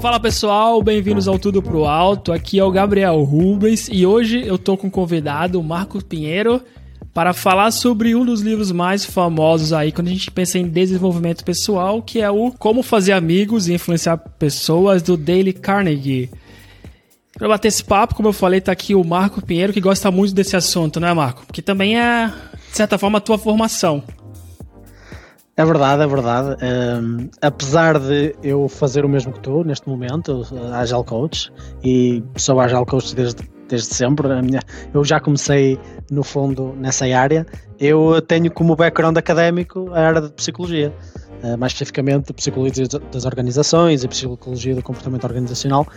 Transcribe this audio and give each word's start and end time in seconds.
Fala 0.00 0.20
pessoal, 0.20 0.80
bem-vindos 0.80 1.26
ao 1.26 1.40
Tudo 1.40 1.60
Pro 1.60 1.84
Alto. 1.84 2.32
Aqui 2.32 2.56
é 2.60 2.64
o 2.64 2.70
Gabriel 2.70 3.20
Rubens 3.24 3.88
e 3.90 4.06
hoje 4.06 4.40
eu 4.46 4.56
tô 4.56 4.76
com 4.76 4.86
o 4.86 4.90
convidado 4.90 5.60
Marcos 5.60 6.04
Pinheiro 6.04 6.62
para 7.12 7.32
falar 7.32 7.72
sobre 7.72 8.14
um 8.14 8.24
dos 8.24 8.40
livros 8.40 8.70
mais 8.70 9.04
famosos 9.04 9.72
aí 9.72 9.90
quando 9.90 10.06
a 10.06 10.10
gente 10.10 10.30
pensa 10.30 10.56
em 10.56 10.68
desenvolvimento 10.68 11.44
pessoal, 11.44 12.00
que 12.00 12.20
é 12.20 12.30
o 12.30 12.52
Como 12.52 12.80
Fazer 12.80 13.10
Amigos 13.10 13.66
e 13.66 13.74
Influenciar 13.74 14.18
Pessoas 14.18 15.02
do 15.02 15.16
Dale 15.16 15.52
Carnegie. 15.52 16.30
Para 17.36 17.48
bater 17.48 17.66
esse 17.66 17.82
papo, 17.82 18.14
como 18.14 18.28
eu 18.28 18.32
falei, 18.32 18.60
tá 18.60 18.70
aqui 18.70 18.94
o 18.94 19.02
Marco 19.02 19.44
Pinheiro, 19.44 19.72
que 19.72 19.80
gosta 19.80 20.12
muito 20.12 20.32
desse 20.32 20.56
assunto, 20.56 21.00
né, 21.00 21.12
Marco? 21.12 21.44
Porque 21.44 21.60
também 21.60 21.98
é, 21.98 22.32
de 22.70 22.76
certa 22.76 22.98
forma, 22.98 23.18
a 23.18 23.20
tua 23.20 23.36
formação. 23.36 24.04
É 25.58 25.64
verdade, 25.64 26.04
é 26.04 26.06
verdade. 26.06 26.56
Um, 26.62 27.28
apesar 27.42 27.98
de 27.98 28.32
eu 28.44 28.68
fazer 28.68 29.04
o 29.04 29.08
mesmo 29.08 29.32
que 29.32 29.40
tu 29.40 29.64
neste 29.64 29.88
momento, 29.88 30.46
Agile 30.72 31.02
Coach, 31.02 31.52
e 31.82 32.22
sou 32.36 32.60
Agile 32.60 32.86
Coach 32.86 33.12
desde, 33.12 33.42
desde 33.68 33.92
sempre, 33.92 34.28
minha, 34.40 34.60
eu 34.94 35.04
já 35.04 35.18
comecei 35.18 35.76
no 36.12 36.22
fundo 36.22 36.76
nessa 36.78 37.06
área. 37.06 37.44
Eu 37.76 38.22
tenho 38.22 38.52
como 38.52 38.76
background 38.76 39.16
académico 39.16 39.90
a 39.92 39.98
área 39.98 40.20
de 40.20 40.30
psicologia, 40.30 40.94
uh, 41.42 41.58
mais 41.58 41.72
especificamente 41.72 42.32
psicologia 42.32 42.86
das 43.10 43.24
organizações 43.24 44.04
e 44.04 44.08
psicologia 44.08 44.76
do 44.76 44.82
comportamento 44.82 45.24
organizacional. 45.24 45.88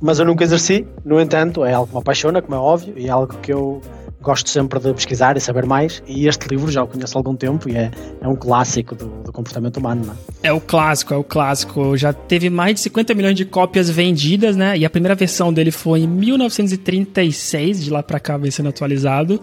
Mas 0.00 0.18
eu 0.18 0.24
nunca 0.24 0.42
exerci, 0.42 0.88
no 1.04 1.20
entanto, 1.20 1.66
é 1.66 1.74
algo 1.74 1.88
que 1.88 1.92
me 1.92 2.00
apaixona, 2.00 2.40
como 2.40 2.54
é 2.54 2.58
óbvio, 2.58 2.94
e 2.96 3.08
é 3.08 3.10
algo 3.10 3.36
que 3.42 3.52
eu 3.52 3.82
gosto 4.26 4.50
sempre 4.50 4.80
de 4.80 4.92
pesquisar 4.92 5.36
e 5.36 5.40
saber 5.40 5.64
mais, 5.64 6.02
e 6.04 6.26
este 6.26 6.48
livro 6.48 6.68
já 6.68 6.82
o 6.82 6.88
conheço 6.88 7.16
há 7.16 7.20
algum 7.20 7.36
tempo 7.36 7.68
e 7.68 7.76
é, 7.76 7.92
é 8.20 8.26
um 8.26 8.34
clássico 8.34 8.96
do, 8.96 9.06
do 9.22 9.32
comportamento 9.32 9.76
humano. 9.76 10.04
Não 10.04 10.14
é? 10.42 10.48
é 10.48 10.52
o 10.52 10.60
clássico, 10.60 11.14
é 11.14 11.16
o 11.16 11.22
clássico. 11.22 11.96
Já 11.96 12.12
teve 12.12 12.50
mais 12.50 12.74
de 12.74 12.80
50 12.80 13.14
milhões 13.14 13.36
de 13.36 13.44
cópias 13.44 13.88
vendidas, 13.88 14.56
né? 14.56 14.76
E 14.76 14.84
a 14.84 14.90
primeira 14.90 15.14
versão 15.14 15.52
dele 15.52 15.70
foi 15.70 16.00
em 16.00 16.08
1936, 16.08 17.84
de 17.84 17.90
lá 17.90 18.02
para 18.02 18.18
cá 18.18 18.36
vem 18.36 18.50
sendo 18.50 18.68
atualizado. 18.68 19.40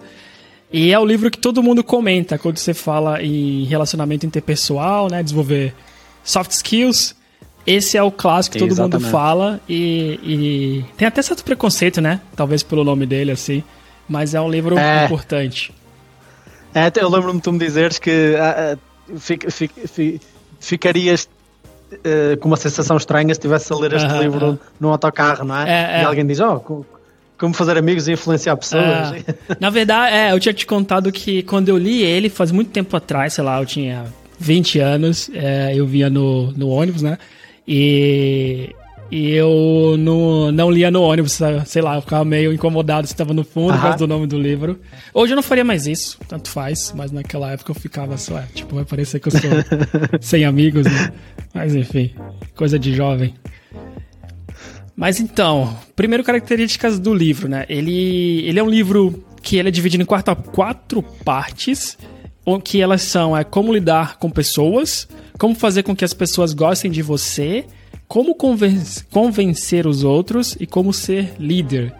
E 0.70 0.92
é 0.92 0.98
o 0.98 1.06
livro 1.06 1.30
que 1.30 1.38
todo 1.38 1.62
mundo 1.62 1.82
comenta 1.82 2.36
quando 2.36 2.58
você 2.58 2.74
fala 2.74 3.22
em 3.22 3.64
relacionamento 3.64 4.26
interpessoal, 4.26 5.08
né? 5.10 5.22
Desenvolver 5.22 5.74
soft 6.22 6.50
skills. 6.50 7.14
Esse 7.66 7.96
é 7.96 8.02
o 8.02 8.10
clássico 8.10 8.52
que 8.52 8.58
todo 8.58 8.72
Exatamente. 8.72 9.04
mundo 9.04 9.10
fala 9.10 9.58
e, 9.66 10.20
e, 10.22 10.84
tem 10.98 11.08
até 11.08 11.22
certo 11.22 11.42
preconceito, 11.42 12.02
né? 12.02 12.20
Talvez 12.36 12.62
pelo 12.62 12.84
nome 12.84 13.06
dele, 13.06 13.30
assim 13.30 13.64
mas 14.08 14.34
é 14.34 14.40
um 14.40 14.50
livro 14.50 14.78
é. 14.78 15.04
importante. 15.04 15.72
É, 16.74 16.90
eu 16.96 17.08
lembro-me 17.08 17.38
de 17.38 17.42
tu 17.42 17.52
me 17.52 17.58
dizeres 17.58 17.98
que 17.98 18.34
uh, 18.34 19.18
fic, 19.18 19.50
fic, 19.50 19.88
fic, 19.88 20.20
ficarias 20.58 21.28
uh, 21.92 22.36
com 22.38 22.48
uma 22.48 22.56
sensação 22.56 22.96
estranha 22.96 23.28
se 23.28 23.38
estivesse 23.38 23.72
a 23.72 23.76
ler 23.76 23.92
este 23.92 24.08
uh 24.08 24.10
-huh, 24.10 24.20
livro 24.22 24.60
num 24.80 24.88
autocarro, 24.88 25.44
não 25.44 25.56
é? 25.56 25.70
é, 25.70 25.98
é. 25.98 26.02
E 26.02 26.04
alguém 26.04 26.26
diz, 26.26 26.40
oh, 26.40 26.84
como 27.38 27.54
fazer 27.54 27.76
amigos 27.76 28.08
e 28.08 28.12
influenciar 28.12 28.56
pessoas. 28.56 29.24
Na 29.60 29.70
verdade, 29.70 30.14
é, 30.14 30.32
eu 30.32 30.40
tinha 30.40 30.52
te 30.52 30.66
contado 30.66 31.10
que 31.12 31.42
quando 31.42 31.68
eu 31.68 31.78
li 31.78 32.02
ele, 32.02 32.28
faz 32.28 32.50
muito 32.50 32.70
tempo 32.70 32.96
atrás, 32.96 33.34
sei 33.34 33.44
lá, 33.44 33.60
eu 33.60 33.66
tinha 33.66 34.04
20 34.38 34.78
anos, 34.80 35.30
é, 35.32 35.72
eu 35.74 35.86
via 35.86 36.10
no, 36.10 36.52
no 36.52 36.68
ônibus, 36.68 37.02
né? 37.02 37.18
E 37.66 38.74
e 39.14 39.30
eu 39.30 39.94
não, 39.96 40.50
não 40.50 40.68
lia 40.68 40.90
no 40.90 41.00
ônibus, 41.00 41.38
sei 41.66 41.80
lá, 41.80 41.94
eu 41.94 42.00
ficava 42.00 42.24
meio 42.24 42.52
incomodado 42.52 43.06
se 43.06 43.12
estava 43.12 43.32
no 43.32 43.44
fundo 43.44 43.72
por 43.74 43.80
causa 43.80 43.98
do 43.98 44.08
nome 44.08 44.26
do 44.26 44.36
livro. 44.36 44.80
Hoje 45.14 45.34
eu 45.34 45.36
não 45.36 45.42
faria 45.42 45.62
mais 45.62 45.86
isso, 45.86 46.18
tanto 46.26 46.50
faz, 46.50 46.92
mas 46.96 47.12
naquela 47.12 47.52
época 47.52 47.70
eu 47.70 47.76
ficava 47.76 48.18
só, 48.18 48.42
tipo, 48.52 48.74
vai 48.74 48.84
parecer 48.84 49.20
que 49.20 49.28
eu 49.28 49.30
sou 49.30 49.40
sem 50.20 50.44
amigos, 50.44 50.86
né? 50.86 51.12
Mas 51.54 51.76
enfim, 51.76 52.12
coisa 52.56 52.76
de 52.76 52.92
jovem. 52.92 53.36
Mas 54.96 55.20
então, 55.20 55.78
primeiro 55.94 56.24
características 56.24 56.98
do 56.98 57.14
livro, 57.14 57.48
né? 57.48 57.66
Ele, 57.68 58.44
ele 58.44 58.58
é 58.58 58.62
um 58.64 58.68
livro 58.68 59.24
que 59.40 59.58
ele 59.58 59.68
é 59.68 59.70
dividido 59.70 60.02
em 60.02 60.06
quatro, 60.06 60.34
quatro 60.34 61.00
partes, 61.24 61.96
que 62.64 62.82
elas 62.82 63.02
são 63.02 63.36
é 63.36 63.44
como 63.44 63.72
lidar 63.72 64.18
com 64.18 64.28
pessoas, 64.28 65.06
como 65.38 65.54
fazer 65.54 65.84
com 65.84 65.94
que 65.94 66.04
as 66.04 66.12
pessoas 66.12 66.52
gostem 66.52 66.90
de 66.90 67.00
você, 67.00 67.64
como 68.14 68.36
convencer 69.10 69.88
os 69.88 70.04
outros 70.04 70.56
e 70.60 70.68
como 70.68 70.92
ser 70.92 71.34
líder. 71.36 71.92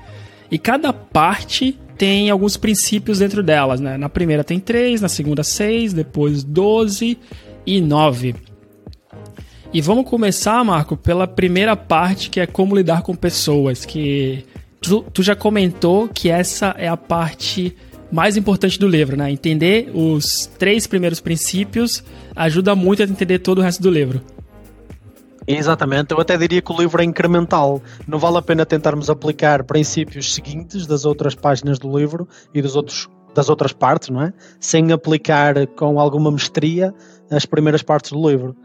E 0.49 0.57
cada 0.57 0.93
parte 0.93 1.77
tem 1.99 2.31
alguns 2.31 2.57
princípios 2.57 3.19
dentro 3.19 3.43
delas, 3.43 3.81
né? 3.81 3.99
Na 3.99 4.09
primeira 4.09 4.45
tem 4.45 4.61
três, 4.61 5.01
na 5.01 5.09
segunda 5.09 5.43
seis, 5.43 5.93
depois 5.93 6.45
doze 6.45 7.19
e 7.67 7.81
nove. 7.81 8.37
E 9.73 9.81
vamos 9.81 10.09
começar, 10.09 10.63
Marco, 10.63 10.97
pela 10.97 11.27
primeira 11.27 11.75
parte 11.75 12.31
que 12.31 12.39
é 12.39 12.47
como 12.47 12.77
lidar 12.77 13.03
com 13.03 13.17
pessoas, 13.17 13.85
que 13.85 14.45
tu, 14.81 15.05
tu 15.13 15.21
já 15.21 15.35
comentou 15.35 16.07
que 16.07 16.29
essa 16.29 16.77
é 16.79 16.87
a 16.87 16.97
parte 16.97 17.77
mais 18.13 18.37
importante 18.37 18.79
do 18.79 18.87
livro, 18.87 19.17
né? 19.17 19.33
Entender 19.33 19.91
os 19.93 20.49
três 20.61 20.87
primeiros 20.87 21.19
princípios 21.19 22.05
ajuda 22.37 22.77
muito 22.77 23.03
a 23.03 23.05
entender 23.05 23.41
todo 23.41 23.59
o 23.59 23.63
resto 23.63 23.83
do 23.83 23.91
livro. 23.91 24.23
Exatamente, 25.47 26.13
eu 26.13 26.21
até 26.21 26.37
diria 26.39 26.63
que 26.63 26.73
o 26.73 26.77
livro 26.77 27.01
é 27.01 27.05
incremental. 27.05 27.83
Não 28.07 28.19
vale 28.19 28.39
a 28.39 28.43
pena 28.43 28.65
tentarmos 28.65 29.11
aplicar 29.11 29.63
princípios 29.65 30.35
seguintes 30.35 30.87
das 30.87 31.05
outras 31.05 31.35
páginas 31.35 31.79
do 31.79 31.97
livro 31.97 32.27
e 32.55 32.63
dos 32.63 32.77
outros, 32.77 33.09
das 33.35 33.49
outras 33.49 33.73
partes, 33.73 34.09
não 34.09 34.23
é? 34.23 34.33
Sem 34.59 34.91
aplicar 34.93 35.67
com 35.69 36.01
alguma 36.01 36.31
mestria 36.31 36.95
as 37.31 37.45
primeiras 37.45 37.83
partes 37.83 38.13
do 38.13 38.29
livro. 38.29 38.57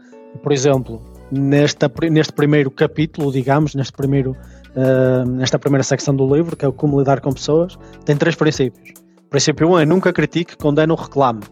Por 0.42 0.52
exemplo, 0.52 1.02
nesta, 1.30 1.90
neste 2.10 2.32
primeiro 2.32 2.70
capítulo, 2.70 3.30
digamos, 3.30 3.74
neste 3.74 3.92
primeiro, 3.92 4.34
uh, 4.70 5.28
nesta 5.28 5.58
primeira 5.58 5.84
secção 5.84 6.14
do 6.14 6.34
livro, 6.34 6.56
que 6.56 6.64
é 6.64 6.68
o 6.68 6.72
Como 6.72 6.98
Lidar 6.98 7.20
com 7.20 7.32
Pessoas, 7.32 7.78
tem 8.06 8.16
três 8.16 8.34
princípios. 8.34 8.94
O 9.18 9.30
princípio 9.30 9.68
1 9.68 9.70
um 9.70 9.78
é 9.78 9.84
nunca 9.84 10.12
critique, 10.12 10.56
condene 10.56 10.92
ou 10.92 10.98
reclame. 10.98 11.42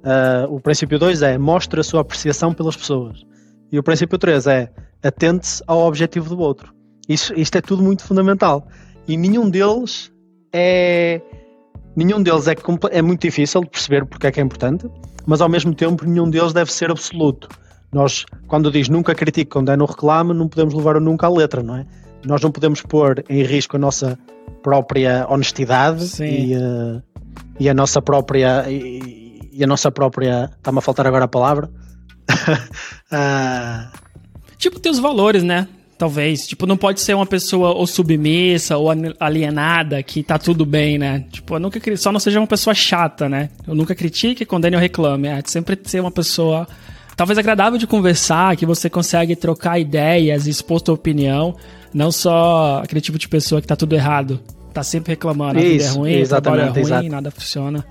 Uh, 0.00 0.54
o 0.54 0.60
princípio 0.60 0.98
2 0.98 1.22
é 1.22 1.36
mostre 1.36 1.80
a 1.80 1.84
sua 1.84 2.00
apreciação 2.00 2.54
pelas 2.54 2.76
pessoas. 2.76 3.29
E 3.72 3.78
o 3.78 3.82
princípio 3.82 4.18
3 4.18 4.46
é 4.46 4.70
atente-se 5.02 5.62
ao 5.66 5.80
objetivo 5.80 6.34
do 6.34 6.40
outro. 6.40 6.74
Isso, 7.08 7.32
isto 7.34 7.56
é 7.56 7.60
tudo 7.60 7.82
muito 7.82 8.04
fundamental. 8.04 8.66
E 9.06 9.16
nenhum 9.16 9.48
deles 9.48 10.12
é. 10.52 11.20
Nenhum 11.96 12.22
deles 12.22 12.46
é, 12.46 12.54
é 12.92 13.02
muito 13.02 13.22
difícil 13.22 13.62
de 13.62 13.68
perceber 13.68 14.06
porque 14.06 14.26
é 14.28 14.30
que 14.30 14.40
é 14.40 14.42
importante, 14.42 14.88
mas 15.26 15.40
ao 15.40 15.48
mesmo 15.48 15.74
tempo 15.74 16.06
nenhum 16.06 16.30
deles 16.30 16.52
deve 16.52 16.72
ser 16.72 16.90
absoluto. 16.90 17.48
Nós, 17.92 18.24
quando 18.46 18.70
diz 18.70 18.88
nunca 18.88 19.12
critique, 19.14 19.50
quando 19.50 19.72
é 19.72 19.76
no 19.76 19.86
reclame, 19.86 20.32
não 20.32 20.48
podemos 20.48 20.72
levar 20.72 20.96
o 20.96 21.00
nunca 21.00 21.26
à 21.26 21.30
letra, 21.30 21.62
não 21.62 21.76
é? 21.76 21.86
Nós 22.24 22.40
não 22.40 22.52
podemos 22.52 22.80
pôr 22.82 23.24
em 23.28 23.42
risco 23.42 23.74
a 23.74 23.78
nossa 23.78 24.16
própria 24.62 25.26
honestidade 25.28 26.22
e, 26.22 26.54
uh, 26.54 27.02
e, 27.58 27.68
a 27.68 27.74
nossa 27.74 28.00
própria 28.00 28.70
e, 28.70 29.50
e 29.52 29.64
a 29.64 29.66
nossa 29.66 29.90
própria 29.90 30.48
está-me 30.56 30.78
a 30.78 30.80
faltar 30.80 31.06
agora 31.06 31.24
a 31.24 31.28
palavra 31.28 31.68
ah. 33.10 33.90
Tipo, 34.58 34.78
tem 34.78 34.92
os 34.92 34.98
valores, 34.98 35.42
né? 35.42 35.66
Talvez. 35.96 36.46
Tipo, 36.46 36.66
não 36.66 36.76
pode 36.76 37.00
ser 37.00 37.14
uma 37.14 37.26
pessoa 37.26 37.70
ou 37.70 37.86
submissa 37.86 38.76
ou 38.76 38.88
alienada 39.18 40.02
que 40.02 40.22
tá 40.22 40.38
tudo 40.38 40.64
bem, 40.64 40.98
né? 40.98 41.24
Tipo, 41.30 41.56
eu 41.56 41.60
nunca 41.60 41.96
só 41.96 42.10
não 42.10 42.20
seja 42.20 42.40
uma 42.40 42.46
pessoa 42.46 42.74
chata, 42.74 43.28
né? 43.28 43.50
Eu 43.66 43.74
nunca 43.74 43.94
critique, 43.94 44.44
condene 44.44 44.76
ou 44.76 44.80
reclame. 44.80 45.28
É 45.28 45.42
sempre 45.44 45.78
ser 45.84 46.00
uma 46.00 46.10
pessoa 46.10 46.66
talvez 47.20 47.38
agradável 47.38 47.78
de 47.78 47.86
conversar, 47.86 48.56
que 48.56 48.64
você 48.64 48.88
consegue 48.88 49.36
trocar 49.36 49.78
ideias 49.78 50.46
e 50.46 50.50
expor 50.50 50.80
sua 50.82 50.94
opinião, 50.94 51.54
não 51.92 52.10
só 52.10 52.80
aquele 52.82 53.02
tipo 53.02 53.18
de 53.18 53.28
pessoa 53.28 53.60
que 53.60 53.66
tá 53.66 53.76
tudo 53.76 53.94
errado. 53.94 54.40
Tá 54.72 54.82
sempre 54.82 55.12
reclamando, 55.12 55.58
a 55.58 55.62
vida 55.62 55.84
é 55.84 55.88
ruim, 55.88 56.22
o 56.22 56.28
trabalho 56.28 56.62
é 56.62 56.68
ruim, 56.68 56.80
exato. 56.80 57.08
nada 57.10 57.30
funciona. 57.30 57.84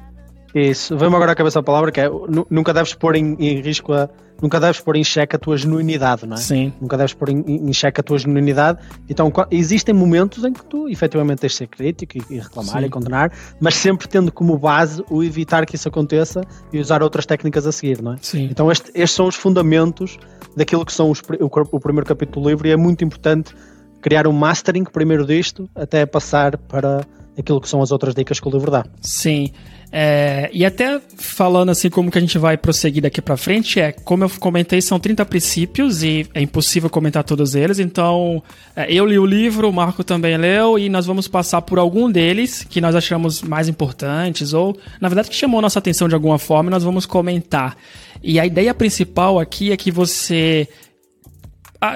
Isso, 0.54 0.98
vem-me 0.98 1.16
agora 1.16 1.32
à 1.32 1.36
cabeça 1.36 1.60
a 1.60 1.64
palavra 1.64 1.92
que 1.92 2.02
é 2.02 2.10
nunca 2.50 2.74
deves 2.74 2.94
pôr 2.94 3.16
em, 3.16 3.36
em, 3.40 3.62
risco 3.62 3.94
a. 3.94 4.10
Nunca 4.42 4.58
deves 4.58 4.80
pôr 4.80 4.96
em 4.96 5.04
xeque 5.04 5.36
a 5.36 5.40
tua 5.40 5.58
genuinidade, 5.58 6.26
não 6.26 6.36
é? 6.36 6.40
Sim. 6.40 6.72
Nunca 6.80 6.96
deves 6.96 7.14
pôr 7.14 7.28
em, 7.28 7.44
em 7.46 7.74
xeque 7.74 8.00
a 8.00 8.04
tua 8.04 8.18
genuinidade. 8.18 8.80
Então, 9.10 9.30
existem 9.52 9.94
momentos 9.94 10.46
em 10.46 10.54
que 10.54 10.64
tu 10.64 10.88
efetivamente 10.88 11.40
tens 11.40 11.52
de 11.52 11.58
ser 11.58 11.68
crítico 11.68 12.18
e, 12.18 12.36
e 12.36 12.40
reclamar 12.40 12.80
Sim. 12.80 12.86
e 12.86 12.90
condenar, 12.90 13.34
mas 13.60 13.76
sempre 13.76 14.08
tendo 14.08 14.32
como 14.32 14.58
base 14.58 15.04
o 15.10 15.22
evitar 15.22 15.66
que 15.66 15.76
isso 15.76 15.90
aconteça 15.90 16.42
e 16.72 16.80
usar 16.80 17.04
outras 17.04 17.26
técnicas 17.26 17.68
a 17.68 17.72
seguir, 17.74 18.02
não 18.02 18.14
é? 18.14 18.18
Sim. 18.22 18.48
Então, 18.50 18.72
este, 18.72 18.90
estes 18.96 19.12
são 19.12 19.28
os 19.28 19.36
fundamentos 19.36 20.18
daquilo 20.56 20.86
que 20.86 20.94
são 20.94 21.12
os, 21.12 21.20
o, 21.20 21.76
o 21.76 21.80
primeiro 21.82 22.08
capítulo 22.08 22.44
do 22.44 22.50
livro 22.50 22.66
e 22.66 22.72
é 22.72 22.78
muito 22.78 23.04
importante 23.04 23.54
criar 24.02 24.26
um 24.26 24.32
mastering 24.32 24.86
primeiro 24.86 25.26
disto 25.26 25.70
até 25.76 26.06
passar 26.06 26.58
para 26.58 27.06
aquilo 27.40 27.62
que 27.62 27.70
são 27.70 27.82
as 27.82 27.92
outras 27.92 28.14
dicas 28.14 28.40
que 28.40 28.48
o 28.48 28.52
livro 28.52 28.70
dá. 28.70 28.86
Sim. 29.02 29.52
É, 29.92 30.52
e 30.54 30.64
até 30.64 31.02
falando 31.18 31.70
assim 31.70 31.90
como 31.90 32.12
que 32.12 32.18
a 32.18 32.22
gente 32.22 32.38
vai 32.38 32.56
prosseguir 32.56 33.02
daqui 33.02 33.22
para 33.22 33.36
frente, 33.36 33.80
é 33.80 33.92
como 33.92 34.24
eu 34.24 34.30
comentei, 34.40 34.82
são 34.82 35.00
30 35.00 35.26
princípios 35.26 36.04
e 36.04 36.28
é 36.34 36.42
impossível 36.42 36.92
comentar 36.92 37.24
todos 37.24 37.56
eles, 37.56 37.80
então 37.80 38.44
é, 38.76 38.92
eu 38.94 39.04
li 39.04 39.18
o 39.18 39.26
livro, 39.26 39.68
o 39.68 39.74
Marco 39.74 40.04
também 40.04 40.38
leu 40.38 40.78
e 40.78 40.90
nós 40.90 41.08
vamos 41.08 41.28
passar 41.28 41.64
por 41.64 41.80
algum 41.80 42.12
deles 42.12 42.64
que 42.64 42.80
nós 42.80 42.94
achamos 42.94 43.42
mais 43.42 43.68
importantes 43.68 44.54
ou, 44.54 44.78
na 45.02 45.10
verdade, 45.10 45.28
que 45.28 45.36
chamou 45.36 45.60
nossa 45.60 45.80
atenção 45.80 46.08
de 46.08 46.14
alguma 46.14 46.38
forma 46.38 46.70
e 46.70 46.72
nós 46.72 46.84
vamos 46.84 47.08
comentar. 47.08 47.76
E 48.22 48.40
a 48.40 48.46
ideia 48.46 48.76
principal 48.76 49.40
aqui 49.40 49.72
é 49.72 49.78
que 49.78 49.90
você 49.90 50.68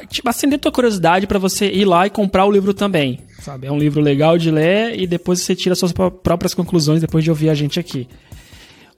tipo, 0.10 0.30
acender 0.30 0.60
tua 0.60 0.72
curiosidade 0.72 1.28
para 1.28 1.38
você 1.38 1.70
ir 1.70 1.86
lá 1.86 2.08
e 2.08 2.10
comprar 2.10 2.46
o 2.46 2.52
livro 2.52 2.74
também, 2.74 3.20
sabe? 3.44 3.68
É 3.68 3.72
um 3.72 3.78
livro 3.78 4.02
legal 4.02 4.38
de 4.38 4.50
ler 4.50 5.00
e 5.00 5.06
depois 5.06 5.42
você 5.42 5.56
tira 5.56 5.76
suas 5.76 5.92
próprias 5.92 6.54
conclusões 6.54 7.02
depois 7.02 7.24
de 7.24 7.30
ouvir 7.30 7.50
a 7.50 7.54
gente 7.54 7.80
aqui. 7.80 8.08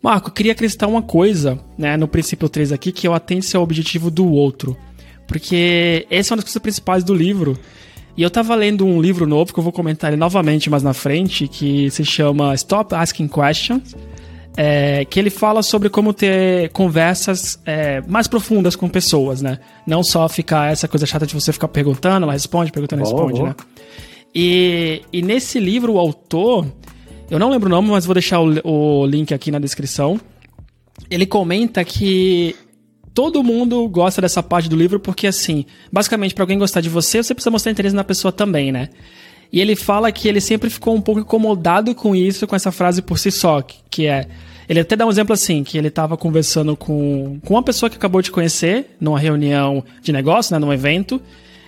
Marco, 0.02 0.30
eu 0.30 0.34
queria 0.34 0.52
acrescentar 0.52 0.88
uma 0.88 1.02
coisa, 1.02 1.60
né, 1.78 1.98
no 1.98 2.08
princípio 2.08 2.48
3 2.48 2.72
aqui, 2.72 2.92
que 2.92 3.08
eu 3.08 3.14
atente 3.14 3.56
ao 3.58 3.64
objetivo 3.64 4.12
do 4.12 4.32
outro. 4.32 4.78
Porque 5.28 6.06
essa 6.12 6.32
é 6.32 6.34
uma 6.34 6.38
das 6.38 6.46
coisas 6.46 6.62
principais 6.62 7.04
do 7.04 7.14
livro. 7.14 7.58
E 8.16 8.22
eu 8.22 8.30
tava 8.30 8.54
lendo 8.54 8.86
um 8.86 9.02
livro 9.02 9.26
novo, 9.26 9.52
que 9.52 9.60
eu 9.60 9.64
vou 9.64 9.74
comentar 9.74 10.12
ele 10.12 10.18
novamente 10.18 10.70
mais 10.70 10.84
na 10.84 10.94
frente, 10.94 11.48
que 11.48 11.90
se 11.90 12.06
chama 12.06 12.54
Stop 12.54 12.94
Asking 12.94 13.28
Questions 13.28 13.96
é, 14.58 15.04
que 15.06 15.20
ele 15.20 15.30
fala 15.30 15.62
sobre 15.62 15.90
como 15.90 16.14
ter 16.14 16.70
conversas 16.70 17.60
é, 17.66 18.02
mais 18.08 18.28
profundas 18.28 18.76
com 18.76 18.88
pessoas, 18.88 19.42
né? 19.42 19.60
Não 19.86 20.04
só 20.04 20.28
ficar 20.30 20.72
essa 20.72 20.88
coisa 20.88 21.06
chata 21.06 21.28
de 21.28 21.34
você 21.34 21.52
ficar 21.52 21.68
perguntando, 21.68 22.24
ela 22.24 22.34
responde, 22.34 22.72
perguntando, 22.72 23.04
boa, 23.04 23.28
responde, 23.28 23.44
né? 23.44 23.56
E, 24.36 25.02
e 25.14 25.22
nesse 25.22 25.60
livro, 25.60 25.94
o 25.94 26.00
autor, 26.00 26.68
eu 27.32 27.40
não 27.40 27.50
lembro 27.50 27.68
o 27.68 27.70
nome, 27.70 27.90
mas 27.90 28.06
vou 28.06 28.14
deixar 28.14 28.42
o, 28.42 28.60
o 28.64 29.06
link 29.06 29.34
aqui 29.34 29.50
na 29.50 29.60
descrição. 29.60 30.20
Ele 31.10 31.26
comenta 31.26 31.84
que 31.86 32.54
todo 33.14 33.42
mundo 33.42 33.88
gosta 33.88 34.22
dessa 34.22 34.44
parte 34.44 34.68
do 34.68 34.76
livro 34.76 35.00
porque, 35.00 35.26
assim, 35.26 35.66
basicamente, 35.90 36.36
para 36.36 36.44
alguém 36.44 36.60
gostar 36.60 36.82
de 36.82 36.90
você, 36.90 37.24
você 37.24 37.34
precisa 37.34 37.50
mostrar 37.50 37.72
interesse 37.72 37.96
na 37.96 38.04
pessoa 38.04 38.32
também, 38.32 38.74
né? 38.74 38.90
E 39.54 39.62
ele 39.62 39.76
fala 39.76 40.12
que 40.12 40.28
ele 40.28 40.42
sempre 40.42 40.70
ficou 40.70 40.94
um 40.94 41.02
pouco 41.02 41.22
incomodado 41.22 41.96
com 41.96 42.14
isso, 42.14 42.46
com 42.46 42.58
essa 42.58 42.74
frase 42.74 43.02
por 43.02 43.18
si 43.18 43.32
só, 43.32 43.62
que 43.62 44.06
é. 44.06 44.28
Ele 44.68 44.80
até 44.80 44.96
dá 44.96 45.06
um 45.06 45.12
exemplo 45.12 45.32
assim, 45.32 45.64
que 45.64 45.78
ele 45.78 45.88
estava 45.88 46.18
conversando 46.18 46.76
com, 46.76 47.40
com 47.46 47.54
uma 47.54 47.64
pessoa 47.64 47.90
que 47.90 47.96
acabou 47.96 48.22
de 48.22 48.32
conhecer, 48.32 48.98
numa 49.00 49.20
reunião 49.20 49.84
de 50.02 50.12
negócio, 50.12 50.52
né, 50.54 50.60
num 50.60 50.74
evento, 50.74 51.22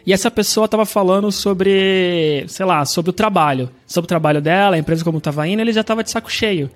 e 0.08 0.14
essa 0.14 0.32
pessoa 0.32 0.64
estava 0.64 0.86
falando 0.86 1.30
sobre, 1.34 2.46
sei 2.48 2.66
lá, 2.66 2.86
sobre 2.86 3.10
o 3.10 3.14
trabalho, 3.14 3.70
sobre 3.86 4.06
o 4.06 4.08
trabalho 4.08 4.42
dela, 4.42 4.78
a 4.78 4.80
empresa 4.80 5.04
como 5.04 5.18
estava 5.18 5.46
indo, 5.46 5.60
ele 5.60 5.74
já 5.74 5.82
estava 5.82 6.02
de 6.02 6.10
saco 6.10 6.32
cheio. 6.32 6.72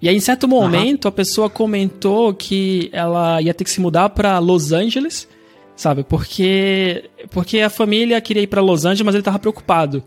E 0.00 0.08
aí, 0.08 0.16
em 0.16 0.20
certo 0.20 0.48
momento, 0.48 1.04
uhum. 1.04 1.08
a 1.10 1.12
pessoa 1.12 1.48
comentou 1.48 2.34
que 2.34 2.90
ela 2.92 3.40
ia 3.40 3.54
ter 3.54 3.62
que 3.62 3.70
se 3.70 3.80
mudar 3.80 4.08
para 4.08 4.36
Los 4.40 4.72
Angeles, 4.72 5.28
sabe? 5.76 6.02
Porque 6.02 7.08
porque 7.30 7.60
a 7.60 7.70
família 7.70 8.20
queria 8.20 8.42
ir 8.42 8.48
para 8.48 8.60
Los 8.60 8.84
Angeles, 8.84 9.02
mas 9.02 9.14
ele 9.14 9.20
estava 9.20 9.38
preocupado. 9.38 10.02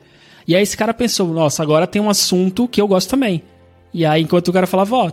E 0.45 0.53
aí 0.53 0.61
esse 0.61 0.75
cara 0.75 0.93
pensou, 0.93 1.29
nossa, 1.29 1.63
agora 1.63 1.87
tem 1.87 2.01
um 2.01 2.09
assunto 2.09 2.67
que 2.67 2.81
eu 2.81 2.89
gosto 2.89 3.09
também. 3.09 3.41
E 3.93 4.05
aí, 4.05 4.21
enquanto 4.21 4.49
o 4.49 4.53
cara 4.53 4.67
falava, 4.67 4.97
ó, 4.97 5.07
oh, 5.07 5.11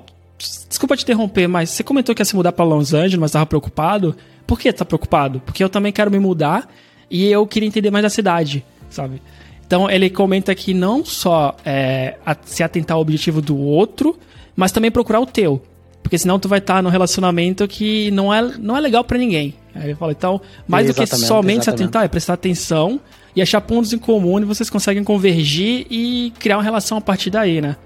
desculpa 0.69 0.97
te 0.97 1.05
interromper, 1.05 1.47
mas 1.47 1.71
você 1.71 1.85
comentou 1.85 2.13
que 2.13 2.23
ia 2.23 2.27
se 2.27 2.35
mudar 2.35 2.51
para 2.51 2.65
Los 2.65 2.93
Angeles, 2.93 3.21
mas 3.21 3.31
estava 3.31 3.47
preocupado. 3.47 4.17
Por 4.49 4.59
que 4.59 4.73
tá 4.73 4.85
preocupado? 4.85 5.41
Porque 5.47 5.63
eu 5.63 5.69
também 5.69 5.93
quero 5.93 6.11
me 6.11 6.19
mudar 6.19 6.69
e 7.13 7.31
eu 7.31 7.47
queria 7.47 7.69
entender 7.69 7.91
mais 7.91 8.03
da 8.03 8.09
cidade, 8.09 8.65
sabe? 8.89 9.21
Então 9.67 9.91
ele 9.91 10.09
comenta 10.09 10.55
que 10.55 10.73
não 10.73 11.05
só 11.05 11.55
é, 11.63 12.17
se 12.47 12.63
atentar 12.63 12.95
ao 12.95 13.03
objetivo 13.03 13.43
do 13.43 13.57
outro, 13.59 14.19
mas 14.57 14.73
também 14.73 14.91
procurar 14.91 15.21
o 15.21 15.27
teu. 15.27 15.63
Porque 16.03 16.17
senão 16.17 16.39
tu 16.39 16.49
vai 16.49 16.59
estar 16.59 16.77
tá 16.77 16.83
num 16.83 16.89
relacionamento 16.89 17.69
que 17.69 18.11
não 18.13 18.33
é, 18.33 18.43
não 18.59 18.77
é 18.77 18.81
legal 18.81 19.05
para 19.05 19.19
ninguém. 19.19 19.55
Aí 19.75 19.85
ele 19.85 19.95
fala, 19.95 20.13
então, 20.13 20.41
mais 20.67 20.87
do 20.87 20.95
que 20.95 21.07
somente 21.07 21.25
exatamente. 21.29 21.65
se 21.65 21.71
atentar, 21.71 22.05
é 22.05 22.09
prestar 22.09 22.33
atenção 22.33 22.99
e 23.37 23.43
achar 23.43 23.61
pontos 23.61 23.93
em 23.93 23.99
comum 23.99 24.41
e 24.41 24.45
vocês 24.45 24.71
conseguem 24.71 25.05
convergir 25.05 25.87
e 25.91 26.33
criar 26.39 26.57
uma 26.57 26.65
relação 26.65 26.97
a 26.97 27.01
partir 27.01 27.29
daí, 27.29 27.61
né? 27.61 27.77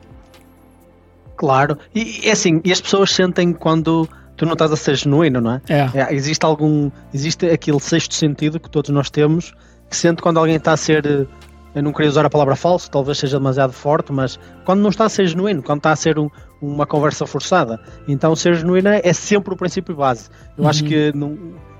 Claro. 1.37 1.79
E, 1.93 2.31
assim, 2.31 2.61
e 2.65 2.71
as 2.71 2.81
pessoas 2.81 3.11
sentem 3.11 3.53
quando 3.53 4.09
tu 4.37 4.45
não 4.45 4.53
estás 4.53 4.71
a 4.73 4.77
ser 4.77 4.97
genuíno, 4.97 5.41
não 5.41 5.53
é? 5.53 5.61
é? 5.69 5.91
é? 5.95 6.15
existe 6.15 6.45
algum. 6.45 6.91
Existe 7.13 7.47
aquele 7.47 7.81
sexto 7.81 8.15
sentido 8.15 8.61
que 8.61 8.71
todos 8.71 8.91
nós 8.91 9.11
temos 9.11 9.55
que 9.89 9.97
sente 9.97 10.21
quando 10.23 10.39
alguém 10.39 10.57
está 10.57 10.73
a 10.73 10.77
ser. 10.77 11.29
Eu 11.75 11.83
não 11.83 11.93
queria 11.93 12.09
usar 12.09 12.25
a 12.25 12.31
palavra 12.31 12.57
falso, 12.57 12.91
talvez 12.91 13.19
seja 13.19 13.37
demasiado 13.37 13.73
forte, 13.73 14.11
mas 14.11 14.39
quando 14.65 14.81
não 14.81 14.89
está 14.89 15.05
a 15.05 15.09
ser 15.11 15.27
genuíno, 15.27 15.63
quando 15.63 15.81
está 15.81 15.93
a 15.93 15.97
ser 15.97 16.19
um, 16.19 16.31
uma 16.61 16.87
conversa 16.87 17.27
forçada. 17.27 17.79
Então, 18.09 18.35
ser 18.35 18.55
genuíno 18.55 18.89
é, 18.89 19.03
é 19.05 19.13
sempre 19.13 19.53
o 19.53 19.57
princípio 19.57 19.95
base. 19.95 20.31
Eu 20.57 20.65
uhum. 20.65 20.71
acho 20.71 20.83
que 20.85 21.13
não, 21.15 21.37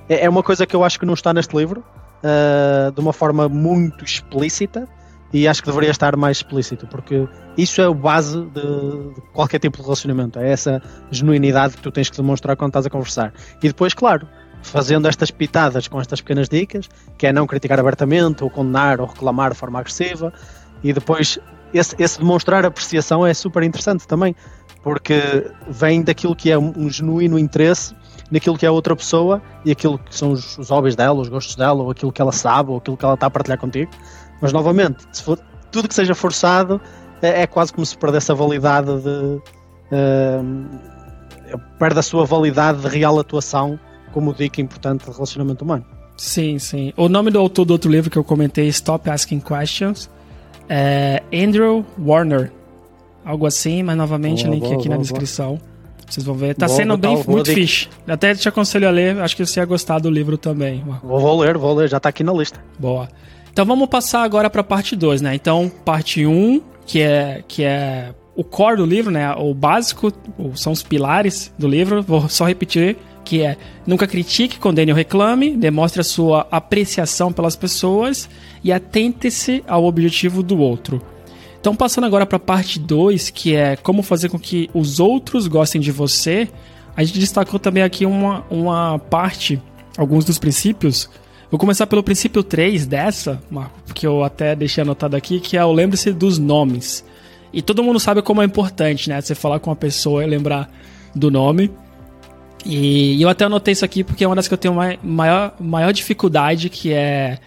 é, 0.07 0.27
é 0.27 0.29
uma 0.29 0.43
coisa 0.43 0.67
que 0.67 0.77
eu 0.77 0.85
acho 0.85 0.99
que 1.01 1.07
não 1.07 1.15
está 1.15 1.33
neste 1.33 1.57
livro 1.57 1.83
uh, 2.23 2.93
de 2.93 3.01
uma 3.01 3.13
forma 3.13 3.49
muito 3.49 4.05
explícita 4.05 4.87
e 5.33 5.47
acho 5.49 5.63
que 5.63 5.69
deveria 5.69 5.91
estar 5.91 6.17
mais 6.17 6.39
explícito, 6.39 6.87
porque 6.87 7.29
isso 7.57 7.81
é 7.81 7.89
o 7.89 7.95
base 7.95 8.41
de, 8.47 9.15
de, 9.15 9.21
qualquer 9.33 9.59
tipo 9.59 9.77
de 9.77 9.83
relacionamento, 9.83 10.39
é 10.39 10.51
essa 10.51 10.81
genuinidade 11.11 11.77
que 11.77 11.83
tu 11.83 11.91
tens 11.91 12.09
que 12.09 12.17
demonstrar 12.17 12.57
quando 12.57 12.71
estás 12.71 12.87
a 12.87 12.91
conversar. 12.91 13.33
E 13.63 13.69
depois, 13.69 13.93
claro, 13.93 14.29
fazendo 14.63 15.09
estas 15.09 15.31
pitadas 15.31 15.89
com 15.89 16.01
estas 16.01 16.21
pequenas 16.21 16.49
dicas, 16.49 16.89
que 17.19 17.27
é 17.27 17.33
não 17.33 17.47
criticar 17.47 17.79
abertamente, 17.79 18.45
ou 18.45 18.51
condenar, 18.51 19.01
ou 19.01 19.07
reclamar 19.07 19.53
de 19.53 19.59
forma 19.59 19.81
agressiva, 19.81 20.33
e 20.83 20.93
depois 20.93 21.39
esse, 21.75 21.95
esse 21.99 22.19
demonstrar 22.19 22.65
apreciação 22.65 23.27
é 23.27 23.35
super 23.35 23.63
interessante 23.63 24.07
também, 24.07 24.35
porque 24.83 25.51
vem 25.69 26.03
daquilo 26.03 26.35
que 26.35 26.51
é 26.51 26.59
um, 26.59 26.73
um 26.77 26.89
genuíno 26.89 27.39
interesse 27.39 27.95
naquilo 28.31 28.57
que 28.57 28.67
é 28.67 28.71
outra 28.71 28.95
pessoa 28.97 29.43
e 29.65 29.71
aquilo 29.71 29.99
que 29.99 30.15
são 30.15 30.33
os, 30.33 30.59
os 30.59 30.71
hobbies 30.71 30.97
dela, 30.97 31.21
os 31.21 31.29
gostos 31.29 31.57
dela, 31.57 31.83
ou 31.83 31.91
aquilo 31.91 32.13
que 32.13 32.21
ela 32.21 32.33
sabe, 32.33 32.71
ou 32.71 32.79
aquilo 32.79 32.97
que 32.97 33.05
ela 33.05 33.15
está 33.15 33.27
a 33.27 33.31
partilhar 33.31 33.59
contigo. 33.59 33.91
Mas 34.41 34.53
novamente, 34.53 35.05
se 35.13 35.23
for 35.23 35.39
tudo 35.71 35.89
que 35.89 35.95
seja 35.95 36.15
forçado, 36.15 36.81
é, 37.23 37.43
é 37.43 37.47
quase 37.47 37.73
como 37.73 37.85
se 37.85 37.97
perdesse 37.97 38.31
a 38.31 38.35
validade 38.35 38.87
de. 38.87 39.41
Uh, 39.93 40.67
perde 41.79 41.99
a 41.99 42.03
sua 42.03 42.25
validade 42.25 42.81
de 42.81 42.89
real 42.89 43.19
atuação 43.19 43.79
como 44.13 44.35
dica 44.35 44.61
importante 44.61 45.05
de 45.05 45.11
relacionamento 45.13 45.65
humano. 45.65 45.85
Sim, 46.17 46.59
sim. 46.59 46.93
O 46.97 47.09
nome 47.09 47.31
do 47.31 47.39
autor 47.39 47.65
do 47.65 47.73
outro 47.73 47.91
livro 47.91 48.11
que 48.11 48.17
eu 48.17 48.25
comentei, 48.25 48.67
Stop 48.69 49.09
Asking 49.09 49.41
Questions, 49.41 50.09
é 50.69 51.23
Andrew 51.33 51.85
Warner. 51.99 52.51
Algo 53.25 53.47
assim, 53.47 53.83
mas 53.83 53.97
novamente 53.97 54.45
boa, 54.45 54.55
link 54.55 54.63
boa, 54.63 54.75
aqui 54.75 54.89
boa, 54.89 54.97
na 54.97 55.03
descrição. 55.03 55.61
Vocês 56.09 56.25
vão 56.25 56.35
ver. 56.35 56.55
Tá 56.55 56.69
sendo 56.69 56.97
bem 56.97 57.23
muito 57.27 57.53
fixe. 57.53 57.89
Até 58.07 58.35
te 58.35 58.49
aconselho 58.49 58.89
a 58.89 58.91
ler, 58.91 59.19
acho 59.21 59.37
que 59.37 59.45
você 59.45 59.61
ia 59.61 59.67
gostar 59.67 59.99
do 59.99 60.09
livro 60.09 60.39
também. 60.39 60.83
Vou, 61.03 61.21
vou 61.21 61.41
ler, 61.41 61.59
vou 61.59 61.75
ler, 61.75 61.89
já 61.89 61.99
tá 61.99 62.09
aqui 62.09 62.23
na 62.23 62.33
lista. 62.33 62.63
Boa. 62.79 63.09
Então 63.57 63.65
vamos 63.65 63.89
passar 63.89 64.23
agora 64.23 64.51
para 64.51 64.63
parte 64.63 64.95
2, 64.95 65.23
né? 65.23 65.35
Então, 65.35 65.73
parte 65.83 66.27
1, 66.27 66.31
um, 66.31 66.61
que 66.85 67.01
é 67.01 67.43
que 67.49 67.65
é 67.65 68.15
o 68.35 68.45
core 68.45 68.77
do 68.77 68.85
livro, 68.85 69.11
né? 69.11 69.33
O 69.33 69.55
básico, 69.55 70.13
são 70.55 70.75
os 70.75 70.83
pilares 70.83 71.51
do 71.59 71.67
livro. 71.67 72.03
Vou 72.03 72.29
só 72.29 72.45
repetir 72.45 72.99
que 73.25 73.41
é 73.41 73.57
nunca 73.87 74.07
critique, 74.07 74.59
condene 74.59 74.93
ou 74.93 74.97
reclame, 74.97 75.57
demonstre 75.57 76.03
a 76.03 76.05
sua 76.05 76.47
apreciação 76.51 77.33
pelas 77.33 77.57
pessoas 77.57 78.29
e 78.63 78.71
atente-se 78.71 79.65
ao 79.67 79.87
objetivo 79.87 80.43
do 80.43 80.59
outro. 80.59 81.01
Então, 81.59 81.75
passando 81.75 82.05
agora 82.05 82.27
para 82.27 82.37
a 82.37 82.39
parte 82.39 82.79
2, 82.79 83.31
que 83.31 83.55
é 83.55 83.75
como 83.75 84.03
fazer 84.03 84.29
com 84.29 84.39
que 84.39 84.69
os 84.75 85.01
outros 85.01 85.47
gostem 85.47 85.81
de 85.81 85.91
você, 85.91 86.47
a 86.95 87.03
gente 87.03 87.19
destacou 87.19 87.59
também 87.59 87.83
aqui 87.83 88.05
uma, 88.05 88.45
uma 88.51 88.99
parte, 88.99 89.59
alguns 89.97 90.27
dos 90.27 90.39
princípios. 90.39 91.09
Vou 91.51 91.59
começar 91.61 91.87
pelo 91.87 92.03
princípio 92.03 92.43
3 92.43 92.87
dessa, 92.87 93.41
Marco, 93.51 93.79
que 93.95 94.07
eu 94.07 94.25
até 94.25 94.55
deixei 94.57 94.83
anotado 94.83 95.17
aqui, 95.17 95.39
que 95.39 95.57
é 95.57 95.65
o 95.65 95.73
lembre-se 95.73 96.13
dos 96.13 96.39
nomes. 96.39 97.05
E 97.53 97.63
todo 97.63 97.83
mundo 97.83 98.01
sabe 98.01 98.21
como 98.21 98.43
é 98.43 98.45
importante, 98.45 99.09
né? 99.09 99.21
Você 99.21 99.35
falar 99.35 99.61
com 99.61 99.71
uma 99.71 99.77
pessoa 99.77 100.25
e 100.25 100.27
lembrar 100.27 100.69
do 101.15 101.31
nome. 101.31 101.71
E 102.65 103.23
eu 103.23 103.29
até 103.29 103.45
anotei 103.45 103.73
isso 103.73 103.85
aqui 103.85 104.03
porque 104.03 104.25
é 104.25 104.27
uma 104.27 104.35
das 104.35 104.49
que 104.49 104.55
eu 104.55 104.59
tenho 104.59 104.75
maior, 105.03 105.55
maior 105.61 105.93
dificuldade, 105.93 106.69
que 106.69 106.93
é 106.93 107.39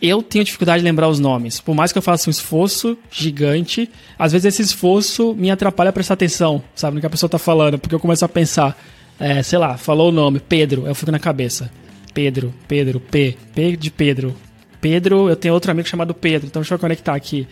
eu 0.00 0.20
tenho 0.20 0.44
dificuldade 0.44 0.82
de 0.82 0.84
lembrar 0.84 1.08
os 1.08 1.20
nomes. 1.20 1.60
Por 1.60 1.74
mais 1.74 1.92
que 1.92 1.98
eu 1.98 2.02
faça 2.02 2.28
um 2.28 2.32
esforço 2.32 2.98
gigante, 3.10 3.88
às 4.18 4.32
vezes 4.32 4.46
esse 4.46 4.62
esforço 4.62 5.32
me 5.34 5.48
atrapalha 5.48 5.90
a 5.90 5.92
prestar 5.92 6.14
atenção, 6.14 6.62
sabe, 6.74 6.96
no 6.96 7.00
que 7.00 7.06
a 7.06 7.10
pessoa 7.10 7.30
tá 7.30 7.38
falando, 7.38 7.78
porque 7.78 7.94
eu 7.94 8.00
começo 8.00 8.24
a 8.24 8.28
pensar, 8.28 8.76
é, 9.18 9.42
sei 9.44 9.58
lá, 9.58 9.76
falou 9.76 10.08
o 10.08 10.12
nome, 10.12 10.40
Pedro, 10.40 10.88
eu 10.88 10.94
fico 10.94 11.12
na 11.12 11.20
cabeça. 11.20 11.70
Pedro, 12.12 12.52
Pedro, 12.68 13.00
P, 13.00 13.36
P 13.54 13.76
de 13.76 13.90
Pedro. 13.90 14.34
Pedro, 14.80 15.28
eu 15.28 15.36
tenho 15.36 15.54
outro 15.54 15.70
amigo 15.70 15.88
chamado 15.88 16.12
Pedro, 16.12 16.48
então 16.48 16.60
deixa 16.60 16.74
eu 16.74 16.78
conectar 16.78 17.14
aqui. 17.14 17.46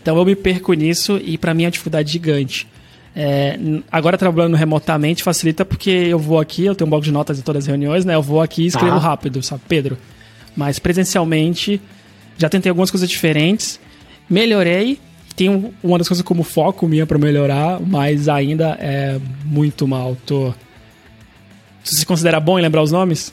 Então 0.00 0.16
eu 0.18 0.24
me 0.24 0.36
perco 0.36 0.72
nisso 0.74 1.18
e 1.24 1.38
para 1.38 1.54
mim 1.54 1.64
é 1.64 1.66
uma 1.66 1.72
dificuldade 1.72 2.12
gigante. 2.12 2.68
É, 3.16 3.56
agora 3.90 4.18
trabalhando 4.18 4.56
remotamente 4.56 5.22
facilita 5.22 5.64
porque 5.64 5.88
eu 5.90 6.18
vou 6.18 6.38
aqui, 6.40 6.64
eu 6.64 6.74
tenho 6.74 6.86
um 6.86 6.90
bloco 6.90 7.04
de 7.04 7.12
notas 7.12 7.38
em 7.38 7.42
todas 7.42 7.64
as 7.64 7.68
reuniões, 7.68 8.04
né? 8.04 8.14
Eu 8.14 8.22
vou 8.22 8.42
aqui 8.42 8.64
e 8.64 8.66
escrevo 8.66 8.96
ah. 8.96 9.00
rápido, 9.00 9.42
sabe? 9.42 9.62
Pedro. 9.68 9.96
Mas 10.56 10.78
presencialmente 10.78 11.80
já 12.36 12.48
tentei 12.48 12.68
algumas 12.68 12.90
coisas 12.90 13.08
diferentes, 13.08 13.80
melhorei. 14.28 14.98
Tenho 15.36 15.74
uma 15.82 15.98
das 15.98 16.06
coisas 16.06 16.24
como 16.24 16.42
foco 16.42 16.86
minha 16.86 17.06
para 17.06 17.18
melhorar, 17.18 17.80
mas 17.80 18.28
ainda 18.28 18.76
é 18.80 19.18
muito 19.44 19.86
mal. 19.86 20.16
Tô... 20.26 20.52
Você 21.82 21.96
se 21.96 22.06
considera 22.06 22.38
bom 22.38 22.58
em 22.58 22.62
lembrar 22.62 22.82
os 22.82 22.92
nomes? 22.92 23.32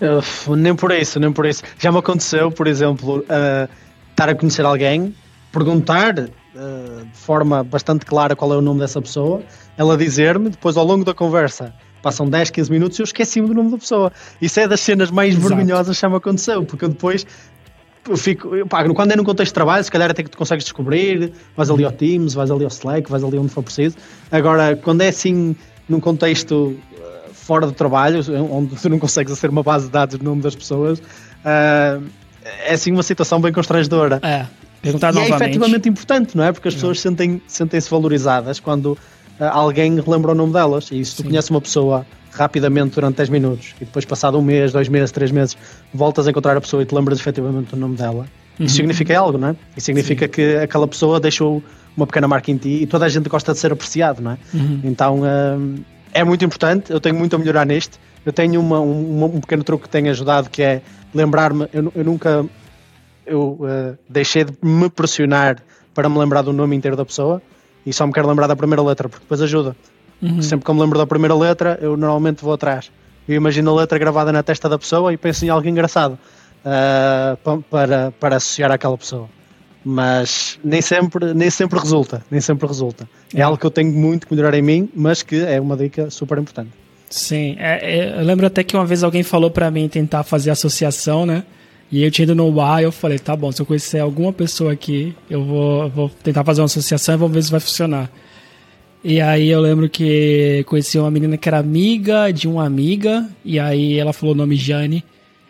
Uh, 0.00 0.56
nem 0.56 0.74
por 0.74 0.92
isso, 0.92 1.20
nem 1.20 1.32
por 1.32 1.46
isso. 1.46 1.62
Já 1.78 1.92
me 1.92 1.98
aconteceu, 1.98 2.50
por 2.50 2.66
exemplo, 2.66 3.18
uh, 3.18 3.68
estar 4.10 4.28
a 4.28 4.34
conhecer 4.34 4.64
alguém, 4.64 5.14
perguntar 5.52 6.18
uh, 6.18 7.04
de 7.04 7.18
forma 7.18 7.62
bastante 7.62 8.04
clara 8.06 8.34
qual 8.36 8.52
é 8.52 8.56
o 8.56 8.60
nome 8.60 8.80
dessa 8.80 9.00
pessoa, 9.00 9.42
ela 9.76 9.96
dizer-me, 9.96 10.50
depois 10.50 10.76
ao 10.76 10.84
longo 10.84 11.04
da 11.04 11.14
conversa, 11.14 11.74
passam 12.02 12.28
10, 12.28 12.50
15 12.50 12.70
minutos 12.70 12.98
e 12.98 13.02
eu 13.02 13.04
esqueci-me 13.04 13.48
do 13.48 13.54
nome 13.54 13.70
da 13.70 13.78
pessoa. 13.78 14.12
Isso 14.40 14.58
é 14.60 14.66
das 14.66 14.80
cenas 14.80 15.10
mais 15.10 15.34
Exato. 15.34 15.48
vergonhosas 15.48 15.96
que 15.96 16.02
já 16.02 16.08
me 16.08 16.16
aconteceu, 16.16 16.64
porque 16.64 16.84
eu 16.84 16.88
depois 16.88 17.26
eu 18.08 18.16
fico, 18.16 18.56
eu, 18.56 18.66
pá, 18.66 18.82
quando 18.88 19.12
é 19.12 19.16
num 19.16 19.24
contexto 19.24 19.50
de 19.50 19.54
trabalho, 19.54 19.84
se 19.84 19.90
calhar 19.90 20.10
até 20.10 20.22
que 20.22 20.30
tu 20.30 20.38
consegues 20.38 20.64
descobrir, 20.64 21.32
vais 21.56 21.70
ali 21.70 21.84
ao 21.84 21.92
Teams, 21.92 22.34
vais 22.34 22.50
ali 22.50 22.64
ao 22.64 22.70
Slack, 22.70 23.10
vais 23.10 23.22
ali 23.22 23.38
onde 23.38 23.50
for 23.50 23.62
preciso. 23.62 23.96
Agora, 24.30 24.74
quando 24.76 25.02
é 25.02 25.08
assim, 25.08 25.54
num 25.88 26.00
contexto 26.00 26.76
fora 27.50 27.66
do 27.66 27.72
trabalho, 27.72 28.20
onde 28.48 28.76
tu 28.76 28.88
não 28.88 29.00
consegues 29.00 29.32
aceder 29.32 29.50
uma 29.50 29.64
base 29.64 29.86
de 29.86 29.90
dados 29.90 30.16
do 30.16 30.24
nome 30.24 30.40
das 30.40 30.54
pessoas, 30.54 31.00
uh, 31.00 32.00
é 32.64 32.74
assim 32.74 32.92
uma 32.92 33.02
situação 33.02 33.40
bem 33.40 33.52
constrangedora. 33.52 34.20
É, 34.22 34.46
perguntar 34.80 35.10
e 35.10 35.14
novamente. 35.14 35.32
é 35.32 35.44
efetivamente 35.46 35.88
importante, 35.88 36.36
não 36.36 36.44
é? 36.44 36.52
Porque 36.52 36.68
as 36.68 36.74
pessoas 36.74 37.00
sentem, 37.00 37.42
sentem-se 37.48 37.90
valorizadas 37.90 38.60
quando 38.60 38.92
uh, 38.92 38.98
alguém 39.50 40.00
relembra 40.00 40.30
o 40.30 40.34
nome 40.36 40.52
delas. 40.52 40.92
E 40.92 41.04
se 41.04 41.16
tu 41.16 41.22
Sim. 41.22 41.28
conheces 41.30 41.50
uma 41.50 41.60
pessoa 41.60 42.06
rapidamente 42.30 42.94
durante 42.94 43.16
10 43.16 43.30
minutos 43.30 43.74
e 43.80 43.84
depois, 43.84 44.04
passado 44.04 44.38
um 44.38 44.42
mês, 44.42 44.70
dois 44.70 44.88
meses, 44.88 45.10
três 45.10 45.32
meses, 45.32 45.56
voltas 45.92 46.28
a 46.28 46.30
encontrar 46.30 46.56
a 46.56 46.60
pessoa 46.60 46.84
e 46.84 46.86
te 46.86 46.94
lembras 46.94 47.18
efetivamente 47.18 47.70
do 47.70 47.76
nome 47.76 47.96
dela, 47.96 48.26
Uhum. 48.60 48.66
isso 48.66 48.76
significa 48.76 49.18
algo, 49.18 49.38
não 49.38 49.48
é? 49.48 49.56
Isso 49.76 49.86
significa 49.86 50.28
que 50.28 50.56
aquela 50.56 50.86
pessoa 50.86 51.18
deixou 51.18 51.62
uma 51.96 52.06
pequena 52.06 52.28
marca 52.28 52.50
em 52.50 52.58
ti 52.58 52.82
e 52.82 52.86
toda 52.86 53.06
a 53.06 53.08
gente 53.08 53.28
gosta 53.28 53.52
de 53.54 53.58
ser 53.58 53.72
apreciado, 53.72 54.20
não 54.20 54.32
é? 54.32 54.38
Uhum. 54.52 54.80
Então 54.84 55.22
um, 55.22 55.76
é 56.12 56.24
muito 56.24 56.44
importante, 56.44 56.90
eu 56.92 57.00
tenho 57.00 57.14
muito 57.14 57.34
a 57.36 57.38
melhorar 57.38 57.64
nisto. 57.66 57.98
Eu 58.24 58.32
tenho 58.32 58.60
uma, 58.60 58.80
um, 58.80 59.24
um 59.24 59.40
pequeno 59.40 59.64
truque 59.64 59.84
que 59.84 59.88
tem 59.88 60.08
ajudado 60.10 60.50
que 60.50 60.62
é 60.62 60.82
lembrar-me, 61.14 61.66
eu, 61.72 61.90
eu 61.94 62.04
nunca 62.04 62.44
eu 63.26 63.58
uh, 63.60 63.98
deixei 64.08 64.44
de 64.44 64.52
me 64.62 64.90
pressionar 64.90 65.58
para 65.94 66.08
me 66.08 66.18
lembrar 66.18 66.42
do 66.42 66.52
nome 66.52 66.76
inteiro 66.76 66.96
da 66.96 67.04
pessoa 67.04 67.40
e 67.86 67.92
só 67.92 68.06
me 68.06 68.12
quero 68.12 68.28
lembrar 68.28 68.46
da 68.46 68.56
primeira 68.56 68.82
letra, 68.82 69.08
porque 69.08 69.22
depois 69.24 69.40
ajuda. 69.40 69.74
Uhum. 70.20 70.42
Sempre 70.42 70.64
que 70.64 70.70
eu 70.70 70.74
me 70.74 70.80
lembro 70.82 70.98
da 70.98 71.06
primeira 71.06 71.34
letra, 71.34 71.78
eu 71.80 71.96
normalmente 71.96 72.42
vou 72.42 72.52
atrás. 72.52 72.90
Eu 73.26 73.36
imagino 73.36 73.70
a 73.70 73.74
letra 73.80 73.98
gravada 73.98 74.30
na 74.32 74.42
testa 74.42 74.68
da 74.68 74.78
pessoa 74.78 75.12
e 75.12 75.16
penso 75.16 75.44
em 75.44 75.48
algo 75.48 75.66
engraçado 75.66 76.18
uh, 76.64 77.36
pa- 77.38 77.58
para, 77.70 78.12
para 78.18 78.36
associar 78.36 78.70
àquela 78.70 78.98
pessoa. 78.98 79.28
Mas 79.84 80.58
nem 80.62 80.82
sempre, 80.82 81.32
nem 81.32 81.48
sempre 81.48 81.78
resulta, 81.78 82.22
nem 82.30 82.40
sempre 82.40 82.66
resulta. 82.66 83.08
É 83.34 83.40
É. 83.40 83.42
algo 83.42 83.56
que 83.56 83.64
eu 83.64 83.70
tenho 83.70 83.90
muito 83.92 84.26
que 84.26 84.34
melhorar 84.34 84.56
em 84.58 84.62
mim, 84.62 84.88
mas 84.94 85.22
que 85.22 85.36
é 85.36 85.60
uma 85.60 85.76
dica 85.76 86.10
super 86.10 86.36
importante. 86.38 86.70
Sim, 87.08 87.56
é- 87.58 87.98
é, 87.98 88.20
eu 88.20 88.24
lembro 88.24 88.46
até 88.46 88.62
que 88.62 88.76
uma 88.76 88.84
vez 88.84 89.02
alguém 89.02 89.22
falou 89.22 89.50
pra 89.50 89.70
mim 89.70 89.88
tentar 89.88 90.22
fazer 90.22 90.50
associação, 90.50 91.24
né? 91.24 91.42
E 91.90 92.04
eu 92.04 92.10
tinha 92.10 92.22
ido 92.24 92.34
no 92.36 92.52
bar 92.52 92.80
e 92.80 92.84
eu 92.84 92.92
falei, 92.92 93.18
tá 93.18 93.34
bom, 93.34 93.50
se 93.50 93.60
eu 93.60 93.66
conhecer 93.66 93.98
alguma 93.98 94.32
pessoa 94.32 94.72
aqui, 94.72 95.12
eu 95.28 95.44
vou, 95.44 95.82
eu 95.84 95.88
vou 95.88 96.08
tentar 96.22 96.44
fazer 96.44 96.60
uma 96.60 96.66
associação 96.66 97.14
e 97.14 97.18
vamos 97.18 97.34
ver 97.34 97.42
se 97.42 97.50
vai 97.50 97.58
funcionar. 97.58 98.08
E 99.02 99.20
aí 99.20 99.48
eu 99.48 99.60
lembro 99.60 99.88
que 99.88 100.62
conheci 100.68 100.98
uma 100.98 101.10
menina 101.10 101.36
que 101.36 101.48
era 101.48 101.58
amiga 101.58 102.30
de 102.30 102.46
uma 102.46 102.64
amiga, 102.66 103.26
e 103.44 103.58
aí 103.58 103.98
ela 103.98 104.12
falou 104.12 104.34
o 104.34 104.38
nome 104.38 104.54
Jane, 104.56 105.02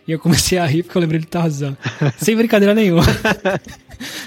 e 0.09 0.13
eu 0.13 0.19
comecei 0.19 0.57
a 0.57 0.65
rir 0.65 0.85
porque 0.85 0.97
eu 0.97 1.03
lembrei 1.03 1.21
de 1.21 1.27
Tarzan. 1.27 1.77
Sem 2.17 2.37
brincadeira 2.37 2.75
nenhuma. 2.75 3.03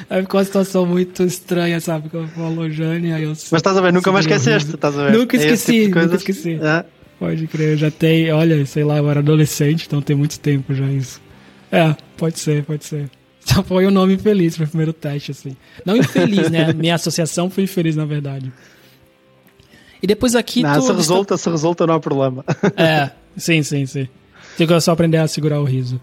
aí 0.10 0.22
ficou 0.22 0.40
uma 0.40 0.46
situação 0.46 0.86
muito 0.86 1.24
estranha, 1.24 1.80
sabe? 1.80 2.10
Que 2.10 2.16
eu 2.16 2.28
falou 2.30 2.70
Jane, 2.70 3.14
aí 3.14 3.24
eu... 3.24 3.30
Mas 3.30 3.54
estás 3.54 3.78
a 3.78 3.82
ver, 3.82 3.94
nunca 3.94 4.12
mais 4.12 4.26
o 4.26 4.30
esqueceste, 4.30 4.76
estás 4.76 4.98
a 4.98 5.06
ver? 5.06 5.18
Nunca 5.18 5.38
É 5.38 5.40
esqueci, 5.40 5.86
tipo 5.86 6.00
nunca 6.00 6.16
esqueci. 6.16 6.60
É. 6.62 6.86
Pode 7.20 7.48
crer, 7.48 7.70
eu 7.74 7.78
já 7.78 7.92
tem, 7.92 8.32
olha, 8.32 8.66
sei 8.66 8.84
lá, 8.84 8.98
eu 8.98 9.10
era 9.10 9.20
adolescente, 9.20 9.86
então 9.88 10.02
tem 10.02 10.16
muito 10.16 10.40
tempo 10.40 10.74
já 10.74 10.86
isso. 10.86 11.22
É, 11.72 11.96
pode 12.18 12.40
ser, 12.40 12.64
pode 12.64 12.86
ser. 12.86 13.10
Só 13.46 13.64
foi 13.64 13.86
um 13.88 13.92
nome 13.92 14.14
infeliz 14.14 14.56
pro 14.58 14.68
primeiro 14.68 14.94
teste, 14.94 15.32
assim. 15.32 15.56
Não 15.86 15.98
infeliz, 15.98 16.50
né? 16.50 16.72
Minha 16.74 16.96
associação 16.96 17.50
foi 17.50 17.64
infeliz, 17.64 17.96
na 17.96 18.06
verdade. 18.06 18.52
E 20.02 20.08
depois 20.08 20.36
aqui 20.36 20.64
Não, 20.64 20.76
tu... 20.76 20.82
se 20.82 20.92
resulta, 20.94 21.38
se 21.38 21.50
resulta, 21.50 21.88
não 21.88 21.96
há 21.96 22.00
problema. 22.00 22.44
É, 22.76 23.10
sim, 23.38 23.64
sim, 23.64 23.86
sim. 23.86 24.08
Tem 24.58 24.68
que 24.68 24.80
só 24.82 24.92
aprender 24.92 25.18
a 25.18 25.28
segurar 25.28 25.60
o 25.60 25.64
riso. 25.64 26.00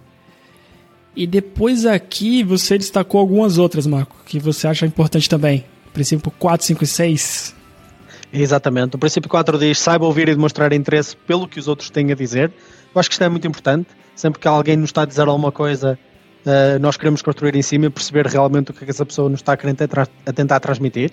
E 1.15 1.27
depois 1.27 1.85
aqui 1.87 2.43
você 2.43 2.79
destacou 2.79 3.21
algumas 3.21 3.59
outras, 3.59 3.87
Marco, 3.87 4.17
que 4.25 4.39
você 4.39 4.67
acha 4.69 4.87
importante 4.87 5.29
também. 5.29 5.65
Princípio 5.93 6.31
4, 6.31 6.67
5 6.67 6.85
e 6.85 6.87
6. 6.87 7.55
Exatamente. 8.33 8.95
O 8.97 8.99
princípio 8.99 9.29
4 9.29 9.59
diz: 9.59 9.79
saiba 9.79 10.07
ouvir 10.07 10.29
e 10.29 10.35
demonstrar 10.35 10.73
interesse 10.73 11.17
pelo 11.17 11.49
que 11.49 11.59
os 11.59 11.67
outros 11.67 11.91
têm 11.91 12.13
a 12.13 12.15
dizer. 12.15 12.53
Eu 12.95 13.01
acho 13.01 13.09
que 13.09 13.15
isto 13.15 13.25
é 13.25 13.29
muito 13.29 13.47
importante. 13.47 13.89
Sempre 14.15 14.41
que 14.41 14.47
alguém 14.47 14.77
nos 14.77 14.91
está 14.91 15.03
a 15.03 15.07
dizer 15.07 15.27
alguma 15.27 15.51
coisa, 15.51 15.99
eh, 16.45 16.79
nós 16.79 16.97
queremos 16.97 17.23
construir 17.23 17.57
em 17.57 17.63
cima 17.63 17.87
e 17.87 17.91
perceber 17.91 18.27
realmente 18.27 18.71
o 18.71 18.75
que 18.75 18.85
é 18.85 18.85
que 18.85 18.91
essa 18.91 19.07
pessoa 19.07 19.29
nos 19.29 19.41
está 19.41 19.55
a, 19.55 20.33
tentar 20.33 20.61
transmitir. 20.61 21.11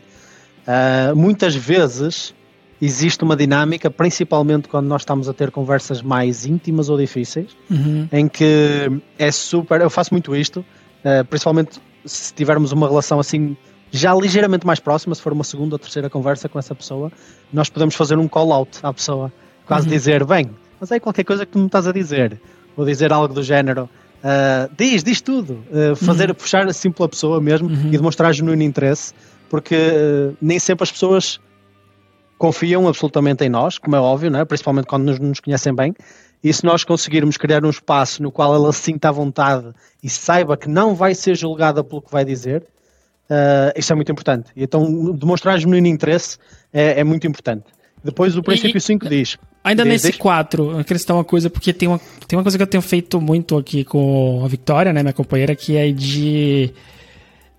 Eh, 0.67 1.13
muitas 1.15 1.55
vezes 1.55 2.35
existe 2.81 3.23
uma 3.23 3.35
dinâmica, 3.35 3.89
principalmente 3.89 4.67
quando 4.67 4.87
nós 4.87 5.01
estamos 5.01 5.27
a 5.27 5.33
ter 5.33 5.51
conversas 5.51 6.01
mais 6.01 6.45
íntimas 6.45 6.89
ou 6.89 6.97
difíceis, 6.97 7.55
Uhum. 7.69 8.07
em 8.11 8.27
que 8.27 8.89
é 9.17 9.31
super. 9.31 9.81
Eu 9.81 9.89
faço 9.89 10.13
muito 10.13 10.35
isto, 10.35 10.63
eh, 11.03 11.23
principalmente 11.23 11.79
se 12.05 12.33
tivermos 12.33 12.71
uma 12.71 12.87
relação 12.87 13.19
assim 13.19 13.55
já 13.91 14.13
ligeiramente 14.13 14.65
mais 14.67 14.79
próxima, 14.79 15.15
se 15.15 15.21
for 15.21 15.33
uma 15.33 15.43
segunda 15.43 15.75
ou 15.75 15.79
terceira 15.79 16.09
conversa 16.09 16.47
com 16.49 16.59
essa 16.59 16.75
pessoa, 16.75 17.11
nós 17.51 17.69
podemos 17.69 17.95
fazer 17.95 18.17
um 18.17 18.27
call-out 18.27 18.77
à 18.83 18.93
pessoa, 18.93 19.31
quase 19.65 19.87
Uhum. 19.87 19.93
dizer: 19.93 20.25
bem, 20.25 20.49
mas 20.79 20.91
é 20.91 20.99
qualquer 20.99 21.23
coisa 21.23 21.45
que 21.45 21.53
tu 21.53 21.59
me 21.59 21.65
estás 21.67 21.87
a 21.87 21.91
dizer, 21.91 22.39
ou 22.75 22.85
dizer 22.85 23.11
algo 23.13 23.33
do 23.33 23.41
género. 23.43 23.89
ah, 24.23 24.67
diz, 24.77 25.03
diz 25.03 25.21
tudo, 25.21 25.63
Ah, 25.71 25.95
fazer, 25.95 26.33
puxar 26.33 26.67
assim 26.67 26.91
pela 26.91 27.07
pessoa 27.07 27.39
mesmo 27.39 27.69
Uhum. 27.69 27.87
e 27.87 27.91
demonstrar 27.91 28.33
genuíno 28.33 28.63
interesse, 28.63 29.13
porque 29.49 29.75
ah, 29.75 30.33
nem 30.41 30.57
sempre 30.59 30.83
as 30.83 30.91
pessoas 30.91 31.39
confiam 32.37 32.87
absolutamente 32.87 33.43
em 33.43 33.49
nós, 33.49 33.77
como 33.77 33.95
é 33.95 33.99
óbvio, 33.99 34.29
não 34.29 34.39
é? 34.39 34.45
principalmente 34.45 34.85
quando 34.85 35.05
nos, 35.05 35.19
nos 35.19 35.39
conhecem 35.39 35.73
bem. 35.73 35.93
E 36.43 36.53
se 36.53 36.63
nós 36.63 36.83
conseguirmos 36.83 37.35
criar 37.35 37.65
um 37.65 37.69
espaço 37.69 38.21
no 38.21 38.31
qual 38.31 38.53
ela 38.53 38.71
se 38.71 38.81
sinta 38.81 39.09
à 39.09 39.11
vontade 39.11 39.73
e 40.03 40.09
saiba 40.09 40.55
que 40.55 40.69
não 40.69 40.93
vai 40.93 41.15
ser 41.15 41.35
julgada 41.35 41.83
pelo 41.83 42.01
que 42.01 42.11
vai 42.11 42.23
dizer, 42.23 42.63
uh, 43.29 43.73
isto 43.75 43.91
é 43.91 43.95
muito 43.95 44.11
importante. 44.11 44.51
E 44.55 44.63
então, 44.63 45.13
demonstrar 45.13 45.59
genuíno 45.59 45.87
interesse 45.87 46.37
é, 46.71 46.99
é 46.99 47.03
muito 47.03 47.25
importante. 47.25 47.65
Depois, 48.03 48.37
o 48.37 48.43
princípio 48.43 48.77
E- 48.77 48.81
5 48.81 49.09
diz: 49.09 49.37
Ainda 49.63 49.83
Diz, 49.83 49.91
nesse 49.91 50.11
diz. 50.11 50.19
4,4, 50.19 50.79
acrescentar 50.79 51.17
uma 51.17 51.23
coisa, 51.23 51.49
porque 51.49 51.73
tem 51.73 51.87
uma, 51.87 51.99
tem 52.27 52.37
uma 52.37 52.43
coisa 52.43 52.57
que 52.57 52.61
eu 52.61 52.67
tenho 52.67 52.81
feito 52.81 53.19
muito 53.19 53.57
aqui 53.57 53.83
com 53.83 54.41
a 54.45 54.47
Victoria, 54.47 54.93
né, 54.93 55.01
minha 55.01 55.13
companheira, 55.13 55.55
que 55.55 55.75
é 55.75 55.91
de. 55.91 56.71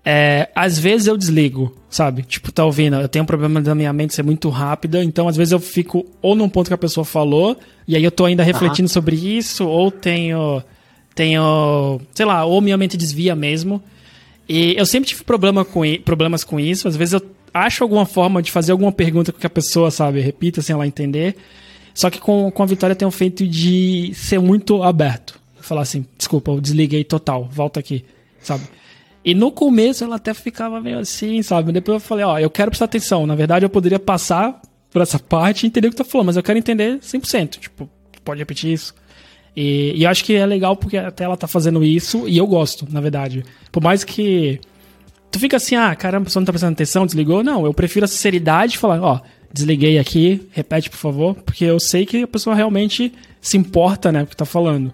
É, 0.03 0.49
às 0.55 0.79
vezes 0.79 1.07
eu 1.07 1.17
desligo, 1.17 1.75
sabe? 1.89 2.23
Tipo, 2.23 2.51
tá 2.51 2.65
ouvindo? 2.65 2.95
Eu 2.95 3.07
tenho 3.09 3.23
um 3.23 3.25
problema 3.25 3.61
da 3.61 3.75
minha 3.75 3.91
mente 3.91 4.13
ser 4.13 4.23
muito 4.23 4.49
rápida, 4.49 5.03
então 5.03 5.27
às 5.27 5.35
vezes 5.35 5.51
eu 5.51 5.59
fico 5.59 6.05
ou 6.21 6.35
num 6.35 6.49
ponto 6.49 6.67
que 6.67 6.73
a 6.73 6.77
pessoa 6.77 7.03
falou, 7.03 7.57
e 7.87 7.95
aí 7.95 8.03
eu 8.03 8.11
tô 8.11 8.25
ainda 8.25 8.43
refletindo 8.43 8.87
sobre 8.89 9.15
isso, 9.15 9.67
ou 9.67 9.91
tenho. 9.91 10.63
Tenho. 11.13 11.99
Sei 12.13 12.25
lá, 12.25 12.45
ou 12.45 12.61
minha 12.61 12.77
mente 12.77 12.95
desvia 12.95 13.35
mesmo. 13.35 13.81
E 14.47 14.73
eu 14.77 14.85
sempre 14.85 15.09
tive 15.09 15.23
problema 15.23 15.63
com, 15.63 15.81
problemas 16.03 16.43
com 16.43 16.59
isso. 16.59 16.87
Às 16.87 16.95
vezes 16.95 17.13
eu 17.13 17.21
acho 17.53 17.83
alguma 17.83 18.05
forma 18.05 18.41
de 18.41 18.51
fazer 18.51 18.71
alguma 18.71 18.91
pergunta 18.91 19.31
que 19.31 19.45
a 19.45 19.49
pessoa, 19.49 19.91
sabe, 19.91 20.21
repita 20.21 20.61
sem 20.61 20.73
ela 20.73 20.87
entender. 20.87 21.35
Só 21.93 22.09
que 22.09 22.19
com, 22.19 22.49
com 22.49 22.63
a 22.63 22.65
Vitória 22.65 22.93
eu 22.93 22.97
tenho 22.97 23.11
feito 23.11 23.45
de 23.45 24.11
ser 24.15 24.39
muito 24.39 24.81
aberto. 24.81 25.39
Falar 25.59 25.81
assim, 25.81 26.05
desculpa, 26.17 26.51
eu 26.51 26.61
desliguei 26.61 27.03
total, 27.03 27.47
volta 27.51 27.79
aqui, 27.79 28.05
sabe? 28.41 28.63
E 29.23 29.33
no 29.33 29.51
começo 29.51 30.03
ela 30.03 30.15
até 30.15 30.33
ficava 30.33 30.79
meio 30.79 30.99
assim, 30.99 31.41
sabe? 31.41 31.71
Depois 31.71 31.95
eu 31.95 31.99
falei, 31.99 32.25
ó, 32.25 32.39
eu 32.39 32.49
quero 32.49 32.71
prestar 32.71 32.85
atenção. 32.85 33.25
Na 33.27 33.35
verdade 33.35 33.65
eu 33.65 33.69
poderia 33.69 33.99
passar 33.99 34.61
por 34.91 35.01
essa 35.01 35.19
parte 35.19 35.63
e 35.63 35.67
entender 35.67 35.87
o 35.87 35.91
que 35.91 35.97
tu 35.97 36.05
falando, 36.05 36.27
mas 36.27 36.37
eu 36.37 36.43
quero 36.43 36.57
entender 36.57 36.99
100%. 36.99 37.59
Tipo, 37.59 37.89
pode 38.23 38.39
repetir 38.39 38.71
isso? 38.71 38.93
E, 39.55 39.93
e 39.95 40.03
eu 40.03 40.09
acho 40.09 40.23
que 40.23 40.35
é 40.35 40.45
legal 40.45 40.75
porque 40.75 40.97
até 40.97 41.23
ela 41.23 41.35
tá 41.35 41.47
fazendo 41.47 41.83
isso 41.83 42.27
e 42.27 42.37
eu 42.37 42.47
gosto, 42.47 42.87
na 42.89 43.01
verdade. 43.01 43.43
Por 43.71 43.83
mais 43.83 44.03
que 44.03 44.59
tu 45.29 45.39
fica 45.39 45.57
assim, 45.57 45.75
ah, 45.75 45.95
caramba, 45.95 46.23
a 46.23 46.25
pessoa 46.25 46.41
não 46.41 46.45
tá 46.45 46.53
prestando 46.53 46.73
atenção, 46.73 47.05
desligou. 47.05 47.43
Não, 47.43 47.65
eu 47.65 47.73
prefiro 47.73 48.05
a 48.05 48.07
sinceridade 48.07 48.73
de 48.73 48.77
falar, 48.77 49.01
ó, 49.01 49.19
desliguei 49.51 49.99
aqui, 49.99 50.47
repete, 50.51 50.89
por 50.89 50.97
favor, 50.97 51.35
porque 51.35 51.65
eu 51.65 51.79
sei 51.79 52.05
que 52.05 52.23
a 52.23 52.27
pessoa 52.27 52.55
realmente 52.55 53.13
se 53.41 53.57
importa, 53.57 54.11
né, 54.11 54.19
com 54.19 54.25
o 54.25 54.29
que 54.29 54.37
tá 54.37 54.45
falando. 54.45 54.93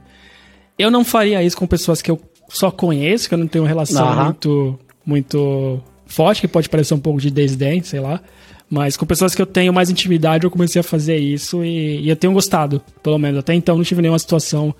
Eu 0.78 0.92
não 0.92 1.06
faria 1.06 1.44
isso 1.44 1.58
com 1.58 1.68
pessoas 1.68 2.02
que 2.02 2.12
eu 2.12 2.20
só 2.50 2.72
conheço, 2.72 3.28
que 3.28 3.34
eu 3.34 3.38
não 3.38 3.48
tenho 3.48 3.64
uma 3.64 3.68
relação 3.68 4.08
Aham. 4.08 4.26
muito, 4.26 4.80
muito 5.06 5.82
forte, 6.06 6.42
que 6.42 6.48
pode 6.48 6.70
parecer 6.70 6.94
um 6.94 7.00
pouco 7.00 7.20
de 7.20 7.30
desdém, 7.30 7.82
sei 7.84 8.00
lá. 8.00 8.22
Mas 8.70 8.98
com 8.98 9.06
pessoas 9.06 9.36
que 9.36 9.42
eu 9.42 9.46
tenho 9.46 9.72
mais 9.72 9.90
intimidade, 9.90 10.44
eu 10.44 10.52
comecei 10.52 10.80
a 10.80 10.84
fazer 10.84 11.18
isso 11.18 11.64
e, 11.64 12.02
e 12.02 12.10
eu 12.10 12.16
tenho 12.16 12.34
gostado, 12.34 12.82
pelo 13.04 13.18
menos. 13.18 13.40
Até 13.40 13.54
então 13.54 13.78
não 13.78 13.84
tive 13.84 14.02
nenhuma 14.02 14.20
situação 14.20 14.74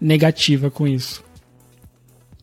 negativa 0.00 0.70
com 0.70 0.86
isso. 0.86 1.24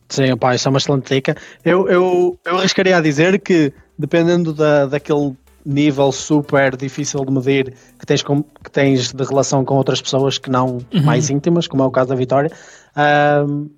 Sim, 0.08 0.36
pá, 0.36 0.54
isso 0.54 0.68
é 0.68 0.70
uma 0.70 0.78
excelente 0.78 1.14
dica. 1.14 1.36
Eu, 1.64 1.88
eu, 1.88 2.38
eu 2.44 2.58
arriscaria 2.58 2.96
a 2.96 3.00
dizer 3.00 3.40
que, 3.40 3.72
dependendo 3.98 4.52
da, 4.52 4.86
daquele 4.86 5.34
nível 5.64 6.12
super 6.12 6.76
difícil 6.76 7.24
de 7.24 7.32
medir 7.32 7.74
que 7.98 8.04
tens, 8.04 8.22
com, 8.22 8.42
que 8.42 8.70
tens 8.70 9.12
de 9.12 9.24
relação 9.24 9.64
com 9.64 9.76
outras 9.76 10.02
pessoas 10.02 10.36
que 10.36 10.50
não 10.50 10.78
mais 11.02 11.30
íntimas, 11.30 11.66
como 11.66 11.82
é 11.82 11.86
o 11.86 11.90
caso 11.90 12.10
da 12.10 12.14
Vitória, 12.14 12.50
ahm, 12.94 13.68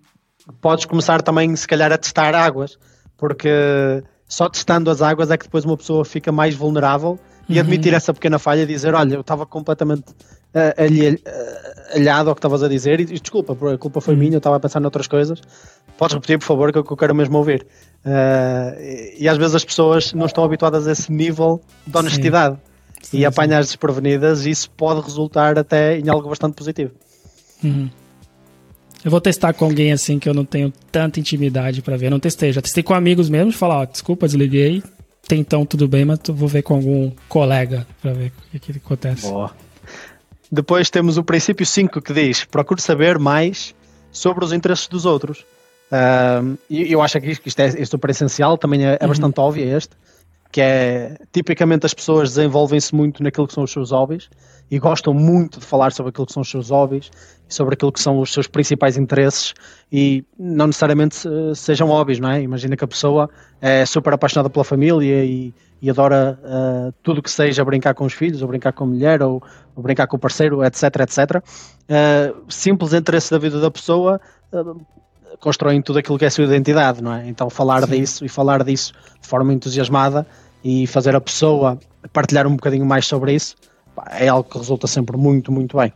podes 0.60 0.84
começar 0.84 1.22
também, 1.22 1.54
se 1.56 1.66
calhar, 1.66 1.92
a 1.92 1.98
testar 1.98 2.34
águas, 2.34 2.78
porque 3.16 4.02
só 4.28 4.48
testando 4.48 4.90
as 4.90 5.02
águas 5.02 5.30
é 5.30 5.36
que 5.36 5.44
depois 5.44 5.64
uma 5.64 5.76
pessoa 5.76 6.04
fica 6.04 6.32
mais 6.32 6.54
vulnerável 6.54 7.18
e 7.48 7.60
admitir 7.60 7.94
essa 7.94 8.12
pequena 8.12 8.38
falha 8.38 8.62
e 8.62 8.66
dizer: 8.66 8.94
Olha, 8.94 9.14
eu 9.14 9.20
estava 9.20 9.46
completamente 9.46 10.04
alhado 11.94 12.30
ao 12.30 12.34
que 12.34 12.38
estavas 12.38 12.62
a 12.62 12.68
dizer, 12.68 13.00
e 13.00 13.04
desculpa, 13.04 13.52
a 13.52 13.78
culpa 13.78 14.00
foi 14.00 14.16
minha, 14.16 14.34
eu 14.34 14.38
estava 14.38 14.56
a 14.56 14.60
pensar 14.60 14.80
noutras 14.80 15.06
coisas. 15.06 15.40
Podes 15.98 16.14
repetir, 16.14 16.38
por 16.38 16.44
favor, 16.44 16.72
que 16.72 16.78
eu 16.78 16.96
quero 16.96 17.14
mesmo 17.14 17.38
ouvir. 17.38 17.66
Uh, 18.04 19.14
e 19.18 19.28
às 19.28 19.36
vezes 19.36 19.54
as 19.54 19.64
pessoas 19.64 20.12
não 20.12 20.26
estão 20.26 20.44
habituadas 20.44 20.86
a 20.86 20.92
esse 20.92 21.10
nível 21.12 21.60
de 21.86 21.96
honestidade 21.96 22.56
sim. 23.02 23.18
e 23.18 23.24
apanhar 23.24 23.62
desprevenidas, 23.62 24.46
e 24.46 24.50
isso 24.50 24.70
pode 24.70 25.00
resultar 25.00 25.58
até 25.58 25.98
em 25.98 26.08
algo 26.08 26.28
bastante 26.28 26.54
positivo. 26.54 26.92
Uhum. 27.62 27.90
Eu 29.06 29.10
vou 29.10 29.20
testar 29.20 29.52
com 29.52 29.66
alguém 29.66 29.92
assim 29.92 30.18
que 30.18 30.28
eu 30.28 30.34
não 30.34 30.44
tenho 30.44 30.72
tanta 30.90 31.20
intimidade 31.20 31.80
para 31.80 31.96
ver. 31.96 32.06
Eu 32.06 32.10
não 32.10 32.18
testei, 32.18 32.50
já 32.52 32.60
testei 32.60 32.82
com 32.82 32.92
amigos 32.92 33.28
mesmo, 33.30 33.52
de 33.52 33.56
falar, 33.56 33.82
ó, 33.82 33.84
desculpa, 33.84 34.26
desliguei. 34.26 34.82
Tem 35.28 35.38
então 35.38 35.64
tudo 35.64 35.86
bem, 35.86 36.04
mas 36.04 36.18
vou 36.26 36.48
ver 36.48 36.62
com 36.62 36.74
algum 36.74 37.12
colega 37.28 37.86
para 38.02 38.12
ver 38.12 38.32
o 38.32 38.50
que, 38.50 38.72
que 38.72 38.78
acontece. 38.78 39.30
Boa. 39.30 39.52
Depois 40.50 40.90
temos 40.90 41.16
o 41.18 41.22
princípio 41.22 41.64
5 41.64 42.02
que 42.02 42.12
diz: 42.12 42.44
procure 42.46 42.82
saber 42.82 43.16
mais 43.16 43.76
sobre 44.10 44.44
os 44.44 44.52
interesses 44.52 44.88
dos 44.88 45.06
outros. 45.06 45.46
Uh, 45.88 46.58
eu 46.68 47.00
acho 47.00 47.20
que 47.20 47.38
isto 47.46 47.60
é, 47.60 47.66
é 47.80 47.84
super 47.84 48.10
essencial, 48.10 48.58
também 48.58 48.84
é, 48.84 48.98
é 48.98 49.04
uhum. 49.04 49.08
bastante 49.08 49.38
óbvio 49.38 49.76
este, 49.76 49.94
que 50.50 50.60
é 50.60 51.16
tipicamente 51.32 51.86
as 51.86 51.94
pessoas 51.94 52.30
desenvolvem-se 52.30 52.92
muito 52.92 53.22
naquilo 53.22 53.46
que 53.46 53.54
são 53.54 53.62
os 53.62 53.70
seus 53.70 53.92
hobbies 53.92 54.28
e 54.70 54.78
gostam 54.78 55.14
muito 55.14 55.60
de 55.60 55.66
falar 55.66 55.92
sobre 55.92 56.10
aquilo 56.10 56.26
que 56.26 56.32
são 56.32 56.42
os 56.42 56.50
seus 56.50 56.70
hobbies 56.70 57.10
e 57.48 57.54
sobre 57.54 57.74
aquilo 57.74 57.92
que 57.92 58.00
são 58.00 58.18
os 58.18 58.32
seus 58.32 58.46
principais 58.46 58.96
interesses 58.96 59.54
e 59.92 60.24
não 60.38 60.66
necessariamente 60.66 61.16
sejam 61.54 61.88
hobbies, 61.88 62.18
não 62.18 62.30
é? 62.30 62.42
Imagina 62.42 62.76
que 62.76 62.84
a 62.84 62.88
pessoa 62.88 63.30
é 63.60 63.86
super 63.86 64.12
apaixonada 64.12 64.50
pela 64.50 64.64
família 64.64 65.24
e, 65.24 65.54
e 65.80 65.88
adora 65.88 66.38
uh, 66.42 66.92
tudo 67.02 67.22
que 67.22 67.30
seja 67.30 67.64
brincar 67.64 67.94
com 67.94 68.04
os 68.04 68.12
filhos, 68.12 68.42
ou 68.42 68.48
brincar 68.48 68.72
com 68.72 68.84
a 68.84 68.86
mulher, 68.88 69.22
ou, 69.22 69.40
ou 69.76 69.82
brincar 69.82 70.08
com 70.08 70.16
o 70.16 70.18
parceiro, 70.18 70.64
etc, 70.64 70.82
etc. 71.00 71.36
Uh, 71.36 72.44
simples 72.48 72.92
interesse 72.92 73.30
da 73.30 73.38
vida 73.38 73.60
da 73.60 73.70
pessoa 73.70 74.20
uh, 74.52 74.84
constroem 75.38 75.80
tudo 75.80 76.00
aquilo 76.00 76.18
que 76.18 76.24
é 76.24 76.28
a 76.28 76.30
sua 76.30 76.44
identidade, 76.44 77.02
não 77.02 77.14
é? 77.14 77.28
Então 77.28 77.48
falar 77.48 77.82
Sim. 77.84 77.90
disso 78.00 78.24
e 78.24 78.28
falar 78.28 78.64
disso 78.64 78.92
de 79.20 79.28
forma 79.28 79.52
entusiasmada 79.52 80.26
e 80.64 80.86
fazer 80.88 81.14
a 81.14 81.20
pessoa 81.20 81.78
partilhar 82.12 82.46
um 82.46 82.56
bocadinho 82.56 82.84
mais 82.84 83.06
sobre 83.06 83.34
isso 83.34 83.54
é 84.10 84.28
algo 84.28 84.48
que 84.48 84.58
resulta 84.58 84.86
sempre 84.86 85.16
muito, 85.16 85.50
muito 85.50 85.76
bem. 85.76 85.92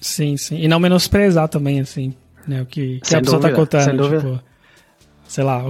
Sim, 0.00 0.36
sim. 0.36 0.58
E 0.58 0.68
não 0.68 0.78
menosprezar 0.78 1.48
também, 1.48 1.80
assim, 1.80 2.14
né? 2.46 2.62
O 2.62 2.66
que, 2.66 3.00
que 3.00 3.14
a 3.14 3.20
pessoa 3.20 3.38
está 3.38 3.52
contando. 3.52 3.84
Sem 3.84 3.96
dúvida. 3.96 4.20
Tipo, 4.20 4.42
sei 5.28 5.44
lá, 5.44 5.64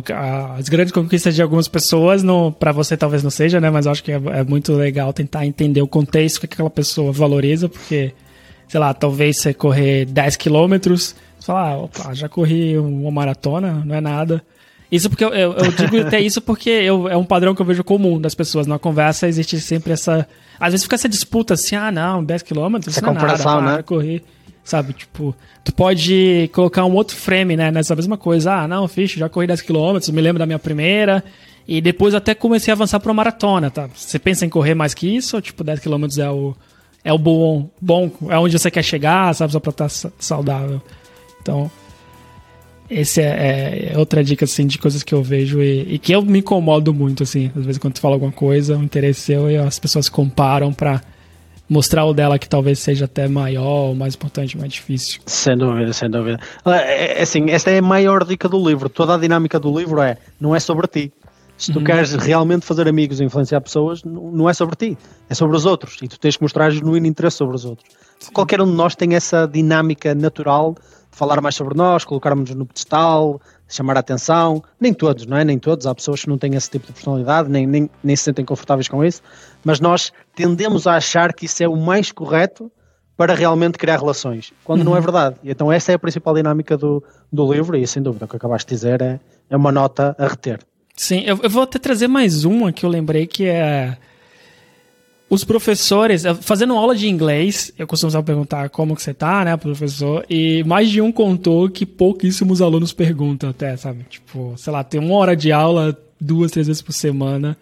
as 0.58 0.68
grandes 0.68 0.92
conquistas 0.92 1.35
de 1.35 1.42
algumas 1.42 1.68
pessoas, 1.68 2.23
para 2.58 2.73
você 2.73 2.96
talvez 2.96 3.23
não 3.23 3.30
seja, 3.30 3.61
né? 3.61 3.70
Mas 3.70 3.87
eu 3.87 3.92
acho 3.92 4.02
que 4.04 4.12
é, 4.12 4.20
é, 4.32 4.44
muito 4.44 4.73
legal 4.73 5.12
tentar 5.12 5.46
entender 5.46 5.80
o 5.80 5.88
contexto 5.88 6.40
que 6.40 6.46
aquela 6.46 6.70
pessoa 6.70 7.12
valoriza, 7.12 7.68
porque, 7.68 8.12
sei 8.68 8.80
lá, 8.80 8.92
talvez 8.92 9.38
você 9.38 9.54
correr 9.54 10.04
10 10.06 10.37
quilômetros, 10.37 11.14
você 11.38 11.46
fala, 11.46 11.70
ah, 11.70 11.78
opa, 11.78 12.14
já 12.14 12.28
corri 12.28 12.76
uma 12.78 13.11
maratona, 13.11 13.82
não 13.85 13.94
é 13.94 14.00
nada. 14.00 14.44
Isso 14.90 15.09
porque 15.11 15.25
eu, 15.25 15.31
eu, 15.35 15.52
eu 15.52 15.73
digo 15.73 16.00
até 16.07 16.21
isso 16.21 16.40
porque 16.40 16.71
eu, 16.71 17.09
é 17.09 17.16
um 17.16 17.25
padrão 17.25 17.55
que 17.55 17.62
eu 17.62 17.66
vejo 17.66 17.83
comum 17.83 18.21
das 18.21 18.35
pessoas. 18.35 18.66
Na 18.66 18.78
conversa 18.78 19.26
existe 19.26 19.61
sempre 19.61 19.93
essa. 19.93 20.26
Às 20.59 20.73
vezes 20.73 20.85
fica 20.85 20.95
essa 20.95 21.09
disputa 21.09 21.55
assim, 21.55 21.76
ah, 21.76 21.90
não, 21.90 22.25
10 22.25 22.43
km, 22.43 22.76
isso 22.87 23.02
não 23.02 23.11
é 23.11 23.14
nada, 23.14 23.61
né? 23.61 23.83
correr. 23.83 24.23
Sabe, 24.64 24.95
tipo, 24.95 25.35
tu 25.64 25.73
pode 25.73 26.50
colocar 26.52 26.85
um 26.85 26.95
outro 26.95 27.14
frame, 27.14 27.57
né, 27.57 27.71
nessa 27.71 27.95
mesma 27.95 28.16
coisa. 28.16 28.52
Ah, 28.52 28.69
não, 28.69 28.88
fixe, 28.88 29.19
já 29.19 29.28
corri 29.28 29.47
10 29.47 29.62
km, 29.62 29.99
me 30.12 30.21
lembro 30.21 30.40
da 30.40 30.47
minha 30.47 30.59
primeira. 30.59 31.23
E 31.69 31.81
depois 31.81 32.14
até 32.14 32.35
comecei 32.35 32.73
a 32.73 32.75
avançar 32.75 32.99
para 32.99 33.11
uma 33.11 33.16
maratona, 33.16 33.71
tá? 33.71 33.88
Você 33.95 34.19
pensa 34.19 34.45
em 34.45 34.49
correr 34.49 34.75
mais 34.75 34.95
que 34.95 35.16
isso 35.16 35.37
ou 35.37 35.43
tipo 35.43 35.62
10 35.62 35.81
km 35.81 36.07
é 36.19 36.31
o 36.31 36.55
é 37.07 37.12
o 37.12 37.19
bom, 37.19 37.71
bom, 37.81 38.11
é 38.28 38.37
onde 38.37 38.59
você 38.59 38.69
quer 38.69 38.83
chegar, 38.83 39.33
sabe, 39.33 39.52
só 39.52 39.61
para 39.61 39.71
estar 39.71 39.88
tá 39.88 40.11
saudável. 40.19 40.83
Então, 41.40 41.71
esse 42.88 43.21
é, 43.21 43.25
é, 43.25 43.93
é, 43.93 43.99
outra 43.99 44.23
dica, 44.23 44.45
assim, 44.45 44.66
de 44.66 44.78
coisas 44.78 45.02
que 45.02 45.14
eu 45.14 45.22
vejo 45.22 45.61
e, 45.61 45.94
e, 45.94 45.99
que 45.99 46.12
eu 46.12 46.22
me 46.22 46.38
incomodo 46.38 46.94
muito, 46.94 47.22
assim. 47.22 47.51
Às 47.57 47.64
vezes 47.64 47.79
quando 47.79 47.94
tu 47.94 48.01
fala 48.01 48.14
alguma 48.14 48.33
coisa, 48.33 48.77
um 48.77 48.83
interesse 48.83 49.20
seu 49.20 49.51
e 49.51 49.57
as 49.57 49.79
pessoas 49.79 50.09
comparam 50.09 50.72
para 50.72 51.01
mostrar 51.68 52.05
o 52.05 52.14
dela 52.14 52.38
que 52.38 52.49
talvez 52.49 52.79
seja 52.79 53.07
até 53.07 53.27
maior, 53.27 53.94
mais 53.94 54.14
importante, 54.14 54.57
mais 54.57 54.72
difícil. 54.72 55.20
Sem 55.27 55.57
dúvida, 55.57 55.92
sem 55.92 56.09
dúvida. 56.09 56.38
É, 56.64 57.18
é, 57.18 57.22
assim, 57.22 57.51
esta 57.51 57.70
é 57.70 57.79
a 57.79 57.83
maior 57.83 58.25
dica 58.25 58.49
do 58.49 58.64
livro. 58.64 58.88
Toda 58.88 59.14
a 59.14 59.18
dinâmica 59.18 59.59
do 59.59 59.77
livro 59.77 60.01
é, 60.01 60.16
não 60.40 60.55
é 60.55 60.61
sobre 60.61 60.87
ti. 60.87 61.12
Se 61.59 61.72
tu 61.72 61.79
uhum. 61.79 61.85
queres 61.85 62.12
realmente 62.12 62.66
fazer 62.66 62.87
amigos 62.87 63.18
e 63.18 63.25
influenciar 63.25 63.62
pessoas, 63.62 64.05
não 64.05 64.49
é 64.49 64.53
sobre 64.53 64.77
ti, 64.77 64.99
é 65.29 65.35
sobre 65.35 65.57
os 65.57 65.64
outros. 65.64 65.96
E 66.03 66.09
tu 66.09 66.20
tens 66.20 66.37
que 66.37 66.42
mostrar 66.42 66.68
genuíno 66.70 67.07
interesse 67.07 67.38
sobre 67.38 67.57
os 67.57 67.64
outros. 67.64 67.88
Sim. 68.20 68.31
Qualquer 68.33 68.61
um 68.61 68.66
de 68.66 68.72
nós 68.72 68.94
tem 68.94 69.14
essa 69.14 69.46
dinâmica 69.46 70.14
natural 70.14 70.77
falar 71.16 71.40
mais 71.40 71.55
sobre 71.55 71.74
nós, 71.74 72.05
colocarmos 72.05 72.55
no 72.55 72.66
pedestal, 72.66 73.40
chamar 73.66 73.96
a 73.96 74.00
atenção. 74.00 74.62
Nem 74.79 74.92
todos, 74.92 75.24
não 75.24 75.38
é? 75.38 75.44
Nem 75.44 75.59
todos. 75.59 75.87
Há 75.87 75.94
pessoas 75.94 76.20
que 76.20 76.29
não 76.29 76.37
têm 76.37 76.55
esse 76.55 76.70
tipo 76.70 76.87
de 76.87 76.92
personalidade, 76.92 77.48
nem, 77.48 77.66
nem, 77.66 77.90
nem 78.05 78.14
se 78.14 78.24
sentem 78.24 78.44
confortáveis 78.44 78.87
com 78.87 79.02
isso. 79.02 79.22
Mas 79.64 79.81
nós 79.81 80.12
tendemos 80.35 80.87
a 80.87 80.94
achar 80.94 81.33
que 81.33 81.46
isso 81.46 81.62
é 81.62 81.68
o 81.68 81.74
mais 81.74 82.12
correto 82.12 82.70
para 83.16 83.35
realmente 83.35 83.79
criar 83.79 83.98
relações, 83.98 84.52
quando 84.62 84.81
uhum. 84.81 84.85
não 84.85 84.92
é 84.92 84.96
uhum. 84.96 85.05
verdade. 85.05 85.37
Então 85.42 85.72
essa 85.72 85.90
é 85.90 85.94
a 85.94 85.98
principal 85.98 86.35
dinâmica 86.35 86.76
do, 86.76 87.02
do 87.33 87.50
livro 87.50 87.74
e 87.79 87.87
sem 87.87 88.02
dúvida 88.02 88.26
o 88.26 88.29
que 88.29 88.37
acabaste 88.37 88.68
de 88.68 88.74
dizer 88.74 89.00
é, 89.00 89.18
é 89.48 89.57
uma 89.57 89.72
nota 89.72 90.14
a 90.18 90.26
reter. 90.26 90.61
Sim, 90.94 91.20
eu, 91.20 91.40
eu 91.42 91.48
vou 91.48 91.62
até 91.62 91.79
trazer 91.79 92.09
mais 92.09 92.44
uma 92.44 92.70
que 92.72 92.85
eu 92.85 92.90
lembrei 92.90 93.26
que 93.26 93.46
é 93.46 93.96
os 95.28 95.44
professores, 95.44 96.24
eh, 96.24 96.34
fazendo 96.34 96.74
aula 96.74 96.94
de 96.94 97.08
inglês, 97.08 97.72
eu 97.78 97.86
costumo 97.86 98.22
perguntar 98.22 98.68
como 98.70 98.94
que 98.94 99.02
você 99.02 99.12
tá, 99.12 99.44
né, 99.44 99.56
professor, 99.56 100.24
e 100.30 100.62
mais 100.64 100.88
de 100.88 101.00
um 101.00 101.10
contou 101.10 101.68
que 101.68 101.84
pouquíssimos 101.84 102.62
alunos 102.62 102.92
perguntam 102.92 103.50
até, 103.50 103.76
sabe? 103.76 104.04
Tipo, 104.08 104.54
sei 104.56 104.72
lá, 104.72 104.84
tem 104.84 105.00
uma 105.00 105.14
hora 105.14 105.34
de 105.34 105.50
aula 105.50 105.96
duas, 106.20 106.50
três 106.50 106.66
vezes 106.66 106.82
por 106.82 106.92
semana. 106.92 107.56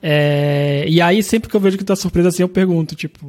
É, 0.00 0.84
e 0.88 1.00
aí, 1.00 1.22
sempre 1.22 1.50
que 1.50 1.56
eu 1.56 1.60
vejo 1.60 1.76
que 1.76 1.84
tá 1.84 1.96
surpresa 1.96 2.28
assim, 2.28 2.42
eu 2.42 2.48
pergunto, 2.48 2.94
tipo, 2.94 3.26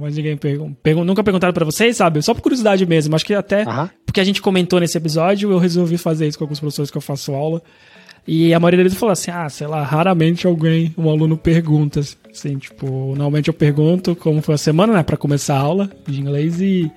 mas 0.00 0.16
ninguém 0.16 0.36
pergunta. 0.36 0.74
Pergun 0.82 1.04
nunca 1.04 1.22
perguntaram 1.22 1.52
para 1.52 1.64
vocês, 1.66 1.96
sabe? 1.96 2.22
Só 2.22 2.32
por 2.32 2.40
curiosidade 2.40 2.86
mesmo. 2.86 3.14
Acho 3.14 3.26
que 3.26 3.34
até 3.34 3.66
porque 4.06 4.20
a 4.20 4.24
gente 4.24 4.40
comentou 4.40 4.80
nesse 4.80 4.96
episódio, 4.96 5.50
eu 5.50 5.58
resolvi 5.58 5.98
fazer 5.98 6.26
isso 6.26 6.38
com 6.38 6.44
alguns 6.44 6.60
professores 6.60 6.90
que 6.90 6.96
eu 6.96 7.02
faço 7.02 7.34
aula. 7.34 7.60
E 8.26 8.54
a 8.54 8.60
maioria 8.60 8.78
deles 8.84 8.98
falou 8.98 9.12
assim: 9.12 9.30
ah, 9.30 9.48
sei 9.48 9.66
lá, 9.66 9.82
raramente 9.82 10.46
alguém, 10.46 10.94
um 10.96 11.10
aluno 11.10 11.36
pergunta. 11.36 12.00
Assim, 12.00 12.56
tipo, 12.58 12.86
normalmente 12.86 13.48
eu 13.48 13.54
pergunto 13.54 14.16
como 14.16 14.40
foi 14.40 14.54
a 14.54 14.58
semana, 14.58 14.92
né, 14.92 15.02
para 15.02 15.16
começar 15.16 15.56
a 15.56 15.60
aula 15.60 15.90
de 16.06 16.20
inglês 16.20 16.60
e, 16.60 16.90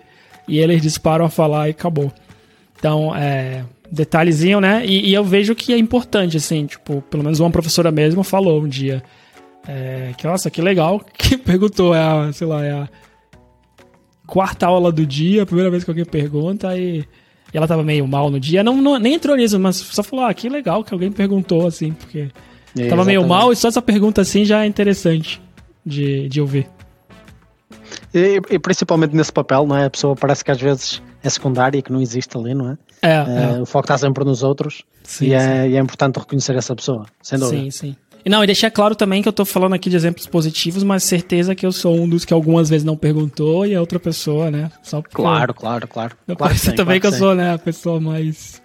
e 0.48 0.60
eles 0.60 0.82
disparam 0.82 1.26
a 1.26 1.30
falar 1.30 1.68
e 1.68 1.72
acabou. 1.72 2.12
Então, 2.78 3.16
é. 3.16 3.64
Detalhezinho, 3.90 4.60
né? 4.60 4.86
E, 4.86 5.12
e, 5.12 5.14
eu 5.14 5.24
vejo 5.24 5.56
que 5.56 5.72
é 5.72 5.78
importante, 5.78 6.36
assim, 6.36 6.66
tipo, 6.66 7.02
pelo 7.04 7.24
menos 7.24 7.40
uma 7.40 7.50
professora 7.50 7.90
mesmo 7.90 8.22
falou 8.22 8.62
um 8.62 8.68
dia. 8.68 9.02
É, 9.66 10.14
que, 10.18 10.28
nossa, 10.28 10.52
que 10.52 10.62
legal, 10.62 11.00
que 11.18 11.38
perguntou, 11.38 11.96
é 11.96 12.02
a, 12.02 12.34
sei 12.34 12.48
lá, 12.48 12.66
é 12.66 12.72
a 12.72 12.90
quarta 14.26 14.68
aula 14.68 14.92
do 14.92 15.06
dia, 15.06 15.44
a 15.44 15.46
primeira 15.46 15.72
vez 15.72 15.86
que 15.86 15.90
alguém 15.90 16.04
pergunta, 16.04 16.78
e 16.78 17.06
e 17.54 17.58
ela 17.58 17.68
tava 17.68 17.84
meio 17.84 18.08
mal 18.08 18.30
no 18.30 18.40
dia. 18.40 18.64
Não, 18.64 18.82
não 18.82 19.00
nem 19.00 19.14
entrou 19.14 19.36
nisso, 19.36 19.60
mas 19.60 19.78
só 19.78 20.04
falou: 20.04 20.26
ah, 20.26 20.34
que 20.34 20.50
legal 20.50 20.84
que 20.84 20.94
alguém 20.94 21.12
perguntou, 21.12 21.68
assim, 21.68 21.92
porque 21.92 22.30
é, 22.78 22.88
tava 22.88 23.06
meio 23.06 23.26
mal 23.26 23.52
e 23.52 23.56
só 23.56 23.68
essa 23.68 23.82
pergunta 23.82 24.22
assim 24.22 24.46
já 24.46 24.64
é 24.64 24.68
interessante 24.68 25.42
de, 25.86 26.28
de 26.28 26.42
ouvir. 26.42 26.68
E, 28.14 28.42
e, 28.50 28.60
principalmente 28.60 29.16
nesse 29.16 29.32
papel, 29.32 29.66
não 29.66 29.78
é? 29.78 29.86
A 29.86 29.90
pessoa 29.90 30.16
parece 30.16 30.44
que 30.44 30.52
às 30.52 30.60
vezes 30.60 31.02
é 31.24 31.30
secundária 31.30 31.78
e 31.78 31.82
que 31.82 31.92
não 31.92 32.02
existe 32.02 32.38
ali, 32.38 32.54
não 32.54 32.72
é? 32.72 32.78
É, 33.02 33.10
é. 33.10 33.58
é. 33.58 33.62
O 33.62 33.66
foco 33.66 33.86
está 33.86 33.98
sempre 33.98 34.24
nos 34.24 34.44
outros 34.44 34.84
sim, 35.04 35.28
e, 35.28 35.34
é, 35.34 35.70
e, 35.70 35.76
é, 35.76 35.80
importante 35.80 36.18
reconhecer 36.18 36.56
essa 36.56 36.76
pessoa, 36.76 37.06
sem 37.22 37.38
dúvida. 37.38 37.64
Sim, 37.64 37.72
sim. 37.72 37.96
E 38.28 38.30
não, 38.30 38.44
e 38.44 38.46
deixar 38.46 38.70
claro 38.70 38.94
também 38.94 39.22
que 39.22 39.30
eu 39.30 39.32
tô 39.32 39.46
falando 39.46 39.74
aqui 39.74 39.90
de 39.90 39.96
exemplos 39.96 40.28
positivos, 40.28 40.84
mas 40.84 41.02
certeza 41.06 41.56
que 41.56 41.66
eu 41.66 41.72
sou 41.72 41.98
um 41.98 42.10
dos 42.10 42.26
que 42.26 42.34
algumas 42.34 42.70
vezes 42.70 42.84
não 42.84 42.98
perguntou 42.98 43.66
e 43.66 43.74
a 43.74 43.80
outra 43.80 44.02
pessoa, 44.02 44.52
né? 44.52 44.70
Só 44.84 45.02
claro, 45.02 45.54
claro, 45.54 45.88
claro. 45.88 46.14
Eu 46.28 46.36
claro 46.36 46.54
sim, 46.58 46.76
também 46.76 47.00
claro 47.00 47.16
que, 47.16 47.22
eu 47.22 47.26
sou, 47.26 47.34
né, 47.34 47.54
a 47.54 47.58
pessoa 47.58 48.02
mais. 48.02 48.62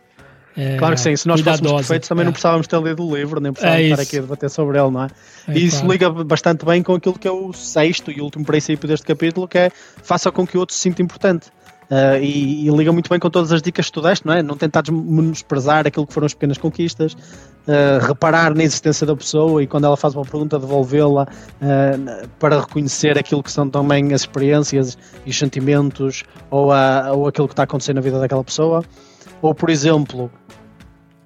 É, 0.57 0.77
claro 0.79 0.97
que 0.97 1.01
sim, 1.01 1.15
se 1.15 1.29
nós 1.29 1.41
fôssemos 1.41 1.75
perfeitos 1.75 2.09
também 2.09 2.23
é. 2.23 2.25
não 2.25 2.33
precisávamos 2.33 2.67
ter 2.67 2.83
lido 2.83 3.07
o 3.07 3.17
livro, 3.17 3.41
nem 3.41 3.53
precisávamos 3.53 3.85
é 3.85 3.91
estar 3.91 4.03
aqui 4.03 4.19
a 4.19 4.21
debater 4.23 4.51
sobre 4.51 4.81
ele, 4.81 4.91
não 4.91 5.05
é? 5.05 5.07
é 5.47 5.53
e 5.57 5.65
isso 5.65 5.77
claro. 5.77 5.93
liga 5.93 6.11
bastante 6.11 6.67
bem 6.67 6.83
com 6.83 6.95
aquilo 6.95 7.17
que 7.17 7.29
é 7.29 7.33
o 7.33 7.53
sexto 7.53 8.11
e 8.11 8.21
último 8.21 8.45
princípio 8.45 8.89
deste 8.89 9.07
capítulo, 9.07 9.47
que 9.47 9.59
é 9.59 9.71
faça 10.03 10.33
com 10.33 10.45
que 10.45 10.57
o 10.57 10.61
outro 10.61 10.75
se 10.75 10.81
sinta 10.81 11.01
importante. 11.03 11.47
Uh, 11.91 12.17
e, 12.23 12.67
e, 12.67 12.71
liga 12.71 12.91
muito 12.93 13.11
bem 13.11 13.19
com 13.19 13.29
todas 13.29 13.53
as 13.53 13.61
dicas 13.61 13.87
que 13.87 13.93
tu 13.93 14.01
deste, 14.01 14.27
não 14.27 14.33
é? 14.33 14.43
Não 14.43 14.57
tentares 14.57 14.89
menosprezar 14.89 15.87
aquilo 15.87 16.07
que 16.07 16.15
foram 16.15 16.27
as 16.27 16.33
pequenas 16.33 16.57
conquistas, 16.57 17.13
uh, 17.13 18.07
reparar 18.07 18.55
na 18.55 18.63
existência 18.63 19.07
da 19.07 19.15
pessoa 19.15 19.63
e 19.63 19.67
quando 19.67 19.85
ela 19.85 19.97
faz 19.97 20.15
uma 20.15 20.25
pergunta, 20.25 20.59
devolvê-la 20.59 21.25
uh, 21.25 22.29
para 22.39 22.61
reconhecer 22.61 23.19
aquilo 23.19 23.43
que 23.43 23.53
são 23.53 23.69
também 23.69 24.15
as 24.15 24.23
experiências 24.23 24.97
e 25.27 25.31
os 25.31 25.39
sentimentos 25.39 26.25
ou, 26.51 26.73
a, 26.73 27.13
ou 27.13 27.27
aquilo 27.27 27.47
que 27.47 27.53
está 27.53 27.65
acontecendo 27.65 27.97
na 27.97 28.03
vida 28.03 28.19
daquela 28.19 28.45
pessoa. 28.45 28.83
Ou, 29.43 29.55
por 29.55 29.69
exemplo, 29.69 30.31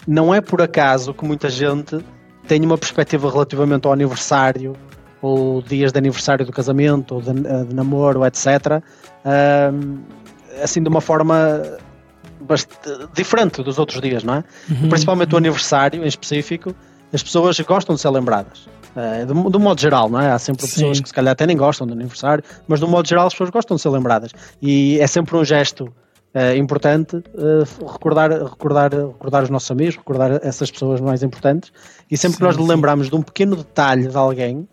não 0.07 0.35
é 0.35 0.41
por 0.41 0.61
acaso 0.63 1.15
que 1.15 1.25
muita 1.25 1.49
gente 1.49 2.05
tem 2.49 2.65
uma 2.65 2.79
perspectiva 2.79 3.31
relativamente 3.31 3.87
ao 3.87 3.93
aniversário 3.93 4.75
ou 5.21 5.63
dias 5.63 5.93
de 5.93 5.99
aniversário 5.99 6.45
do 6.45 6.53
casamento, 6.53 7.17
ou 7.17 7.21
de, 7.21 7.33
de 7.33 7.75
namoro, 7.75 8.25
etc. 8.25 8.83
assim, 10.63 10.83
de 10.83 10.89
uma 10.89 11.01
forma 11.01 11.63
diferente 13.15 13.63
dos 13.63 13.79
outros 13.79 14.01
dias, 14.01 14.23
não 14.23 14.35
é? 14.35 14.45
Uhum. 14.71 14.89
Principalmente 14.89 15.35
o 15.35 15.39
aniversário 15.39 16.05
em 16.05 16.07
específico, 16.07 16.75
as 17.13 17.23
pessoas 17.23 17.59
gostam 17.61 17.95
de 17.95 18.01
ser 18.01 18.11
lembradas. 18.11 18.69
Uh, 18.97 19.27
do, 19.27 19.51
do, 19.51 19.61
modo 19.61 19.81
geral, 19.81 20.09
não 20.09 20.21
é? 20.21 20.31
Há 20.31 20.39
sempre 20.39 20.67
Sim. 20.67 20.75
pessoas 20.75 21.01
que 21.01 21.09
se 21.09 21.15
calhar 21.15 21.33
até 21.33 21.47
nem 21.47 21.57
gostam 21.57 21.87
do 21.87 21.93
aniversário, 21.93 22.43
mas 22.67 22.81
do 22.81 22.89
modo 22.89 23.07
geral 23.07 23.27
as 23.27 23.35
pessoas 23.35 23.51
gostam 23.51 23.77
de 23.77 23.83
ser 23.83 23.91
lembradas. 23.91 24.31
E 24.63 24.99
é 25.01 25.07
sempre 25.07 25.37
um 25.37 25.45
gesto 25.45 25.93
é 26.33 26.55
importante 26.55 27.17
uh, 27.17 27.87
recordar, 27.91 28.31
recordar, 28.31 28.93
recordar 28.93 29.43
os 29.45 29.49
nossos 29.49 29.71
amigos, 29.71 29.97
recordar 29.97 30.39
essas 30.43 30.71
pessoas 30.71 31.01
mais 31.01 31.23
importantes. 31.23 31.73
E 32.11 32.17
sempre 32.17 32.37
sim, 32.37 32.39
que 32.39 32.45
nós 32.45 32.57
lembramos 32.59 33.09
de 33.09 33.17
um 33.17 33.23
pequeno 33.23 33.57
detalhe 33.57 34.07
de 34.07 34.17
alguém, 34.17 34.69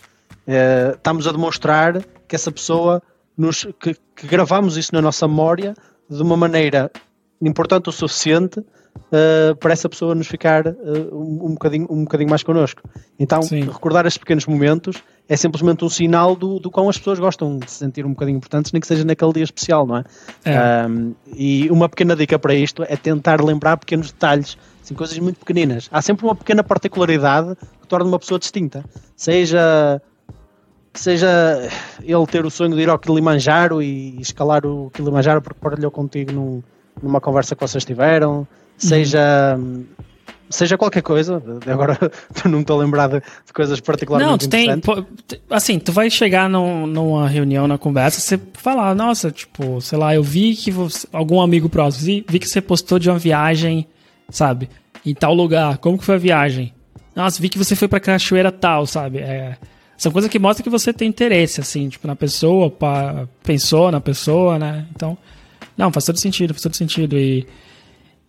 estamos 0.93 1.25
a 1.25 1.31
demonstrar 1.31 2.03
que 2.27 2.35
essa 2.35 2.51
pessoa 2.51 3.01
nos, 3.37 3.67
que, 3.79 3.95
que 4.15 4.27
gravamos 4.27 4.77
isso 4.77 4.93
na 4.93 5.01
nossa 5.01 5.27
memória 5.27 5.73
de 6.09 6.21
uma 6.21 6.37
maneira 6.37 6.91
importante 7.41 7.89
o 7.89 7.91
suficiente 7.91 8.59
uh, 8.59 9.55
para 9.59 9.73
essa 9.73 9.89
pessoa 9.89 10.15
nos 10.15 10.27
ficar 10.27 10.67
uh, 10.67 10.73
um, 11.11 11.47
um, 11.47 11.53
bocadinho, 11.53 11.87
um 11.89 12.03
bocadinho 12.03 12.29
mais 12.29 12.43
connosco. 12.43 12.81
Então, 13.19 13.41
Sim. 13.41 13.61
recordar 13.61 14.05
estes 14.05 14.17
pequenos 14.17 14.45
momentos 14.45 15.03
é 15.27 15.35
simplesmente 15.35 15.83
um 15.83 15.89
sinal 15.89 16.35
do, 16.35 16.59
do 16.59 16.69
quão 16.69 16.89
as 16.89 16.97
pessoas 16.97 17.19
gostam 17.19 17.57
de 17.57 17.69
se 17.69 17.77
sentir 17.77 18.05
um 18.05 18.09
bocadinho 18.09 18.37
importantes, 18.37 18.71
nem 18.71 18.81
que 18.81 18.87
seja 18.87 19.03
naquele 19.03 19.33
dia 19.33 19.43
especial, 19.43 19.85
não 19.85 19.97
é? 19.97 20.03
é. 20.45 20.87
Um, 20.87 21.15
e 21.35 21.69
uma 21.69 21.87
pequena 21.87 22.15
dica 22.15 22.37
para 22.37 22.53
isto 22.53 22.83
é 22.83 22.95
tentar 22.95 23.41
lembrar 23.41 23.77
pequenos 23.77 24.11
detalhes, 24.11 24.57
assim, 24.81 24.93
coisas 24.93 25.17
muito 25.19 25.39
pequeninas. 25.39 25.89
Há 25.91 26.01
sempre 26.01 26.25
uma 26.25 26.35
pequena 26.35 26.63
particularidade 26.63 27.55
que 27.81 27.87
torna 27.87 28.05
uma 28.05 28.19
pessoa 28.19 28.39
distinta. 28.39 28.83
Seja 29.15 30.01
seja 30.93 31.69
ele 32.01 32.27
ter 32.27 32.45
o 32.45 32.49
sonho 32.49 32.75
de 32.75 32.81
ir 32.81 32.89
ao 32.89 32.99
Kilimanjaro 32.99 33.81
e 33.81 34.19
escalar 34.21 34.65
o 34.65 34.89
Kilimanjaro 34.91 35.41
porque 35.41 35.59
partilhou 35.59 35.91
contigo 35.91 36.31
num, 36.31 36.63
numa 37.01 37.19
conversa 37.19 37.55
que 37.55 37.61
vocês 37.61 37.83
tiveram, 37.83 38.47
seja. 38.77 39.55
Uhum. 39.57 39.85
Seja 40.49 40.77
qualquer 40.77 41.01
coisa, 41.01 41.41
agora 41.65 41.97
não 42.45 42.61
estou 42.61 42.79
a 42.79 42.83
lembrar 42.83 43.07
de, 43.07 43.19
de, 43.21 43.51
coisas 43.51 43.79
particularmente 43.79 44.29
Não, 44.29 44.37
tu 44.37 44.47
tem. 44.47 44.69
Assim, 45.49 45.79
tu 45.79 45.91
vai 45.91 46.11
chegar 46.11 46.47
num, 46.47 46.85
numa 46.85 47.27
reunião, 47.27 47.67
na 47.67 47.79
conversa, 47.79 48.19
você 48.19 48.39
falar, 48.53 48.93
nossa, 48.93 49.31
tipo, 49.31 49.81
sei 49.81 49.97
lá, 49.97 50.13
eu 50.13 50.21
vi 50.21 50.55
que 50.55 50.69
você, 50.69 51.07
algum 51.11 51.41
amigo 51.41 51.69
próximo, 51.69 52.05
vi, 52.05 52.25
vi 52.29 52.37
que 52.37 52.47
você 52.47 52.61
postou 52.61 52.99
de 52.99 53.09
uma 53.09 53.17
viagem, 53.17 53.87
sabe, 54.29 54.69
em 55.03 55.15
tal 55.15 55.33
lugar, 55.33 55.79
como 55.79 55.97
que 55.97 56.05
foi 56.05 56.15
a 56.15 56.19
viagem? 56.19 56.71
Nossa, 57.15 57.41
vi 57.41 57.49
que 57.49 57.57
você 57.57 57.75
foi 57.75 57.87
pra 57.87 57.99
cachoeira 57.99 58.51
tal, 58.51 58.85
sabe? 58.85 59.19
É, 59.19 59.57
são 60.03 60.11
coisas 60.11 60.29
que 60.29 60.37
mostram 60.37 60.63
que 60.63 60.69
você 60.69 60.91
tem 60.93 61.07
interesse, 61.07 61.61
assim, 61.61 61.89
tipo, 61.89 62.05
na 62.07 62.15
pessoa, 62.15 62.69
pra, 62.69 63.27
pensou 63.43 63.91
na 63.91 64.01
pessoa, 64.01 64.59
né? 64.59 64.85
Então, 64.95 65.17
não, 65.77 65.91
faz 65.91 66.05
todo 66.05 66.19
sentido, 66.19 66.53
faz 66.53 66.61
todo 66.61 66.75
sentido. 66.75 67.17
E 67.17 67.47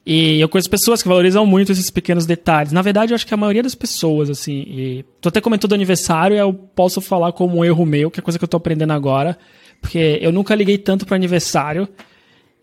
e 0.06 0.38
eu 0.38 0.50
conheço 0.50 0.68
pessoas 0.68 1.02
que 1.02 1.08
valorizam 1.08 1.46
muito 1.46 1.72
esses 1.72 1.88
pequenos 1.90 2.26
detalhes. 2.26 2.72
Na 2.72 2.82
verdade, 2.82 3.12
eu 3.12 3.14
acho 3.14 3.26
que 3.26 3.32
a 3.32 3.38
maioria 3.38 3.62
das 3.62 3.74
pessoas, 3.74 4.28
assim. 4.28 4.64
E 4.68 5.04
até 5.24 5.40
comentou 5.40 5.66
do 5.66 5.74
aniversário, 5.74 6.36
eu 6.36 6.52
posso 6.52 7.00
falar 7.00 7.32
como 7.32 7.58
um 7.58 7.64
erro 7.64 7.86
meu, 7.86 8.10
que 8.10 8.20
é 8.20 8.22
coisa 8.22 8.38
que 8.38 8.44
eu 8.44 8.48
tô 8.48 8.58
aprendendo 8.58 8.92
agora. 8.92 9.38
Porque 9.80 10.18
eu 10.20 10.30
nunca 10.30 10.54
liguei 10.54 10.76
tanto 10.76 11.06
para 11.06 11.16
aniversário. 11.16 11.88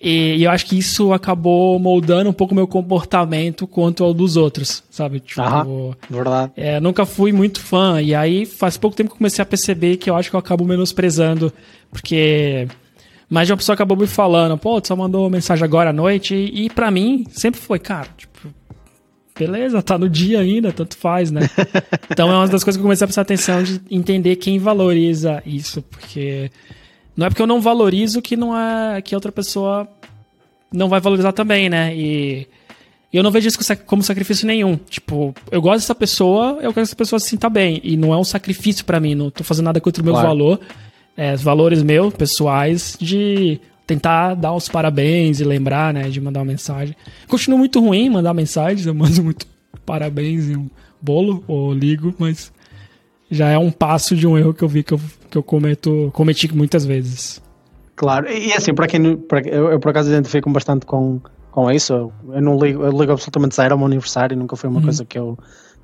E, 0.01 0.37
e, 0.37 0.43
eu 0.43 0.51
acho 0.51 0.65
que 0.65 0.77
isso 0.77 1.13
acabou 1.13 1.77
moldando 1.77 2.29
um 2.29 2.33
pouco 2.33 2.53
o 2.53 2.55
meu 2.55 2.67
comportamento 2.67 3.67
quanto 3.67 4.03
ao 4.03 4.13
dos 4.13 4.35
outros, 4.35 4.83
sabe? 4.89 5.19
Tipo, 5.19 5.41
Aham, 5.41 5.95
verdade. 6.09 6.51
É, 6.57 6.79
nunca 6.79 7.05
fui 7.05 7.31
muito 7.31 7.61
fã. 7.61 8.01
E 8.01 8.15
aí, 8.15 8.45
faz 8.45 8.77
pouco 8.77 8.95
tempo 8.95 9.11
que 9.11 9.17
comecei 9.17 9.43
a 9.43 9.45
perceber 9.45 9.97
que 9.97 10.09
eu 10.09 10.15
acho 10.15 10.29
que 10.29 10.35
eu 10.35 10.39
acabo 10.39 10.65
menosprezando. 10.65 11.53
Porque 11.91 12.67
mas 13.31 13.49
uma 13.49 13.55
pessoa 13.55 13.75
acabou 13.75 13.95
me 13.95 14.07
falando, 14.07 14.57
pô, 14.57 14.81
tu 14.81 14.89
só 14.89 14.95
mandou 14.95 15.29
mensagem 15.29 15.63
agora 15.63 15.91
à 15.91 15.93
noite. 15.93 16.35
E, 16.35 16.65
e 16.65 16.69
para 16.69 16.91
mim, 16.91 17.23
sempre 17.29 17.61
foi, 17.61 17.79
cara, 17.79 18.09
tipo, 18.17 18.53
beleza, 19.39 19.81
tá 19.81 19.97
no 19.97 20.09
dia 20.09 20.41
ainda, 20.41 20.73
tanto 20.73 20.97
faz, 20.97 21.31
né? 21.31 21.49
então 22.11 22.29
é 22.29 22.35
uma 22.35 22.47
das 22.49 22.61
coisas 22.61 22.75
que 22.75 22.81
eu 22.81 22.83
comecei 22.83 23.05
a 23.05 23.07
prestar 23.07 23.21
atenção 23.21 23.63
de 23.63 23.79
entender 23.89 24.35
quem 24.35 24.59
valoriza 24.59 25.41
isso, 25.45 25.81
porque 25.81 26.51
não 27.21 27.27
é 27.27 27.29
porque 27.29 27.41
eu 27.41 27.47
não 27.47 27.61
valorizo 27.61 28.21
que 28.21 28.35
não 28.35 28.57
é 28.57 29.01
que 29.01 29.15
outra 29.15 29.31
pessoa 29.31 29.87
não 30.73 30.89
vai 30.89 30.99
valorizar 30.99 31.31
também, 31.31 31.69
né? 31.69 31.95
E 31.95 32.47
eu 33.13 33.23
não 33.23 33.31
vejo 33.31 33.47
isso 33.47 33.59
como 33.85 34.03
sacrifício 34.03 34.47
nenhum. 34.47 34.77
Tipo, 34.89 35.33
eu 35.51 35.61
gosto 35.61 35.81
dessa 35.81 35.95
pessoa, 35.95 36.53
eu 36.61 36.73
quero 36.73 36.73
que 36.73 36.79
essa 36.81 36.95
pessoa 36.95 37.19
se 37.19 37.29
sinta 37.29 37.49
bem. 37.49 37.79
E 37.83 37.95
não 37.95 38.13
é 38.13 38.17
um 38.17 38.23
sacrifício 38.23 38.85
para 38.85 38.99
mim, 38.99 39.15
não 39.15 39.29
tô 39.29 39.43
fazendo 39.43 39.65
nada 39.65 39.81
contra 39.81 40.01
o 40.01 40.05
meu 40.05 40.13
claro. 40.13 40.27
valor 40.29 40.59
é, 41.15 41.35
valores 41.35 41.83
meus, 41.83 42.13
pessoais, 42.13 42.97
de 42.99 43.59
tentar 43.85 44.35
dar 44.35 44.53
os 44.53 44.69
parabéns 44.69 45.39
e 45.39 45.43
lembrar, 45.43 45.93
né, 45.93 46.09
de 46.09 46.21
mandar 46.21 46.39
uma 46.39 46.45
mensagem. 46.45 46.95
Continuo 47.27 47.59
muito 47.59 47.79
ruim 47.79 48.09
mandar 48.09 48.33
mensagens, 48.33 48.85
eu 48.85 48.95
mando 48.95 49.23
muito 49.23 49.45
parabéns 49.85 50.49
e 50.49 50.55
um 50.55 50.69
bolo, 51.01 51.43
ou 51.47 51.73
ligo, 51.73 52.13
mas 52.17 52.51
já 53.31 53.49
é 53.49 53.57
um 53.57 53.71
passo 53.71 54.15
de 54.15 54.27
um 54.27 54.37
erro 54.37 54.53
que 54.53 54.61
eu 54.61 54.67
vi 54.67 54.83
que 54.83 54.93
eu, 54.93 54.99
que 55.29 55.37
eu 55.37 55.41
cometo, 55.41 56.11
cometi 56.13 56.53
muitas 56.53 56.85
vezes. 56.85 57.41
Claro, 57.95 58.29
e 58.29 58.51
assim, 58.53 58.73
para 58.73 58.87
quem 58.87 59.15
para, 59.15 59.39
eu, 59.47 59.71
eu 59.71 59.79
por 59.79 59.89
acaso 59.89 60.09
identifico 60.09 60.49
bastante 60.49 60.85
com, 60.85 61.21
com 61.49 61.71
isso, 61.71 62.11
eu 62.29 62.41
não 62.41 62.59
ligo, 62.59 62.83
eu 62.83 62.91
ligo 62.91 63.11
absolutamente 63.11 63.55
zero 63.55 63.73
ao 63.73 63.77
meu 63.77 63.87
aniversário, 63.87 64.35
nunca 64.35 64.55
foi 64.55 64.69
uma 64.69 64.79
uhum. 64.79 64.85
coisa 64.85 65.05
que 65.05 65.17
eu 65.17 65.37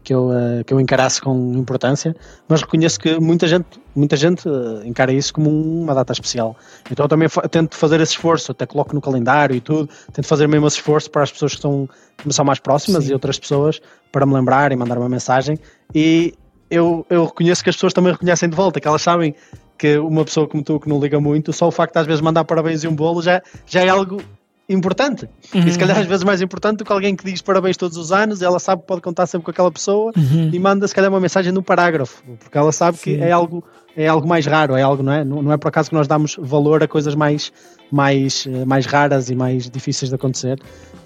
que 0.04 0.14
eu, 0.14 0.30
uh, 0.30 0.64
que 0.66 0.74
eu 0.74 0.80
encarasse 0.80 1.22
com 1.22 1.54
importância, 1.54 2.16
mas 2.48 2.62
reconheço 2.62 2.98
que 2.98 3.20
muita 3.20 3.46
gente, 3.46 3.68
muita 3.94 4.16
gente 4.16 4.48
uh, 4.48 4.82
encara 4.86 5.12
isso 5.12 5.34
como 5.34 5.50
uma 5.50 5.94
data 5.94 6.14
especial. 6.14 6.56
Então 6.90 7.04
eu 7.04 7.10
também 7.10 7.28
tento 7.52 7.76
fazer 7.76 8.00
esse 8.00 8.14
esforço, 8.14 8.54
até 8.54 8.66
coloco 8.66 8.96
no 8.96 9.02
calendário 9.02 9.54
e 9.54 9.60
tudo, 9.60 9.90
tento 10.14 10.26
fazer 10.26 10.48
mesmo 10.48 10.66
esse 10.66 10.78
esforço 10.78 11.12
para 11.12 11.24
as 11.24 11.32
pessoas 11.32 11.56
que 11.56 11.62
são, 11.62 11.90
que 12.18 12.34
são 12.34 12.46
mais 12.46 12.58
próximas 12.58 13.04
Sim. 13.04 13.10
e 13.10 13.14
outras 13.14 13.38
pessoas 13.38 13.82
para 14.10 14.26
me 14.26 14.34
lembrar 14.34 14.72
e 14.72 14.78
mandar 14.78 14.98
uma 14.98 15.10
mensagem. 15.10 15.60
E 15.94 16.34
eu, 16.70 17.06
eu 17.10 17.26
reconheço 17.26 17.64
que 17.64 17.70
as 17.70 17.76
pessoas 17.76 17.94
também 17.94 18.12
reconhecem 18.12 18.50
de 18.50 18.56
volta, 18.56 18.80
que 18.80 18.88
elas 18.88 19.02
sabem 19.02 19.34
que 19.78 19.98
uma 19.98 20.26
pessoa 20.26 20.48
como 20.48 20.64
tu 20.64 20.80
que 20.80 20.90
não 20.90 21.00
liga 21.00 21.20
muito, 21.20 21.54
só 21.54 21.68
o 21.68 21.72
facto 21.72 21.94
de 21.94 22.00
às 22.00 22.08
vezes 22.08 22.22
mandar 22.22 22.44
parabéns 22.44 22.84
e 22.84 22.88
um 22.88 22.96
bolo 22.96 23.22
já, 23.22 23.42
já 23.66 23.84
é 23.84 23.90
algo 23.90 24.22
importante. 24.70 25.30
Uhum. 25.54 25.62
E 25.62 25.72
se 25.72 25.80
calhar 25.80 25.98
às 25.98 26.06
vezes 26.06 26.24
mais 26.24 26.42
importante 26.42 26.80
do 26.80 26.86
que 26.86 26.92
alguém 26.92 27.16
que 27.16 27.24
diz 27.24 27.42
parabéns 27.42 27.78
todos 27.78 27.98
os 27.98 28.12
anos, 28.12 28.42
ela 28.42 28.60
sabe 28.60 28.82
que 28.82 28.88
pode 28.88 29.02
contar 29.02 29.26
sempre 29.26 29.46
com 29.46 29.52
aquela 29.52 29.72
pessoa 29.72 30.12
uhum. 30.18 30.50
e 30.52 30.60
manda 30.60 30.88
se 30.88 30.94
calhar 30.94 31.10
uma 31.10 31.20
mensagem 31.20 31.52
no 31.52 31.64
parágrafo, 31.64 32.22
porque 32.40 32.58
ela 32.58 32.72
sabe 32.72 32.98
Sim. 32.98 33.04
que 33.04 33.24
é 33.24 33.32
algo, 33.32 33.64
é 33.96 34.08
algo 34.08 34.28
mais 34.28 34.46
raro, 34.46 34.76
é 34.76 34.82
algo, 34.82 35.02
não 35.02 35.14
é? 35.14 35.24
Não, 35.24 35.42
não 35.42 35.52
é 35.54 35.58
por 35.58 35.70
acaso 35.70 35.90
que 35.90 35.96
nós 35.96 36.08
damos 36.08 36.36
valor 36.40 36.84
a 36.84 36.88
coisas 36.88 37.16
mais, 37.16 37.54
mais, 37.90 38.46
eh, 38.46 38.66
mais 38.66 38.86
raras 38.86 39.30
e 39.30 39.36
mais 39.36 39.70
difíceis 39.70 40.10
de 40.10 40.16
acontecer. 40.16 40.60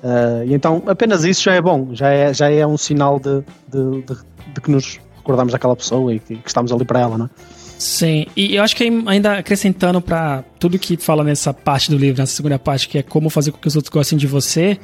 Uh, 0.03 0.43
e 0.47 0.53
então 0.55 0.81
apenas 0.87 1.23
isso 1.23 1.43
já 1.43 1.53
é 1.53 1.61
bom, 1.61 1.89
já 1.93 2.09
é, 2.09 2.33
já 2.33 2.49
é 2.49 2.65
um 2.65 2.77
sinal 2.77 3.19
de, 3.19 3.43
de, 3.67 4.01
de, 4.01 4.15
de 4.55 4.61
que 4.61 4.71
nos 4.71 4.99
recordamos 5.21 5.53
daquela 5.53 5.75
pessoa 5.75 6.13
e 6.13 6.19
que, 6.19 6.35
que 6.35 6.47
estamos 6.47 6.71
ali 6.71 6.83
para 6.83 6.99
ela, 6.99 7.17
não 7.17 7.25
é? 7.25 7.29
Sim, 7.77 8.27
e 8.35 8.55
eu 8.55 8.61
acho 8.63 8.75
que 8.75 8.83
ainda 9.07 9.39
acrescentando 9.39 9.99
para 10.01 10.43
tudo 10.59 10.77
que 10.77 10.97
fala 10.97 11.23
nessa 11.23 11.51
parte 11.51 11.89
do 11.89 11.97
livro, 11.97 12.21
nessa 12.21 12.35
segunda 12.35 12.59
parte, 12.59 12.87
que 12.87 12.99
é 12.99 13.01
como 13.01 13.29
fazer 13.29 13.51
com 13.51 13.57
que 13.57 13.67
os 13.67 13.75
outros 13.75 13.91
gostem 13.91 14.17
de 14.17 14.27
você, 14.27 14.77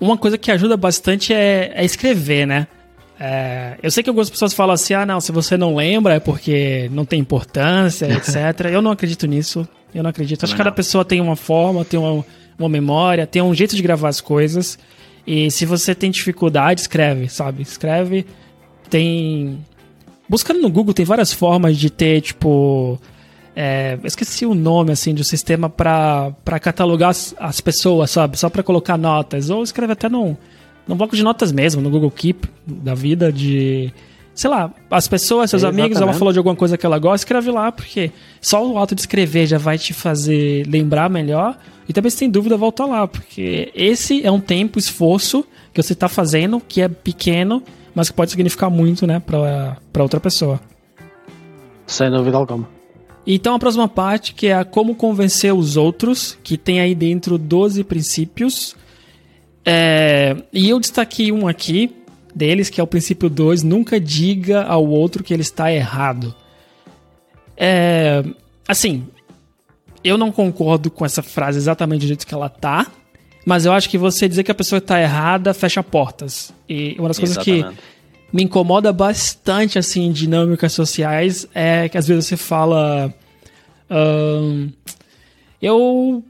uma 0.00 0.18
coisa 0.18 0.36
que 0.36 0.50
ajuda 0.50 0.76
bastante 0.76 1.32
é, 1.32 1.70
é 1.76 1.84
escrever, 1.84 2.44
né? 2.44 2.66
É, 3.20 3.76
eu 3.80 3.88
sei 3.88 4.02
que 4.02 4.10
algumas 4.10 4.28
pessoas 4.28 4.52
falam 4.52 4.74
assim, 4.74 4.94
ah, 4.94 5.06
não, 5.06 5.20
se 5.20 5.30
você 5.30 5.56
não 5.56 5.76
lembra 5.76 6.14
é 6.14 6.18
porque 6.18 6.90
não 6.92 7.04
tem 7.04 7.20
importância, 7.20 8.06
etc. 8.10 8.66
eu 8.72 8.82
não 8.82 8.90
acredito 8.90 9.28
nisso, 9.28 9.66
eu 9.94 10.02
não 10.02 10.10
acredito. 10.10 10.42
Acho 10.42 10.54
que 10.54 10.58
cada 10.58 10.72
pessoa 10.72 11.04
tem 11.04 11.20
uma 11.20 11.36
forma, 11.36 11.84
tem 11.84 12.00
uma, 12.00 12.24
uma 12.58 12.68
memória, 12.68 13.28
tem 13.28 13.40
um 13.40 13.54
jeito 13.54 13.76
de 13.76 13.82
gravar 13.82 14.08
as 14.08 14.20
coisas. 14.20 14.76
E 15.24 15.52
se 15.52 15.64
você 15.64 15.94
tem 15.94 16.10
dificuldade, 16.10 16.80
escreve, 16.80 17.28
sabe? 17.28 17.62
Escreve. 17.62 18.26
Tem 18.92 19.58
Buscando 20.32 20.62
no 20.62 20.70
Google 20.70 20.94
tem 20.94 21.04
várias 21.04 21.30
formas 21.30 21.76
de 21.76 21.90
ter, 21.90 22.22
tipo. 22.22 22.98
É, 23.54 23.98
esqueci 24.02 24.46
o 24.46 24.54
nome 24.54 24.90
assim 24.90 25.12
de 25.12 25.20
um 25.20 25.24
sistema 25.24 25.68
para 25.68 26.58
catalogar 26.58 27.10
as, 27.10 27.34
as, 27.38 27.60
pessoas, 27.60 28.10
sabe? 28.10 28.38
Só 28.38 28.48
para 28.48 28.62
colocar 28.62 28.96
notas. 28.96 29.50
Ou 29.50 29.62
escreve 29.62 29.92
até 29.92 30.08
num, 30.08 30.34
num 30.88 30.96
bloco 30.96 31.14
de 31.14 31.22
notas 31.22 31.52
mesmo, 31.52 31.82
no 31.82 31.90
Google 31.90 32.10
Keep 32.10 32.48
da 32.66 32.94
vida, 32.94 33.30
de. 33.30 33.92
Sei 34.34 34.48
lá, 34.48 34.72
as 34.90 35.06
pessoas, 35.06 35.50
seus 35.50 35.64
é, 35.64 35.66
amigos, 35.66 36.00
ela 36.00 36.14
falou 36.14 36.32
de 36.32 36.38
alguma 36.38 36.56
coisa 36.56 36.78
que 36.78 36.86
ela 36.86 36.98
gosta, 36.98 37.26
escreve 37.26 37.50
lá, 37.50 37.70
porque 37.70 38.10
só 38.40 38.66
o 38.66 38.78
ato 38.78 38.94
de 38.94 39.02
escrever 39.02 39.46
já 39.46 39.58
vai 39.58 39.76
te 39.76 39.92
fazer 39.92 40.66
lembrar 40.66 41.10
melhor. 41.10 41.58
E 41.86 41.92
também, 41.92 42.10
se 42.10 42.20
tem 42.20 42.30
dúvida, 42.30 42.56
volta 42.56 42.86
lá, 42.86 43.06
porque 43.06 43.70
esse 43.74 44.24
é 44.24 44.30
um 44.30 44.40
tempo, 44.40 44.78
esforço 44.78 45.44
que 45.74 45.82
você 45.82 45.92
está 45.92 46.08
fazendo, 46.08 46.58
que 46.58 46.80
é 46.80 46.88
pequeno 46.88 47.62
mas 47.94 48.08
que 48.08 48.16
pode 48.16 48.30
significar 48.30 48.70
muito, 48.70 49.06
né, 49.06 49.20
para 49.20 50.02
outra 50.02 50.20
pessoa. 50.20 50.60
Sem 51.86 52.10
dúvida 52.10 52.36
alguma. 52.36 52.68
Então 53.26 53.54
a 53.54 53.58
próxima 53.58 53.88
parte, 53.88 54.34
que 54.34 54.48
é 54.48 54.54
a 54.54 54.64
como 54.64 54.94
convencer 54.94 55.54
os 55.54 55.76
outros, 55.76 56.36
que 56.42 56.56
tem 56.56 56.80
aí 56.80 56.94
dentro 56.94 57.38
12 57.38 57.84
princípios. 57.84 58.74
É, 59.64 60.36
e 60.52 60.68
eu 60.68 60.80
destaquei 60.80 61.30
um 61.30 61.46
aqui 61.46 61.94
deles, 62.34 62.68
que 62.68 62.80
é 62.80 62.84
o 62.84 62.86
princípio 62.86 63.28
2, 63.28 63.62
nunca 63.62 64.00
diga 64.00 64.62
ao 64.64 64.86
outro 64.86 65.22
que 65.22 65.32
ele 65.32 65.42
está 65.42 65.72
errado. 65.72 66.34
É, 67.56 68.24
assim, 68.66 69.06
eu 70.02 70.18
não 70.18 70.32
concordo 70.32 70.90
com 70.90 71.04
essa 71.04 71.22
frase 71.22 71.58
exatamente 71.58 72.00
do 72.00 72.06
jeito 72.08 72.26
que 72.26 72.34
ela 72.34 72.48
tá, 72.48 72.86
mas 73.44 73.66
eu 73.66 73.72
acho 73.72 73.88
que 73.88 73.98
você 73.98 74.28
dizer 74.28 74.44
que 74.44 74.50
a 74.50 74.54
pessoa 74.54 74.80
tá 74.80 75.00
errada 75.00 75.52
fecha 75.52 75.82
portas. 75.82 76.52
E 76.68 76.94
uma 76.98 77.08
das 77.08 77.18
coisas 77.18 77.36
que 77.38 77.64
me 78.32 78.44
incomoda 78.44 78.92
bastante, 78.92 79.78
assim, 79.78 80.06
em 80.06 80.12
dinâmicas 80.12 80.72
sociais 80.72 81.46
é 81.54 81.88
que 81.88 81.98
às 81.98 82.08
vezes 82.08 82.26
você 82.26 82.36
fala. 82.36 83.12
eu. 85.60 86.24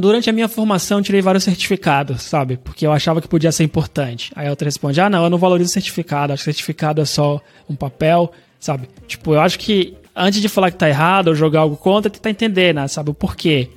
Durante 0.00 0.30
a 0.30 0.32
minha 0.32 0.48
formação, 0.48 1.02
tirei 1.02 1.20
vários 1.20 1.44
certificados, 1.44 2.22
sabe? 2.22 2.56
Porque 2.56 2.86
eu 2.86 2.92
achava 2.92 3.20
que 3.20 3.28
podia 3.28 3.52
ser 3.52 3.64
importante. 3.64 4.32
Aí 4.34 4.46
a 4.46 4.50
outra 4.50 4.66
responde: 4.66 4.98
Ah, 4.98 5.10
não, 5.10 5.24
eu 5.24 5.28
não 5.28 5.36
valorizo 5.36 5.70
certificado. 5.70 6.32
Acho 6.32 6.40
que 6.40 6.44
certificado 6.46 7.02
é 7.02 7.04
só 7.04 7.38
um 7.68 7.76
papel, 7.76 8.32
sabe? 8.58 8.88
Tipo, 9.06 9.34
eu 9.34 9.40
acho 9.42 9.58
que 9.58 9.94
antes 10.16 10.40
de 10.40 10.48
falar 10.48 10.70
que 10.70 10.78
tá 10.78 10.88
errado 10.88 11.28
ou 11.28 11.34
jogar 11.34 11.60
algo 11.60 11.76
contra, 11.76 12.10
tentar 12.10 12.30
entender, 12.30 12.74
né? 12.74 12.88
Sabe? 12.88 13.10
O 13.10 13.14
porquê. 13.14 13.68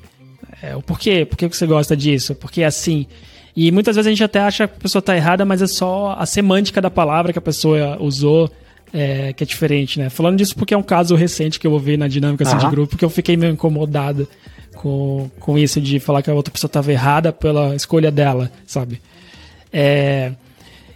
É, 0.61 0.75
o 0.75 0.81
porquê. 0.81 1.25
Por 1.25 1.37
que 1.37 1.47
você 1.47 1.65
gosta 1.65 1.95
disso? 1.95 2.35
Porque 2.35 2.61
é 2.61 2.65
assim. 2.65 3.05
E 3.55 3.71
muitas 3.71 3.95
vezes 3.95 4.07
a 4.07 4.09
gente 4.09 4.23
até 4.23 4.39
acha 4.39 4.67
que 4.67 4.75
a 4.75 4.81
pessoa 4.81 4.99
está 4.99 5.15
errada, 5.15 5.45
mas 5.45 5.61
é 5.61 5.67
só 5.67 6.15
a 6.17 6.25
semântica 6.25 6.81
da 6.81 6.89
palavra 6.89 7.31
que 7.31 7.39
a 7.39 7.41
pessoa 7.41 7.97
usou 8.01 8.51
é, 8.93 9.33
que 9.33 9.43
é 9.43 9.47
diferente, 9.47 9.99
né? 9.99 10.09
Falando 10.09 10.37
disso 10.37 10.55
porque 10.55 10.73
é 10.73 10.77
um 10.77 10.83
caso 10.83 11.15
recente 11.15 11.59
que 11.59 11.67
eu 11.67 11.71
ouvi 11.71 11.97
na 11.97 12.07
dinâmica 12.07 12.47
assim, 12.47 12.57
de 12.57 12.69
grupo, 12.69 12.97
que 12.97 13.03
eu 13.03 13.09
fiquei 13.09 13.35
meio 13.35 13.53
incomodado 13.53 14.27
com, 14.75 15.29
com 15.39 15.57
isso 15.57 15.81
de 15.81 15.99
falar 15.99 16.21
que 16.21 16.29
a 16.29 16.33
outra 16.33 16.51
pessoa 16.51 16.67
estava 16.67 16.91
errada 16.91 17.33
pela 17.33 17.75
escolha 17.75 18.11
dela, 18.11 18.51
sabe? 18.65 19.01
É, 19.71 20.31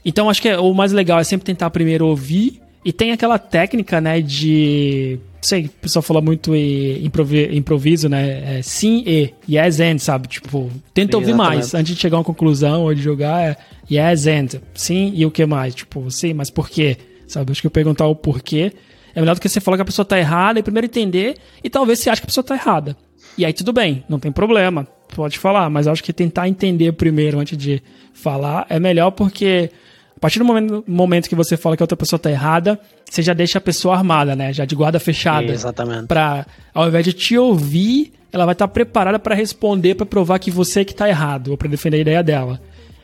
então 0.06 0.30
acho 0.30 0.42
que 0.42 0.54
o 0.54 0.74
mais 0.74 0.92
legal 0.92 1.20
é 1.20 1.24
sempre 1.24 1.46
tentar 1.46 1.70
primeiro 1.70 2.08
ouvir 2.08 2.62
e 2.86 2.94
tem 2.94 3.12
aquela 3.12 3.38
técnica, 3.38 4.00
né, 4.00 4.22
de 4.22 5.20
sei, 5.42 5.66
o 5.66 5.70
pessoal 5.70 6.04
fala 6.04 6.22
muito 6.22 6.56
em 6.56 7.06
improviso, 7.54 8.10
né? 8.10 8.58
É 8.58 8.62
sim 8.62 9.04
e, 9.06 9.34
yes 9.50 9.80
and, 9.80 9.98
sabe? 10.00 10.28
Tipo, 10.28 10.70
tenta 10.94 11.14
sim, 11.14 11.16
ouvir 11.18 11.32
exatamente. 11.32 11.56
mais 11.56 11.74
antes 11.74 11.96
de 11.96 12.02
chegar 12.02 12.18
a 12.18 12.20
uma 12.20 12.24
conclusão 12.26 12.84
ou 12.84 12.94
de 12.94 13.02
jogar. 13.02 13.42
É 13.42 13.58
yes 13.92 14.28
and, 14.28 14.62
sim 14.74 15.12
e 15.16 15.26
o 15.26 15.32
que 15.32 15.46
mais? 15.46 15.74
Tipo, 15.76 16.10
sim, 16.12 16.34
mas 16.34 16.50
por 16.50 16.70
quê? 16.70 16.98
Sabe? 17.28 17.52
Acho 17.52 17.62
que 17.62 17.68
eu 17.68 17.72
perguntar 17.72 18.08
o 18.08 18.16
porquê 18.16 18.74
é 19.16 19.20
melhor 19.20 19.36
do 19.36 19.42
que 19.42 19.50
você 19.50 19.60
falar 19.60 19.78
que 19.78 19.82
a 19.82 19.86
pessoa 19.86 20.06
tá 20.06 20.18
errada 20.20 20.60
e 20.60 20.64
primeiro 20.64 20.86
entender 20.86 21.36
e 21.64 21.70
talvez 21.70 22.00
você 22.00 22.10
ache 22.10 22.22
que 22.22 22.26
a 22.26 22.28
pessoa 22.28 22.44
tá 22.44 22.56
errada. 22.56 22.96
E 23.38 23.46
aí 23.46 23.54
tudo 23.54 23.74
bem, 23.74 24.04
não 24.10 24.20
tem 24.20 24.32
problema, 24.32 24.88
pode 25.16 25.38
falar, 25.38 25.70
mas 25.70 25.88
acho 25.88 26.04
que 26.04 26.14
tentar 26.14 26.48
entender 26.48 26.92
primeiro 26.94 27.40
antes 27.40 27.58
de 27.58 27.82
falar 28.14 28.66
é 28.70 28.80
melhor 28.80 29.12
porque 29.12 29.72
a 30.20 30.22
partir 30.22 30.38
do 30.38 30.44
momento, 30.44 30.84
momento 30.86 31.30
que 31.30 31.36
você 31.36 31.56
fala 31.56 31.78
que 31.78 31.82
a 31.82 31.86
outra 31.86 31.96
pessoa 31.96 32.20
tá 32.20 32.30
errada, 32.30 32.78
você 33.10 33.22
já 33.22 33.34
deixa 33.34 33.58
a 33.58 33.62
pessoa 33.62 33.96
armada, 33.96 34.36
né? 34.36 34.52
Já 34.52 34.66
de 34.66 34.76
guarda 34.76 35.00
fechada. 35.00 35.50
Exatamente. 35.50 36.08
Pra, 36.08 36.46
ao 36.74 36.90
invés 36.90 37.06
de 37.06 37.14
te 37.14 37.38
ouvir, 37.38 38.12
ela 38.30 38.44
vai 38.44 38.52
estar 38.52 38.68
tá 38.68 38.74
preparada 38.74 39.18
para 39.18 39.34
responder, 39.34 39.96
para 39.96 40.06
provar 40.06 40.38
que 40.40 40.52
você 40.52 40.82
é 40.82 40.84
que 40.84 40.94
tá 40.94 41.08
errado, 41.08 41.52
ou 41.52 41.58
para 41.58 41.70
defender 41.70 41.96
a 41.96 42.02
ideia 42.02 42.22
dela. 42.22 42.60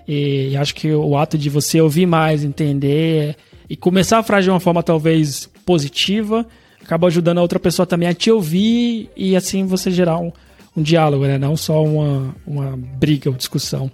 E, 0.05 0.49
e 0.49 0.57
acho 0.57 0.75
que 0.75 0.91
o 0.91 1.17
ato 1.17 1.37
de 1.37 1.49
você 1.49 1.79
ouvir 1.79 2.05
mais, 2.05 2.43
entender 2.43 3.37
e 3.69 3.77
começar 3.77 4.19
a 4.19 4.23
frase 4.23 4.43
de 4.43 4.49
uma 4.49 4.59
forma 4.59 4.83
talvez 4.83 5.49
positiva, 5.65 6.45
acaba 6.83 7.07
ajudando 7.07 7.37
a 7.37 7.41
outra 7.41 7.61
pessoa 7.61 7.85
também 7.85 8.09
a 8.09 8.13
te 8.13 8.29
ouvir 8.29 9.09
e 9.15 9.37
assim 9.37 9.65
você 9.65 9.89
gerar 9.89 10.17
um, 10.17 10.33
um 10.75 10.83
diálogo, 10.83 11.25
né? 11.25 11.37
Não 11.37 11.55
só 11.55 11.81
uma, 11.81 12.35
uma 12.45 12.75
briga 12.75 13.29
ou 13.29 13.37
discussão. 13.37 13.89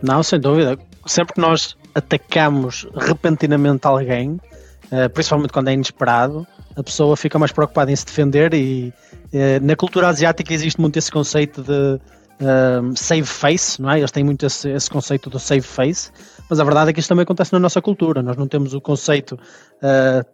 Não, 0.00 0.22
sem 0.22 0.38
dúvida. 0.38 0.78
Sempre 1.04 1.34
que 1.34 1.40
nós 1.40 1.76
atacamos 1.94 2.86
repentinamente 2.94 3.86
alguém, 3.86 4.32
uh, 4.32 5.08
principalmente 5.12 5.52
quando 5.52 5.68
é 5.68 5.74
inesperado, 5.74 6.46
a 6.76 6.82
pessoa 6.82 7.16
fica 7.16 7.38
mais 7.38 7.52
preocupada 7.52 7.92
em 7.92 7.96
se 7.96 8.04
defender 8.04 8.52
e 8.52 8.92
uh, 9.32 9.64
na 9.64 9.76
cultura 9.76 10.08
asiática 10.08 10.52
existe 10.52 10.80
muito 10.80 10.98
esse 10.98 11.10
conceito 11.10 11.62
de 11.62 11.72
uh, 11.72 12.96
save 12.96 13.26
face, 13.26 13.80
não 13.80 13.90
é? 13.90 13.98
Eles 13.98 14.10
têm 14.10 14.24
muito 14.24 14.44
esse, 14.44 14.68
esse, 14.70 14.90
conceito 14.90 15.30
do 15.30 15.38
save 15.38 15.62
face, 15.62 16.10
mas 16.50 16.58
a 16.58 16.64
verdade 16.64 16.90
é 16.90 16.92
que 16.92 17.00
isto 17.00 17.08
também 17.08 17.22
acontece 17.22 17.52
na 17.52 17.60
nossa 17.60 17.80
cultura. 17.80 18.22
Nós 18.22 18.36
não 18.36 18.48
temos 18.48 18.74
o 18.74 18.80
conceito 18.80 19.38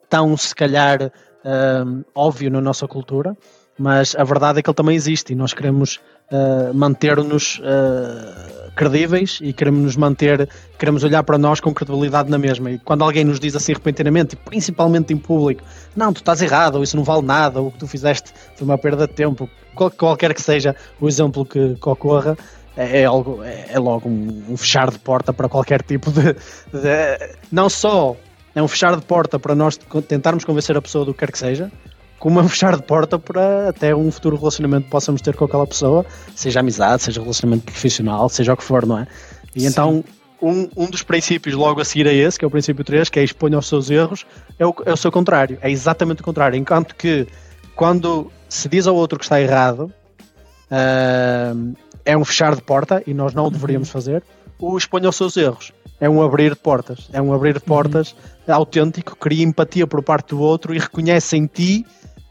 tão, 0.08 0.36
se 0.36 0.54
calhar, 0.54 1.12
óbvio 2.14 2.50
na 2.50 2.60
nossa 2.60 2.86
cultura, 2.88 3.36
mas 3.80 4.14
a 4.14 4.24
verdade 4.24 4.58
é 4.58 4.62
que 4.62 4.68
ele 4.68 4.74
também 4.74 4.94
existe 4.94 5.32
e 5.32 5.36
nós 5.36 5.54
queremos 5.54 5.98
uh, 6.30 6.74
manter-nos 6.74 7.58
uh, 7.60 8.59
credíveis 8.74 9.38
e 9.42 9.52
queremos 9.52 9.80
nos 9.80 9.96
manter, 9.96 10.48
queremos 10.78 11.04
olhar 11.04 11.22
para 11.22 11.38
nós 11.38 11.60
com 11.60 11.72
credibilidade 11.72 12.30
na 12.30 12.38
mesma. 12.38 12.70
E 12.70 12.78
quando 12.78 13.02
alguém 13.02 13.24
nos 13.24 13.40
diz 13.40 13.54
assim 13.56 13.72
repentinamente, 13.72 14.36
principalmente 14.36 15.12
em 15.12 15.16
público, 15.16 15.62
não, 15.94 16.12
tu 16.12 16.18
estás 16.18 16.40
errado, 16.42 16.76
ou 16.76 16.82
isso 16.82 16.96
não 16.96 17.04
vale 17.04 17.22
nada, 17.22 17.60
ou 17.60 17.68
o 17.68 17.72
que 17.72 17.78
tu 17.78 17.86
fizeste 17.86 18.32
foi 18.56 18.64
uma 18.64 18.78
perda 18.78 19.06
de 19.06 19.12
tempo, 19.12 19.48
qual, 19.74 19.90
qualquer 19.90 20.34
que 20.34 20.42
seja 20.42 20.74
o 21.00 21.08
exemplo 21.08 21.44
que, 21.44 21.74
que 21.74 21.88
ocorra, 21.88 22.36
é, 22.76 23.00
é, 23.02 23.04
algo, 23.04 23.42
é, 23.42 23.66
é 23.72 23.78
logo 23.78 24.08
um, 24.08 24.44
um, 24.48 24.56
fechar 24.56 24.90
de 24.90 24.98
porta 24.98 25.32
para 25.32 25.48
qualquer 25.48 25.82
tipo 25.82 26.10
de, 26.10 26.32
de. 26.32 27.36
Não 27.50 27.68
só 27.68 28.16
é 28.54 28.62
um 28.62 28.68
fechar 28.68 28.96
de 28.96 29.02
porta 29.02 29.38
para 29.38 29.54
nós 29.54 29.76
tentarmos 30.08 30.44
convencer 30.44 30.76
a 30.76 30.82
pessoa 30.82 31.04
do 31.04 31.12
que 31.12 31.20
quer 31.20 31.32
que 31.32 31.38
seja, 31.38 31.70
como 32.20 32.38
um 32.38 32.46
fechar 32.48 32.76
de 32.76 32.82
porta 32.82 33.18
para 33.18 33.70
até 33.70 33.96
um 33.96 34.12
futuro 34.12 34.36
relacionamento 34.36 34.84
que 34.84 34.90
possamos 34.90 35.20
ter 35.20 35.34
com 35.34 35.46
aquela 35.46 35.66
pessoa, 35.66 36.06
seja 36.36 36.60
amizade, 36.60 37.02
seja 37.02 37.20
relacionamento 37.20 37.64
profissional, 37.64 38.28
seja 38.28 38.52
o 38.52 38.56
que 38.56 38.62
for, 38.62 38.86
não 38.86 38.98
é? 38.98 39.08
E 39.56 39.62
Sim. 39.62 39.66
então 39.66 40.04
um, 40.40 40.68
um 40.76 40.88
dos 40.88 41.02
princípios 41.02 41.54
logo 41.54 41.80
a 41.80 41.84
seguir 41.84 42.06
a 42.06 42.12
esse, 42.12 42.38
que 42.38 42.44
é 42.44 42.48
o 42.48 42.50
princípio 42.50 42.84
3, 42.84 43.08
que 43.08 43.18
é 43.18 43.24
exponha 43.24 43.58
os 43.58 43.66
seus 43.66 43.90
erros, 43.90 44.24
é 44.58 44.66
o, 44.66 44.74
é 44.86 44.92
o 44.92 44.96
seu 44.96 45.10
contrário, 45.10 45.58
é 45.60 45.70
exatamente 45.70 46.20
o 46.20 46.24
contrário. 46.24 46.56
Enquanto 46.56 46.94
que 46.94 47.26
quando 47.74 48.30
se 48.48 48.68
diz 48.68 48.86
ao 48.86 48.94
outro 48.94 49.18
que 49.18 49.24
está 49.24 49.40
errado, 49.40 49.92
uh, 50.70 51.74
é 52.04 52.16
um 52.16 52.24
fechar 52.24 52.54
de 52.54 52.62
porta 52.62 53.02
e 53.06 53.14
nós 53.14 53.34
não 53.34 53.46
o 53.46 53.50
deveríamos 53.50 53.88
uhum. 53.88 53.92
fazer, 53.92 54.22
o 54.58 54.76
exponha 54.76 55.08
os 55.08 55.16
seus 55.16 55.36
erros. 55.36 55.72
É 56.00 56.08
um 56.08 56.22
abrir 56.22 56.54
de 56.54 56.60
portas, 56.60 57.10
é 57.12 57.20
um 57.20 57.32
abrir 57.34 57.54
de 57.54 57.60
portas 57.60 58.14
uhum. 58.46 58.54
autêntico, 58.54 59.16
cria 59.16 59.44
empatia 59.44 59.86
por 59.86 60.02
parte 60.02 60.30
do 60.30 60.40
outro 60.40 60.74
e 60.74 60.78
reconhece 60.78 61.36
em 61.36 61.46
ti 61.46 61.84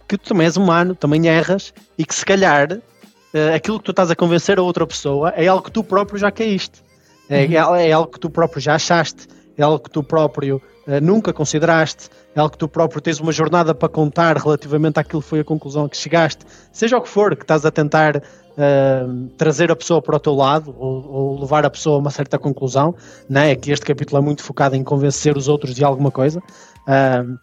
que 0.10 0.18
tu 0.18 0.30
também 0.30 0.46
és 0.46 0.58
humano, 0.58 0.96
também 0.96 1.28
erras 1.28 1.72
e 1.96 2.04
que 2.04 2.16
se 2.16 2.26
calhar 2.26 2.74
uh, 2.74 3.56
aquilo 3.56 3.78
que 3.78 3.86
tu 3.86 3.92
estás 3.92 4.10
a 4.10 4.16
convencer 4.16 4.58
a 4.58 4.64
outra 4.64 4.86
pessoa 4.88 5.30
é 5.30 5.48
algo 5.48 5.64
que 5.64 5.72
tu 5.72 5.84
próprio 5.84 6.18
já 6.18 6.32
caíste, 6.32 6.82
é, 7.30 7.46
uhum. 7.46 7.76
é, 7.76 7.90
é 7.90 7.92
algo 7.92 8.12
que 8.12 8.20
tu 8.20 8.30
próprio 8.30 8.60
já 8.60 8.74
achaste, 8.74 9.28
é 9.56 9.62
algo 9.62 9.78
que 9.78 9.92
tu 9.92 10.02
próprio 10.02 10.60
uh, 10.88 11.00
nunca 11.00 11.32
consideraste, 11.32 12.10
é 12.36 12.40
algo 12.40 12.52
que 12.52 12.58
tu 12.58 12.68
próprio 12.68 13.00
tens 13.00 13.20
uma 13.20 13.32
jornada 13.32 13.76
para 13.76 13.88
contar 13.88 14.36
relativamente 14.36 15.00
àquilo 15.00 15.22
que 15.22 15.28
foi 15.28 15.42
a 15.42 15.44
conclusão 15.44 15.86
a 15.86 15.90
que 15.90 15.98
chegaste, 15.98 16.44
seja 16.74 16.98
o 16.98 17.02
que 17.02 17.10
for 17.10 17.36
que 17.36 17.44
estás 17.44 17.64
a 17.64 17.70
tentar 17.70 18.18
uh, 18.18 19.28
trazer 19.38 19.72
a 19.72 19.76
pessoa 19.76 20.02
para 20.02 20.16
o 20.16 20.20
teu 20.20 20.34
lado 20.34 20.76
ou, 20.76 21.12
ou, 21.12 21.40
levar 21.40 21.66
a 21.66 21.70
pessoa 21.70 21.98
a 21.98 22.00
uma 22.00 22.10
certa 22.10 22.40
conclusão, 22.40 22.96
né? 23.30 23.52
é 23.52 23.56
que 23.56 23.72
este 23.72 23.86
capítulo 23.86 24.20
é 24.20 24.26
muito 24.26 24.42
focado 24.42 24.76
em 24.76 24.84
convencer 24.84 25.38
os 25.38 25.48
outros 25.48 25.76
de 25.76 25.84
alguma 25.84 26.10
coisa. 26.10 26.40
Uh, 26.88 27.38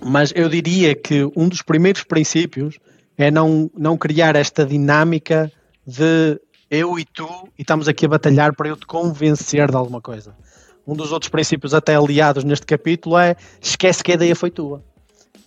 mas 0.00 0.32
eu 0.34 0.48
diria 0.48 0.94
que 0.94 1.28
um 1.36 1.48
dos 1.48 1.62
primeiros 1.62 2.04
princípios 2.04 2.78
é 3.16 3.30
não, 3.30 3.70
não 3.76 3.96
criar 3.96 4.36
esta 4.36 4.64
dinâmica 4.64 5.50
de 5.86 6.40
eu 6.70 6.98
e 6.98 7.04
tu 7.04 7.28
e 7.58 7.62
estamos 7.62 7.88
aqui 7.88 8.06
a 8.06 8.08
batalhar 8.08 8.54
para 8.54 8.68
eu 8.68 8.76
te 8.76 8.86
convencer 8.86 9.70
de 9.70 9.76
alguma 9.76 10.00
coisa. 10.00 10.34
Um 10.86 10.94
dos 10.94 11.12
outros 11.12 11.28
princípios 11.28 11.74
até 11.74 11.94
aliados 11.94 12.44
neste 12.44 12.66
capítulo 12.66 13.18
é 13.18 13.36
esquece 13.60 14.02
que 14.02 14.12
a 14.12 14.14
ideia 14.14 14.34
foi 14.34 14.50
tua. 14.50 14.82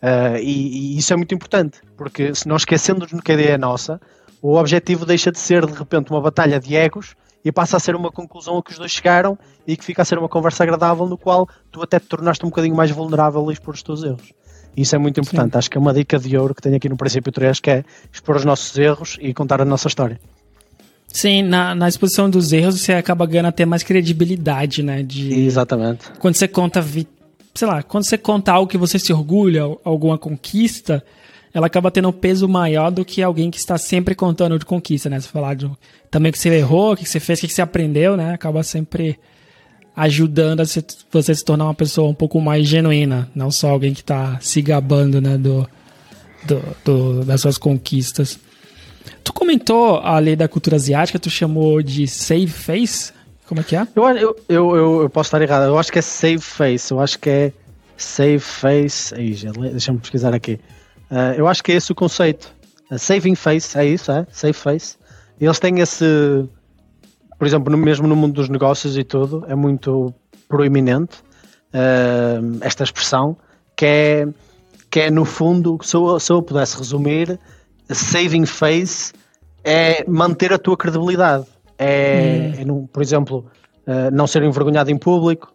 Uh, 0.01 0.37
e, 0.39 0.93
e, 0.93 0.97
isso 0.97 1.11
é 1.13 1.15
muito 1.15 1.33
importante, 1.33 1.79
porque 1.97 2.35
se 2.35 2.47
nós 2.47 2.61
esquecemos 2.61 3.11
que 3.23 3.31
a 3.31 3.33
ideia 3.33 3.53
é 3.53 3.57
nossa, 3.57 3.99
o 4.41 4.55
objetivo 4.55 5.05
deixa 5.05 5.31
de 5.31 5.39
ser 5.39 5.65
de 5.65 5.73
repente 5.73 6.11
uma 6.11 6.21
batalha 6.21 6.59
de 6.59 6.75
egos 6.75 7.15
e 7.45 7.51
passa 7.51 7.77
a 7.77 7.79
ser 7.79 7.95
uma 7.95 8.11
conclusão 8.11 8.57
a 8.57 8.63
que 8.63 8.71
os 8.71 8.79
dois 8.79 8.91
chegaram 8.91 9.37
e 9.67 9.77
que 9.77 9.85
fica 9.85 10.01
a 10.01 10.05
ser 10.05 10.17
uma 10.17 10.27
conversa 10.27 10.63
agradável 10.63 11.05
no 11.05 11.15
qual 11.15 11.47
tu 11.71 11.83
até 11.83 11.99
te 11.99 12.07
tornaste 12.07 12.43
um 12.43 12.49
bocadinho 12.49 12.75
mais 12.75 12.89
vulnerável 12.89 13.47
a 13.47 13.53
expor 13.53 13.75
os 13.75 13.83
teus 13.83 14.03
erros. 14.03 14.33
Isso 14.75 14.95
é 14.95 14.97
muito 14.97 15.21
importante. 15.21 15.53
Sim. 15.53 15.57
Acho 15.59 15.69
que 15.69 15.77
é 15.77 15.79
uma 15.79 15.93
dica 15.93 16.17
de 16.17 16.35
ouro 16.35 16.55
que 16.55 16.61
tenho 16.61 16.75
aqui 16.75 16.89
no 16.89 16.97
princípio 16.97 17.31
3, 17.31 17.59
que 17.59 17.69
é 17.69 17.85
expor 18.11 18.35
os 18.35 18.43
nossos 18.43 18.75
erros 18.77 19.17
e 19.21 19.31
contar 19.33 19.61
a 19.61 19.65
nossa 19.65 19.87
história. 19.87 20.19
Sim, 21.07 21.43
na, 21.43 21.73
na 21.73 21.87
exposição 21.87 22.29
dos 22.29 22.51
erros 22.51 22.81
você 22.81 22.93
acaba 22.93 23.25
ganhando 23.25 23.45
até 23.45 23.65
mais 23.65 23.83
credibilidade, 23.83 24.83
né? 24.83 25.01
De, 25.01 25.45
Exatamente. 25.45 26.11
Quando 26.19 26.35
você 26.35 26.47
conta, 26.47 26.83
sei 27.53 27.67
lá, 27.67 27.81
quando 27.83 28.03
você 28.03 28.17
conta 28.17 28.51
algo 28.51 28.69
que 28.69 28.77
você 28.77 28.99
se 28.99 29.13
orgulha, 29.13 29.61
alguma 29.85 30.17
conquista, 30.17 31.01
ela 31.55 31.67
acaba 31.67 31.89
tendo 31.89 32.09
um 32.09 32.11
peso 32.11 32.49
maior 32.49 32.91
do 32.91 33.05
que 33.05 33.23
alguém 33.23 33.49
que 33.49 33.57
está 33.57 33.77
sempre 33.77 34.13
contando 34.13 34.59
de 34.59 34.65
conquista, 34.65 35.09
né? 35.09 35.21
Você 35.21 35.29
falar 35.29 35.55
de, 35.55 35.71
também 36.11 36.29
que 36.29 36.37
você 36.37 36.49
errou, 36.49 36.91
o 36.91 36.97
que 36.97 37.07
você 37.07 37.17
fez, 37.17 37.41
o 37.41 37.47
que 37.47 37.53
você 37.53 37.61
aprendeu, 37.61 38.17
né? 38.17 38.33
Acaba 38.33 38.61
sempre 38.61 39.17
ajudando 39.95 40.59
a 40.59 40.65
se, 40.65 40.83
você 41.09 41.33
se 41.33 41.45
tornar 41.45 41.63
uma 41.63 41.73
pessoa 41.73 42.09
um 42.09 42.13
pouco 42.13 42.41
mais 42.41 42.67
genuína, 42.67 43.31
não 43.33 43.49
só 43.49 43.69
alguém 43.69 43.93
que 43.93 44.01
está 44.01 44.37
se 44.41 44.61
gabando 44.61 45.21
né, 45.21 45.37
do, 45.37 45.65
do, 46.43 46.61
do, 46.83 47.23
das 47.23 47.39
suas 47.39 47.57
conquistas. 47.57 48.37
Tu 49.23 49.31
comentou 49.31 49.99
a 49.99 50.19
lei 50.19 50.35
da 50.35 50.49
cultura 50.49 50.75
asiática, 50.75 51.17
tu 51.17 51.29
chamou 51.29 51.81
de 51.81 52.05
save 52.05 52.47
face? 52.47 53.13
Como 53.47 53.61
é 53.61 53.63
que 53.63 53.77
é? 53.77 53.87
Eu, 53.95 54.03
eu, 54.09 54.35
eu, 54.49 55.01
eu 55.03 55.09
posso 55.09 55.29
estar 55.29 55.41
errado, 55.41 55.69
eu 55.69 55.79
acho 55.79 55.89
que 55.89 55.99
é 55.99 56.01
save 56.01 56.41
face, 56.41 56.91
eu 56.91 56.99
acho 56.99 57.17
que 57.17 57.29
é 57.29 57.53
save 57.95 58.39
face. 58.39 59.15
Aí, 59.15 59.33
deixa-me 59.71 59.99
pesquisar 59.99 60.35
aqui. 60.35 60.59
Uh, 61.15 61.31
eu 61.37 61.47
acho 61.47 61.63
que 61.63 61.71
é 61.71 61.75
esse 61.75 61.89
o 61.93 61.95
conceito. 61.95 62.53
A 62.91 62.97
saving 62.97 63.35
face, 63.35 63.77
é 63.79 63.85
isso, 63.85 64.11
é? 64.11 64.27
Save 64.31 64.51
face. 64.51 64.97
Eles 65.39 65.57
têm 65.59 65.79
esse, 65.79 66.05
por 67.39 67.47
exemplo, 67.47 67.71
no, 67.71 67.77
mesmo 67.77 68.05
no 68.05 68.17
mundo 68.17 68.33
dos 68.33 68.49
negócios 68.49 68.97
e 68.97 69.03
tudo, 69.03 69.45
é 69.47 69.55
muito 69.55 70.13
proeminente 70.49 71.19
uh, 71.73 72.57
esta 72.59 72.83
expressão, 72.83 73.37
que 73.77 73.85
é, 73.85 74.27
que 74.91 74.99
é 74.99 75.09
no 75.09 75.23
fundo, 75.23 75.79
se 75.81 75.95
eu, 75.95 76.19
se 76.19 76.33
eu 76.33 76.41
pudesse 76.41 76.77
resumir, 76.77 77.39
saving 77.89 78.45
face 78.45 79.13
é 79.63 80.03
manter 80.09 80.51
a 80.51 80.57
tua 80.57 80.75
credibilidade. 80.75 81.45
É, 81.79 82.51
hum. 82.57 82.61
é 82.61 82.65
no, 82.65 82.87
por 82.89 83.01
exemplo, 83.01 83.45
uh, 83.87 84.11
não 84.11 84.27
ser 84.27 84.43
envergonhado 84.43 84.91
em 84.91 84.97
público, 84.97 85.53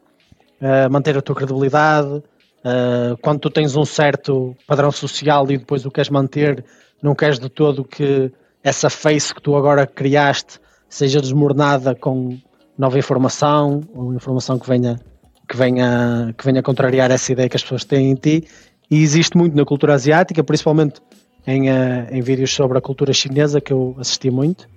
manter 0.90 1.16
a 1.16 1.23
tua 1.23 1.35
credibilidade. 1.35 2.23
Uh, 2.61 3.16
quando 3.23 3.40
tu 3.40 3.51
tens 3.51 3.75
um 3.75 3.87
certo 3.87 4.55
padrão 4.66 4.92
social 4.92 5.51
e 5.51 5.57
depois 5.57 5.87
o 5.87 5.90
queres 5.90 6.11
manter, 6.11 6.62
não 7.03 7.14
queres 7.14 7.38
de 7.38 7.49
todo 7.49 7.85
que 7.85 8.31
essa 8.62 8.90
face 8.90 9.35
que 9.35 9.40
tu 9.40 9.57
agora 9.57 9.87
criaste 9.87 10.61
seja 10.88 11.20
desmoronada 11.20 11.94
com 11.94 12.38
nova 12.77 12.99
informação 12.99 13.81
ou 13.94 14.12
informação 14.12 14.59
que 14.59 14.68
venha 14.68 15.01
que 15.49 15.57
venha 15.57 16.35
que 16.37 16.44
venha 16.44 16.62
contrariar 16.62 17.11
essa 17.11 17.33
ideia 17.33 17.49
que 17.49 17.57
as 17.57 17.62
pessoas 17.62 17.85
têm 17.85 18.11
em 18.11 18.14
ti. 18.14 18.44
E 18.90 19.03
existe 19.03 19.38
muito 19.38 19.57
na 19.57 19.64
cultura 19.64 19.94
asiática 19.94 20.44
principalmente 20.44 21.01
em, 21.46 21.70
uh, 21.70 22.09
em 22.11 22.20
vídeos 22.20 22.53
sobre 22.53 22.77
a 22.77 22.81
cultura 22.81 23.12
chinesa 23.14 23.61
que 23.61 23.73
eu 23.73 23.96
assisti 23.99 24.31
muito. 24.31 24.68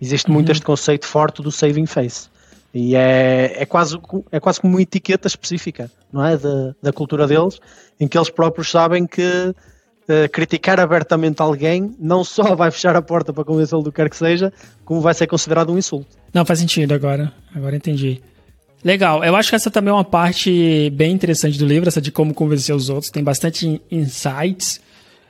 Existe 0.00 0.28
uhum. 0.28 0.34
muito 0.34 0.52
este 0.52 0.64
conceito 0.64 1.06
forte 1.06 1.40
do 1.40 1.50
saving 1.50 1.86
face 1.86 2.28
e 2.72 2.94
é, 2.94 3.62
é, 3.62 3.66
quase, 3.66 3.98
é 4.30 4.38
quase 4.38 4.60
como 4.60 4.74
uma 4.74 4.82
etiqueta 4.82 5.26
específica 5.26 5.90
não 6.12 6.24
é 6.24 6.36
da, 6.36 6.74
da 6.80 6.92
cultura 6.92 7.26
deles 7.26 7.60
em 7.98 8.06
que 8.06 8.16
eles 8.16 8.30
próprios 8.30 8.70
sabem 8.70 9.06
que 9.06 9.22
uh, 9.22 10.28
criticar 10.32 10.78
abertamente 10.78 11.42
alguém 11.42 11.94
não 11.98 12.22
só 12.22 12.54
vai 12.56 12.70
fechar 12.70 12.96
a 12.96 13.02
porta 13.02 13.32
para 13.32 13.44
convencê-lo 13.44 13.82
do 13.82 13.90
que 13.90 13.96
quer 13.96 14.08
que 14.08 14.16
seja, 14.16 14.52
como 14.84 15.00
vai 15.00 15.14
ser 15.14 15.26
considerado 15.26 15.72
um 15.72 15.78
insulto. 15.78 16.16
Não, 16.32 16.44
faz 16.44 16.60
sentido 16.60 16.94
agora. 16.94 17.32
Agora 17.54 17.76
entendi. 17.76 18.22
Legal, 18.82 19.22
eu 19.22 19.36
acho 19.36 19.50
que 19.50 19.56
essa 19.56 19.70
também 19.70 19.90
é 19.90 19.94
uma 19.94 20.04
parte 20.04 20.90
bem 20.90 21.12
interessante 21.12 21.58
do 21.58 21.66
livro, 21.66 21.88
essa 21.88 22.00
de 22.00 22.10
como 22.10 22.32
convencer 22.32 22.74
os 22.74 22.88
outros. 22.88 23.10
Tem 23.10 23.22
bastante 23.22 23.80
insights. 23.90 24.80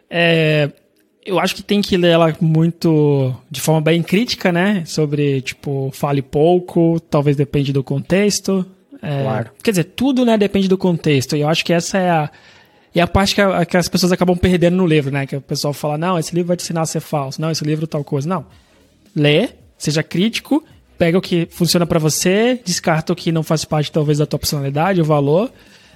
É, 0.08 0.70
eu 1.24 1.38
acho 1.38 1.54
que 1.54 1.62
tem 1.62 1.82
que 1.82 1.96
ler 1.96 2.12
ela 2.12 2.36
muito 2.40 3.34
de 3.50 3.60
forma 3.60 3.80
bem 3.80 4.02
crítica, 4.02 4.50
né? 4.50 4.84
Sobre, 4.86 5.40
tipo, 5.42 5.90
fale 5.92 6.22
pouco, 6.22 6.98
talvez 7.00 7.36
depende 7.36 7.72
do 7.72 7.84
contexto. 7.84 8.64
É, 9.02 9.22
claro. 9.22 9.50
Quer 9.62 9.70
dizer, 9.70 9.84
tudo, 9.84 10.24
né, 10.24 10.36
depende 10.36 10.68
do 10.68 10.78
contexto. 10.78 11.36
E 11.36 11.40
eu 11.40 11.48
acho 11.48 11.64
que 11.64 11.72
essa 11.72 11.98
é 11.98 12.10
a, 12.10 12.30
e 12.94 13.00
a 13.00 13.06
parte 13.06 13.34
que, 13.34 13.40
a, 13.40 13.64
que, 13.64 13.76
as 13.76 13.88
pessoas 13.88 14.12
acabam 14.12 14.36
perdendo 14.36 14.76
no 14.76 14.86
livro, 14.86 15.12
né? 15.12 15.26
Que 15.26 15.36
o 15.36 15.40
pessoal 15.40 15.72
fala, 15.72 15.96
não, 15.96 16.18
esse 16.18 16.34
livro 16.34 16.48
vai 16.48 16.56
te 16.56 16.64
ensinar 16.64 16.82
a 16.82 16.86
ser 16.86 17.00
falso, 17.00 17.40
não, 17.40 17.50
esse 17.50 17.64
livro 17.64 17.86
tal 17.86 18.02
coisa. 18.02 18.28
Não. 18.28 18.46
Lê, 19.14 19.50
seja 19.78 20.02
crítico, 20.02 20.64
pega 20.98 21.16
o 21.16 21.20
que 21.20 21.46
funciona 21.50 21.86
para 21.86 21.98
você, 21.98 22.60
descarta 22.64 23.12
o 23.12 23.16
que 23.16 23.30
não 23.30 23.42
faz 23.42 23.64
parte, 23.64 23.92
talvez, 23.92 24.18
da 24.18 24.26
tua 24.26 24.38
personalidade, 24.38 25.00
o 25.00 25.04
valor, 25.04 25.50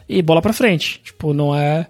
e 0.09 0.23
bola 0.23 0.41
pra 0.41 0.53
frente. 0.53 1.01
Tipo, 1.03 1.33
não 1.33 1.55
é. 1.55 1.87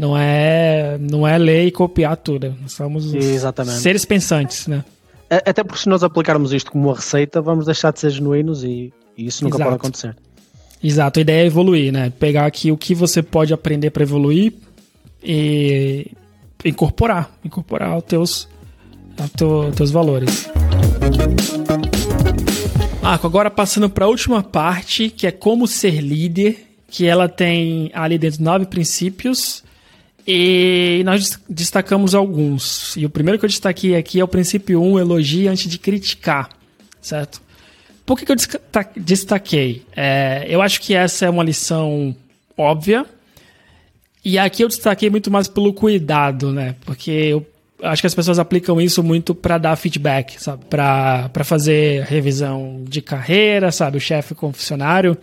Não 0.00 0.16
é, 0.16 0.96
não 0.98 1.28
é 1.28 1.36
ler 1.36 1.66
e 1.66 1.70
copiar 1.70 2.16
tudo. 2.16 2.56
Nós 2.62 2.72
somos 2.72 3.12
Exatamente. 3.12 3.80
seres 3.80 4.06
pensantes, 4.06 4.66
né? 4.66 4.82
Até 5.28 5.62
porque 5.62 5.82
se 5.82 5.90
nós 5.90 6.02
aplicarmos 6.02 6.54
isto 6.54 6.72
como 6.72 6.88
uma 6.88 6.94
receita, 6.94 7.42
vamos 7.42 7.66
deixar 7.66 7.92
de 7.92 8.00
ser 8.00 8.08
genuínos 8.08 8.64
e, 8.64 8.90
e 9.14 9.26
isso 9.26 9.44
nunca 9.44 9.58
Exato. 9.58 9.70
pode 9.70 9.76
acontecer. 9.76 10.16
Exato, 10.82 11.18
a 11.18 11.20
ideia 11.20 11.42
é 11.42 11.46
evoluir, 11.46 11.92
né? 11.92 12.10
Pegar 12.18 12.46
aqui 12.46 12.72
o 12.72 12.78
que 12.78 12.94
você 12.94 13.22
pode 13.22 13.52
aprender 13.52 13.90
para 13.90 14.02
evoluir 14.02 14.54
e 15.22 16.10
incorporar, 16.64 17.30
incorporar 17.44 17.98
os 17.98 18.04
teus, 18.04 18.48
os 19.18 19.74
teus 19.76 19.90
valores. 19.90 20.48
Marco, 23.02 23.26
agora 23.26 23.50
passando 23.50 23.90
para 23.90 24.06
a 24.06 24.08
última 24.08 24.42
parte, 24.42 25.10
que 25.10 25.26
é 25.26 25.30
como 25.30 25.68
ser 25.68 26.00
líder, 26.00 26.56
que 26.88 27.06
ela 27.06 27.28
tem 27.28 27.90
ali 27.92 28.16
dentro 28.16 28.42
nove 28.42 28.64
princípios 28.64 29.62
e 30.26 31.02
nós 31.04 31.38
destacamos 31.48 32.14
alguns. 32.14 32.96
E 32.96 33.04
o 33.06 33.10
primeiro 33.10 33.38
que 33.38 33.44
eu 33.44 33.48
destaquei 33.48 33.96
aqui 33.96 34.20
é 34.20 34.24
o 34.24 34.28
princípio 34.28 34.80
1, 34.80 34.92
um, 34.92 34.98
elogie 34.98 35.48
antes 35.48 35.70
de 35.70 35.78
criticar, 35.78 36.50
certo? 37.00 37.40
Por 38.04 38.18
que, 38.18 38.26
que 38.26 38.32
eu 38.32 38.36
destaquei? 38.96 39.84
É, 39.94 40.46
eu 40.48 40.60
acho 40.60 40.80
que 40.80 40.94
essa 40.94 41.26
é 41.26 41.30
uma 41.30 41.44
lição 41.44 42.14
óbvia. 42.56 43.06
E 44.24 44.38
aqui 44.38 44.62
eu 44.62 44.68
destaquei 44.68 45.08
muito 45.08 45.30
mais 45.30 45.48
pelo 45.48 45.72
cuidado, 45.72 46.52
né? 46.52 46.74
Porque 46.84 47.10
eu 47.10 47.46
acho 47.82 48.02
que 48.02 48.06
as 48.06 48.14
pessoas 48.14 48.38
aplicam 48.38 48.80
isso 48.80 49.02
muito 49.02 49.34
para 49.34 49.58
dar 49.58 49.76
feedback, 49.76 50.42
sabe? 50.42 50.64
Para 50.66 51.44
fazer 51.44 52.04
revisão 52.04 52.84
de 52.86 53.00
carreira, 53.00 53.72
sabe? 53.72 53.96
O 53.96 54.00
chefe 54.00 54.34
com 54.34 54.48
o 54.48 54.52
funcionário. 54.52 55.16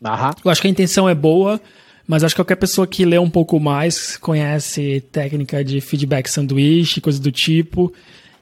Uhum. 0.00 0.30
Eu 0.44 0.50
acho 0.50 0.60
que 0.60 0.66
a 0.66 0.70
intenção 0.70 1.08
é 1.08 1.14
boa, 1.14 1.60
mas 2.06 2.22
acho 2.22 2.34
que 2.34 2.40
qualquer 2.40 2.56
pessoa 2.56 2.86
que 2.86 3.04
lê 3.04 3.18
um 3.18 3.30
pouco 3.30 3.58
mais 3.58 4.16
conhece 4.16 5.02
técnica 5.10 5.64
de 5.64 5.80
feedback 5.80 6.28
sanduíche, 6.28 7.00
coisa 7.00 7.20
do 7.20 7.32
tipo. 7.32 7.92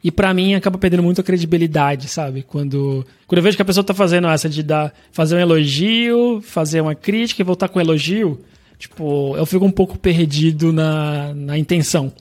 E 0.04 0.10
para 0.10 0.34
mim 0.34 0.54
acaba 0.54 0.76
perdendo 0.76 1.02
muito 1.02 1.20
a 1.20 1.24
credibilidade, 1.24 2.08
sabe? 2.08 2.42
Quando, 2.42 3.06
quando 3.26 3.38
eu 3.38 3.42
vejo 3.42 3.56
que 3.56 3.62
a 3.62 3.64
pessoa 3.64 3.84
tá 3.84 3.94
fazendo 3.94 4.26
essa 4.26 4.48
de 4.48 4.62
dar, 4.62 4.92
fazer 5.12 5.36
um 5.36 5.38
elogio, 5.38 6.42
fazer 6.42 6.80
uma 6.80 6.94
crítica 6.94 7.40
e 7.40 7.44
voltar 7.44 7.68
com 7.68 7.78
um 7.78 7.82
elogio, 7.82 8.40
tipo, 8.78 9.36
eu 9.36 9.46
fico 9.46 9.64
um 9.64 9.70
pouco 9.70 9.96
perdido 9.96 10.72
na, 10.72 11.32
na 11.32 11.56
intenção. 11.56 12.12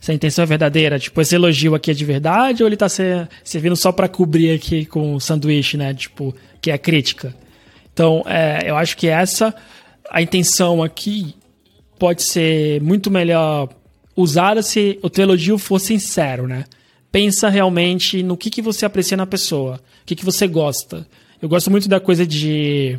Se 0.00 0.12
a 0.12 0.14
intenção 0.14 0.44
é 0.44 0.46
verdadeira, 0.46 0.96
tipo, 0.96 1.20
esse 1.20 1.34
elogio 1.34 1.74
aqui 1.74 1.90
é 1.90 1.94
de 1.94 2.04
verdade 2.04 2.62
ou 2.62 2.68
ele 2.68 2.76
tá 2.76 2.88
servindo 2.88 3.74
só 3.74 3.90
para 3.90 4.06
cobrir 4.06 4.52
aqui 4.52 4.84
com 4.84 5.16
o 5.16 5.20
sanduíche, 5.20 5.76
né? 5.76 5.92
Tipo, 5.92 6.32
que 6.60 6.70
é 6.70 6.74
a 6.74 6.78
crítica. 6.78 7.34
Então, 7.92 8.22
é, 8.26 8.70
eu 8.70 8.76
acho 8.76 8.96
que 8.96 9.08
essa, 9.08 9.52
a 10.14 10.22
intenção 10.22 10.82
aqui 10.82 11.34
pode 11.98 12.22
ser 12.22 12.80
muito 12.80 13.10
melhor 13.10 13.68
usada 14.16 14.62
se 14.62 14.98
o 15.02 15.10
teu 15.10 15.24
elogio 15.24 15.58
for 15.58 15.80
sincero, 15.80 16.46
né? 16.46 16.64
pensa 17.14 17.48
realmente 17.48 18.24
no 18.24 18.36
que, 18.36 18.50
que 18.50 18.60
você 18.60 18.84
aprecia 18.84 19.16
na 19.16 19.24
pessoa, 19.24 19.76
o 20.02 20.04
que, 20.04 20.16
que 20.16 20.24
você 20.24 20.48
gosta. 20.48 21.06
Eu 21.40 21.48
gosto 21.48 21.70
muito 21.70 21.88
da 21.88 22.00
coisa 22.00 22.26
de 22.26 22.98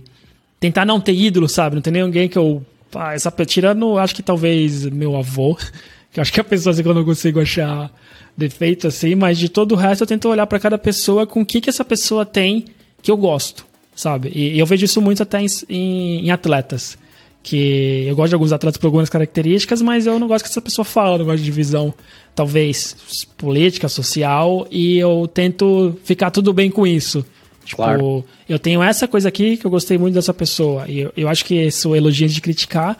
tentar 0.57 0.85
não 0.85 1.01
ter 1.01 1.13
ídolo, 1.13 1.49
sabe? 1.49 1.75
Não 1.75 1.81
tem 1.81 1.91
ninguém 1.91 2.29
que 2.29 2.37
eu. 2.37 2.65
Ah, 2.93 3.13
essa, 3.13 3.29
tirando, 3.45 3.97
acho 3.97 4.15
que 4.15 4.23
talvez 4.23 4.85
meu 4.85 5.17
avô, 5.17 5.57
que 6.13 6.21
acho 6.21 6.31
que 6.31 6.39
a 6.39 6.45
pessoa 6.45 6.71
assim 6.71 6.81
que 6.81 6.87
eu 6.87 6.93
não 6.93 7.03
consigo 7.03 7.41
achar 7.41 7.91
defeito 8.37 8.87
assim, 8.87 9.15
mas 9.15 9.37
de 9.37 9.49
todo 9.49 9.73
o 9.73 9.75
resto 9.75 10.03
eu 10.03 10.07
tento 10.07 10.29
olhar 10.29 10.47
para 10.47 10.61
cada 10.61 10.77
pessoa 10.77 11.27
com 11.27 11.41
o 11.41 11.45
que, 11.45 11.59
que 11.59 11.69
essa 11.69 11.83
pessoa 11.83 12.25
tem 12.25 12.63
que 13.01 13.11
eu 13.11 13.17
gosto, 13.17 13.65
sabe? 13.93 14.31
E, 14.33 14.55
e 14.55 14.59
eu 14.59 14.65
vejo 14.65 14.85
isso 14.85 15.01
muito 15.01 15.23
até 15.23 15.41
em, 15.41 15.47
em, 15.67 16.27
em 16.27 16.31
atletas 16.31 16.97
que 17.45 18.05
eu 18.07 18.15
gosto 18.15 18.29
de 18.29 18.33
alguns 18.33 18.51
atletas 18.51 18.75
por 18.75 18.87
algumas 18.87 19.07
características, 19.07 19.79
mas 19.79 20.07
eu 20.07 20.17
não 20.17 20.27
gosto 20.27 20.45
que 20.45 20.49
essa 20.49 20.61
pessoa 20.61 20.83
fala, 20.83 21.19
não 21.19 21.25
gosto 21.25 21.43
de 21.43 21.51
visão, 21.51 21.93
talvez, 22.33 23.27
política, 23.37 23.87
social, 23.87 24.67
e 24.71 24.97
eu 24.97 25.29
tento 25.31 25.95
ficar 26.03 26.31
tudo 26.31 26.51
bem 26.51 26.71
com 26.71 26.87
isso. 26.87 27.23
Tipo, 27.63 27.77
claro. 27.77 28.25
eu 28.49 28.57
tenho 28.57 28.81
essa 28.81 29.07
coisa 29.07 29.29
aqui 29.29 29.57
que 29.57 29.65
eu 29.65 29.69
gostei 29.69 29.95
muito 29.95 30.15
dessa 30.15 30.33
pessoa, 30.33 30.85
e 30.87 31.01
eu, 31.01 31.13
eu 31.15 31.29
acho 31.29 31.45
que 31.45 31.53
esse 31.53 31.87
elogio 31.87 32.27
de 32.27 32.41
criticar, 32.41 32.97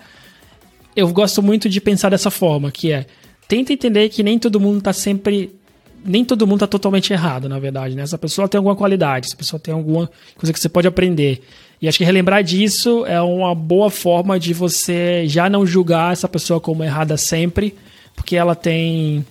eu 0.96 1.08
gosto 1.08 1.42
muito 1.42 1.68
de 1.68 1.82
pensar 1.82 2.10
dessa 2.10 2.30
forma, 2.30 2.70
que 2.70 2.92
é, 2.92 3.08
tenta 3.48 3.74
entender 3.74 4.10
que 4.10 4.22
nem 4.22 4.38
todo 4.38 4.60
mundo 4.60 4.80
tá 4.80 4.94
sempre 4.94 5.56
nem 6.06 6.24
todo 6.24 6.46
mundo 6.46 6.60
tá 6.60 6.68
totalmente 6.68 7.12
errado, 7.12 7.50
na 7.50 7.58
verdade, 7.58 7.96
né? 7.96 8.04
Essa 8.04 8.18
pessoa 8.18 8.48
tem 8.48 8.60
alguma 8.60 8.76
qualidade, 8.76 9.26
essa 9.26 9.36
pessoa 9.36 9.60
tem 9.60 9.74
alguma 9.74 10.08
coisa 10.36 10.54
que 10.54 10.60
você 10.60 10.70
pode 10.70 10.88
aprender. 10.88 11.42
E 11.86 11.88
acho 11.88 12.00
que 12.00 12.04
relembrar 12.04 12.44
disso 12.44 13.06
é 13.06 13.22
uma 13.22 13.54
boa 13.54 13.92
forma 13.92 14.40
de 14.40 14.56
você 14.56 15.28
já 15.28 15.48
não 15.48 15.68
julgar 15.68 16.14
essa 16.14 16.28
pessoa 16.28 16.60
como 16.60 16.84
errada 16.84 17.16
sempre, 17.16 17.76
porque 18.16 18.36
ela 18.36 18.56
tem 18.56 19.24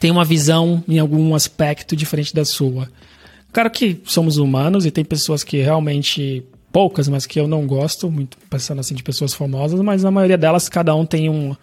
tem 0.00 0.10
uma 0.10 0.24
visão 0.24 0.82
em 0.88 0.98
algum 0.98 1.34
aspecto 1.34 1.94
diferente 1.94 2.34
da 2.34 2.42
sua. 2.42 2.88
Claro 3.52 3.70
que 3.70 4.00
somos 4.06 4.38
humanos 4.38 4.86
e 4.86 4.90
tem 4.90 5.04
pessoas 5.04 5.44
que 5.44 5.58
realmente 5.58 6.42
poucas, 6.72 7.06
mas 7.06 7.26
que 7.26 7.38
eu 7.38 7.46
não 7.46 7.66
gosto, 7.66 8.10
muito 8.10 8.38
pensando 8.48 8.80
assim 8.80 8.94
de 8.94 9.02
pessoas 9.02 9.34
famosas, 9.34 9.78
mas 9.82 10.02
na 10.02 10.10
maioria 10.10 10.38
delas 10.38 10.70
cada 10.70 10.94
um 10.94 11.04
tem 11.04 11.28
um, 11.28 11.54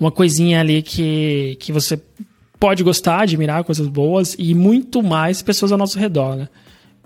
uma 0.00 0.10
coisinha 0.10 0.60
ali 0.60 0.80
que, 0.80 1.54
que 1.60 1.70
você 1.70 2.00
pode 2.58 2.82
gostar, 2.82 3.20
admirar 3.20 3.62
coisas 3.62 3.88
boas 3.88 4.34
e 4.38 4.54
muito 4.54 5.02
mais 5.02 5.42
pessoas 5.42 5.70
ao 5.70 5.76
nosso 5.76 5.98
redor, 5.98 6.34
né? 6.34 6.48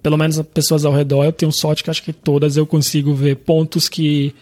Pelo 0.03 0.16
menos 0.16 0.40
pessoas 0.42 0.84
ao 0.84 0.92
redor, 0.92 1.24
eu 1.24 1.32
tenho 1.32 1.53
sorte 1.53 1.84
que 1.84 1.90
acho 1.90 2.03
que 2.03 2.12
todas 2.12 2.57
eu 2.57 2.66
consigo 2.66 3.14
ver 3.14 3.36
pontos 3.36 3.88
que 3.88 4.34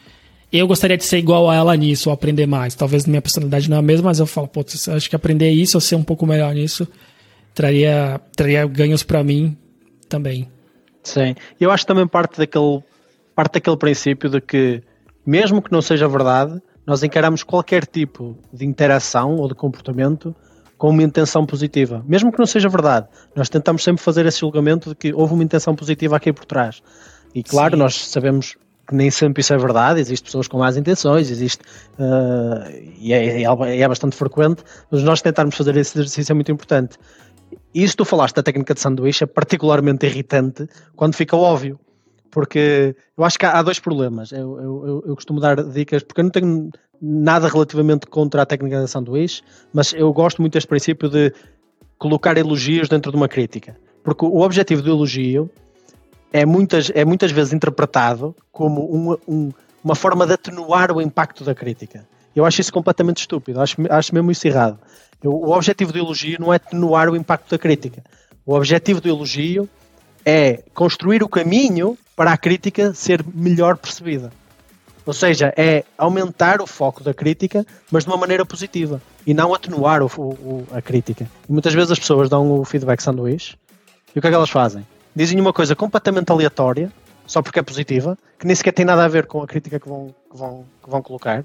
eu 0.52 0.66
gostaria 0.66 0.96
de 0.96 1.04
ser 1.04 1.18
igual 1.18 1.48
a 1.48 1.54
ela 1.54 1.76
nisso, 1.76 2.08
ou 2.08 2.12
aprender 2.12 2.46
mais. 2.46 2.74
Talvez 2.74 3.06
minha 3.06 3.22
personalidade 3.22 3.70
não 3.70 3.76
é 3.76 3.80
a 3.80 3.82
mesma, 3.82 4.06
mas 4.06 4.18
eu 4.18 4.26
falo, 4.26 4.48
pô, 4.48 4.64
acho 4.64 5.08
que 5.08 5.14
aprender 5.14 5.50
isso, 5.50 5.76
ou 5.76 5.80
ser 5.80 5.94
um 5.94 6.02
pouco 6.02 6.26
melhor 6.26 6.52
nisso, 6.54 6.88
traria, 7.54 8.20
traria 8.34 8.66
ganhos 8.66 9.02
para 9.02 9.22
mim 9.22 9.56
também. 10.08 10.50
Sim, 11.02 11.34
eu 11.60 11.70
acho 11.70 11.86
também 11.86 12.06
parte 12.06 12.36
daquele, 12.38 12.82
parte 13.34 13.54
daquele 13.54 13.76
princípio 13.76 14.28
de 14.28 14.40
que, 14.40 14.82
mesmo 15.24 15.62
que 15.62 15.70
não 15.70 15.80
seja 15.80 16.08
verdade, 16.08 16.60
nós 16.84 17.02
encaramos 17.02 17.42
qualquer 17.42 17.86
tipo 17.86 18.36
de 18.52 18.66
interação 18.66 19.36
ou 19.36 19.46
de 19.46 19.54
comportamento 19.54 20.34
com 20.80 20.88
uma 20.88 21.02
intenção 21.02 21.44
positiva, 21.44 22.02
mesmo 22.08 22.32
que 22.32 22.38
não 22.38 22.46
seja 22.46 22.66
verdade. 22.66 23.06
Nós 23.36 23.50
tentamos 23.50 23.84
sempre 23.84 24.02
fazer 24.02 24.24
esse 24.24 24.40
julgamento 24.40 24.88
de 24.88 24.94
que 24.94 25.12
houve 25.12 25.34
uma 25.34 25.44
intenção 25.44 25.76
positiva 25.76 26.16
aqui 26.16 26.32
por 26.32 26.46
trás. 26.46 26.82
E 27.34 27.42
claro, 27.42 27.74
Sim. 27.74 27.82
nós 27.82 28.08
sabemos 28.08 28.56
que 28.88 28.94
nem 28.94 29.10
sempre 29.10 29.42
isso 29.42 29.52
é 29.52 29.58
verdade, 29.58 30.00
existem 30.00 30.24
pessoas 30.24 30.48
com 30.48 30.56
más 30.56 30.78
intenções, 30.78 31.30
existe 31.30 31.62
uh, 31.98 32.66
e, 32.98 33.12
é, 33.12 33.42
é, 33.42 33.78
é, 33.78 33.88
bastante 33.88 34.16
frequente, 34.16 34.62
mas 34.90 35.02
nós 35.02 35.20
tentarmos 35.20 35.54
fazer 35.54 35.76
esse 35.76 35.98
exercício 35.98 36.32
é 36.32 36.34
muito 36.34 36.50
importante. 36.50 36.96
E 37.74 37.84
isso 37.84 37.98
tu 37.98 38.06
falaste 38.06 38.36
da 38.36 38.42
técnica 38.42 38.72
de 38.72 38.80
sanduíche 38.80 39.24
é 39.24 39.26
particularmente 39.26 40.06
irritante 40.06 40.66
quando 40.96 41.14
fica 41.14 41.36
óbvio. 41.36 41.78
Porque 42.30 42.96
eu 43.18 43.24
acho 43.24 43.38
que 43.38 43.44
há, 43.44 43.60
dois 43.60 43.80
problemas. 43.80 44.30
Eu, 44.32 44.58
eu, 44.58 45.04
eu, 45.08 45.14
costumo 45.16 45.40
dar 45.40 45.62
dicas, 45.64 46.02
porque 46.04 46.20
eu 46.20 46.24
não 46.24 46.30
tenho 46.30 46.70
nada 47.00 47.48
relativamente 47.48 48.06
contra 48.06 48.42
a 48.42 48.46
técnica 48.46 48.80
de 48.82 48.88
sanduíche, 48.88 49.42
mas 49.72 49.92
eu 49.92 50.12
gosto 50.12 50.40
muito 50.40 50.54
deste 50.54 50.68
princípio 50.68 51.08
de 51.08 51.32
colocar 51.98 52.36
elogios 52.36 52.88
dentro 52.88 53.10
de 53.10 53.16
uma 53.16 53.28
crítica. 53.28 53.76
Porque 54.02 54.24
o 54.24 54.40
objetivo 54.40 54.82
do 54.82 54.90
elogio 54.90 55.50
é 56.32 56.46
muitas, 56.46 56.90
é 56.94 57.04
muitas 57.04 57.30
vezes 57.30 57.52
interpretado 57.52 58.34
como 58.50 58.94
um, 58.94 59.16
um, 59.28 59.52
uma 59.82 59.94
forma 59.94 60.26
de 60.26 60.34
atenuar 60.34 60.92
o 60.92 61.00
impacto 61.00 61.44
da 61.44 61.54
crítica. 61.54 62.06
Eu 62.34 62.44
acho 62.44 62.60
isso 62.60 62.72
completamente 62.72 63.18
estúpido, 63.18 63.60
acho, 63.60 63.76
acho 63.90 64.14
mesmo 64.14 64.30
isso 64.30 64.46
errado. 64.46 64.78
Eu, 65.22 65.32
o 65.32 65.50
objetivo 65.50 65.92
do 65.92 65.98
elogio 65.98 66.38
não 66.40 66.52
é 66.52 66.56
atenuar 66.56 67.08
o 67.08 67.16
impacto 67.16 67.50
da 67.50 67.58
crítica. 67.58 68.02
O 68.46 68.54
objetivo 68.54 69.00
do 69.00 69.08
elogio 69.08 69.68
é 70.24 70.62
construir 70.74 71.22
o 71.22 71.28
caminho 71.28 71.98
para 72.14 72.32
a 72.32 72.36
crítica 72.36 72.94
ser 72.94 73.24
melhor 73.34 73.76
percebida. 73.76 74.30
Ou 75.06 75.12
seja, 75.12 75.52
é 75.56 75.84
aumentar 75.96 76.60
o 76.60 76.66
foco 76.66 77.02
da 77.02 77.14
crítica, 77.14 77.66
mas 77.90 78.04
de 78.04 78.10
uma 78.10 78.16
maneira 78.16 78.44
positiva 78.44 79.00
e 79.26 79.32
não 79.34 79.54
atenuar 79.54 80.02
o, 80.02 80.06
o, 80.06 80.66
a 80.72 80.82
crítica. 80.82 81.26
E 81.48 81.52
muitas 81.52 81.72
vezes 81.72 81.90
as 81.90 81.98
pessoas 81.98 82.28
dão 82.28 82.60
o 82.60 82.64
feedback 82.64 83.00
sanduíche 83.00 83.56
e 84.14 84.18
o 84.18 84.22
que 84.22 84.28
é 84.28 84.30
que 84.30 84.36
elas 84.36 84.50
fazem? 84.50 84.86
Dizem 85.14 85.40
uma 85.40 85.52
coisa 85.52 85.74
completamente 85.74 86.30
aleatória, 86.30 86.92
só 87.26 87.42
porque 87.42 87.58
é 87.58 87.62
positiva, 87.62 88.18
que 88.38 88.46
nem 88.46 88.54
sequer 88.54 88.72
tem 88.72 88.84
nada 88.84 89.04
a 89.04 89.08
ver 89.08 89.26
com 89.26 89.42
a 89.42 89.46
crítica 89.46 89.78
que 89.80 89.88
vão, 89.88 90.14
que 90.30 90.36
vão, 90.36 90.64
que 90.82 90.90
vão 90.90 91.02
colocar. 91.02 91.44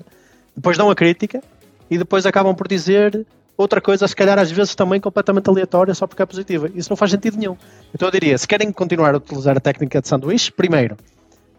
Depois 0.56 0.78
dão 0.78 0.89
a 0.89 0.95
crítica 0.95 1.41
e 1.89 1.97
depois 1.97 2.26
acabam 2.26 2.56
por 2.56 2.68
dizer 2.68 3.26
outra 3.58 3.80
coisa, 3.80 4.08
se 4.08 4.16
calhar 4.16 4.38
às 4.38 4.51
vezes 4.51 4.76
também 4.76 4.99
completamente 4.99 5.49
aleatória, 5.49 5.93
só 5.93 6.06
porque 6.06 6.22
é 6.22 6.26
positiva. 6.26 6.70
Isso 6.76 6.89
não 6.89 6.97
faz 6.97 7.12
sentido 7.12 7.38
nenhum. 7.38 7.56
Então 7.93 8.08
eu 8.08 8.12
diria, 8.12 8.38
se 8.38 8.47
querem 8.47 8.72
continuar 8.72 9.14
a 9.14 9.18
utilizar 9.18 9.56
a 9.58 9.60
técnica 9.60 10.01
de 10.01 10.08
sanduíche, 10.08 10.51
primeiro, 10.51 10.97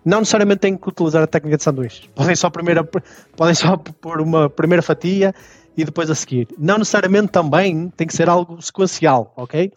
não 0.06 0.20
necessariamente 0.20 0.60
têm 0.60 0.76
que 0.76 0.88
utilizar 0.88 1.20
a 1.20 1.26
técnica 1.26 1.56
de 1.56 1.64
sanduíche. 1.64 2.08
Podem 2.14 2.36
só, 2.36 2.48
primeiro, 2.48 2.88
podem 3.36 3.54
só 3.56 3.76
pôr 3.76 4.20
uma 4.20 4.48
primeira 4.48 4.80
fatia 4.80 5.34
e 5.76 5.84
depois 5.84 6.08
a 6.08 6.14
seguir. 6.14 6.46
Não 6.56 6.78
necessariamente 6.78 7.32
também 7.32 7.90
tem 7.90 8.06
que 8.06 8.14
ser 8.14 8.28
algo 8.28 8.62
sequencial, 8.62 9.34
ok? 9.36 9.72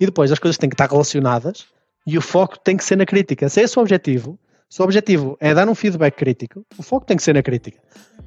E 0.00 0.06
depois 0.06 0.32
as 0.32 0.38
coisas 0.38 0.56
têm 0.56 0.70
que 0.70 0.74
estar 0.74 0.88
relacionadas 0.88 1.66
e 2.06 2.16
o 2.16 2.22
foco 2.22 2.58
tem 2.58 2.74
que 2.74 2.84
ser 2.84 2.96
na 2.96 3.04
crítica. 3.04 3.50
Se 3.50 3.60
é 3.60 3.64
esse 3.64 3.78
o 3.78 3.82
objetivo, 3.82 4.38
se 4.66 4.80
o 4.80 4.84
objetivo 4.84 5.36
é 5.38 5.52
dar 5.52 5.68
um 5.68 5.74
feedback 5.74 6.16
crítico, 6.16 6.64
o 6.78 6.82
foco 6.82 7.04
tem 7.04 7.18
que 7.18 7.22
ser 7.22 7.34
na 7.34 7.42
crítica. 7.42 7.78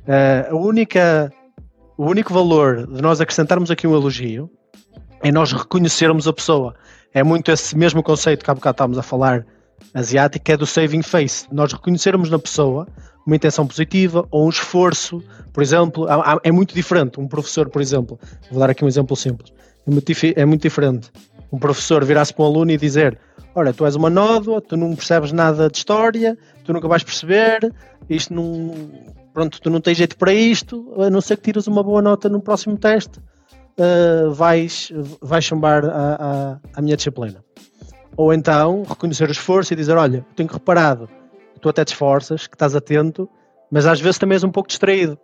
Uh, 0.08 0.54
a 0.54 0.56
única 0.56 1.34
o 1.98 2.06
único 2.06 2.32
valor 2.32 2.86
de 2.86 3.02
nós 3.02 3.20
acrescentarmos 3.20 3.72
aqui 3.72 3.88
um 3.88 3.96
elogio 3.96 4.52
é 5.24 5.32
nós 5.32 5.52
reconhecermos 5.52 6.28
a 6.28 6.34
pessoa. 6.34 6.76
É 7.12 7.24
muito 7.24 7.52
esse 7.52 7.76
mesmo 7.76 8.04
conceito 8.04 8.46
que 8.46 8.52
há 8.52 8.54
bocado 8.54 8.76
estávamos 8.76 8.98
a 9.00 9.02
falar 9.02 9.46
asiático, 9.94 10.52
é 10.52 10.58
do 10.58 10.66
saving 10.66 11.02
face. 11.02 11.48
Nós 11.52 11.74
reconhecermos 11.74 12.30
na 12.30 12.40
pessoa 12.40 12.88
uma 13.26 13.36
intenção 13.36 13.68
positiva 13.68 14.28
ou 14.32 14.46
um 14.46 14.50
esforço, 14.50 15.24
por 15.54 15.62
exemplo, 15.62 16.08
é 16.44 16.52
muito 16.52 16.74
diferente. 16.74 17.20
Um 17.20 17.28
professor, 17.28 17.70
por 17.70 17.82
exemplo, 17.82 18.20
vou 18.50 18.60
dar 18.60 18.70
aqui 18.70 18.84
um 18.84 18.88
exemplo 18.88 19.16
simples, 19.16 19.52
é 19.88 19.92
muito, 19.92 20.12
é 20.36 20.46
muito 20.46 20.62
diferente. 20.62 21.12
Um 21.52 21.58
professor 21.58 22.04
virar-se 22.06 22.34
para 22.34 22.44
um 22.44 22.48
aluno 22.48 22.72
e 22.72 22.78
dizer: 22.78 23.18
Olha, 23.56 23.74
tu 23.74 23.86
és 23.86 23.96
uma 23.96 24.10
nódoa, 24.10 24.62
tu 24.62 24.78
não 24.78 24.96
percebes 24.96 25.32
nada 25.32 25.70
de 25.70 25.78
história, 25.78 26.38
tu 26.64 26.72
nunca 26.72 26.88
vais 26.88 27.04
perceber, 27.04 27.74
isto 28.10 28.34
não, 28.34 28.74
pronto, 29.34 29.60
tu 29.60 29.70
não 29.70 29.82
tens 29.82 29.98
jeito 29.98 30.18
para 30.18 30.34
isto, 30.34 30.94
a 31.02 31.10
não 31.10 31.22
ser 31.22 31.38
que 31.38 31.44
tiras 31.44 31.68
uma 31.68 31.82
boa 31.82 32.02
nota 32.02 32.30
no 32.30 32.40
próximo 32.42 32.78
teste, 32.78 33.20
uh, 33.80 34.32
vais, 34.32 34.92
vais 35.22 35.44
chambar 35.44 35.86
a, 35.86 35.90
a, 35.90 36.60
a, 36.76 36.82
minha 36.82 36.96
disciplina. 36.96 37.44
Ou 38.20 38.34
então 38.34 38.84
reconhecer 38.84 39.30
o 39.30 39.32
esforço 39.32 39.72
e 39.72 39.78
dizer: 39.78 39.96
Olha, 39.96 40.26
tenho 40.36 40.50
reparado 40.52 41.08
que 41.54 41.60
tu 41.62 41.70
até 41.70 41.86
te 41.86 41.94
esforças, 41.94 42.48
que 42.48 42.56
estás 42.56 42.76
atento, 42.76 43.30
mas 43.72 43.86
às 43.86 44.02
vezes 44.02 44.20
também 44.20 44.36
és 44.36 44.44
um 44.44 44.52
pouco 44.52 44.68
distraído 44.68 45.18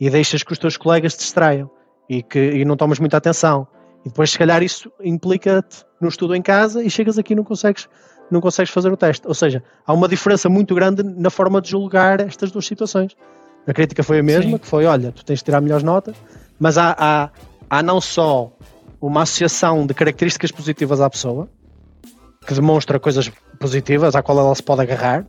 e 0.00 0.08
deixas 0.08 0.42
que 0.42 0.50
os 0.50 0.58
teus 0.58 0.78
colegas 0.78 1.14
te 1.14 1.18
distraiam 1.18 1.70
e, 2.08 2.22
que, 2.22 2.38
e 2.38 2.64
não 2.64 2.74
tomas 2.74 2.98
muita 2.98 3.18
atenção. 3.18 3.68
E 4.02 4.08
depois, 4.08 4.30
se 4.30 4.38
calhar, 4.38 4.62
isso 4.62 4.90
implica-te 5.04 5.84
no 6.00 6.08
estudo 6.08 6.34
em 6.34 6.40
casa 6.40 6.82
e 6.82 6.88
chegas 6.88 7.18
aqui 7.18 7.34
e 7.34 7.36
não 7.36 7.44
consegues, 7.44 7.86
não 8.30 8.40
consegues 8.40 8.72
fazer 8.72 8.90
o 8.90 8.96
teste. 8.96 9.28
Ou 9.28 9.34
seja, 9.34 9.62
há 9.86 9.92
uma 9.92 10.08
diferença 10.08 10.48
muito 10.48 10.74
grande 10.74 11.02
na 11.02 11.28
forma 11.28 11.60
de 11.60 11.68
julgar 11.68 12.18
estas 12.20 12.50
duas 12.50 12.64
situações. 12.64 13.14
A 13.66 13.74
crítica 13.74 14.02
foi 14.02 14.20
a 14.20 14.22
mesma, 14.22 14.52
Sim. 14.52 14.56
que 14.58 14.66
foi, 14.66 14.86
olha, 14.86 15.12
tu 15.12 15.22
tens 15.22 15.40
de 15.40 15.44
tirar 15.44 15.60
melhores 15.60 15.84
notas, 15.84 16.16
mas 16.58 16.78
há, 16.78 16.96
há, 16.98 17.30
há 17.68 17.82
não 17.82 18.00
só 18.00 18.50
uma 19.02 19.20
associação 19.20 19.86
de 19.86 19.92
características 19.92 20.50
positivas 20.50 20.98
à 20.98 21.10
pessoa, 21.10 21.50
que 22.46 22.54
demonstra 22.54 22.98
coisas 22.98 23.30
positivas 23.58 24.14
à 24.14 24.22
qual 24.22 24.38
ela 24.38 24.54
se 24.54 24.62
pode 24.62 24.82
agarrar, 24.82 25.24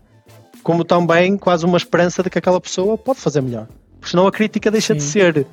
como 0.64 0.84
também 0.84 1.38
quase 1.38 1.66
uma 1.66 1.78
esperança 1.78 2.24
de 2.24 2.30
que 2.30 2.40
aquela 2.40 2.60
pessoa 2.60 2.98
pode 2.98 3.20
fazer 3.20 3.42
melhor. 3.42 3.68
Porque 4.00 4.12
senão 4.12 4.28
a 4.28 4.32
crítica 4.32 4.72
deixa 4.72 4.94
Sim. 4.94 4.98
de 4.98 5.04
ser 5.04 5.48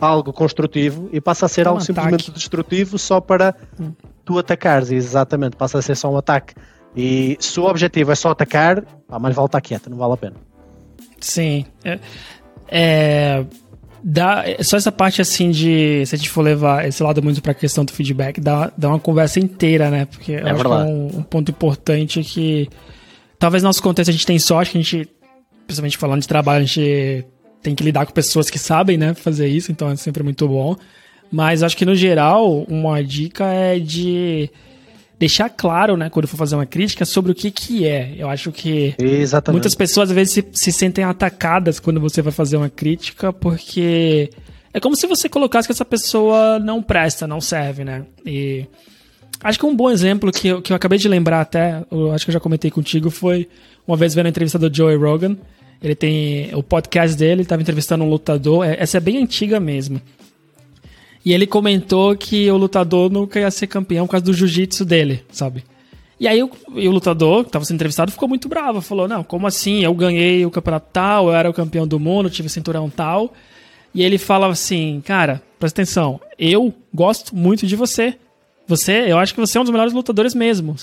algo 0.00 0.32
construtivo 0.32 1.08
e 1.12 1.20
passa 1.20 1.46
a 1.46 1.48
ser 1.48 1.62
é 1.62 1.64
um 1.64 1.72
algo 1.72 1.82
ataque. 1.82 1.86
simplesmente 1.86 2.30
destrutivo 2.30 2.98
só 2.98 3.20
para 3.20 3.54
hum. 3.80 3.92
tu 4.24 4.38
atacares. 4.38 4.90
Exatamente, 4.90 5.56
passa 5.56 5.78
a 5.78 5.82
ser 5.82 5.96
só 5.96 6.10
um 6.12 6.16
ataque. 6.16 6.54
E 6.94 7.36
se 7.40 7.58
o 7.60 7.64
objetivo 7.64 8.12
é 8.12 8.14
só 8.14 8.30
atacar, 8.30 8.82
pá, 9.06 9.18
mais 9.18 9.34
vale 9.34 9.46
estar 9.46 9.60
quieto, 9.60 9.90
não 9.90 9.98
vale 9.98 10.14
a 10.14 10.16
pena. 10.16 10.36
Sim. 11.20 11.66
É, 11.84 11.98
é, 12.68 13.44
dá, 14.02 14.44
só 14.60 14.76
essa 14.76 14.92
parte 14.92 15.20
assim 15.20 15.50
de. 15.50 16.04
Se 16.06 16.14
a 16.14 16.18
gente 16.18 16.30
for 16.30 16.42
levar 16.42 16.86
esse 16.86 17.02
lado 17.02 17.22
muito 17.22 17.42
para 17.42 17.52
a 17.52 17.54
questão 17.54 17.84
do 17.84 17.92
feedback, 17.92 18.40
dá, 18.40 18.72
dá 18.76 18.88
uma 18.88 18.98
conversa 18.98 19.38
inteira, 19.40 19.90
né? 19.90 20.04
Porque 20.06 20.32
é 20.32 20.42
eu 20.42 20.46
acho 20.46 20.62
que 20.62 20.66
é 20.66 20.70
um, 20.70 21.06
um, 21.18 21.22
ponto 21.22 21.50
importante 21.50 22.22
que. 22.22 22.68
Talvez 23.38 23.62
no 23.62 23.68
nosso 23.68 23.82
contexto 23.82 24.08
a 24.08 24.12
gente 24.12 24.26
tem 24.26 24.38
sorte 24.38 24.72
que 24.72 24.78
a 24.78 24.80
gente, 24.80 25.08
principalmente 25.66 25.98
falando 25.98 26.22
de 26.22 26.28
trabalho, 26.28 26.62
a 26.62 26.66
gente 26.66 27.24
tem 27.62 27.74
que 27.74 27.84
lidar 27.84 28.06
com 28.06 28.12
pessoas 28.12 28.48
que 28.48 28.58
sabem, 28.58 28.96
né, 28.96 29.12
fazer 29.12 29.48
isso, 29.48 29.72
então 29.72 29.90
é 29.90 29.96
sempre 29.96 30.22
muito 30.22 30.46
bom. 30.48 30.76
Mas 31.30 31.62
acho 31.62 31.76
que 31.76 31.84
no 31.84 31.94
geral, 31.94 32.62
uma 32.68 33.02
dica 33.02 33.44
é 33.44 33.78
de 33.78 34.48
deixar 35.18 35.48
claro, 35.48 35.96
né, 35.96 36.10
quando 36.10 36.28
for 36.28 36.36
fazer 36.36 36.54
uma 36.54 36.66
crítica, 36.66 37.04
sobre 37.04 37.32
o 37.32 37.34
que 37.34 37.50
que 37.50 37.86
é. 37.86 38.14
Eu 38.16 38.28
acho 38.28 38.52
que 38.52 38.94
Exatamente. 38.98 39.56
muitas 39.56 39.74
pessoas 39.74 40.10
às 40.10 40.14
vezes 40.14 40.34
se, 40.34 40.44
se 40.52 40.72
sentem 40.72 41.04
atacadas 41.04 41.80
quando 41.80 42.00
você 42.00 42.20
vai 42.20 42.32
fazer 42.32 42.56
uma 42.56 42.68
crítica, 42.68 43.32
porque 43.32 44.30
é 44.72 44.80
como 44.80 44.94
se 44.94 45.06
você 45.06 45.28
colocasse 45.28 45.66
que 45.66 45.72
essa 45.72 45.84
pessoa 45.84 46.58
não 46.58 46.82
presta, 46.82 47.26
não 47.26 47.40
serve, 47.40 47.82
né? 47.82 48.04
E 48.26 48.66
acho 49.42 49.58
que 49.58 49.64
um 49.64 49.74
bom 49.74 49.90
exemplo 49.90 50.30
que 50.30 50.48
eu, 50.48 50.60
que 50.60 50.72
eu 50.72 50.76
acabei 50.76 50.98
de 50.98 51.08
lembrar 51.08 51.40
até, 51.40 51.82
eu 51.90 52.12
acho 52.12 52.26
que 52.26 52.30
eu 52.30 52.34
já 52.34 52.40
comentei 52.40 52.70
contigo, 52.70 53.10
foi 53.10 53.48
uma 53.86 53.96
vez 53.96 54.14
vendo 54.14 54.26
a 54.26 54.28
entrevista 54.28 54.58
do 54.58 54.74
Joey 54.74 54.96
Rogan. 54.96 55.36
Ele 55.82 55.94
tem 55.94 56.54
o 56.54 56.62
podcast 56.62 57.16
dele, 57.16 57.42
estava 57.42 57.62
entrevistando 57.62 58.04
um 58.04 58.08
lutador. 58.08 58.66
É, 58.66 58.76
essa 58.78 58.96
é 58.96 59.00
bem 59.00 59.18
antiga 59.18 59.60
mesmo. 59.60 60.00
E 61.26 61.32
ele 61.32 61.44
comentou 61.44 62.16
que 62.16 62.48
o 62.52 62.56
lutador 62.56 63.10
nunca 63.10 63.40
ia 63.40 63.50
ser 63.50 63.66
campeão 63.66 64.06
por 64.06 64.12
causa 64.12 64.24
do 64.24 64.32
jiu-jitsu 64.32 64.84
dele, 64.84 65.24
sabe? 65.32 65.64
E 66.20 66.28
aí 66.28 66.40
o, 66.40 66.48
e 66.76 66.86
o 66.86 66.92
lutador, 66.92 67.42
que 67.42 67.48
estava 67.48 67.64
sendo 67.64 67.74
entrevistado, 67.74 68.12
ficou 68.12 68.28
muito 68.28 68.48
bravo. 68.48 68.80
Falou, 68.80 69.08
não, 69.08 69.24
como 69.24 69.44
assim? 69.44 69.82
Eu 69.82 69.92
ganhei 69.92 70.46
o 70.46 70.52
campeonato 70.52 70.86
tal, 70.92 71.26
eu 71.26 71.34
era 71.34 71.50
o 71.50 71.52
campeão 71.52 71.84
do 71.84 71.98
mundo, 71.98 72.30
tive 72.30 72.48
cinturão 72.48 72.88
tal. 72.88 73.34
E 73.92 74.04
ele 74.04 74.18
fala 74.18 74.46
assim, 74.46 75.02
cara, 75.04 75.42
presta 75.58 75.82
atenção, 75.82 76.20
eu 76.38 76.72
gosto 76.94 77.34
muito 77.34 77.66
de 77.66 77.74
você. 77.74 78.14
Você, 78.68 79.06
eu 79.08 79.18
acho 79.18 79.34
que 79.34 79.40
você 79.40 79.58
é 79.58 79.60
um 79.60 79.64
dos 79.64 79.72
melhores 79.72 79.92
lutadores 79.92 80.32
mesmo. 80.32 80.76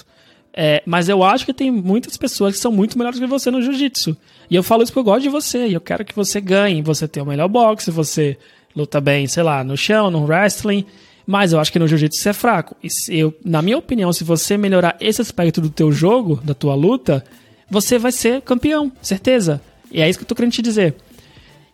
É, 0.54 0.84
mas 0.86 1.08
eu 1.08 1.24
acho 1.24 1.46
que 1.46 1.54
tem 1.54 1.72
muitas 1.72 2.18
pessoas 2.18 2.54
que 2.54 2.60
são 2.60 2.72
muito 2.72 2.98
melhores 2.98 3.18
que 3.18 3.26
você 3.26 3.50
no 3.50 3.62
jiu-jitsu. 3.62 4.18
E 4.50 4.56
eu 4.58 4.62
falo 4.62 4.84
isso 4.84 4.91
porque 4.91 5.08
eu 5.08 5.14
gosto 5.14 5.24
de 5.24 5.30
você. 5.30 5.68
E 5.68 5.74
eu 5.74 5.82
quero 5.82 6.04
que 6.04 6.14
você 6.14 6.41
ganhe. 6.41 6.82
Você 6.82 7.08
tem 7.08 7.24
o 7.24 7.26
melhor 7.26 7.48
boxe, 7.48 7.89
você 7.89 8.38
luta 8.76 8.99
bem, 8.99 9.28
sei 9.28 9.43
lá, 9.43 9.63
no 9.63 9.78
chão, 9.78 10.09
no 10.09 10.26
wrestling, 10.26 10.86
mas 11.26 11.53
eu 11.53 11.59
acho 11.59 11.71
que 11.71 11.80
no 11.80 11.88
jiu-jitsu 11.88 12.21
você 12.21 12.30
é 12.30 12.34
fraco. 12.34 12.76
Eu, 13.09 13.34
na 13.43 13.61
minha 13.61 13.78
opinião, 13.78 14.11
se 14.11 14.24
você 14.24 14.57
melhorar 14.57 14.97
esse 14.99 15.21
aspecto 15.21 15.61
do 15.61 15.69
teu 15.69 15.91
jogo, 15.91 16.39
da 16.43 16.53
tua 16.53 16.76
luta, 16.76 17.24
você 17.69 17.97
vai 17.97 18.11
ser 18.11 18.41
campeão, 18.41 18.91
certeza. 19.01 19.61
E 19.91 20.01
é 20.01 20.09
isso 20.09 20.19
que 20.19 20.24
eu 20.24 20.28
tô 20.28 20.36
querendo 20.36 20.53
te 20.53 20.61
dizer. 20.61 20.95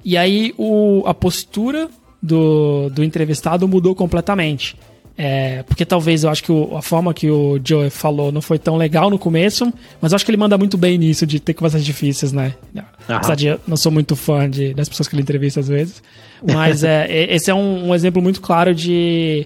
E 0.03 0.15
aí 0.17 0.53
o, 0.57 1.03
a 1.05 1.13
postura 1.13 1.89
do, 2.21 2.89
do 2.89 3.03
entrevistado 3.03 3.67
mudou 3.67 3.95
completamente. 3.95 4.75
É, 5.22 5.63
porque 5.63 5.86
talvez 5.86 6.24
eu 6.24 6.30
acho 6.30 6.41
que 6.41 6.49
o, 6.49 6.78
a 6.78 6.82
forma 6.82 7.13
que 7.13 7.30
o 7.30 7.59
Joe 7.61 7.89
falou 7.89 8.32
não 8.32 8.41
foi 8.41 8.57
tão 8.57 8.78
legal 8.78 9.09
no 9.09 9.20
começo, 9.20 9.65
mas 9.99 10.13
eu 10.13 10.15
acho 10.15 10.24
que 10.24 10.32
ele 10.32 10.38
manda 10.38 10.57
muito 10.57 10.78
bem 10.78 10.97
nisso 10.97 11.28
de 11.28 11.41
ter 11.41 11.53
conversas 11.53 11.84
difíceis, 11.84 12.32
né? 12.32 12.53
Apesar 13.05 13.36
de 13.36 13.47
eu 13.47 13.59
não 13.67 13.76
sou 13.76 13.91
muito 13.91 14.15
fã 14.15 14.49
de, 14.49 14.74
das 14.74 14.88
pessoas 14.88 15.09
que 15.09 15.15
ele 15.15 15.22
entrevista 15.22 15.59
às 15.59 15.67
vezes. 15.67 16.01
Mas 16.41 16.86
é, 16.86 17.34
esse 17.36 17.51
é 17.51 17.53
um, 17.53 17.89
um 17.89 17.93
exemplo 17.93 18.22
muito 18.22 18.39
claro 18.39 18.74
de. 18.74 19.45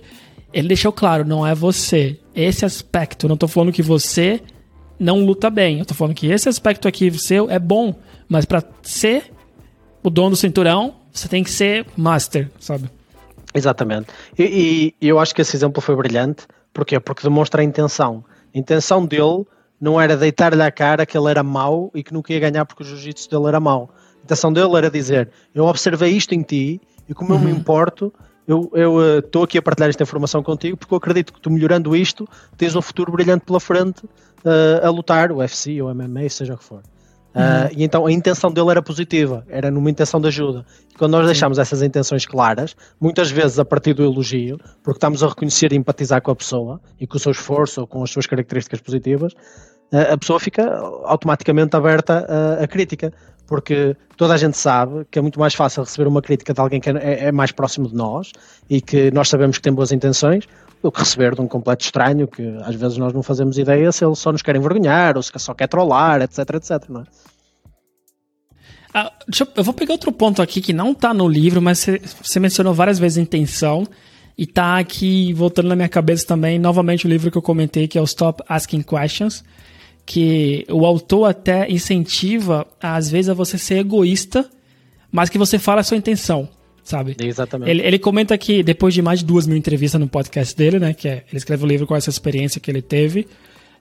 Ele 0.53 0.67
deixou 0.67 0.91
claro, 0.91 1.25
não 1.25 1.45
é 1.45 1.55
você. 1.55 2.19
Esse 2.35 2.63
aspecto, 2.63 3.27
não 3.27 3.35
tô 3.35 3.47
falando 3.47 3.73
que 3.73 3.81
você 3.81 4.41
não 4.99 5.25
luta 5.25 5.49
bem. 5.49 5.79
Eu 5.79 5.85
tô 5.85 5.95
falando 5.95 6.13
que 6.13 6.27
esse 6.27 6.47
aspecto 6.47 6.87
aqui 6.87 7.09
seu 7.17 7.49
é 7.49 7.57
bom, 7.57 7.95
mas 8.29 8.45
para 8.45 8.63
ser 8.83 9.23
o 10.03 10.09
dono 10.11 10.31
do 10.31 10.35
cinturão, 10.35 10.93
você 11.11 11.27
tem 11.27 11.43
que 11.43 11.49
ser 11.49 11.87
master, 11.97 12.51
sabe? 12.59 12.87
Exatamente. 13.53 14.07
E, 14.37 14.95
e, 14.99 15.07
eu 15.07 15.19
acho 15.19 15.33
que 15.33 15.41
esse 15.41 15.55
exemplo 15.55 15.81
foi 15.81 15.95
brilhante. 15.95 16.47
Porquê? 16.73 16.99
Porque 16.99 17.23
demonstra 17.23 17.61
a 17.61 17.63
intenção. 17.63 18.23
A 18.53 18.57
intenção 18.57 19.05
dele 19.05 19.45
não 19.79 19.99
era 19.99 20.17
deitar-lhe 20.17 20.61
à 20.61 20.71
cara 20.71 21.05
que 21.05 21.17
ele 21.17 21.29
era 21.29 21.43
mau 21.43 21.91
e 21.93 22.03
que 22.03 22.13
nunca 22.13 22.33
ia 22.33 22.39
ganhar 22.39 22.65
porque 22.65 22.83
o 22.83 22.85
jiu-jitsu 22.85 23.29
dele 23.29 23.47
era 23.47 23.59
mau. 23.59 23.89
A 24.21 24.23
intenção 24.23 24.51
dele 24.51 24.75
era 24.75 24.89
dizer: 24.89 25.29
Eu 25.53 25.65
observei 25.65 26.11
isto 26.11 26.33
em 26.33 26.41
ti 26.41 26.81
e 27.07 27.13
como 27.13 27.33
eu 27.33 27.39
me 27.39 27.51
uhum. 27.51 27.57
importo, 27.57 28.11
eu 28.47 28.71
estou 29.19 29.41
uh, 29.41 29.45
aqui 29.45 29.57
a 29.57 29.61
partilhar 29.61 29.89
esta 29.89 30.03
informação 30.03 30.41
contigo 30.41 30.77
porque 30.77 30.93
eu 30.93 30.97
acredito 30.97 31.33
que 31.33 31.39
tu 31.39 31.49
melhorando 31.49 31.95
isto 31.95 32.27
tens 32.57 32.75
um 32.75 32.81
futuro 32.81 33.11
brilhante 33.11 33.45
pela 33.45 33.59
frente 33.59 34.05
uh, 34.05 34.85
a 34.85 34.89
lutar, 34.89 35.31
o 35.31 35.37
UFC 35.37 35.81
ou 35.81 35.93
MMA, 35.93 36.29
seja 36.29 36.53
o 36.53 36.57
que 36.57 36.63
for. 36.63 36.81
Uh, 37.33 37.73
e 37.75 37.83
então 37.83 38.05
a 38.05 38.11
intenção 38.11 38.51
dele 38.51 38.69
era 38.69 38.81
positiva, 38.81 39.43
era 39.49 39.71
numa 39.71 39.89
intenção 39.89 40.21
de 40.21 40.27
ajuda. 40.27 40.65
E 40.93 40.97
quando 40.97 41.13
nós 41.13 41.25
deixamos 41.25 41.57
essas 41.57 41.81
intenções 41.81 42.25
claras, 42.25 42.75
muitas 43.01 43.31
vezes 43.31 43.57
a 43.57 43.65
partir 43.65 43.93
do 43.93 44.03
elogio, 44.03 44.59
porque 44.83 44.97
estamos 44.97 45.23
a 45.23 45.27
reconhecer 45.27 45.73
e 45.73 45.75
empatizar 45.75 46.21
com 46.21 46.31
a 46.31 46.35
pessoa 46.35 46.79
e 46.99 47.07
com 47.07 47.17
o 47.17 47.19
seu 47.19 47.31
esforço 47.31 47.81
ou 47.81 47.87
com 47.87 48.03
as 48.03 48.11
suas 48.11 48.27
características 48.27 48.81
positivas, 48.81 49.33
uh, 49.91 50.13
a 50.13 50.17
pessoa 50.17 50.39
fica 50.39 50.63
automaticamente 51.05 51.75
aberta 51.75 52.25
à, 52.29 52.63
à 52.63 52.67
crítica. 52.67 53.11
Porque 53.45 53.95
toda 54.15 54.33
a 54.33 54.37
gente 54.37 54.57
sabe 54.57 55.05
que 55.11 55.19
é 55.19 55.21
muito 55.21 55.37
mais 55.37 55.53
fácil 55.53 55.83
receber 55.83 56.07
uma 56.07 56.21
crítica 56.21 56.53
de 56.53 56.61
alguém 56.61 56.79
que 56.79 56.89
é, 56.89 57.25
é 57.25 57.31
mais 57.31 57.51
próximo 57.51 57.89
de 57.89 57.93
nós 57.93 58.31
e 58.69 58.79
que 58.79 59.11
nós 59.11 59.27
sabemos 59.27 59.57
que 59.57 59.63
tem 59.63 59.73
boas 59.73 59.91
intenções 59.91 60.47
do 60.83 60.91
que 60.91 60.99
receber 60.99 61.33
de 61.33 61.41
um 61.41 61.47
completo 61.47 61.85
estranho 61.85 62.27
que 62.27 62.43
às 62.61 62.75
vezes 62.75 62.97
nós 62.97 63.13
não 63.13 63.23
fazemos 63.23 63.57
ideia 63.57 63.89
se 63.91 64.03
ele 64.03 64.15
só 64.15 64.33
nos 64.33 64.41
quer 64.41 64.57
envergonhar 64.57 65.15
ou 65.15 65.23
se 65.23 65.31
só 65.37 65.53
quer 65.53 65.67
trollar, 65.67 66.21
etc, 66.21 66.39
etc, 66.55 66.89
não 66.89 67.01
é? 67.01 67.05
Ah, 68.93 69.11
eu, 69.39 69.47
eu, 69.55 69.63
vou 69.63 69.73
pegar 69.73 69.93
outro 69.93 70.11
ponto 70.11 70.41
aqui 70.41 70.61
que 70.61 70.73
não 70.73 70.93
tá 70.93 71.13
no 71.13 71.27
livro, 71.27 71.59
mas 71.61 71.87
você, 72.21 72.39
mencionou 72.39 72.73
várias 72.75 72.99
vezes 72.99 73.17
intenção 73.17 73.87
e 74.37 74.45
tá 74.45 74.77
aqui 74.77 75.33
voltando 75.33 75.69
na 75.69 75.75
minha 75.75 75.89
cabeça 75.89 76.27
também, 76.27 76.59
novamente 76.59 77.07
o 77.07 77.09
livro 77.09 77.31
que 77.31 77.37
eu 77.37 77.41
comentei, 77.41 77.87
que 77.87 77.97
é 77.97 78.01
o 78.01 78.03
Stop 78.03 78.43
Asking 78.47 78.83
Questions, 78.83 79.43
que 80.05 80.65
o 80.69 80.85
autor 80.85 81.25
até 81.25 81.71
incentiva, 81.71 82.67
às 82.79 83.09
vezes, 83.09 83.29
a 83.29 83.33
você 83.33 83.57
ser 83.57 83.79
egoísta, 83.79 84.47
mas 85.11 85.29
que 85.29 85.39
você 85.39 85.57
fala 85.57 85.81
a 85.81 85.83
sua 85.83 85.97
intenção 85.97 86.47
sabe? 86.83 87.15
Exatamente. 87.19 87.69
Ele, 87.69 87.81
ele 87.81 87.99
comenta 87.99 88.37
que 88.37 88.61
depois 88.61 88.93
de 88.93 89.01
mais 89.01 89.19
de 89.19 89.25
duas 89.25 89.47
mil 89.47 89.57
entrevistas 89.57 89.99
no 89.99 90.07
podcast 90.07 90.55
dele, 90.55 90.79
né, 90.79 90.93
que 90.93 91.07
é, 91.07 91.23
ele 91.29 91.37
escreve 91.37 91.63
o 91.63 91.65
um 91.65 91.69
livro 91.69 91.87
com 91.87 91.95
essa 91.95 92.09
experiência 92.09 92.59
que 92.59 92.69
ele 92.69 92.81
teve, 92.81 93.27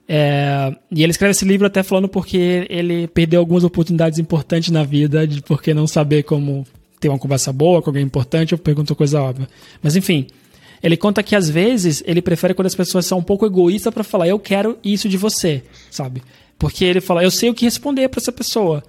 é, 0.07 0.75
e 0.91 1.03
ele 1.03 1.11
escreve 1.11 1.31
esse 1.31 1.45
livro 1.45 1.65
até 1.65 1.81
falando 1.81 2.07
porque 2.07 2.65
ele 2.69 3.07
perdeu 3.07 3.39
algumas 3.39 3.63
oportunidades 3.63 4.19
importantes 4.19 4.69
na 4.69 4.83
vida, 4.83 5.27
de 5.27 5.41
porque 5.41 5.73
não 5.73 5.87
saber 5.87 6.23
como 6.23 6.65
ter 6.99 7.09
uma 7.09 7.19
conversa 7.19 7.51
boa 7.51 7.81
com 7.81 7.89
alguém 7.89 8.03
importante, 8.03 8.53
eu 8.53 8.57
pergunto 8.57 8.95
coisa 8.95 9.21
óbvia. 9.21 9.47
Mas 9.81 9.95
enfim, 9.95 10.27
ele 10.81 10.97
conta 10.97 11.23
que 11.23 11.35
às 11.35 11.49
vezes 11.49 12.03
ele 12.05 12.21
prefere 12.21 12.53
quando 12.53 12.67
as 12.67 12.75
pessoas 12.75 13.05
são 13.05 13.19
um 13.19 13.23
pouco 13.23 13.45
egoístas 13.45 13.93
para 13.93 14.03
falar, 14.03 14.27
eu 14.27 14.39
quero 14.39 14.77
isso 14.83 15.07
de 15.07 15.17
você, 15.17 15.63
sabe? 15.89 16.21
Porque 16.57 16.83
ele 16.83 17.01
fala, 17.01 17.23
eu 17.23 17.31
sei 17.31 17.49
o 17.49 17.53
que 17.53 17.65
responder 17.65 18.07
para 18.09 18.19
essa 18.19 18.31
pessoa. 18.31 18.83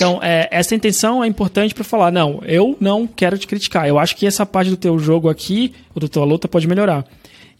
Então, 0.00 0.18
é, 0.22 0.48
essa 0.50 0.74
intenção 0.74 1.22
é 1.22 1.26
importante 1.26 1.74
para 1.74 1.84
falar, 1.84 2.10
não, 2.10 2.40
eu 2.46 2.74
não 2.80 3.06
quero 3.06 3.36
te 3.36 3.46
criticar. 3.46 3.86
Eu 3.86 3.98
acho 3.98 4.16
que 4.16 4.26
essa 4.26 4.46
parte 4.46 4.70
do 4.70 4.76
teu 4.78 4.98
jogo 4.98 5.28
aqui, 5.28 5.74
ou 5.94 6.00
da 6.00 6.08
tua 6.08 6.24
luta, 6.24 6.48
pode 6.48 6.66
melhorar. 6.66 7.04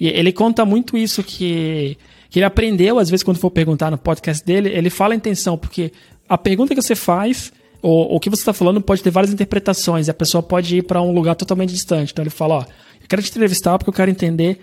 E 0.01 0.09
ele 0.09 0.33
conta 0.33 0.65
muito 0.65 0.97
isso 0.97 1.23
que, 1.23 1.99
que 2.31 2.39
ele 2.39 2.47
aprendeu, 2.47 2.99
às 2.99 3.11
vezes, 3.11 3.23
quando 3.23 3.37
for 3.37 3.51
perguntar 3.51 3.91
no 3.91 3.99
podcast 3.99 4.43
dele, 4.43 4.71
ele 4.71 4.89
fala 4.89 5.13
a 5.13 5.17
intenção, 5.19 5.59
porque 5.59 5.93
a 6.27 6.39
pergunta 6.39 6.75
que 6.75 6.81
você 6.81 6.95
faz, 6.95 7.53
ou 7.83 8.17
o 8.17 8.19
que 8.19 8.31
você 8.31 8.41
está 8.41 8.55
falando, 8.55 8.81
pode 8.81 9.03
ter 9.03 9.11
várias 9.11 9.35
interpretações, 9.35 10.09
e 10.09 10.11
a 10.11 10.15
pessoa 10.15 10.43
pode 10.43 10.79
ir 10.79 10.83
para 10.85 11.03
um 11.03 11.13
lugar 11.13 11.35
totalmente 11.35 11.75
distante. 11.75 12.11
Então 12.11 12.23
ele 12.23 12.31
fala, 12.31 12.55
ó, 12.55 12.61
eu 12.63 13.07
quero 13.07 13.21
te 13.21 13.29
entrevistar 13.29 13.77
porque 13.77 13.91
eu 13.91 13.95
quero 13.95 14.11
entender 14.11 14.59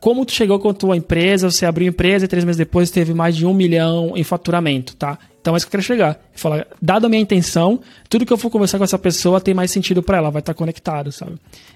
como 0.00 0.24
tu 0.24 0.32
chegou 0.32 0.58
com 0.58 0.70
a 0.70 0.74
tua 0.74 0.96
empresa, 0.96 1.50
você 1.50 1.66
abriu 1.66 1.86
empresa 1.86 2.24
e 2.24 2.28
três 2.28 2.44
meses 2.44 2.56
depois 2.56 2.90
teve 2.90 3.12
mais 3.12 3.36
de 3.36 3.44
um 3.44 3.52
milhão 3.52 4.14
em 4.16 4.24
faturamento, 4.24 4.96
tá? 4.96 5.18
Então 5.40 5.54
é 5.54 5.56
isso 5.58 5.66
que 5.66 5.68
eu 5.68 5.72
quero 5.72 5.82
chegar. 5.82 6.18
Falar, 6.34 6.66
dado 6.80 7.06
a 7.06 7.08
minha 7.08 7.20
intenção, 7.20 7.80
tudo 8.08 8.24
que 8.24 8.32
eu 8.32 8.38
for 8.38 8.50
conversar 8.50 8.78
com 8.78 8.84
essa 8.84 8.98
pessoa 8.98 9.40
tem 9.40 9.52
mais 9.52 9.70
sentido 9.70 10.02
para 10.02 10.16
ela, 10.16 10.30
vai 10.30 10.40
estar 10.40 10.54
conectado, 10.54 11.12
sabe? 11.12 11.34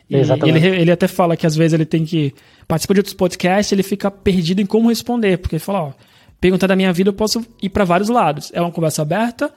E 0.08 0.16
ele, 0.16 0.66
ele 0.66 0.90
até 0.90 1.06
fala 1.06 1.36
que 1.36 1.46
às 1.46 1.54
vezes 1.54 1.74
ele 1.74 1.84
tem 1.84 2.04
que 2.04 2.34
participar 2.66 2.94
de 2.94 3.00
outros 3.00 3.14
podcasts, 3.14 3.72
ele 3.72 3.82
fica 3.82 4.10
perdido 4.10 4.60
em 4.60 4.66
como 4.66 4.88
responder, 4.88 5.38
porque 5.38 5.56
ele 5.56 5.60
fala, 5.60 5.82
ó, 5.82 5.92
perguntar 6.40 6.66
da 6.66 6.76
minha 6.76 6.92
vida 6.92 7.10
eu 7.10 7.14
posso 7.14 7.44
ir 7.62 7.68
para 7.68 7.84
vários 7.84 8.08
lados. 8.08 8.50
É 8.54 8.60
uma 8.60 8.72
conversa 8.72 9.02
aberta? 9.02 9.52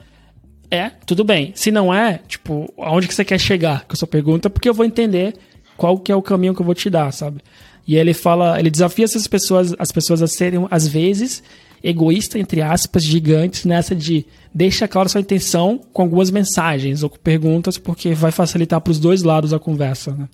É, 0.69 0.91
tudo 1.05 1.23
bem. 1.23 1.53
Se 1.55 1.71
não 1.71 1.93
é, 1.93 2.19
tipo, 2.27 2.73
aonde 2.77 3.07
que 3.07 3.13
você 3.13 3.23
quer 3.23 3.39
chegar 3.39 3.85
com 3.85 3.93
a 3.93 3.95
sua 3.95 4.07
pergunta, 4.07 4.49
porque 4.49 4.67
eu 4.67 4.73
vou 4.73 4.85
entender 4.85 5.35
qual 5.77 5.97
que 5.97 6.11
é 6.11 6.15
o 6.15 6.21
caminho 6.21 6.53
que 6.53 6.61
eu 6.61 6.65
vou 6.65 6.75
te 6.75 6.89
dar, 6.89 7.11
sabe? 7.13 7.41
E 7.87 7.95
ele 7.95 8.13
fala, 8.13 8.59
ele 8.59 8.69
desafia 8.69 9.05
essas 9.05 9.27
pessoas, 9.27 9.73
as 9.79 9.91
pessoas 9.91 10.21
a 10.21 10.27
serem 10.27 10.67
às 10.69 10.87
vezes 10.87 11.41
egoísta, 11.83 12.37
entre 12.39 12.61
aspas, 12.61 13.03
gigantes, 13.03 13.63
nessa 13.63 13.95
de 13.95 14.25
deixa 14.53 14.87
claro 14.87 15.07
sua 15.07 15.21
intenção 15.21 15.79
com 15.93 16.01
algumas 16.01 16.31
mensagens 16.31 17.03
ou 17.03 17.09
com 17.09 17.17
perguntas, 17.17 17.77
porque 17.77 18.13
vai 18.13 18.31
facilitar 18.31 18.81
para 18.81 18.91
os 18.91 18.99
dois 18.99 19.23
lados 19.23 19.53
a 19.53 19.59
conversa, 19.59 20.11
né? 20.11 20.27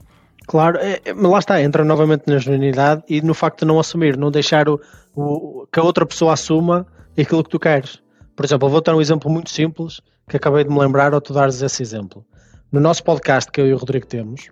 Claro, 0.46 0.78
é, 0.80 1.00
é, 1.06 1.14
lá 1.14 1.40
está, 1.40 1.62
entra 1.62 1.86
novamente 1.86 2.24
na 2.28 2.38
genuinidade 2.38 3.04
e 3.08 3.22
no 3.22 3.34
facto 3.34 3.60
de 3.60 3.66
não 3.66 3.80
assumir, 3.80 4.18
não 4.18 4.30
deixar 4.30 4.68
o, 4.68 4.80
o, 5.16 5.66
que 5.72 5.80
a 5.80 5.84
outra 5.84 6.06
pessoa 6.06 6.34
assuma 6.34 6.86
aquilo 7.18 7.44
que 7.44 7.50
tu 7.50 7.60
queres. 7.60 8.00
Por 8.36 8.44
exemplo, 8.44 8.68
eu 8.68 8.72
vou 8.72 8.82
dar 8.82 8.96
um 8.96 9.02
exemplo 9.02 9.32
muito 9.32 9.50
simples 9.52 10.02
que 10.28 10.36
acabei 10.36 10.64
de 10.64 10.70
me 10.70 10.80
lembrar 10.80 11.14
ao 11.14 11.22
tu 11.22 11.34
dares 11.34 11.62
esse 11.62 11.82
exemplo. 11.82 12.26
No 12.72 12.80
nosso 12.80 13.04
podcast 13.04 13.52
que 13.52 13.62
eu 13.62 13.68
e 13.68 13.74
o 13.74 13.78
Rodrigo 13.78 14.06
temos, 14.06 14.50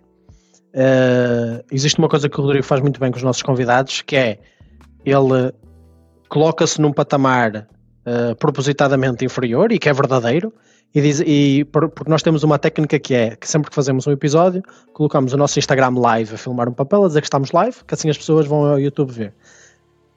uh, 0.74 1.64
existe 1.70 1.98
uma 1.98 2.08
coisa 2.08 2.28
que 2.28 2.38
o 2.38 2.42
Rodrigo 2.42 2.64
faz 2.64 2.80
muito 2.80 2.98
bem 2.98 3.10
com 3.10 3.16
os 3.16 3.22
nossos 3.22 3.42
convidados, 3.42 4.02
que 4.02 4.16
é 4.16 4.38
ele 5.04 5.52
coloca-se 6.28 6.80
num 6.80 6.92
patamar 6.92 7.68
uh, 8.06 8.34
propositadamente 8.36 9.24
inferior 9.24 9.72
e 9.72 9.78
que 9.78 9.88
é 9.88 9.92
verdadeiro. 9.92 10.52
E, 10.94 11.00
diz, 11.00 11.22
e 11.24 11.64
porque 11.72 12.10
nós 12.10 12.22
temos 12.22 12.42
uma 12.42 12.58
técnica 12.58 12.98
que 12.98 13.14
é 13.14 13.36
que 13.36 13.48
sempre 13.48 13.70
que 13.70 13.74
fazemos 13.74 14.06
um 14.06 14.12
episódio, 14.12 14.62
colocamos 14.92 15.32
o 15.32 15.38
nosso 15.38 15.58
Instagram 15.58 15.98
live 15.98 16.34
a 16.34 16.38
filmar 16.38 16.68
um 16.68 16.72
papel, 16.72 17.04
a 17.04 17.08
dizer 17.08 17.22
que 17.22 17.26
estamos 17.26 17.50
live, 17.50 17.76
que 17.86 17.94
assim 17.94 18.10
as 18.10 18.18
pessoas 18.18 18.46
vão 18.46 18.66
ao 18.66 18.78
YouTube 18.78 19.10
ver. 19.10 19.34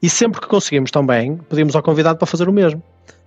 E 0.02 0.10
sempre 0.10 0.40
que 0.40 0.46
conseguimos 0.46 0.90
também, 0.90 1.38
pedimos 1.48 1.74
ao 1.74 1.82
convidado 1.82 2.18
para 2.18 2.26
fazer 2.26 2.46
o 2.46 2.52
mesmo, 2.52 2.82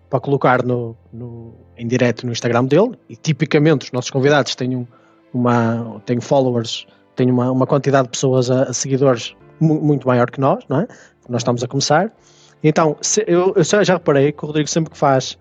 para 0.09 0.19
colocar 0.19 0.63
no, 0.63 0.95
no, 1.11 1.55
em 1.75 1.87
direto 1.87 2.25
no 2.25 2.31
Instagram 2.31 2.65
dele. 2.65 2.91
E 3.09 3.15
tipicamente 3.15 3.85
os 3.85 3.91
nossos 3.91 4.11
convidados 4.11 4.55
têm, 4.55 4.75
um, 4.75 4.85
uma, 5.33 5.99
têm 6.05 6.21
followers, 6.21 6.85
têm 7.19 7.29
uma, 7.29 7.51
uma 7.51 7.67
quantidade 7.67 8.05
de 8.05 8.11
pessoas 8.11 8.49
a, 8.49 8.63
a 8.63 8.73
seguidores 8.73 9.35
muito 9.59 10.07
maior 10.07 10.31
que 10.31 10.39
nós, 10.39 10.63
não 10.69 10.79
é? 10.79 10.87
Nós 11.27 11.41
estamos 11.41 11.61
a 11.63 11.67
começar. 11.67 12.11
Então, 12.63 12.95
se, 13.01 13.23
eu, 13.27 13.53
eu 13.55 13.63
já 13.63 13.93
reparei 13.93 14.31
que 14.31 14.43
o 14.43 14.47
Rodrigo 14.47 14.69
sempre 14.69 14.91
que 14.91 14.97
faz, 14.97 15.37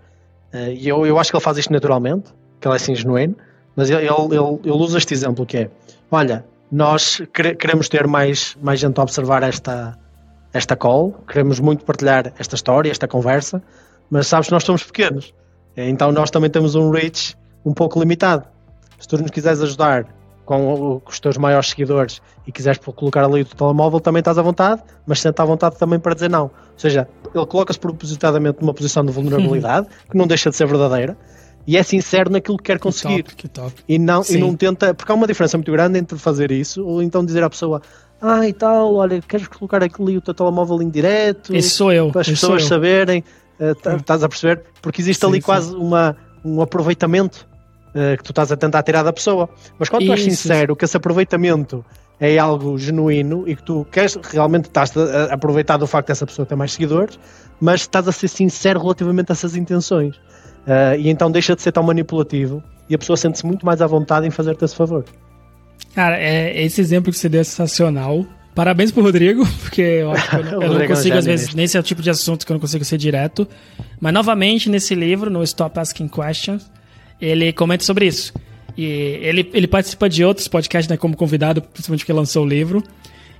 uh, 0.52 0.70
e 0.72 0.88
eu, 0.88 1.06
eu 1.06 1.18
acho 1.18 1.30
que 1.30 1.36
ele 1.36 1.44
faz 1.44 1.56
isto 1.56 1.72
naturalmente, 1.72 2.34
que 2.60 2.66
ele 2.66 2.74
é 2.74 2.76
assim 2.76 2.94
genuíno, 2.94 3.36
mas 3.76 3.88
ele, 3.90 4.02
ele, 4.02 4.10
ele, 4.10 4.60
ele 4.64 4.72
usa 4.72 4.98
este 4.98 5.14
exemplo 5.14 5.46
que 5.46 5.56
é, 5.56 5.70
olha, 6.10 6.44
nós 6.70 7.22
queremos 7.32 7.88
ter 7.88 8.06
mais, 8.06 8.56
mais 8.60 8.80
gente 8.80 8.98
a 8.98 9.02
observar 9.02 9.42
esta, 9.44 9.96
esta 10.52 10.76
call, 10.76 11.12
queremos 11.28 11.60
muito 11.60 11.84
partilhar 11.84 12.32
esta 12.38 12.56
história, 12.56 12.90
esta 12.90 13.06
conversa, 13.06 13.62
mas 14.10 14.26
sabes 14.26 14.48
que 14.48 14.52
nós 14.52 14.64
somos 14.64 14.82
pequenos, 14.82 15.32
então 15.76 16.10
nós 16.10 16.30
também 16.30 16.50
temos 16.50 16.74
um 16.74 16.90
reach 16.90 17.36
um 17.64 17.72
pouco 17.72 18.00
limitado. 18.00 18.44
Se 18.98 19.06
tu 19.06 19.16
nos 19.16 19.30
quiseres 19.30 19.62
ajudar 19.62 20.06
com, 20.48 21.02
os 21.06 21.20
teus 21.20 21.36
maiores 21.36 21.68
seguidores 21.68 22.22
e 22.46 22.50
quiseres 22.50 22.78
colocar 22.78 23.22
ali 23.22 23.42
o 23.42 23.44
teu 23.44 23.54
telemóvel, 23.54 24.00
também 24.00 24.20
estás 24.20 24.38
à 24.38 24.42
vontade, 24.42 24.82
mas 25.06 25.20
senta 25.20 25.42
à 25.42 25.46
vontade 25.46 25.76
também 25.76 25.98
para 25.98 26.14
dizer 26.14 26.30
não. 26.30 26.44
Ou 26.44 26.50
seja, 26.78 27.06
ele 27.34 27.44
coloca-se 27.44 27.78
propositadamente 27.78 28.62
numa 28.62 28.72
posição 28.72 29.04
de 29.04 29.12
vulnerabilidade, 29.12 29.86
que 30.10 30.16
não 30.16 30.26
deixa 30.26 30.48
de 30.48 30.56
ser 30.56 30.66
verdadeira, 30.66 31.18
e 31.66 31.76
é 31.76 31.82
sincero 31.82 32.30
naquilo 32.30 32.56
que 32.56 32.64
quer 32.64 32.78
conseguir. 32.78 33.24
Que 33.24 33.30
top, 33.30 33.36
que 33.36 33.48
top. 33.48 33.84
E, 33.86 33.98
não, 33.98 34.22
e 34.26 34.38
não 34.38 34.56
tenta, 34.56 34.94
porque 34.94 35.12
há 35.12 35.14
uma 35.14 35.26
diferença 35.26 35.58
muito 35.58 35.70
grande 35.70 35.98
entre 35.98 36.16
fazer 36.16 36.50
isso 36.50 36.82
ou 36.82 37.02
então 37.02 37.22
dizer 37.22 37.44
à 37.44 37.50
pessoa. 37.50 37.82
Ah, 38.18 38.48
e 38.48 38.54
tal, 38.54 38.94
olha, 38.94 39.20
queres 39.20 39.48
colocar 39.48 39.82
ali 39.82 40.16
o 40.16 40.20
teu 40.22 40.32
telemóvel 40.32 40.80
em 40.80 40.88
direto? 40.88 41.54
Esse 41.54 41.68
sou 41.68 41.92
eu. 41.92 42.10
Para 42.10 42.22
as 42.22 42.28
pessoas 42.28 42.64
saberem. 42.64 43.22
Uh, 43.60 43.96
estás 43.96 44.22
a 44.22 44.28
perceber? 44.28 44.62
Porque 44.80 45.02
existe 45.02 45.20
sim, 45.20 45.26
ali 45.26 45.36
sim. 45.38 45.44
quase 45.44 45.74
uma, 45.74 46.16
um 46.42 46.62
aproveitamento 46.62 47.47
uh, 47.90 48.16
que 48.16 48.22
tu 48.22 48.30
estás 48.30 48.50
a 48.52 48.56
tentar 48.56 48.82
tirar 48.82 49.02
da 49.02 49.12
pessoa. 49.12 49.48
Mas 49.78 49.88
quando 49.88 50.02
Isso. 50.02 50.12
tu 50.12 50.18
és 50.18 50.22
sincero 50.24 50.76
que 50.76 50.84
esse 50.84 50.96
aproveitamento 50.96 51.84
é 52.20 52.38
algo 52.38 52.76
genuíno 52.78 53.48
e 53.48 53.54
que 53.54 53.62
tu 53.62 53.86
queres 53.90 54.18
realmente 54.30 54.66
estás 54.66 54.96
a 54.96 55.34
aproveitar 55.34 55.76
do 55.76 55.86
facto 55.86 56.08
dessa 56.08 56.26
pessoa 56.26 56.44
ter 56.44 56.56
mais 56.56 56.72
seguidores, 56.72 57.18
mas 57.60 57.82
estás 57.82 58.08
a 58.08 58.12
ser 58.12 58.28
sincero 58.28 58.80
relativamente 58.80 59.30
a 59.30 59.34
essas 59.34 59.54
intenções. 59.54 60.16
Uh, 60.16 60.98
e 60.98 61.08
então 61.08 61.30
deixa 61.30 61.54
de 61.54 61.62
ser 61.62 61.72
tão 61.72 61.82
manipulativo 61.82 62.62
e 62.88 62.94
a 62.94 62.98
pessoa 62.98 63.16
sente-se 63.16 63.46
muito 63.46 63.64
mais 63.64 63.80
à 63.80 63.86
vontade 63.86 64.26
em 64.26 64.30
fazer-te 64.30 64.64
esse 64.64 64.74
favor. 64.74 65.04
Cara, 65.94 66.18
é, 66.18 66.62
esse 66.62 66.80
exemplo 66.80 67.12
que 67.12 67.18
você 67.18 67.28
deu 67.28 67.40
é 67.40 67.44
sensacional. 67.44 68.26
Parabéns 68.54 68.90
pro 68.90 69.02
Rodrigo, 69.02 69.46
porque 69.62 69.80
eu 69.80 70.10
acho 70.10 70.30
que 70.30 70.36
eu, 70.36 70.44
não, 70.50 70.62
eu 70.62 70.78
não 70.78 70.86
consigo, 70.86 71.16
às 71.16 71.24
vezes, 71.24 71.54
nesse 71.54 71.76
é 71.76 71.80
o 71.80 71.82
tipo 71.82 72.02
de 72.02 72.10
assunto 72.10 72.44
que 72.44 72.52
eu 72.52 72.54
não 72.54 72.60
consigo 72.60 72.84
ser 72.84 72.98
direto. 72.98 73.46
Mas, 74.00 74.12
novamente, 74.12 74.68
nesse 74.68 74.94
livro, 74.94 75.30
no 75.30 75.42
Stop 75.44 75.78
Asking 75.78 76.08
Questions, 76.08 76.70
ele 77.20 77.52
comenta 77.52 77.84
sobre 77.84 78.06
isso. 78.06 78.32
E 78.76 78.84
ele, 78.84 79.50
ele 79.52 79.66
participa 79.66 80.08
de 80.08 80.24
outros 80.24 80.46
podcasts, 80.46 80.88
né, 80.88 80.96
como 80.96 81.16
convidado, 81.16 81.60
principalmente 81.60 82.00
porque 82.00 82.12
lançou 82.12 82.44
o 82.44 82.48
livro. 82.48 82.82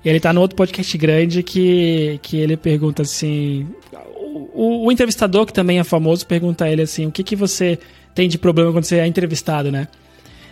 E 0.05 0.09
ele 0.09 0.21
tá 0.21 0.33
no 0.33 0.41
outro 0.41 0.57
podcast 0.57 0.97
grande 0.99 1.43
que, 1.43 2.19
que 2.23 2.37
ele 2.37 2.57
pergunta 2.57 3.03
assim: 3.03 3.67
o, 4.53 4.87
o, 4.87 4.93
entrevistador, 4.93 5.47
que 5.47 5.53
também 5.53 5.79
é 5.79 5.85
famoso, 5.85 6.27
pergunta 6.27 6.65
a 6.65 6.71
ele 6.71 6.83
assim: 6.83 7.07
o 7.07 7.13
que, 7.13 7.23
que 7.23 7.37
você 7.37 7.79
tem 8.15 8.29
de 8.29 8.39
problema 8.39 8.73
quando 8.73 8.85
você 8.85 8.99
é 8.99 9.07
entrevistado, 9.07 9.71
né? 9.71 9.89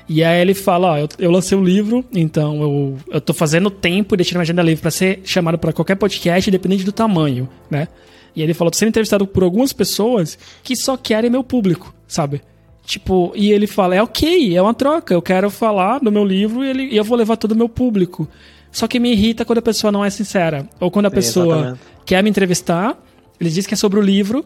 E 0.08 0.22
aí 0.22 0.40
ele 0.40 0.54
fala: 0.54 0.92
Ó, 0.92 0.98
eu, 0.98 1.08
eu 1.18 1.30
lancei 1.30 1.56
um 1.58 1.64
livro, 1.64 2.04
então 2.12 2.62
eu, 2.62 2.98
eu 3.10 3.20
tô 3.20 3.34
fazendo 3.34 3.70
tempo 3.70 4.14
e 4.14 4.16
deixando 4.16 4.36
minha 4.36 4.42
agenda 4.42 4.62
livre 4.62 4.82
para 4.82 4.90
ser 4.90 5.20
chamado 5.24 5.58
para 5.58 5.72
qualquer 5.72 5.96
podcast, 5.96 6.48
independente 6.48 6.84
do 6.84 6.92
tamanho, 6.92 7.48
né? 7.68 7.88
E 8.34 8.42
ele 8.42 8.54
falou: 8.54 8.70
tô 8.70 8.78
sendo 8.78 8.90
entrevistado 8.90 9.26
por 9.26 9.42
algumas 9.42 9.72
pessoas 9.72 10.38
que 10.62 10.76
só 10.76 10.96
querem 10.96 11.30
meu 11.30 11.42
público, 11.42 11.94
sabe? 12.06 12.40
Tipo, 12.86 13.32
e 13.34 13.52
ele 13.52 13.66
fala: 13.66 13.94
é 13.94 14.02
ok, 14.02 14.56
é 14.56 14.62
uma 14.62 14.72
troca, 14.72 15.12
eu 15.12 15.20
quero 15.20 15.50
falar 15.50 15.98
do 15.98 16.10
meu 16.10 16.24
livro 16.24 16.64
e, 16.64 16.70
ele, 16.70 16.82
e 16.84 16.96
eu 16.96 17.04
vou 17.04 17.18
levar 17.18 17.36
todo 17.36 17.52
o 17.52 17.56
meu 17.56 17.68
público. 17.68 18.26
Só 18.72 18.86
que 18.86 18.98
me 18.98 19.12
irrita 19.12 19.44
quando 19.44 19.58
a 19.58 19.62
pessoa 19.62 19.92
não 19.92 20.04
é 20.04 20.08
sincera. 20.08 20.66
Ou 20.80 20.90
quando 20.90 21.06
a 21.06 21.10
Sim, 21.10 21.14
pessoa 21.16 21.54
exatamente. 21.56 21.80
quer 22.06 22.22
me 22.22 22.30
entrevistar 22.30 22.98
ele 23.40 23.50
diz 23.50 23.66
que 23.66 23.74
é 23.74 23.76
sobre 23.76 23.98
o 23.98 24.02
livro 24.02 24.44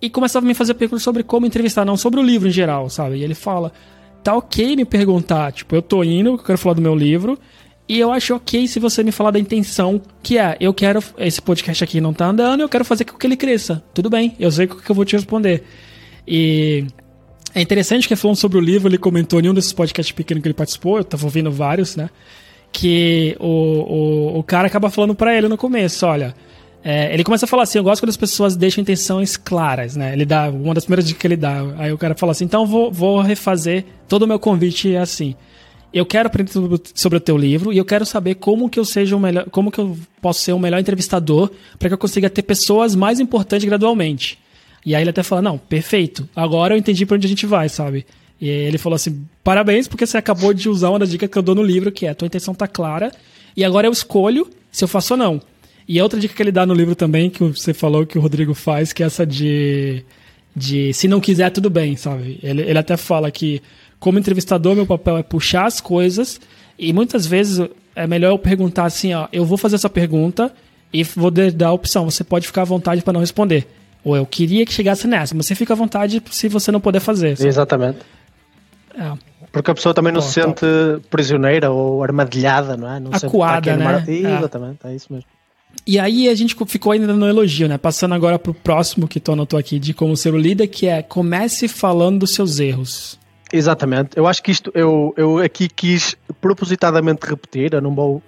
e 0.00 0.10
começava 0.10 0.44
a 0.44 0.48
me 0.48 0.54
fazer 0.54 0.74
perguntas 0.74 1.02
sobre 1.02 1.22
como 1.22 1.46
entrevistar, 1.46 1.84
não 1.84 1.96
sobre 1.96 2.20
o 2.20 2.22
livro 2.22 2.48
em 2.48 2.52
geral, 2.52 2.90
sabe? 2.90 3.16
E 3.16 3.24
ele 3.24 3.34
fala: 3.34 3.72
tá 4.22 4.34
ok 4.34 4.76
me 4.76 4.84
perguntar, 4.84 5.52
tipo, 5.52 5.74
eu 5.74 5.82
tô 5.82 6.02
indo, 6.02 6.30
eu 6.30 6.38
quero 6.38 6.58
falar 6.58 6.74
do 6.74 6.82
meu 6.82 6.94
livro, 6.94 7.38
e 7.88 7.98
eu 7.98 8.12
acho 8.12 8.34
ok 8.34 8.66
se 8.66 8.80
você 8.80 9.02
me 9.02 9.12
falar 9.12 9.30
da 9.30 9.38
intenção, 9.38 10.00
que 10.22 10.38
é, 10.38 10.56
eu 10.60 10.74
quero, 10.74 11.02
esse 11.18 11.40
podcast 11.40 11.84
aqui 11.84 12.00
não 12.00 12.12
tá 12.12 12.26
andando, 12.26 12.60
eu 12.60 12.68
quero 12.68 12.84
fazer 12.84 13.04
com 13.04 13.16
que 13.16 13.26
ele 13.26 13.36
cresça. 13.36 13.82
Tudo 13.94 14.10
bem, 14.10 14.34
eu 14.38 14.50
sei 14.50 14.66
o 14.66 14.68
que 14.68 14.90
eu 14.90 14.94
vou 14.94 15.04
te 15.04 15.14
responder. 15.14 15.64
E 16.26 16.86
é 17.54 17.60
interessante 17.60 18.08
que 18.08 18.16
falando 18.16 18.36
sobre 18.36 18.58
o 18.58 18.60
livro, 18.60 18.88
ele 18.88 18.98
comentou 18.98 19.40
em 19.40 19.48
um 19.48 19.54
desses 19.54 19.72
podcasts 19.72 20.14
pequenos 20.14 20.42
que 20.42 20.48
ele 20.48 20.54
participou, 20.54 20.98
eu 20.98 21.04
tava 21.04 21.24
ouvindo 21.24 21.50
vários, 21.50 21.96
né? 21.96 22.08
Que 22.70 23.36
o, 23.38 23.46
o, 23.46 24.38
o 24.38 24.42
cara 24.42 24.66
acaba 24.66 24.88
falando 24.90 25.14
para 25.14 25.36
ele 25.36 25.48
no 25.48 25.58
começo, 25.58 26.06
olha, 26.06 26.34
é, 26.84 27.12
ele 27.14 27.22
começa 27.22 27.44
a 27.44 27.48
falar 27.48 27.62
assim: 27.62 27.78
eu 27.78 27.84
gosto 27.84 28.02
quando 28.02 28.10
as 28.10 28.16
pessoas 28.16 28.56
deixam 28.56 28.82
intenções 28.82 29.36
claras, 29.36 29.94
né? 29.94 30.12
Ele 30.12 30.24
dá 30.24 30.48
uma 30.50 30.74
das 30.74 30.84
primeiras 30.84 31.06
dicas 31.06 31.20
que 31.20 31.26
ele 31.26 31.36
dá. 31.36 31.62
Aí 31.78 31.92
o 31.92 31.98
cara 31.98 32.14
fala 32.14 32.32
assim: 32.32 32.44
então 32.44 32.66
vou, 32.66 32.90
vou 32.90 33.20
refazer 33.20 33.84
todo 34.08 34.22
o 34.22 34.26
meu 34.26 34.38
convite 34.38 34.96
assim. 34.96 35.34
Eu 35.92 36.06
quero 36.06 36.26
aprender 36.26 36.50
sobre 36.94 37.18
o 37.18 37.20
teu 37.20 37.36
livro 37.36 37.70
e 37.70 37.76
eu 37.76 37.84
quero 37.84 38.06
saber 38.06 38.36
como 38.36 38.68
que 38.70 38.80
eu 38.80 38.84
seja 38.84 39.14
o 39.14 39.20
melhor, 39.20 39.44
como 39.50 39.70
que 39.70 39.78
eu 39.78 39.96
posso 40.22 40.40
ser 40.40 40.52
o 40.52 40.58
melhor 40.58 40.80
entrevistador 40.80 41.50
para 41.78 41.88
que 41.88 41.94
eu 41.94 41.98
consiga 41.98 42.30
ter 42.30 42.42
pessoas 42.42 42.94
mais 42.94 43.20
importantes 43.20 43.66
gradualmente. 43.66 44.38
E 44.84 44.94
aí 44.94 45.02
ele 45.02 45.10
até 45.10 45.22
fala: 45.22 45.42
não, 45.42 45.58
perfeito. 45.58 46.28
Agora 46.34 46.74
eu 46.74 46.78
entendi 46.78 47.06
para 47.06 47.16
onde 47.16 47.26
a 47.26 47.30
gente 47.30 47.46
vai, 47.46 47.68
sabe? 47.68 48.06
E 48.40 48.48
ele 48.48 48.78
falou 48.78 48.96
assim: 48.96 49.24
parabéns 49.44 49.86
porque 49.86 50.06
você 50.06 50.16
acabou 50.16 50.52
de 50.52 50.68
usar 50.68 50.90
uma 50.90 50.98
das 50.98 51.10
dicas 51.10 51.30
que 51.30 51.38
eu 51.38 51.42
dou 51.42 51.54
no 51.54 51.62
livro, 51.62 51.92
que 51.92 52.06
é 52.06 52.14
tua 52.14 52.26
intenção 52.26 52.54
tá 52.54 52.66
clara 52.66 53.12
e 53.56 53.64
agora 53.64 53.86
eu 53.86 53.92
escolho 53.92 54.48
se 54.70 54.82
eu 54.82 54.88
faço 54.88 55.14
ou 55.14 55.18
não. 55.18 55.40
E 55.86 56.00
outra 56.00 56.18
dica 56.18 56.34
que 56.34 56.42
ele 56.42 56.52
dá 56.52 56.64
no 56.64 56.74
livro 56.74 56.94
também, 56.94 57.28
que 57.28 57.42
você 57.42 57.74
falou 57.74 58.06
que 58.06 58.16
o 58.16 58.20
Rodrigo 58.20 58.54
faz, 58.54 58.92
que 58.92 59.02
é 59.02 59.06
essa 59.06 59.26
de. 59.26 60.04
de 60.54 60.92
se 60.92 61.08
não 61.08 61.20
quiser, 61.20 61.50
tudo 61.50 61.68
bem, 61.68 61.96
sabe? 61.96 62.38
Ele, 62.42 62.62
ele 62.62 62.78
até 62.78 62.96
fala 62.96 63.30
que, 63.30 63.60
como 63.98 64.18
entrevistador, 64.18 64.74
meu 64.74 64.86
papel 64.86 65.18
é 65.18 65.22
puxar 65.22 65.66
as 65.66 65.80
coisas, 65.80 66.40
e 66.78 66.92
muitas 66.92 67.26
vezes 67.26 67.68
é 67.94 68.06
melhor 68.06 68.30
eu 68.30 68.38
perguntar 68.38 68.84
assim: 68.84 69.12
ó, 69.12 69.28
eu 69.32 69.44
vou 69.44 69.58
fazer 69.58 69.74
essa 69.74 69.90
pergunta 69.90 70.52
e 70.92 71.02
vou 71.02 71.30
dar 71.30 71.68
a 71.68 71.72
opção, 71.72 72.10
você 72.10 72.22
pode 72.22 72.46
ficar 72.46 72.62
à 72.62 72.66
vontade 72.66 73.02
para 73.02 73.12
não 73.12 73.20
responder. 73.20 73.66
Ou 74.04 74.16
eu 74.16 74.26
queria 74.26 74.66
que 74.66 74.72
chegasse 74.72 75.06
nessa, 75.06 75.34
mas 75.34 75.46
você 75.46 75.54
fica 75.54 75.74
à 75.74 75.76
vontade 75.76 76.22
se 76.30 76.48
você 76.48 76.72
não 76.72 76.80
puder 76.80 77.00
fazer. 77.00 77.36
Sabe? 77.36 77.48
Exatamente. 77.48 77.98
É. 78.98 79.12
Porque 79.52 79.70
a 79.70 79.74
pessoa 79.74 79.94
também 79.94 80.12
não 80.12 80.20
se 80.20 80.32
sente 80.32 80.64
prisioneira 81.10 81.70
ou 81.70 82.02
armadilhada, 82.02 82.76
não 82.76 82.90
é? 82.90 82.98
Não 82.98 83.10
Acuada, 83.12 83.76
né? 83.76 84.04
É. 84.08 84.38
Exatamente, 84.38 84.78
é 84.84 84.94
isso 84.94 85.12
mesmo. 85.12 85.26
E 85.86 85.98
aí 85.98 86.28
a 86.28 86.34
gente 86.34 86.56
ficou 86.66 86.92
ainda 86.92 87.12
no 87.12 87.26
elogio, 87.26 87.68
né? 87.68 87.76
Passando 87.76 88.14
agora 88.14 88.38
pro 88.38 88.54
próximo 88.54 89.08
que 89.08 89.20
tu 89.20 89.32
anotou 89.32 89.58
aqui 89.58 89.78
de 89.78 89.92
como 89.92 90.16
ser 90.16 90.32
o 90.32 90.38
líder, 90.38 90.68
que 90.68 90.86
é 90.86 91.02
comece 91.02 91.68
falando 91.68 92.20
dos 92.20 92.34
seus 92.34 92.60
erros. 92.60 93.18
Exatamente. 93.52 94.10
Eu 94.16 94.26
acho 94.26 94.42
que 94.42 94.50
isto 94.50 94.70
eu, 94.74 95.12
eu 95.16 95.38
aqui 95.38 95.68
quis 95.68 96.16
propositadamente 96.40 97.26
repetir, 97.26 97.74
eu 97.74 97.80
não 97.80 97.94
vou 97.94 98.22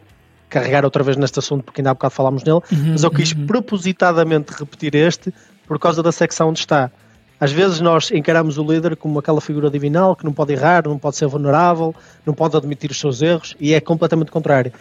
carregar 0.48 0.84
outra 0.84 1.02
vez 1.02 1.16
neste 1.16 1.38
assunto 1.38 1.64
porque 1.64 1.80
ainda 1.80 1.90
há 1.90 1.94
bocado 1.94 2.14
falámos 2.14 2.44
nele, 2.44 2.60
uhum, 2.70 2.92
mas 2.92 3.02
eu 3.02 3.10
quis 3.10 3.32
uhum. 3.32 3.46
propositadamente 3.46 4.52
repetir 4.52 4.94
este 4.94 5.32
por 5.66 5.78
causa 5.78 6.02
da 6.02 6.12
secção 6.12 6.50
onde 6.50 6.60
está. 6.60 6.90
Às 7.40 7.52
vezes 7.52 7.80
nós 7.80 8.10
encaramos 8.10 8.58
o 8.58 8.62
líder 8.62 8.96
como 8.96 9.18
aquela 9.18 9.40
figura 9.40 9.68
divinal 9.68 10.14
que 10.14 10.24
não 10.24 10.32
pode 10.32 10.52
errar, 10.52 10.86
não 10.86 10.98
pode 10.98 11.16
ser 11.16 11.26
vulnerável, 11.26 11.94
não 12.24 12.32
pode 12.32 12.56
admitir 12.56 12.90
os 12.90 12.98
seus 12.98 13.20
erros 13.20 13.56
e 13.58 13.74
é 13.74 13.80
completamente 13.80 14.30
contrário. 14.30 14.72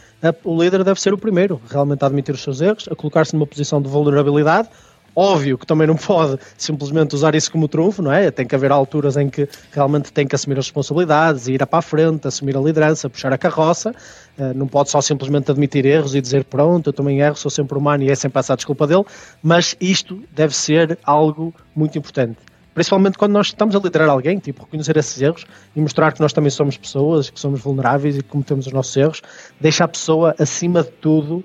O 0.43 0.61
líder 0.61 0.83
deve 0.83 1.01
ser 1.01 1.13
o 1.13 1.17
primeiro 1.17 1.59
realmente 1.69 2.03
a 2.03 2.07
admitir 2.07 2.33
os 2.33 2.43
seus 2.43 2.61
erros, 2.61 2.87
a 2.89 2.95
colocar-se 2.95 3.33
numa 3.35 3.47
posição 3.47 3.81
de 3.81 3.89
vulnerabilidade. 3.89 4.69
Óbvio 5.15 5.57
que 5.57 5.65
também 5.65 5.85
não 5.85 5.95
pode 5.95 6.39
simplesmente 6.57 7.13
usar 7.13 7.35
isso 7.35 7.51
como 7.51 7.67
trunfo, 7.67 8.01
não 8.01 8.11
é? 8.11 8.31
Tem 8.31 8.47
que 8.47 8.55
haver 8.55 8.71
alturas 8.71 9.15
em 9.15 9.29
que 9.29 9.47
realmente 9.71 10.11
tem 10.11 10.25
que 10.25 10.35
assumir 10.35 10.57
as 10.57 10.65
responsabilidades, 10.65 11.47
ir 11.47 11.63
para 11.65 11.79
a 11.79 11.81
frente, 11.81 12.27
assumir 12.27 12.57
a 12.57 12.59
liderança, 12.59 13.09
puxar 13.09 13.31
a 13.31 13.37
carroça. 13.37 13.93
Eh, 14.37 14.53
não 14.53 14.67
pode 14.67 14.89
só 14.89 15.01
simplesmente 15.01 15.51
admitir 15.51 15.85
erros 15.85 16.15
e 16.15 16.21
dizer 16.21 16.43
pronto, 16.45 16.89
eu 16.89 16.93
também 16.93 17.21
erro, 17.21 17.35
sou 17.35 17.51
sempre 17.51 17.77
humano 17.77 18.03
e 18.03 18.09
é 18.09 18.15
sempre 18.15 18.39
essa 18.39 18.53
a 18.53 18.55
desculpa 18.55 18.87
dele. 18.87 19.03
Mas 19.41 19.75
isto 19.79 20.23
deve 20.31 20.55
ser 20.55 20.97
algo 21.03 21.53
muito 21.75 21.97
importante 21.97 22.37
principalmente 22.73 23.17
quando 23.17 23.33
nós 23.33 23.47
estamos 23.47 23.75
a 23.75 23.79
liderar 23.79 24.09
alguém, 24.09 24.39
tipo, 24.39 24.63
reconhecer 24.63 24.97
esses 24.97 25.21
erros 25.21 25.45
e 25.75 25.79
mostrar 25.79 26.11
que 26.11 26.19
nós 26.19 26.33
também 26.33 26.49
somos 26.49 26.75
pessoas, 26.75 27.29
que 27.29 27.39
somos 27.39 27.61
vulneráveis 27.61 28.17
e 28.17 28.23
que 28.23 28.29
cometemos 28.29 28.65
os 28.65 28.73
nossos 28.73 28.97
erros, 28.97 29.21
deixa 29.59 29.83
a 29.83 29.87
pessoa, 29.87 30.35
acima 30.39 30.81
de 30.81 30.89
tudo, 30.89 31.43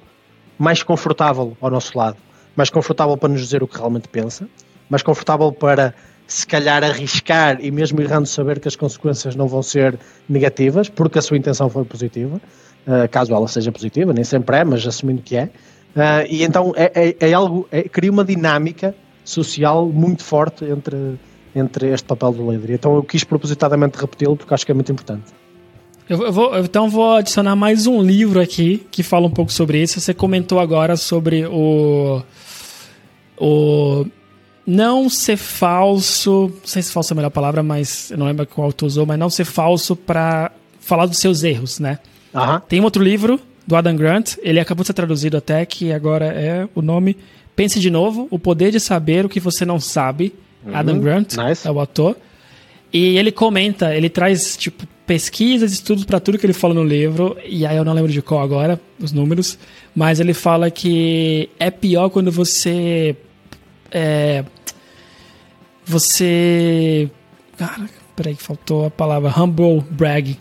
mais 0.59 0.83
confortável 0.83 1.57
ao 1.61 1.71
nosso 1.71 1.97
lado. 1.97 2.17
Mais 2.59 2.71
confortável 2.71 3.17
para 3.17 3.29
nos 3.29 3.41
dizer 3.41 3.63
o 3.63 3.69
que 3.69 3.77
realmente 3.77 4.09
pensa, 4.09 4.49
mais 4.91 5.01
confortável 5.01 5.53
para, 5.53 5.95
se 6.27 6.45
calhar, 6.45 6.83
arriscar 6.83 7.59
e 7.61 7.71
mesmo 7.71 8.01
errando 8.01 8.27
saber 8.27 8.59
que 8.59 8.67
as 8.67 8.75
consequências 8.75 9.37
não 9.37 9.47
vão 9.47 9.63
ser 9.63 9.97
negativas, 10.29 10.89
porque 10.89 11.21
a 11.21 11.23
sua 11.23 11.37
intenção 11.37 11.71
foi 11.71 11.85
positiva, 11.85 12.41
uh, 12.85 13.09
caso 13.13 13.33
ela 13.33 13.47
seja 13.47 13.71
positiva, 13.71 14.13
nem 14.13 14.25
sempre 14.25 14.57
é, 14.57 14.65
mas 14.65 14.85
assumindo 14.85 15.23
que 15.23 15.37
é. 15.37 15.45
Uh, 15.45 16.27
e 16.29 16.43
então 16.43 16.73
é, 16.77 16.91
é, 16.95 17.31
é 17.31 17.33
algo, 17.33 17.69
é, 17.71 17.83
cria 17.83 18.11
uma 18.11 18.25
dinâmica 18.25 18.93
social 19.25 19.87
muito 19.87 20.25
forte 20.25 20.65
entre, 20.65 21.17
entre 21.55 21.93
este 21.93 22.09
papel 22.09 22.33
do 22.33 22.51
líder. 22.51 22.75
Então 22.75 22.97
eu 22.97 23.05
quis 23.05 23.23
propositadamente 23.23 23.97
repeti-lo 23.97 24.37
porque 24.37 24.53
acho 24.53 24.67
que 24.67 24.73
é 24.73 24.75
muito 24.75 24.91
importante. 24.91 25.33
Eu 26.09 26.33
vou, 26.33 26.59
então 26.59 26.89
vou 26.89 27.17
adicionar 27.17 27.55
mais 27.55 27.87
um 27.87 28.03
livro 28.03 28.41
aqui 28.41 28.87
que 28.91 29.03
fala 29.03 29.27
um 29.27 29.31
pouco 29.31 29.53
sobre 29.53 29.83
isso. 29.83 30.01
Você 30.01 30.15
comentou 30.15 30.59
agora 30.59 30.97
sobre 30.97 31.45
o. 31.45 32.23
O. 33.41 34.07
Não 34.67 35.09
ser 35.09 35.37
falso. 35.37 36.53
Não 36.61 36.67
sei 36.67 36.83
se 36.83 36.93
falso 36.93 37.13
é 37.13 37.15
a 37.15 37.17
melhor 37.17 37.31
palavra, 37.31 37.63
mas 37.63 38.11
eu 38.11 38.19
não 38.19 38.27
lembro 38.27 38.47
qual 38.47 38.73
tu 38.73 38.85
usou, 38.85 39.07
mas 39.07 39.19
não 39.19 39.31
ser 39.31 39.47
falso 39.47 39.97
para 39.97 40.51
falar 40.79 41.07
dos 41.07 41.19
seus 41.19 41.43
erros, 41.43 41.81
né? 41.81 41.99
Uhum. 42.35 42.61
Tem 42.69 42.81
outro 42.83 43.03
livro 43.03 43.41
do 43.67 43.77
Adam 43.77 43.97
Grant, 43.97 44.37
ele 44.43 44.61
acabou 44.61 44.83
de 44.83 44.89
ser 44.89 44.93
traduzido 44.93 45.37
até, 45.37 45.65
que 45.65 45.93
agora 45.93 46.27
é 46.27 46.69
o 46.75 46.83
nome 46.83 47.17
Pense 47.59 47.81
de 47.81 47.91
novo, 47.91 48.29
O 48.31 48.39
Poder 48.39 48.71
de 48.71 48.79
Saber 48.79 49.27
o 49.27 49.29
que 49.29 49.41
Você 49.41 49.65
Não 49.65 49.81
Sabe. 49.81 50.33
Uhum, 50.65 50.77
Adam 50.77 51.01
Grant 51.01 51.35
nice. 51.37 51.67
é 51.67 51.71
o 51.73 51.81
ator. 51.81 52.17
E 52.93 53.19
ele 53.19 53.33
comenta, 53.33 53.93
ele 53.93 54.09
traz 54.09 54.57
tipo 54.57 54.87
pesquisas, 55.05 55.73
estudos 55.73 56.05
para 56.05 56.21
tudo 56.21 56.39
que 56.39 56.47
ele 56.47 56.53
fala 56.53 56.73
no 56.73 56.85
livro, 56.85 57.37
e 57.45 57.67
aí 57.67 57.77
eu 57.77 57.85
não 57.85 57.93
lembro 57.95 58.13
de 58.13 58.23
qual 58.23 58.43
agora, 58.43 58.81
os 59.01 59.11
números, 59.11 59.59
mas 59.93 60.21
ele 60.21 60.35
fala 60.35 60.71
que 60.71 61.51
é 61.59 61.69
pior 61.69 62.11
quando 62.11 62.31
você. 62.31 63.17
É, 63.91 64.45
você. 65.85 67.11
Cara, 67.57 67.89
peraí, 68.15 68.35
faltou 68.35 68.87
a 68.87 68.91
palavra 68.91 69.33
humble 69.41 69.83
brag, 69.91 70.39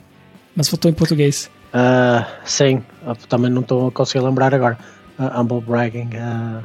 mas 0.55 0.67
faltou 0.67 0.89
em 0.91 0.93
português. 0.93 1.49
Uh, 1.73 2.25
sim, 2.45 2.83
também 3.27 3.51
não 3.51 3.61
estou 3.61 3.87
a 3.87 3.91
conseguir 3.91 4.23
lembrar 4.23 4.53
agora. 4.53 4.77
Uh, 5.19 5.41
humble 5.41 5.61
bragging. 5.61 6.09
Uh... 6.15 6.63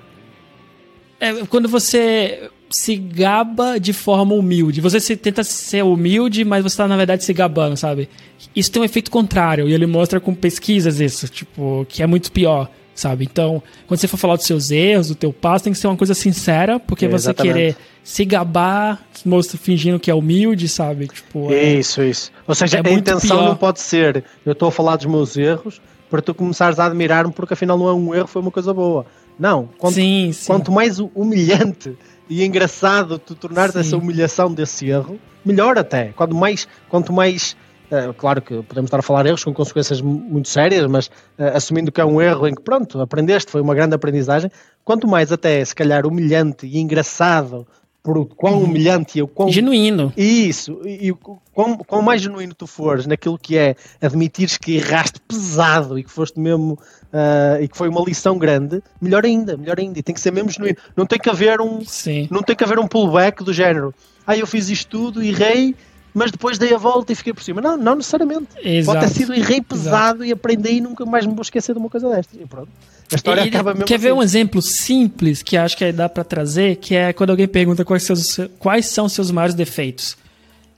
É 1.20 1.46
quando 1.46 1.68
você 1.68 2.50
se 2.72 2.96
gaba 2.96 3.78
de 3.78 3.92
forma 3.92 4.34
humilde. 4.34 4.80
Você 4.80 4.98
se, 4.98 5.16
tenta 5.16 5.44
ser 5.44 5.84
humilde, 5.84 6.44
mas 6.44 6.62
você 6.62 6.74
está, 6.74 6.88
na 6.88 6.96
verdade, 6.96 7.22
se 7.22 7.32
gabando, 7.32 7.76
sabe? 7.76 8.08
Isso 8.56 8.72
tem 8.72 8.82
um 8.82 8.84
efeito 8.84 9.10
contrário, 9.10 9.68
e 9.68 9.74
ele 9.74 9.86
mostra 9.86 10.18
com 10.18 10.34
pesquisas 10.34 10.98
isso, 10.98 11.28
tipo, 11.28 11.86
que 11.88 12.02
é 12.02 12.06
muito 12.06 12.32
pior. 12.32 12.70
Sabe? 12.94 13.24
Então, 13.30 13.62
quando 13.86 14.00
você 14.00 14.08
for 14.08 14.16
falar 14.16 14.36
dos 14.36 14.46
seus 14.46 14.70
erros, 14.70 15.08
do 15.08 15.14
teu 15.14 15.32
passo, 15.32 15.64
tem 15.64 15.72
que 15.72 15.78
ser 15.78 15.86
uma 15.86 15.96
coisa 15.96 16.14
sincera, 16.14 16.78
porque 16.78 17.06
é, 17.06 17.08
você 17.08 17.30
exatamente. 17.30 17.54
querer 17.54 17.76
se 18.04 18.24
gabar, 18.24 19.00
mostra 19.24 19.56
fingindo 19.58 19.98
que 19.98 20.10
é 20.10 20.14
humilde, 20.14 20.68
sabe? 20.68 21.06
Tipo, 21.08 21.52
é, 21.52 21.74
isso, 21.74 22.02
isso. 22.02 22.32
Ou 22.46 22.54
seja, 22.54 22.78
é 22.78 22.88
a 22.88 22.92
intenção 22.92 23.38
pior. 23.38 23.48
não 23.48 23.56
pode 23.56 23.80
ser, 23.80 24.24
eu 24.44 24.52
estou 24.52 24.68
a 24.68 24.72
falar 24.72 24.96
dos 24.96 25.06
meus 25.06 25.36
erros, 25.36 25.80
para 26.10 26.20
tu 26.20 26.34
começares 26.34 26.78
a 26.78 26.86
admirar-me, 26.86 27.32
porque 27.32 27.54
afinal 27.54 27.78
não 27.78 27.88
é 27.88 27.94
um 27.94 28.14
erro, 28.14 28.26
foi 28.26 28.42
uma 28.42 28.50
coisa 28.50 28.74
boa. 28.74 29.06
Não, 29.38 29.68
quanto, 29.78 29.94
sim, 29.94 30.30
sim. 30.32 30.46
quanto 30.46 30.70
mais 30.70 30.98
humilhante 30.98 31.96
e 32.28 32.44
engraçado 32.44 33.18
tu 33.18 33.34
tornares 33.34 33.74
essa 33.74 33.96
humilhação 33.96 34.52
desse 34.52 34.88
erro, 34.88 35.18
melhor 35.44 35.78
até. 35.78 36.12
Quanto 36.14 36.34
mais, 36.34 36.68
quanto 36.88 37.12
mais 37.12 37.56
uh, 37.92 38.14
claro 38.14 38.40
que 38.40 38.62
podemos 38.62 38.88
estar 38.88 38.98
a 38.98 39.02
falar 39.02 39.26
erros 39.26 39.44
com 39.44 39.52
consequências 39.52 40.00
muito 40.00 40.48
sérias, 40.48 40.86
mas 40.86 41.06
uh, 41.06 41.54
assumindo 41.54 41.92
que 41.92 42.00
é 42.00 42.04
um 42.04 42.20
erro 42.20 42.48
em 42.48 42.54
que, 42.54 42.62
pronto, 42.62 43.00
aprendeste, 43.00 43.50
foi 43.50 43.60
uma 43.60 43.74
grande 43.74 43.94
aprendizagem, 43.94 44.50
quanto 44.84 45.06
mais 45.06 45.30
até, 45.30 45.64
se 45.64 45.74
calhar, 45.74 46.06
humilhante 46.06 46.66
e 46.66 46.78
engraçado 46.78 47.66
por 48.02 48.18
o 48.18 48.26
quão 48.26 48.54
uhum. 48.54 48.64
humilhante 48.64 49.18
e 49.18 49.22
o 49.22 49.28
quão... 49.28 49.48
Genuíno. 49.48 50.12
Isso, 50.16 50.80
e, 50.84 51.10
e 51.10 51.12
quão, 51.52 51.76
quão 51.78 52.02
mais 52.02 52.20
genuíno 52.20 52.52
tu 52.52 52.66
fores 52.66 53.06
naquilo 53.06 53.38
que 53.38 53.56
é 53.56 53.76
admitires 54.00 54.58
que 54.58 54.76
erraste 54.76 55.20
pesado 55.20 55.96
e 55.96 56.02
que 56.02 56.10
foste 56.10 56.40
mesmo 56.40 56.72
uh, 56.72 57.62
e 57.62 57.68
que 57.68 57.76
foi 57.76 57.88
uma 57.88 58.02
lição 58.02 58.36
grande, 58.38 58.82
melhor 59.00 59.24
ainda, 59.24 59.56
melhor 59.56 59.78
ainda, 59.78 60.00
e 60.00 60.02
tem 60.02 60.14
que 60.14 60.20
ser 60.20 60.32
mesmo 60.32 60.50
genuíno. 60.50 60.76
Não 60.96 61.06
tem 61.06 61.18
que 61.18 61.30
haver 61.30 61.60
um 61.60 61.84
Sim. 61.84 62.26
não 62.30 62.42
tem 62.42 62.56
que 62.56 62.64
haver 62.64 62.78
um 62.78 62.88
pullback 62.88 63.44
do 63.44 63.52
género. 63.52 63.94
Ah, 64.26 64.36
eu 64.36 64.46
fiz 64.46 64.68
isto 64.68 64.88
tudo, 64.88 65.22
errei, 65.22 65.74
mas 66.14 66.30
depois 66.30 66.58
dei 66.58 66.74
a 66.74 66.78
volta 66.78 67.12
e 67.12 67.16
fiquei 67.16 67.32
por 67.32 67.42
cima. 67.42 67.60
Não, 67.60 67.76
não 67.76 67.94
necessariamente. 67.94 68.48
Exato. 68.62 68.98
Pode 68.98 69.12
ter 69.12 69.18
sido 69.18 69.34
errei 69.34 69.60
pesado 69.60 70.18
Exato. 70.18 70.24
e 70.24 70.32
aprendi 70.32 70.72
e 70.74 70.80
nunca 70.80 71.04
mais 71.06 71.26
me 71.26 71.32
vou 71.32 71.42
esquecer 71.42 71.72
de 71.72 71.78
uma 71.78 71.88
coisa 71.88 72.08
destas. 72.10 72.40
E 72.40 72.46
pronto. 72.46 72.68
A 73.10 73.16
história 73.16 73.44
e, 73.44 73.48
acaba 73.48 73.72
mesmo 73.72 73.86
Quer 73.86 73.96
assim. 73.96 74.04
ver 74.04 74.12
um 74.12 74.22
exemplo 74.22 74.62
simples 74.62 75.42
que 75.42 75.56
acho 75.56 75.76
que 75.76 75.90
dá 75.92 76.08
para 76.08 76.24
trazer, 76.24 76.76
que 76.76 76.94
é 76.94 77.12
quando 77.12 77.30
alguém 77.30 77.48
pergunta 77.48 77.84
quais, 77.84 78.02
seus, 78.02 78.38
quais 78.58 78.86
são 78.86 79.08
seus 79.08 79.30
maiores 79.30 79.54
defeitos. 79.54 80.16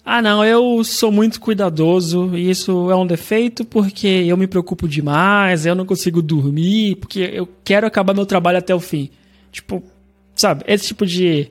Ah, 0.04 0.20
não, 0.20 0.44
eu 0.44 0.84
sou 0.84 1.10
muito 1.10 1.40
cuidadoso 1.40 2.36
e 2.36 2.50
isso 2.50 2.90
é 2.90 2.96
um 2.96 3.06
defeito 3.06 3.64
porque 3.64 4.06
eu 4.06 4.36
me 4.36 4.46
preocupo 4.46 4.86
demais, 4.86 5.64
eu 5.64 5.74
não 5.74 5.86
consigo 5.86 6.20
dormir, 6.20 6.96
porque 6.96 7.20
eu 7.32 7.48
quero 7.64 7.86
acabar 7.86 8.12
meu 8.12 8.26
trabalho 8.26 8.58
até 8.58 8.74
o 8.74 8.80
fim. 8.80 9.10
Tipo, 9.50 9.82
sabe, 10.34 10.62
esse 10.66 10.88
tipo 10.88 11.06
de, 11.06 11.48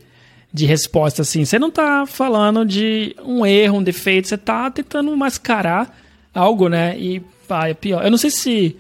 de 0.54 0.66
resposta 0.66 1.24
assim. 1.24 1.44
Você 1.44 1.58
não 1.58 1.72
tá 1.72 2.06
falando 2.06 2.66
de 2.66 3.16
um 3.26 3.46
erro, 3.46 3.78
um 3.80 3.84
defeito, 3.84 4.28
você 4.28 4.38
tá 4.38 4.70
tentando 4.70 5.16
mascarar 5.18 5.98
algo, 6.34 6.68
né? 6.70 6.96
E 6.98 7.22
pá, 7.48 7.68
é 7.68 7.74
pior. 7.74 8.04
Eu 8.04 8.12
não 8.12 8.18
sei 8.18 8.30
se. 8.30 8.78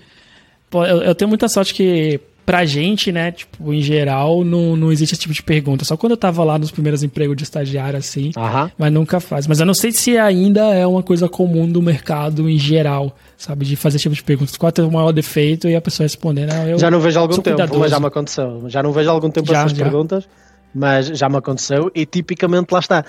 Pô, 0.69 0.86
eu, 0.86 1.01
eu 1.01 1.15
tenho 1.15 1.30
muita 1.30 1.47
sorte 1.47 1.74
que 1.74 2.19
pra 2.45 2.65
gente, 2.65 3.09
né, 3.11 3.32
tipo, 3.32 3.74
em 3.74 3.82
geral, 3.82 4.43
não, 4.43 4.76
não 4.76 4.91
existe 4.91 5.13
esse 5.13 5.21
tipo 5.21 5.34
de 5.34 5.41
pergunta. 5.41 5.86
Só 5.86 5.95
quando 5.95 6.11
eu 6.11 6.17
tava 6.17 6.43
lá 6.43 6.59
nos 6.59 6.71
primeiros 6.71 7.01
empregos 7.01 7.38
de 7.38 7.43
estagiário, 7.43 7.97
assim, 7.97 8.32
mas 8.78 8.91
nunca 8.91 9.19
faz. 9.19 9.47
Mas 9.47 9.59
eu 9.61 9.65
não 9.65 9.74
sei 9.74 9.91
se 9.91 10.17
ainda 10.17 10.74
é 10.74 10.86
uma 10.86 11.01
coisa 11.01 11.30
comum 11.30 11.69
do 11.71 11.82
mercado 11.82 12.49
em 12.49 12.57
geral, 12.57 13.15
sabe, 13.38 13.65
de 13.65 13.76
fazer 13.76 13.95
esse 13.95 14.03
tipo 14.03 14.15
de 14.15 14.24
perguntas. 14.24 14.57
Qual 14.57 14.71
é 14.78 14.82
o 14.82 14.91
maior 14.91 15.11
defeito 15.13 15.69
e 15.69 15.76
a 15.76 15.82
pessoa 15.82 16.05
responder, 16.05 16.45
não, 16.45 16.67
eu 16.67 16.78
Já 16.78 16.91
não 16.91 16.99
vejo 16.99 17.17
algum 17.19 17.36
tempo, 17.36 17.43
cuidadoso. 17.43 17.80
mas 17.80 17.91
já 17.91 17.99
me 17.99 18.07
aconteceu. 18.07 18.63
Já 18.67 18.84
não 18.84 18.91
vejo 18.91 19.09
algum 19.09 19.30
tempo 19.30 19.47
já, 19.47 19.59
essas 19.59 19.71
já. 19.71 19.84
perguntas, 19.84 20.28
mas 20.74 21.07
já 21.07 21.30
me 21.30 21.38
aconteceu 21.38 21.91
e 21.93 22.05
tipicamente 22.05 22.71
lá 22.71 22.80
está. 22.80 23.05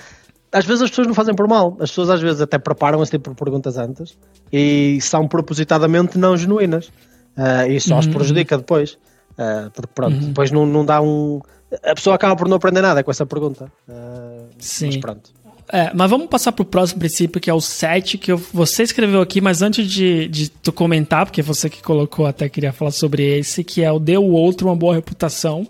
Às 0.51 0.65
vezes 0.65 0.83
as 0.83 0.89
pessoas 0.89 1.07
não 1.07 1.13
fazem 1.13 1.35
por 1.35 1.47
mal, 1.47 1.75
as 1.79 1.89
pessoas 1.89 2.09
às 2.09 2.21
vezes 2.21 2.41
até 2.41 2.57
preparam 2.57 3.01
esse 3.03 3.11
tipo 3.11 3.29
de 3.29 3.35
perguntas 3.35 3.77
antes 3.77 4.17
e 4.51 4.99
são 5.01 5.27
propositadamente 5.27 6.17
não 6.17 6.37
genuínas. 6.37 6.91
Uh, 7.37 7.69
e 7.69 7.79
só 7.81 7.95
uhum. 7.95 7.99
os 7.99 8.07
prejudica 8.07 8.57
depois. 8.57 8.93
Uh, 9.33 9.69
porque 9.73 9.91
pronto, 9.93 10.15
uhum. 10.15 10.27
depois 10.27 10.51
não, 10.51 10.65
não 10.65 10.85
dá 10.85 11.01
um. 11.01 11.41
A 11.83 11.93
pessoa 11.93 12.15
acaba 12.15 12.35
por 12.35 12.47
não 12.47 12.55
aprender 12.55 12.81
nada 12.81 13.03
com 13.03 13.11
essa 13.11 13.25
pergunta. 13.25 13.69
Uh, 13.87 14.47
Sim. 14.57 14.87
Mas 14.87 14.97
pronto. 14.97 15.31
É, 15.67 15.91
mas 15.93 16.09
vamos 16.09 16.27
passar 16.27 16.51
para 16.51 16.61
o 16.61 16.65
próximo 16.65 16.99
princípio, 16.99 17.41
que 17.41 17.49
é 17.49 17.53
o 17.53 17.59
7, 17.59 18.19
que 18.19 18.31
eu, 18.31 18.37
você 18.37 18.83
escreveu 18.83 19.19
aqui, 19.19 19.41
mas 19.41 19.63
antes 19.63 19.89
de, 19.89 20.27
de 20.27 20.49
tu 20.49 20.71
comentar, 20.71 21.25
porque 21.25 21.41
você 21.41 21.69
que 21.69 21.81
colocou 21.81 22.27
até 22.27 22.47
queria 22.47 22.71
falar 22.71 22.91
sobre 22.91 23.39
esse, 23.39 23.63
que 23.63 23.83
é 23.83 23.91
o 23.91 23.97
dê 23.97 24.15
o 24.15 24.29
outro 24.29 24.67
uma 24.67 24.75
boa 24.75 24.93
reputação. 24.93 25.67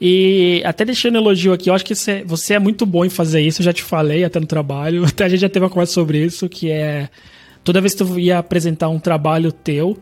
E 0.00 0.62
até 0.64 0.84
deixando 0.84 1.16
elogio 1.16 1.52
aqui, 1.52 1.68
eu 1.68 1.74
acho 1.74 1.84
que 1.84 1.94
você, 2.26 2.54
é 2.54 2.58
muito 2.58 2.86
bom 2.86 3.04
em 3.04 3.10
fazer 3.10 3.42
isso, 3.42 3.60
eu 3.60 3.64
já 3.64 3.72
te 3.72 3.82
falei 3.82 4.24
até 4.24 4.40
no 4.40 4.46
trabalho, 4.46 5.04
até 5.06 5.24
a 5.24 5.28
gente 5.28 5.40
já 5.40 5.48
teve 5.48 5.64
uma 5.64 5.70
conversa 5.70 5.92
sobre 5.92 6.24
isso, 6.24 6.48
que 6.48 6.70
é 6.70 7.08
toda 7.62 7.80
vez 7.80 7.94
que 7.94 8.02
tu 8.02 8.18
ia 8.18 8.38
apresentar 8.38 8.88
um 8.88 8.98
trabalho 8.98 9.52
teu, 9.52 9.98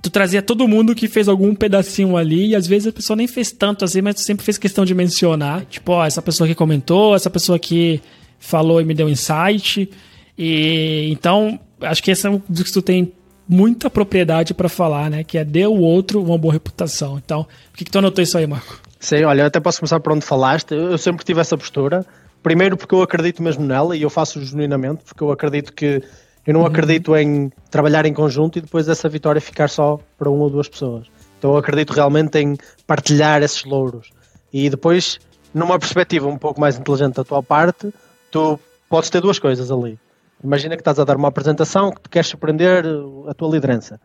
tu 0.00 0.08
trazia 0.08 0.40
todo 0.40 0.66
mundo 0.66 0.94
que 0.94 1.08
fez 1.08 1.28
algum 1.28 1.54
pedacinho 1.54 2.16
ali, 2.16 2.48
e 2.48 2.56
às 2.56 2.66
vezes 2.66 2.88
a 2.88 2.92
pessoa 2.92 3.16
nem 3.16 3.26
fez 3.26 3.52
tanto 3.52 3.84
assim, 3.84 4.00
mas 4.00 4.14
tu 4.14 4.20
sempre 4.22 4.44
fez 4.44 4.56
questão 4.56 4.84
de 4.84 4.94
mencionar. 4.94 5.64
Tipo, 5.66 5.92
ó, 5.92 6.06
essa 6.06 6.22
pessoa 6.22 6.46
que 6.48 6.54
comentou, 6.54 7.14
essa 7.14 7.28
pessoa 7.28 7.58
que 7.58 8.00
falou 8.38 8.80
e 8.80 8.84
me 8.84 8.94
deu 8.94 9.08
insight. 9.08 9.90
E 10.38 11.08
então, 11.10 11.58
acho 11.80 12.02
que 12.02 12.10
esse 12.10 12.26
é 12.26 12.30
um 12.30 12.40
dos 12.48 12.62
que 12.62 12.72
tu 12.72 12.82
tem 12.82 13.12
muita 13.48 13.90
propriedade 13.90 14.54
para 14.54 14.68
falar, 14.68 15.10
né? 15.10 15.24
Que 15.24 15.38
é 15.38 15.44
dê 15.44 15.66
o 15.66 15.78
outro 15.78 16.22
uma 16.22 16.38
boa 16.38 16.52
reputação. 16.52 17.18
Então, 17.18 17.44
por 17.70 17.78
que, 17.78 17.84
que 17.84 17.90
tu 17.90 17.98
anotou 17.98 18.22
isso 18.22 18.36
aí, 18.38 18.46
Marco? 18.46 18.85
Sim, 19.06 19.22
olha, 19.22 19.42
eu 19.42 19.46
até 19.46 19.60
posso 19.60 19.78
começar 19.78 20.00
por 20.00 20.12
onde 20.12 20.26
falaste. 20.26 20.74
Eu 20.74 20.98
sempre 20.98 21.24
tive 21.24 21.40
essa 21.40 21.56
postura. 21.56 22.04
Primeiro 22.42 22.76
porque 22.76 22.92
eu 22.92 23.02
acredito 23.02 23.40
mesmo 23.40 23.64
nela 23.64 23.96
e 23.96 24.02
eu 24.02 24.10
faço 24.10 24.44
genuinamente, 24.44 25.04
porque 25.04 25.22
eu 25.22 25.30
acredito 25.30 25.72
que 25.72 26.02
eu 26.44 26.52
não 26.52 26.62
uhum. 26.62 26.66
acredito 26.66 27.14
em 27.14 27.52
trabalhar 27.70 28.04
em 28.04 28.12
conjunto 28.12 28.58
e 28.58 28.60
depois 28.60 28.88
essa 28.88 29.08
vitória 29.08 29.40
ficar 29.40 29.68
só 29.68 30.00
para 30.18 30.28
uma 30.28 30.42
ou 30.42 30.50
duas 30.50 30.68
pessoas. 30.68 31.06
Então 31.38 31.52
eu 31.52 31.56
acredito 31.56 31.92
realmente 31.92 32.36
em 32.40 32.58
partilhar 32.84 33.44
esses 33.44 33.62
louros. 33.64 34.10
E 34.52 34.68
depois, 34.68 35.20
numa 35.54 35.78
perspectiva 35.78 36.26
um 36.26 36.36
pouco 36.36 36.60
mais 36.60 36.76
inteligente 36.76 37.14
da 37.14 37.22
tua 37.22 37.44
parte, 37.44 37.94
tu 38.32 38.58
podes 38.88 39.08
ter 39.08 39.20
duas 39.20 39.38
coisas 39.38 39.70
ali. 39.70 39.96
Imagina 40.42 40.74
que 40.74 40.80
estás 40.80 40.98
a 40.98 41.04
dar 41.04 41.16
uma 41.16 41.28
apresentação 41.28 41.92
que 41.92 42.10
queres 42.10 42.26
surpreender 42.26 42.84
a 43.28 43.34
tua 43.34 43.50
liderança. 43.50 44.00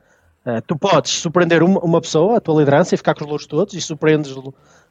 Uh, 0.46 0.62
tu 0.66 0.76
podes 0.76 1.12
surpreender 1.12 1.62
uma, 1.62 1.80
uma, 1.80 2.02
pessoa, 2.02 2.38
a 2.38 2.42
tua 2.42 2.60
liderança, 2.60 2.96
e 2.96 2.98
ficar 2.98 3.14
com 3.14 3.24
os 3.24 3.28
louros 3.28 3.46
todos 3.46 3.76
e 3.76 3.82
surpreendes 3.82 4.32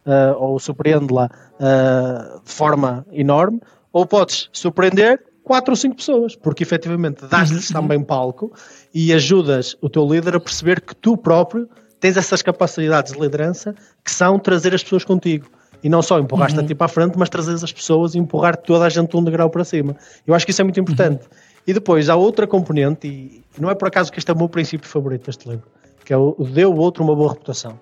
uh, 0.06 0.36
ou 0.38 0.58
surpreende-la 0.58 1.28
uh, 1.54 2.40
de 2.44 2.50
forma 2.52 3.06
enorme, 3.12 3.60
ou 3.92 4.06
podes 4.06 4.48
surpreender 4.52 5.22
quatro 5.42 5.72
ou 5.72 5.76
cinco 5.76 5.96
pessoas, 5.96 6.36
porque 6.36 6.62
efetivamente 6.62 7.26
dás-lhes 7.26 7.70
uhum. 7.70 7.80
também 7.80 8.02
palco 8.02 8.52
e 8.94 9.12
ajudas 9.12 9.76
o 9.80 9.88
teu 9.88 10.06
líder 10.06 10.36
a 10.36 10.40
perceber 10.40 10.80
que 10.80 10.94
tu 10.94 11.16
próprio 11.16 11.68
tens 11.98 12.16
essas 12.16 12.40
capacidades 12.40 13.12
de 13.12 13.20
liderança 13.20 13.74
que 14.04 14.10
são 14.10 14.38
trazer 14.38 14.74
as 14.74 14.82
pessoas 14.82 15.04
contigo. 15.04 15.46
E 15.82 15.88
não 15.88 16.02
só 16.02 16.18
empurrar-te 16.18 16.58
uhum. 16.58 16.64
a 16.64 16.66
ti 16.66 16.74
para 16.74 16.84
a 16.84 16.88
frente, 16.88 17.18
mas 17.18 17.28
trazer 17.28 17.54
as 17.54 17.72
pessoas 17.72 18.14
e 18.14 18.18
empurrar 18.18 18.56
toda 18.56 18.84
a 18.84 18.88
gente 18.88 19.16
um 19.16 19.24
degrau 19.24 19.48
para 19.48 19.64
cima. 19.64 19.96
Eu 20.26 20.34
acho 20.34 20.44
que 20.44 20.52
isso 20.52 20.60
é 20.60 20.64
muito 20.64 20.78
importante. 20.78 21.22
Uhum. 21.22 21.50
E 21.66 21.72
depois 21.72 22.08
há 22.08 22.16
outra 22.16 22.46
componente, 22.46 23.06
e 23.06 23.42
não 23.58 23.70
é 23.70 23.74
por 23.74 23.88
acaso 23.88 24.12
que 24.12 24.18
este 24.18 24.30
é 24.30 24.34
o 24.34 24.36
meu 24.36 24.48
princípio 24.48 24.88
favorito 24.88 25.26
deste 25.26 25.48
livro, 25.48 25.66
que 26.04 26.12
é 26.12 26.16
o 26.16 26.34
deu 26.52 26.72
o 26.72 26.78
outro 26.78 27.02
uma 27.02 27.14
boa 27.14 27.32
reputação. 27.32 27.78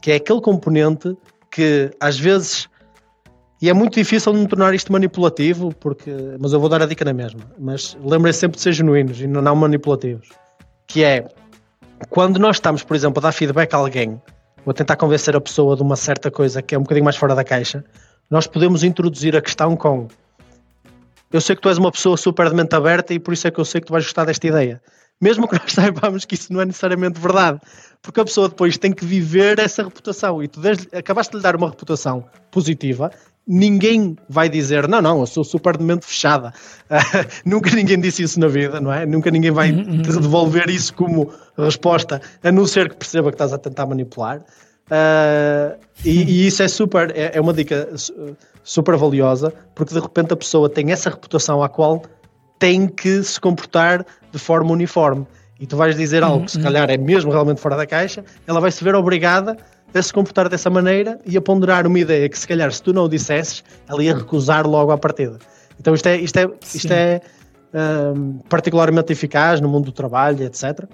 Que 0.00 0.12
é 0.12 0.14
aquele 0.16 0.40
componente 0.40 1.16
que 1.50 1.90
às 2.00 2.18
vezes 2.18 2.68
e 3.62 3.68
é 3.68 3.74
muito 3.74 3.94
difícil 3.94 4.32
não 4.32 4.46
tornar 4.46 4.72
isto 4.74 4.90
manipulativo, 4.90 5.74
porque, 5.74 6.10
mas 6.40 6.52
eu 6.54 6.60
vou 6.60 6.68
dar 6.68 6.80
a 6.80 6.86
dica 6.86 7.04
na 7.04 7.12
mesma. 7.12 7.40
Mas 7.58 7.96
lembrem 8.02 8.32
sempre 8.32 8.56
de 8.56 8.62
ser 8.62 8.72
genuínos 8.72 9.20
e 9.20 9.26
não 9.26 9.54
manipulativos. 9.54 10.30
Que 10.86 11.04
é 11.04 11.28
quando 12.08 12.38
nós 12.38 12.56
estamos, 12.56 12.82
por 12.82 12.96
exemplo, 12.96 13.20
a 13.20 13.22
dar 13.24 13.32
feedback 13.32 13.74
a 13.74 13.76
alguém 13.76 14.20
ou 14.64 14.70
a 14.70 14.74
tentar 14.74 14.96
convencer 14.96 15.36
a 15.36 15.40
pessoa 15.40 15.76
de 15.76 15.82
uma 15.82 15.94
certa 15.94 16.30
coisa 16.30 16.62
que 16.62 16.74
é 16.74 16.78
um 16.78 16.82
bocadinho 16.82 17.04
mais 17.04 17.16
fora 17.16 17.34
da 17.34 17.44
caixa, 17.44 17.84
nós 18.30 18.46
podemos 18.46 18.82
introduzir 18.82 19.36
a 19.36 19.42
questão 19.42 19.76
com 19.76 20.08
eu 21.32 21.40
sei 21.40 21.54
que 21.54 21.62
tu 21.62 21.68
és 21.68 21.78
uma 21.78 21.92
pessoa 21.92 22.16
super 22.16 22.48
de 22.48 22.56
mente 22.56 22.74
aberta 22.74 23.14
e 23.14 23.20
por 23.20 23.32
isso 23.32 23.46
é 23.46 23.50
que 23.50 23.60
eu 23.60 23.64
sei 23.64 23.80
que 23.80 23.86
tu 23.86 23.92
vais 23.92 24.04
gostar 24.04 24.24
desta 24.24 24.46
ideia. 24.46 24.82
Mesmo 25.20 25.46
que 25.46 25.54
nós 25.54 25.70
saibamos 25.72 26.24
que 26.24 26.34
isso 26.34 26.52
não 26.52 26.60
é 26.60 26.64
necessariamente 26.64 27.20
verdade. 27.20 27.60
Porque 28.02 28.20
a 28.20 28.24
pessoa 28.24 28.48
depois 28.48 28.78
tem 28.78 28.92
que 28.92 29.04
viver 29.04 29.58
essa 29.58 29.82
reputação 29.82 30.42
e 30.42 30.48
tu 30.48 30.60
acabaste 30.96 31.32
de 31.32 31.36
lhe 31.36 31.42
dar 31.42 31.54
uma 31.56 31.68
reputação 31.68 32.24
positiva 32.50 33.10
ninguém 33.46 34.16
vai 34.28 34.48
dizer 34.48 34.86
não, 34.86 35.02
não, 35.02 35.20
eu 35.20 35.26
sou 35.26 35.42
super 35.42 35.76
de 35.76 35.82
mente 35.82 36.06
fechada. 36.06 36.52
Uh, 36.88 37.26
nunca 37.44 37.74
ninguém 37.74 38.00
disse 38.00 38.22
isso 38.22 38.38
na 38.38 38.46
vida, 38.46 38.80
não 38.80 38.92
é? 38.92 39.04
Nunca 39.04 39.30
ninguém 39.30 39.50
vai 39.50 39.72
uhum, 39.72 39.78
uhum. 39.78 40.02
te 40.02 40.12
devolver 40.12 40.70
isso 40.70 40.94
como 40.94 41.32
resposta, 41.58 42.20
a 42.42 42.52
não 42.52 42.64
ser 42.66 42.90
que 42.90 42.96
perceba 42.96 43.30
que 43.30 43.34
estás 43.34 43.52
a 43.52 43.58
tentar 43.58 43.86
manipular. 43.86 44.38
Uh, 44.38 45.78
e, 46.04 46.22
e, 46.22 46.46
isso 46.46 46.62
é 46.62 46.68
super, 46.68 47.12
é, 47.16 47.36
é, 47.36 47.40
uma 47.40 47.52
dica 47.52 47.88
super 48.62 48.96
valiosa, 48.96 49.52
porque 49.74 49.94
de 49.94 50.00
repente 50.00 50.32
a 50.32 50.36
pessoa 50.36 50.68
tem 50.68 50.90
essa 50.92 51.10
reputação 51.10 51.62
à 51.62 51.68
qual 51.68 52.02
tem 52.60 52.86
que 52.86 53.22
se 53.24 53.40
comportar 53.40 54.06
de 54.30 54.38
forma 54.38 54.70
uniforme. 54.70 55.26
E 55.58 55.66
tu 55.66 55.76
vais 55.76 55.96
dizer 55.96 56.22
algo 56.22 56.44
que 56.44 56.52
se 56.52 56.58
uhum. 56.58 56.62
calhar 56.62 56.88
é 56.88 56.96
mesmo 56.96 57.32
realmente 57.32 57.60
fora 57.60 57.76
da 57.76 57.86
caixa, 57.86 58.24
ela 58.46 58.60
vai 58.60 58.70
se 58.70 58.84
ver 58.84 58.94
obrigada 58.94 59.56
a 59.92 60.00
se 60.00 60.12
comportar 60.12 60.48
dessa 60.48 60.70
maneira 60.70 61.18
e 61.26 61.36
a 61.36 61.40
ponderar 61.40 61.86
uma 61.86 61.98
ideia 61.98 62.28
que 62.28 62.38
se 62.38 62.46
calhar 62.46 62.70
se 62.72 62.80
tu 62.80 62.92
não 62.92 63.04
o 63.04 63.08
dissesses, 63.08 63.64
ela 63.88 64.04
ia 64.04 64.14
recusar 64.14 64.64
logo 64.66 64.92
à 64.92 64.98
partida. 64.98 65.38
Então 65.80 65.92
isto 65.92 66.06
é, 66.06 66.16
isto 66.16 66.36
é, 66.38 66.50
isto 66.74 66.92
é 66.92 67.20
um, 68.14 68.38
particularmente 68.48 69.12
eficaz 69.12 69.60
no 69.60 69.68
mundo 69.68 69.86
do 69.86 69.92
trabalho, 69.92 70.44
etc. 70.44 70.84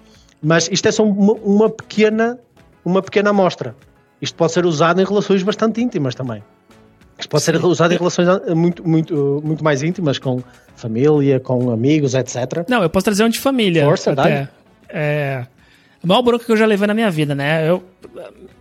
Mas 0.43 0.69
isto 0.73 0.89
é 0.89 0.93
só 0.93 1.05
uma, 1.05 1.35
uma 1.35 1.69
pequena 1.69 2.39
uma 2.85 3.03
pequena 3.03 3.31
amostra. 3.31 3.75
Isto 4.23 4.37
pode 4.37 4.53
ser 4.53 4.65
usado 4.65 5.01
em 5.01 5.05
relações 5.05 5.43
bastante 5.43 5.83
íntimas 5.83 6.15
também. 6.15 6.43
Pode 7.31 7.43
ser 7.43 7.57
usado 7.65 7.95
em 7.95 7.97
relações 7.97 8.29
muito, 8.55 8.87
muito, 8.87 9.41
muito 9.43 9.65
mais 9.65 9.83
íntimas, 9.83 10.19
com 10.19 10.43
família, 10.77 11.41
com 11.41 11.71
amigos, 11.71 12.15
etc. 12.15 12.65
Não, 12.69 12.83
eu 12.83 12.91
posso 12.91 13.05
trazer 13.05 13.25
um 13.25 13.29
de 13.29 13.39
família. 13.39 13.85
Força, 13.85 14.13
até. 14.13 14.49
É, 14.89 15.47
a 16.03 16.07
maior 16.07 16.23
bronca 16.23 16.45
que 16.45 16.53
eu 16.53 16.57
já 16.57 16.67
levei 16.67 16.87
na 16.87 16.95
minha 16.95 17.11
vida, 17.11 17.35
né? 17.35 17.69
Eu, 17.69 17.83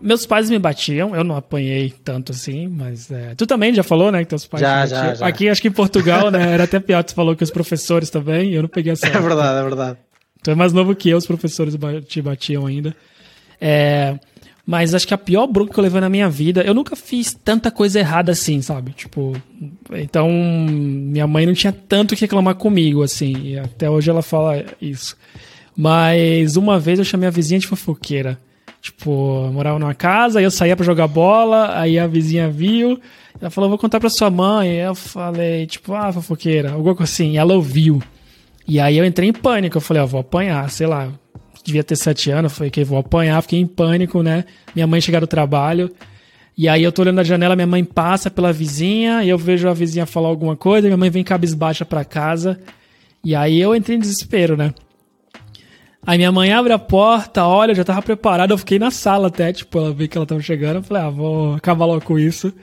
meus 0.02 0.26
pais 0.26 0.50
me 0.50 0.58
batiam, 0.58 1.16
eu 1.16 1.24
não 1.24 1.36
apanhei 1.36 1.94
tanto 2.04 2.32
assim, 2.32 2.68
mas. 2.68 3.12
É, 3.12 3.36
tu 3.36 3.46
também 3.46 3.74
já 3.74 3.84
falou, 3.84 4.12
né? 4.12 4.20
Que 4.20 4.30
teus 4.30 4.46
pais 4.46 4.62
já, 4.62 4.86
já, 4.86 5.16
já, 5.16 5.28
Aqui, 5.28 5.50
acho 5.50 5.62
que 5.62 5.68
em 5.68 5.72
Portugal, 5.72 6.32
né? 6.32 6.54
Era 6.54 6.64
até 6.64 6.80
pior, 6.80 7.04
tu 7.04 7.14
falou 7.14 7.36
que 7.36 7.44
os 7.44 7.52
professores 7.52 8.10
também, 8.10 8.54
eu 8.54 8.62
não 8.62 8.70
peguei 8.70 8.94
essa. 8.94 9.06
É 9.16 9.20
verdade, 9.20 9.60
é 9.60 9.64
verdade. 9.64 9.98
Tu 10.42 10.52
é 10.52 10.56
mais 10.56 10.72
novo 10.72 10.96
que 10.96 11.10
eu, 11.10 11.18
os 11.18 11.26
professores 11.26 11.76
te 12.08 12.22
batiam 12.22 12.66
ainda. 12.66 12.96
É. 13.60 14.18
Mas 14.66 14.96
acho 14.96 15.08
que 15.08 15.14
a 15.14 15.18
pior 15.18 15.46
bronca 15.46 15.74
que 15.74 15.80
eu 15.80 15.84
levei 15.84 16.02
na 16.02 16.10
minha 16.10 16.28
vida, 16.28 16.62
eu 16.64 16.74
nunca 16.74 16.96
fiz 16.96 17.34
tanta 17.34 17.70
coisa 17.70 18.00
errada 18.00 18.32
assim, 18.32 18.62
sabe? 18.64 18.94
Tipo, 18.94 19.34
então 19.94 20.28
minha 20.28 21.28
mãe 21.28 21.46
não 21.46 21.54
tinha 21.54 21.72
tanto 21.72 22.16
que 22.16 22.22
reclamar 22.22 22.56
comigo, 22.56 23.04
assim, 23.04 23.36
e 23.44 23.60
até 23.60 23.88
hoje 23.90 24.10
ela 24.10 24.24
fala 24.24 24.66
isso. 24.82 25.16
Mas 25.78 26.56
uma 26.56 26.80
vez 26.80 26.98
eu 26.98 27.06
chamei 27.06 27.28
a 27.28 27.32
vizinha 27.32 27.60
de 27.60 27.68
fofoqueira. 27.68 28.40
Tipo, 28.82 29.46
eu 29.46 29.54
morava 29.54 29.78
numa 29.78 29.94
casa, 29.94 30.40
aí 30.40 30.46
eu 30.46 30.52
saía 30.52 30.76
para 30.76 30.86
jogar 30.86 31.08
bola, 31.08 31.78
aí 31.78 32.00
a 32.00 32.08
vizinha 32.08 32.50
viu, 32.50 33.00
ela 33.40 33.50
falou, 33.50 33.70
vou 33.70 33.80
contar 33.80 34.00
pra 34.00 34.10
sua 34.10 34.30
mãe. 34.30 34.76
Eu 34.78 34.96
falei, 34.96 35.66
tipo, 35.68 35.94
ah, 35.94 36.12
fofoqueira, 36.12 36.72
algo 36.72 36.96
assim. 37.02 37.32
E 37.32 37.38
ela 37.38 37.54
ouviu. 37.54 38.02
E 38.68 38.80
aí 38.80 38.98
eu 38.98 39.06
entrei 39.06 39.30
em 39.30 39.34
pânico, 39.34 39.78
eu 39.78 39.82
falei, 39.82 40.02
ó, 40.02 40.06
vou 40.06 40.22
apanhar, 40.22 40.70
sei 40.70 40.88
lá, 40.88 41.12
devia 41.66 41.84
ter 41.84 41.96
sete 41.96 42.30
anos, 42.30 42.54
falei 42.54 42.70
que 42.70 42.84
vou 42.84 43.00
apanhar, 43.00 43.42
fiquei 43.42 43.60
em 43.60 43.66
pânico, 43.66 44.22
né? 44.22 44.46
Minha 44.76 44.86
mãe 44.86 45.02
chegar 45.02 45.20
do 45.20 45.28
trabalho. 45.28 45.92
E 46.58 46.70
aí 46.70 46.84
eu 46.84 46.92
tô 46.92 47.02
olhando 47.02 47.18
na 47.18 47.24
janela, 47.24 47.56
minha 47.56 47.68
mãe 47.68 47.84
passa 47.84 48.30
pela 48.30 48.54
vizinha, 48.54 49.24
e 49.24 49.30
eu 49.30 49.38
vejo 49.38 49.68
a 49.68 49.74
vizinha 49.74 50.06
falar 50.06 50.30
alguma 50.30 50.56
coisa, 50.56 50.88
minha 50.88 50.98
mãe 50.98 51.10
vem 51.10 51.24
cabisbaixa 51.24 51.84
pra 51.84 52.06
casa. 52.06 52.60
E 53.24 53.36
aí 53.36 53.60
eu 53.60 53.76
entrei 53.76 53.98
em 53.98 54.00
desespero, 54.00 54.56
né? 54.56 54.74
Aí 56.08 56.18
minha 56.18 56.32
mãe 56.32 56.54
abre 56.54 56.72
a 56.72 56.78
porta, 56.78 57.44
olha, 57.46 57.72
eu 57.72 57.76
já 57.76 57.84
tava 57.84 58.02
preparado, 58.02 58.52
eu 58.52 58.58
fiquei 58.60 58.78
na 58.78 58.92
sala 58.92 59.28
até, 59.28 59.52
tipo, 59.52 59.80
ela 59.80 59.92
viu 59.92 60.08
que 60.08 60.16
ela 60.16 60.26
tava 60.26 60.40
chegando, 60.40 60.76
eu 60.76 60.84
falei, 60.84 61.04
ah, 61.04 61.10
vou 61.10 61.56
acabar 61.56 61.86
logo 61.86 62.06
com 62.06 62.20
isso. 62.20 62.54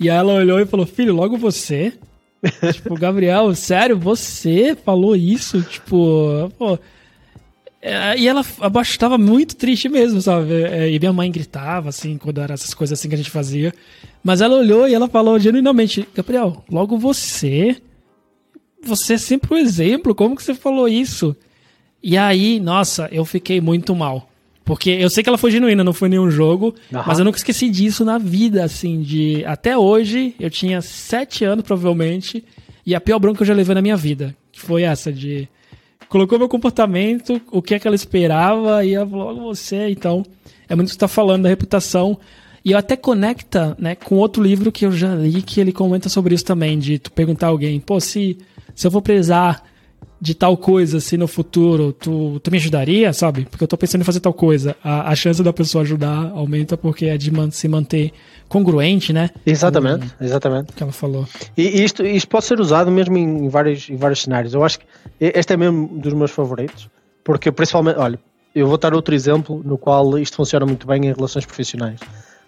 E 0.00 0.08
aí 0.08 0.16
ela 0.16 0.32
olhou 0.32 0.58
e 0.58 0.66
falou, 0.66 0.86
filho, 0.86 1.14
logo 1.14 1.36
você? 1.36 1.92
tipo, 2.72 2.94
Gabriel, 2.94 3.54
sério, 3.54 3.96
você 3.98 4.74
falou 4.74 5.14
isso? 5.14 5.60
Tipo, 5.62 6.50
pô, 6.58 6.78
é, 7.84 8.16
e 8.16 8.28
ela 8.28 8.44
estava 8.80 9.18
muito 9.18 9.56
triste 9.56 9.88
mesmo, 9.88 10.22
sabe? 10.22 10.52
É, 10.52 10.88
e 10.88 11.00
minha 11.00 11.12
mãe 11.12 11.28
gritava, 11.32 11.88
assim, 11.88 12.16
quando 12.16 12.40
era 12.40 12.54
essas 12.54 12.72
coisas 12.72 12.96
assim 12.96 13.08
que 13.08 13.16
a 13.16 13.18
gente 13.18 13.30
fazia. 13.30 13.74
Mas 14.22 14.40
ela 14.40 14.56
olhou 14.56 14.86
e 14.86 14.94
ela 14.94 15.08
falou 15.08 15.36
genuinamente: 15.36 16.08
Gabriel, 16.14 16.64
logo 16.70 16.96
você. 16.96 17.76
Você 18.84 19.14
é 19.14 19.18
sempre 19.18 19.54
um 19.54 19.58
exemplo, 19.58 20.14
como 20.14 20.36
que 20.36 20.42
você 20.42 20.54
falou 20.54 20.88
isso? 20.88 21.36
E 22.02 22.16
aí, 22.16 22.58
nossa, 22.58 23.08
eu 23.12 23.24
fiquei 23.24 23.60
muito 23.60 23.94
mal. 23.94 24.28
Porque 24.64 24.90
eu 24.90 25.10
sei 25.10 25.22
que 25.22 25.28
ela 25.28 25.38
foi 25.38 25.50
genuína, 25.50 25.84
não 25.84 25.92
foi 25.92 26.08
nenhum 26.08 26.30
jogo, 26.30 26.74
uhum. 26.92 27.02
mas 27.04 27.18
eu 27.18 27.24
nunca 27.24 27.38
esqueci 27.38 27.68
disso 27.68 28.04
na 28.04 28.18
vida, 28.18 28.64
assim, 28.64 29.02
de. 29.02 29.44
Até 29.44 29.76
hoje, 29.76 30.36
eu 30.38 30.50
tinha 30.50 30.80
sete 30.80 31.44
anos, 31.44 31.64
provavelmente, 31.64 32.44
e 32.86 32.94
a 32.94 33.00
pior 33.00 33.18
bronca 33.18 33.38
que 33.38 33.42
eu 33.42 33.46
já 33.46 33.54
levei 33.54 33.74
na 33.74 33.82
minha 33.82 33.96
vida, 33.96 34.36
que 34.52 34.60
foi 34.60 34.82
essa 34.82 35.12
de 35.12 35.48
colocou 36.12 36.38
meu 36.38 36.48
comportamento, 36.48 37.40
o 37.50 37.62
que 37.62 37.74
é 37.74 37.78
que 37.78 37.86
ela 37.86 37.96
esperava, 37.96 38.84
e 38.84 38.92
ela 38.92 39.06
falou, 39.06 39.34
você, 39.44 39.88
então, 39.88 40.22
é 40.68 40.74
muito 40.74 40.88
que 40.88 40.92
você 40.92 40.96
está 40.96 41.08
falando 41.08 41.44
da 41.44 41.48
reputação. 41.48 42.18
E 42.62 42.74
até 42.74 42.96
conecta 42.96 43.74
né, 43.78 43.94
com 43.94 44.16
outro 44.16 44.42
livro 44.42 44.70
que 44.70 44.84
eu 44.84 44.92
já 44.92 45.14
li, 45.14 45.40
que 45.40 45.58
ele 45.58 45.72
comenta 45.72 46.10
sobre 46.10 46.34
isso 46.34 46.44
também, 46.44 46.78
de 46.78 46.98
tu 46.98 47.10
perguntar 47.10 47.46
a 47.46 47.48
alguém, 47.48 47.80
pô, 47.80 47.98
se, 47.98 48.36
se 48.74 48.86
eu 48.86 48.90
vou 48.90 49.00
precisar 49.00 49.64
de 50.20 50.34
tal 50.34 50.56
coisa, 50.56 51.00
se 51.00 51.16
no 51.16 51.26
futuro 51.26 51.92
tu, 51.92 52.38
tu 52.40 52.50
me 52.50 52.56
ajudaria, 52.56 53.12
sabe? 53.12 53.44
Porque 53.50 53.64
eu 53.64 53.68
tô 53.68 53.76
pensando 53.76 54.02
em 54.02 54.04
fazer 54.04 54.20
tal 54.20 54.32
coisa. 54.32 54.76
A, 54.82 55.10
a 55.10 55.14
chance 55.16 55.42
da 55.42 55.52
pessoa 55.52 55.82
ajudar 55.82 56.30
aumenta 56.34 56.76
porque 56.76 57.06
é 57.06 57.18
de 57.18 57.30
man, 57.30 57.50
se 57.50 57.66
manter 57.66 58.12
congruente, 58.48 59.12
né? 59.12 59.30
Exatamente, 59.44 60.14
com, 60.14 60.24
exatamente. 60.24 60.72
que 60.72 60.82
ela 60.82 60.92
falou. 60.92 61.26
E 61.56 61.82
isto, 61.82 62.06
isto 62.06 62.28
pode 62.28 62.44
ser 62.44 62.60
usado 62.60 62.90
mesmo 62.90 63.16
em 63.18 63.48
vários, 63.48 63.90
em 63.90 63.96
vários 63.96 64.22
cenários. 64.22 64.54
Eu 64.54 64.62
acho 64.62 64.78
que 64.78 64.86
este 65.18 65.54
é 65.54 65.56
mesmo 65.56 65.88
dos 65.98 66.12
meus 66.12 66.30
favoritos, 66.30 66.88
porque 67.24 67.50
principalmente, 67.50 67.98
olha, 67.98 68.18
eu 68.54 68.66
vou 68.66 68.78
dar 68.78 68.94
outro 68.94 69.14
exemplo 69.14 69.60
no 69.64 69.76
qual 69.76 70.18
isto 70.18 70.36
funciona 70.36 70.64
muito 70.64 70.86
bem 70.86 71.06
em 71.06 71.12
relações 71.12 71.44
profissionais. 71.44 71.98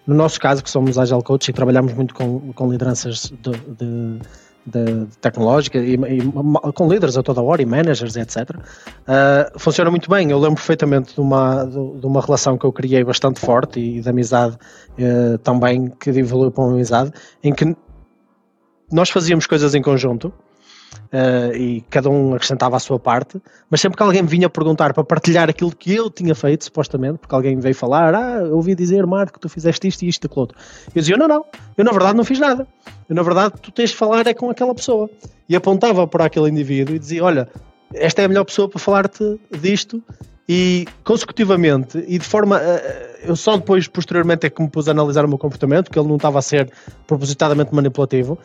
No 0.07 0.14
nosso 0.14 0.38
caso, 0.38 0.62
que 0.62 0.70
somos 0.70 0.98
Agile 0.98 1.22
Coach 1.22 1.48
e 1.48 1.52
trabalhamos 1.52 1.94
muito 1.94 2.14
com, 2.14 2.52
com 2.52 2.70
lideranças 2.70 3.32
de, 3.42 3.50
de 3.50 4.18
de, 4.66 5.04
de 5.06 5.18
tecnológica 5.18 5.78
e, 5.78 5.94
e, 5.94 6.72
com 6.72 6.88
líderes 6.88 7.16
a 7.16 7.22
toda 7.22 7.42
hora 7.42 7.62
e 7.62 7.66
managers, 7.66 8.16
etc. 8.16 8.50
Uh, 8.50 9.58
funciona 9.58 9.90
muito 9.90 10.08
bem. 10.10 10.30
Eu 10.30 10.38
lembro 10.38 10.56
perfeitamente 10.56 11.14
de 11.14 11.20
uma, 11.20 11.64
de, 11.64 12.06
uma 12.06 12.20
relação 12.20 12.56
que 12.56 12.64
eu 12.64 12.72
criei 12.72 13.04
bastante 13.04 13.40
forte 13.40 13.80
e 13.80 14.00
de 14.00 14.08
amizade 14.08 14.56
uh, 14.98 15.38
também 15.38 15.88
que 16.00 16.10
evoluiu 16.10 16.50
para 16.50 16.64
uma 16.64 16.72
amizade, 16.72 17.12
em 17.42 17.52
que 17.52 17.76
nós 18.90 19.10
fazíamos 19.10 19.46
coisas 19.46 19.74
em 19.74 19.82
conjunto 19.82 20.32
uh, 21.12 21.55
e 21.57 21.82
cada 21.90 22.09
um 22.11 22.34
acrescentava 22.34 22.76
a 22.76 22.78
sua 22.78 22.99
parte, 22.99 23.40
mas 23.70 23.80
sempre 23.80 23.97
que 23.97 24.03
alguém 24.03 24.22
vinha 24.24 24.49
perguntar 24.49 24.92
para 24.92 25.05
partilhar 25.05 25.49
aquilo 25.49 25.74
que 25.74 25.95
eu 25.95 26.11
tinha 26.11 26.34
feito, 26.34 26.64
supostamente, 26.64 27.18
porque 27.18 27.34
alguém 27.34 27.59
veio 27.59 27.74
falar, 27.74 28.14
ah, 28.14 28.40
eu 28.40 28.57
ouvi 28.57 28.74
dizer, 28.74 29.07
Marco, 29.07 29.38
tu 29.38 29.49
fizeste 29.49 29.88
isto 29.88 30.03
e 30.03 30.09
isto 30.09 30.24
e 30.24 30.26
aquilo 30.26 30.40
outro. 30.40 30.59
Eu 30.95 31.01
dizia, 31.01 31.16
não, 31.16 31.28
não, 31.28 31.45
eu 31.76 31.84
na 31.84 31.92
verdade 31.92 32.16
não 32.16 32.24
fiz 32.24 32.38
nada. 32.38 32.66
Eu 33.09 33.14
na 33.14 33.22
verdade 33.22 33.55
tu 33.61 33.70
tens 33.70 33.90
de 33.90 33.97
falar 33.97 34.26
é 34.26 34.34
com 34.34 34.51
aquela 34.51 34.74
pessoa. 34.74 35.11
E 35.49 35.55
apontava 35.55 36.07
para 36.07 36.24
aquele 36.24 36.49
indivíduo 36.49 36.95
e 36.95 36.99
dizia, 36.99 37.22
olha, 37.22 37.49
esta 37.92 38.22
é 38.22 38.24
a 38.24 38.28
melhor 38.28 38.45
pessoa 38.45 38.68
para 38.68 38.78
falar-te 38.78 39.38
disto 39.61 40.03
e 40.49 40.86
consecutivamente 41.03 42.05
e 42.07 42.18
de 42.18 42.24
forma 42.24 42.61
eh, 42.61 43.20
eu 43.24 43.34
só 43.34 43.57
depois 43.57 43.88
posteriormente 43.88 44.47
é 44.47 44.51
que 44.51 44.61
me 44.61 44.68
pus 44.68 44.88
a 44.88 44.90
analisar 44.90 45.24
o 45.24 45.28
meu 45.28 45.38
comportamento 45.38 45.90
que 45.90 45.99
ele 45.99 46.09
não 46.09 46.16
estava 46.16 46.38
a 46.38 46.42
ser 46.42 46.70
propositadamente 47.07 47.74
manipulativo 47.74 48.38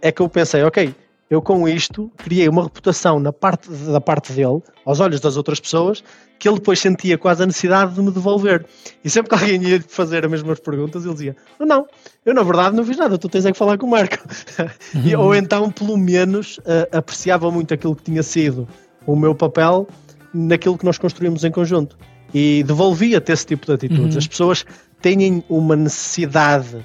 é 0.00 0.12
que 0.12 0.22
eu 0.22 0.28
pensei 0.28 0.62
ok 0.62 0.94
eu 1.30 1.40
com 1.40 1.68
isto 1.68 2.10
criei 2.16 2.48
uma 2.48 2.64
reputação 2.64 3.20
na 3.20 3.32
parte, 3.32 3.70
da 3.70 4.00
parte 4.00 4.32
dele, 4.32 4.60
aos 4.84 4.98
olhos 4.98 5.20
das 5.20 5.36
outras 5.36 5.60
pessoas, 5.60 6.02
que 6.40 6.48
ele 6.48 6.56
depois 6.56 6.80
sentia 6.80 7.16
quase 7.16 7.44
a 7.44 7.46
necessidade 7.46 7.94
de 7.94 8.02
me 8.02 8.10
devolver. 8.10 8.66
E 9.04 9.08
sempre 9.08 9.28
que 9.28 9.34
alguém 9.36 9.62
ia 9.62 9.80
fazer 9.80 10.24
as 10.24 10.30
mesmas 10.30 10.58
perguntas, 10.58 11.04
ele 11.04 11.12
dizia: 11.12 11.36
Não, 11.58 11.66
não, 11.66 11.86
eu 12.26 12.34
na 12.34 12.42
verdade 12.42 12.74
não 12.74 12.84
fiz 12.84 12.96
nada, 12.96 13.16
tu 13.16 13.28
tens 13.28 13.46
é 13.46 13.52
que 13.52 13.58
falar 13.58 13.78
com 13.78 13.86
o 13.86 13.90
Marco. 13.90 14.18
e, 15.06 15.14
ou 15.14 15.32
então, 15.32 15.70
pelo 15.70 15.96
menos, 15.96 16.58
uh, 16.58 16.96
apreciava 16.96 17.48
muito 17.48 17.72
aquilo 17.72 17.94
que 17.94 18.02
tinha 18.02 18.24
sido 18.24 18.66
o 19.06 19.14
meu 19.14 19.32
papel 19.32 19.86
naquilo 20.34 20.76
que 20.76 20.84
nós 20.84 20.98
construímos 20.98 21.44
em 21.44 21.52
conjunto. 21.52 21.96
E 22.34 22.64
devolvia-te 22.64 23.30
esse 23.30 23.46
tipo 23.46 23.66
de 23.66 23.72
atitudes. 23.72 24.14
Uhum. 24.14 24.18
As 24.18 24.26
pessoas 24.26 24.64
têm 25.00 25.44
uma 25.48 25.76
necessidade 25.76 26.84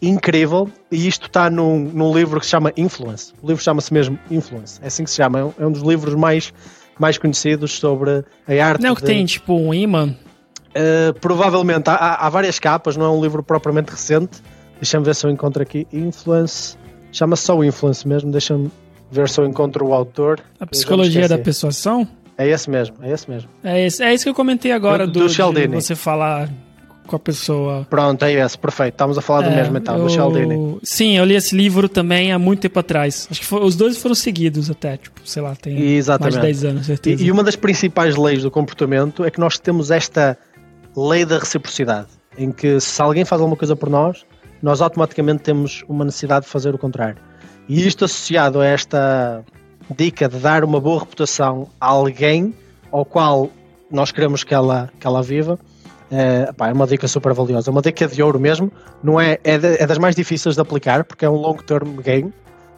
incrível 0.00 0.70
e 0.90 1.06
isto 1.06 1.26
está 1.26 1.50
num, 1.50 1.78
num 1.78 2.14
livro 2.16 2.38
que 2.40 2.46
se 2.46 2.50
chama 2.50 2.72
Influence. 2.76 3.32
O 3.42 3.46
livro 3.46 3.62
chama-se 3.62 3.92
mesmo 3.92 4.18
Influence, 4.30 4.80
é 4.82 4.86
assim 4.86 5.04
que 5.04 5.10
se 5.10 5.16
chama. 5.16 5.54
É 5.58 5.66
um 5.66 5.72
dos 5.72 5.82
livros 5.82 6.14
mais, 6.14 6.52
mais 6.98 7.18
conhecidos 7.18 7.72
sobre 7.72 8.24
a 8.46 8.66
arte. 8.66 8.82
Não 8.82 8.92
é 8.92 8.94
que 8.94 9.00
de... 9.00 9.06
tem 9.06 9.24
tipo 9.24 9.54
um 9.54 9.72
imã? 9.72 10.14
Uh, 10.76 11.18
provavelmente. 11.20 11.88
Há, 11.88 12.26
há, 12.26 12.28
várias 12.28 12.58
capas, 12.58 12.96
não 12.96 13.06
é 13.06 13.10
um 13.10 13.20
livro 13.20 13.42
propriamente 13.42 13.90
recente. 13.90 14.42
Deixa-me 14.74 15.04
ver 15.04 15.14
se 15.14 15.26
eu 15.26 15.30
encontro 15.30 15.62
aqui. 15.62 15.86
Influence. 15.92 16.76
Chama-se 17.10 17.44
só 17.44 17.64
Influence 17.64 18.06
mesmo. 18.06 18.30
Deixa-me 18.30 18.70
ver 19.10 19.28
se 19.28 19.40
eu 19.40 19.46
encontro 19.46 19.86
o 19.86 19.94
autor. 19.94 20.40
A 20.60 20.66
psicologia 20.66 21.28
da 21.28 21.38
persuasão? 21.38 22.06
É 22.38 22.46
esse 22.46 22.68
mesmo, 22.68 22.96
é 23.00 23.10
esse 23.10 23.30
mesmo. 23.30 23.48
É, 23.64 23.86
esse, 23.86 24.02
é 24.02 24.12
isso 24.12 24.24
que 24.24 24.28
eu 24.28 24.34
comentei 24.34 24.70
agora 24.70 25.06
do, 25.06 25.20
do 25.20 25.28
de 25.28 25.66
você 25.68 25.94
falar 25.94 26.50
com 27.06 27.16
a 27.16 27.18
pessoa. 27.18 27.86
Pronto, 27.88 28.24
é 28.24 28.32
esse, 28.32 28.58
perfeito. 28.58 28.94
Estamos 28.94 29.16
a 29.16 29.20
falar 29.20 29.42
do 29.42 29.48
é, 29.50 29.56
mesmo 29.56 29.76
então, 29.78 29.96
eu... 29.96 30.04
do 30.04 30.10
Cialdini. 30.10 30.78
Sim, 30.82 31.16
eu 31.16 31.24
li 31.24 31.34
esse 31.34 31.56
livro 31.56 31.88
também 31.88 32.32
há 32.32 32.38
muito 32.38 32.60
tempo 32.60 32.78
atrás. 32.78 33.28
Acho 33.30 33.40
que 33.40 33.46
foi, 33.46 33.64
os 33.64 33.76
dois 33.76 33.96
foram 33.96 34.14
seguidos 34.14 34.70
até, 34.70 34.96
tipo, 34.96 35.20
sei 35.24 35.42
lá, 35.42 35.54
tem 35.54 35.78
Exatamente. 35.78 36.34
mais 36.34 36.56
de 36.56 36.62
10 36.62 36.72
anos, 36.72 36.86
certeza. 36.86 37.22
E, 37.22 37.26
e 37.26 37.32
uma 37.32 37.42
das 37.42 37.56
principais 37.56 38.16
leis 38.16 38.42
do 38.42 38.50
comportamento 38.50 39.24
é 39.24 39.30
que 39.30 39.40
nós 39.40 39.58
temos 39.58 39.90
esta 39.90 40.36
lei 40.96 41.24
da 41.24 41.38
reciprocidade, 41.38 42.08
em 42.36 42.50
que 42.50 42.80
se 42.80 43.00
alguém 43.00 43.24
faz 43.24 43.40
alguma 43.40 43.56
coisa 43.56 43.76
por 43.76 43.88
nós, 43.88 44.24
nós 44.62 44.80
automaticamente 44.80 45.42
temos 45.42 45.84
uma 45.88 46.04
necessidade 46.04 46.46
de 46.46 46.50
fazer 46.50 46.74
o 46.74 46.78
contrário. 46.78 47.18
E 47.68 47.86
isto 47.86 48.04
associado 48.04 48.60
a 48.60 48.66
esta 48.66 49.44
dica 49.94 50.28
de 50.28 50.38
dar 50.38 50.64
uma 50.64 50.80
boa 50.80 51.00
reputação 51.00 51.68
a 51.80 51.86
alguém 51.86 52.54
ao 52.90 53.04
qual 53.04 53.50
nós 53.90 54.10
queremos 54.10 54.42
que 54.42 54.54
ela, 54.54 54.90
que 54.98 55.06
ela 55.06 55.22
viva, 55.22 55.58
é, 56.10 56.52
pá, 56.52 56.68
é 56.68 56.72
uma 56.72 56.86
dica 56.86 57.08
super 57.08 57.32
valiosa, 57.32 57.70
uma 57.70 57.82
dica 57.82 58.06
de 58.06 58.22
ouro 58.22 58.38
mesmo. 58.38 58.70
Não 59.02 59.20
é, 59.20 59.38
é, 59.42 59.58
de, 59.58 59.82
é 59.82 59.86
das 59.86 59.98
mais 59.98 60.14
difíceis 60.14 60.54
de 60.54 60.60
aplicar 60.60 61.04
porque 61.04 61.24
é 61.24 61.30
um 61.30 61.36
long 61.36 61.56
term 61.56 61.96
game, 62.02 62.32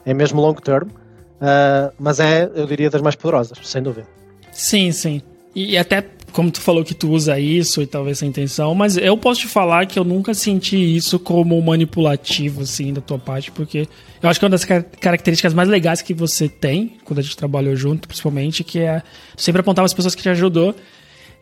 é 0.05 0.13
mesmo 0.13 0.41
long 0.41 0.55
term, 0.55 0.87
uh, 0.87 1.93
mas 1.99 2.19
é, 2.19 2.49
eu 2.55 2.65
diria, 2.65 2.89
das 2.89 3.01
mais 3.01 3.15
poderosas, 3.15 3.57
sem 3.63 3.81
dúvida. 3.81 4.07
Sim, 4.51 4.91
sim. 4.91 5.21
E 5.55 5.77
até 5.77 6.03
como 6.31 6.51
tu 6.51 6.61
falou 6.61 6.83
que 6.83 6.93
tu 6.93 7.09
usa 7.09 7.39
isso 7.39 7.81
e 7.81 7.87
talvez 7.87 8.19
sem 8.19 8.29
intenção, 8.29 8.73
mas 8.75 8.97
eu 8.97 9.17
posso 9.17 9.41
te 9.41 9.47
falar 9.47 9.85
que 9.85 9.97
eu 9.97 10.03
nunca 10.03 10.33
senti 10.33 10.77
isso 10.95 11.19
como 11.19 11.59
manipulativo, 11.61 12.61
assim, 12.61 12.93
da 12.93 13.01
tua 13.01 13.17
parte, 13.17 13.51
porque 13.51 13.87
eu 14.21 14.29
acho 14.29 14.39
que 14.39 14.45
é 14.45 14.47
uma 14.47 14.51
das 14.51 14.63
características 14.63 15.53
mais 15.53 15.67
legais 15.67 16.01
que 16.01 16.13
você 16.13 16.47
tem, 16.47 16.97
quando 17.03 17.19
a 17.19 17.21
gente 17.21 17.35
trabalhou 17.35 17.75
junto, 17.75 18.07
principalmente, 18.07 18.63
que 18.63 18.79
é 18.79 19.01
sempre 19.35 19.61
apontar 19.61 19.83
as 19.83 19.93
pessoas 19.93 20.15
que 20.15 20.21
te 20.21 20.29
ajudou. 20.29 20.75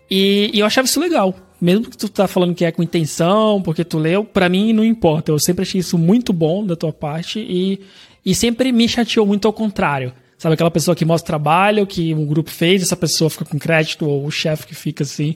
E, 0.09 0.51
e, 0.53 0.59
eu 0.59 0.65
achava 0.65 0.85
isso 0.85 0.99
legal. 0.99 1.35
Mesmo 1.59 1.89
que 1.89 1.97
tu 1.97 2.07
tá 2.07 2.27
falando 2.27 2.53
que 2.53 2.63
é 2.63 2.71
com 2.71 2.83
intenção, 2.83 3.61
porque 3.61 3.83
tu 3.83 3.97
leu, 3.97 4.23
para 4.23 4.47
mim 4.47 4.73
não 4.73 4.83
importa. 4.83 5.31
Eu 5.31 5.39
sempre 5.39 5.63
achei 5.63 5.79
isso 5.79 5.97
muito 5.97 6.31
bom 6.31 6.65
da 6.65 6.75
tua 6.75 6.93
parte 6.93 7.39
e, 7.39 7.79
e 8.25 8.35
sempre 8.35 8.71
me 8.71 8.87
chateou 8.87 9.25
muito 9.25 9.47
ao 9.47 9.53
contrário. 9.53 10.13
Sabe 10.37 10.53
aquela 10.53 10.69
pessoa 10.69 10.95
que 10.95 11.03
mostra 11.03 11.25
trabalho, 11.25 11.87
que 11.87 12.13
um 12.13 12.25
grupo 12.25 12.51
fez, 12.51 12.83
essa 12.83 12.95
pessoa 12.95 13.29
fica 13.29 13.43
com 13.43 13.57
crédito, 13.57 14.07
ou 14.07 14.25
o 14.25 14.31
chefe 14.31 14.67
que 14.67 14.75
fica 14.75 15.03
assim. 15.03 15.35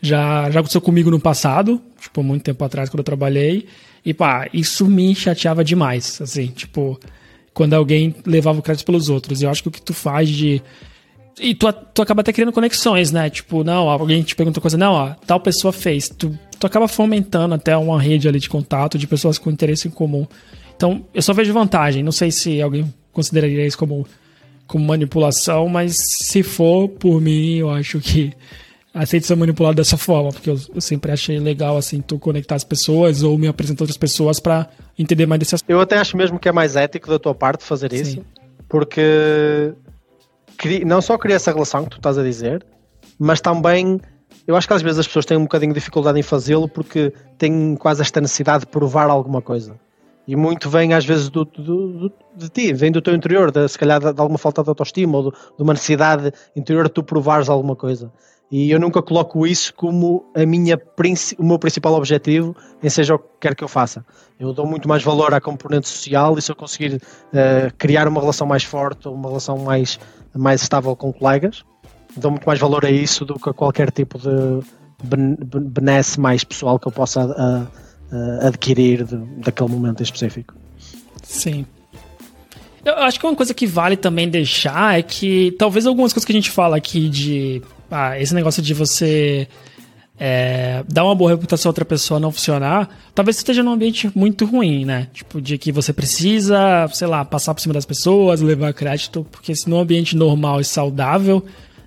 Já, 0.00 0.50
já 0.50 0.60
aconteceu 0.60 0.80
comigo 0.80 1.10
no 1.10 1.18
passado, 1.18 1.80
tipo, 1.98 2.22
muito 2.22 2.42
tempo 2.42 2.62
atrás, 2.62 2.90
quando 2.90 2.98
eu 2.98 3.04
trabalhei. 3.04 3.66
E 4.04 4.12
pá, 4.12 4.48
isso 4.52 4.86
me 4.86 5.14
chateava 5.14 5.64
demais, 5.64 6.20
assim, 6.20 6.48
tipo, 6.48 7.00
quando 7.54 7.72
alguém 7.74 8.14
levava 8.26 8.58
o 8.58 8.62
crédito 8.62 8.84
pelos 8.84 9.08
outros. 9.08 9.40
Eu 9.40 9.48
acho 9.48 9.62
que 9.62 9.68
o 9.68 9.72
que 9.72 9.80
tu 9.80 9.94
faz 9.94 10.28
de. 10.28 10.60
E 11.40 11.54
tu, 11.54 11.72
tu 11.72 12.02
acaba 12.02 12.20
até 12.20 12.32
criando 12.32 12.52
conexões, 12.52 13.10
né? 13.10 13.30
Tipo, 13.30 13.64
não, 13.64 13.88
alguém 13.88 14.22
te 14.22 14.34
pergunta 14.34 14.60
coisa, 14.60 14.76
não, 14.76 14.92
ó, 14.92 15.10
tal 15.26 15.40
pessoa 15.40 15.72
fez. 15.72 16.08
Tu, 16.08 16.38
tu 16.58 16.66
acaba 16.66 16.86
fomentando 16.86 17.54
até 17.54 17.76
uma 17.76 18.00
rede 18.00 18.28
ali 18.28 18.38
de 18.38 18.48
contato 18.48 18.98
de 18.98 19.06
pessoas 19.06 19.38
com 19.38 19.50
interesse 19.50 19.88
em 19.88 19.90
comum. 19.90 20.26
Então, 20.76 21.04
eu 21.14 21.22
só 21.22 21.32
vejo 21.32 21.52
vantagem. 21.52 22.02
Não 22.02 22.12
sei 22.12 22.30
se 22.30 22.60
alguém 22.60 22.92
consideraria 23.12 23.66
isso 23.66 23.78
como 23.78 24.06
como 24.72 24.86
manipulação, 24.86 25.68
mas 25.68 25.94
se 25.98 26.42
for 26.42 26.88
por 26.88 27.20
mim, 27.20 27.56
eu 27.58 27.68
acho 27.68 28.00
que 28.00 28.32
aceito 28.94 29.26
ser 29.26 29.36
manipulado 29.36 29.76
dessa 29.76 29.98
forma, 29.98 30.30
porque 30.30 30.48
eu, 30.48 30.58
eu, 30.74 30.80
sempre 30.80 31.12
achei 31.12 31.38
legal 31.38 31.76
assim 31.76 32.00
tu 32.00 32.18
conectar 32.18 32.54
as 32.54 32.64
pessoas 32.64 33.22
ou 33.22 33.36
me 33.36 33.46
apresentar 33.46 33.84
outras 33.84 33.98
pessoas 33.98 34.40
para 34.40 34.68
entender 34.98 35.26
mais 35.26 35.38
desse 35.38 35.54
aspecto. 35.54 35.70
Eu 35.70 35.80
até 35.80 35.98
acho 35.98 36.16
mesmo 36.16 36.38
que 36.38 36.48
é 36.48 36.52
mais 36.52 36.74
ético 36.74 37.10
da 37.10 37.18
tua 37.18 37.34
parte 37.34 37.64
fazer 37.64 37.92
isso, 37.92 38.12
Sim. 38.12 38.24
porque 38.66 39.74
não 40.84 41.00
só 41.00 41.18
cria 41.18 41.36
essa 41.36 41.52
relação 41.52 41.84
que 41.84 41.90
tu 41.90 41.96
estás 41.96 42.18
a 42.18 42.22
dizer, 42.22 42.64
mas 43.18 43.40
também 43.40 44.00
eu 44.46 44.56
acho 44.56 44.66
que 44.66 44.74
às 44.74 44.82
vezes 44.82 44.98
as 44.98 45.06
pessoas 45.06 45.26
têm 45.26 45.36
um 45.36 45.42
bocadinho 45.42 45.72
de 45.72 45.78
dificuldade 45.78 46.18
em 46.18 46.22
fazê-lo 46.22 46.68
porque 46.68 47.12
têm 47.38 47.76
quase 47.76 48.02
esta 48.02 48.20
necessidade 48.20 48.60
de 48.60 48.66
provar 48.66 49.08
alguma 49.08 49.40
coisa. 49.40 49.78
E 50.26 50.36
muito 50.36 50.70
vem 50.70 50.94
às 50.94 51.04
vezes 51.04 51.28
do, 51.28 51.44
do, 51.44 52.08
do, 52.08 52.12
de 52.36 52.48
ti, 52.48 52.72
vem 52.72 52.92
do 52.92 53.02
teu 53.02 53.14
interior, 53.14 53.50
de, 53.50 53.66
se 53.68 53.78
calhar 53.78 54.00
de, 54.00 54.12
de 54.12 54.20
alguma 54.20 54.38
falta 54.38 54.62
de 54.62 54.68
autoestima 54.68 55.18
ou 55.18 55.30
de, 55.30 55.36
de, 55.36 55.62
uma 55.62 55.72
necessidade 55.72 56.32
interior 56.54 56.84
de 56.84 56.90
tu 56.90 57.02
provares 57.02 57.48
alguma 57.48 57.74
coisa. 57.74 58.12
E 58.52 58.70
eu 58.70 58.78
nunca 58.78 59.00
coloco 59.00 59.46
isso 59.46 59.72
como 59.72 60.30
a 60.36 60.44
minha, 60.44 60.78
o 61.38 61.42
meu 61.42 61.58
principal 61.58 61.94
objetivo, 61.94 62.54
em 62.82 62.90
seja 62.90 63.14
o 63.14 63.18
que 63.18 63.24
quer 63.40 63.54
que 63.54 63.64
eu 63.64 63.68
faça. 63.68 64.04
Eu 64.38 64.52
dou 64.52 64.66
muito 64.66 64.86
mais 64.86 65.02
valor 65.02 65.32
à 65.32 65.40
componente 65.40 65.88
social 65.88 66.36
e 66.36 66.42
se 66.42 66.52
eu 66.52 66.54
conseguir 66.54 66.96
uh, 66.96 67.74
criar 67.78 68.06
uma 68.06 68.20
relação 68.20 68.46
mais 68.46 68.62
forte, 68.62 69.08
uma 69.08 69.26
relação 69.26 69.56
mais, 69.56 69.98
mais 70.34 70.60
estável 70.60 70.94
com 70.94 71.10
colegas, 71.10 71.64
dou 72.14 72.30
muito 72.30 72.44
mais 72.44 72.60
valor 72.60 72.84
a 72.84 72.90
isso 72.90 73.24
do 73.24 73.38
que 73.38 73.48
a 73.48 73.54
qualquer 73.54 73.90
tipo 73.90 74.18
de 74.18 74.60
benesse 75.02 76.20
mais 76.20 76.44
pessoal 76.44 76.78
que 76.78 76.86
eu 76.86 76.92
possa 76.92 77.24
uh, 77.24 78.14
uh, 78.14 78.46
adquirir 78.46 79.02
de, 79.04 79.16
daquele 79.16 79.70
momento 79.70 80.00
em 80.00 80.04
específico. 80.04 80.54
Sim. 81.22 81.64
Eu 82.84 82.94
acho 82.96 83.18
que 83.18 83.26
uma 83.26 83.36
coisa 83.36 83.54
que 83.54 83.66
vale 83.66 83.96
também 83.96 84.28
deixar 84.28 84.98
é 84.98 85.02
que 85.02 85.54
talvez 85.58 85.86
algumas 85.86 86.12
coisas 86.12 86.26
que 86.26 86.32
a 86.32 86.34
gente 86.34 86.50
fala 86.50 86.76
aqui 86.76 87.08
de. 87.08 87.62
Ah, 87.92 88.18
esse 88.18 88.34
negócio 88.34 88.62
de 88.62 88.72
você 88.72 89.46
é, 90.18 90.82
dar 90.88 91.04
uma 91.04 91.14
boa 91.14 91.30
reputação 91.32 91.68
a 91.68 91.72
outra 91.72 91.84
pessoa 91.84 92.18
não 92.18 92.32
funcionar, 92.32 92.88
talvez 93.14 93.36
você 93.36 93.40
esteja 93.40 93.62
num 93.62 93.72
ambiente 93.72 94.10
muito 94.14 94.46
ruim, 94.46 94.84
né? 94.84 95.08
Tipo, 95.12 95.40
de 95.40 95.58
que 95.58 95.70
você 95.70 95.92
precisa, 95.92 96.88
sei 96.92 97.06
lá, 97.06 97.24
passar 97.24 97.52
por 97.52 97.60
cima 97.60 97.74
das 97.74 97.84
pessoas, 97.84 98.40
levar 98.40 98.72
crédito, 98.72 99.26
porque 99.30 99.54
se 99.54 99.68
num 99.68 99.78
ambiente 99.78 100.16
normal 100.16 100.60
e 100.60 100.64
saudável, 100.64 101.44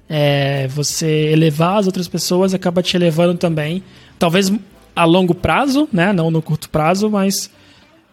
é, 0.08 0.68
você 0.68 1.08
elevar 1.32 1.80
as 1.80 1.88
outras 1.88 2.08
pessoas 2.08 2.54
acaba 2.54 2.84
te 2.84 2.96
elevando 2.96 3.36
também. 3.36 3.82
Talvez 4.20 4.54
a 4.96 5.06
longo 5.06 5.34
prazo, 5.34 5.90
né? 5.92 6.14
Não 6.14 6.30
no 6.30 6.42
curto 6.42 6.70
prazo, 6.70 7.10
mas 7.10 7.50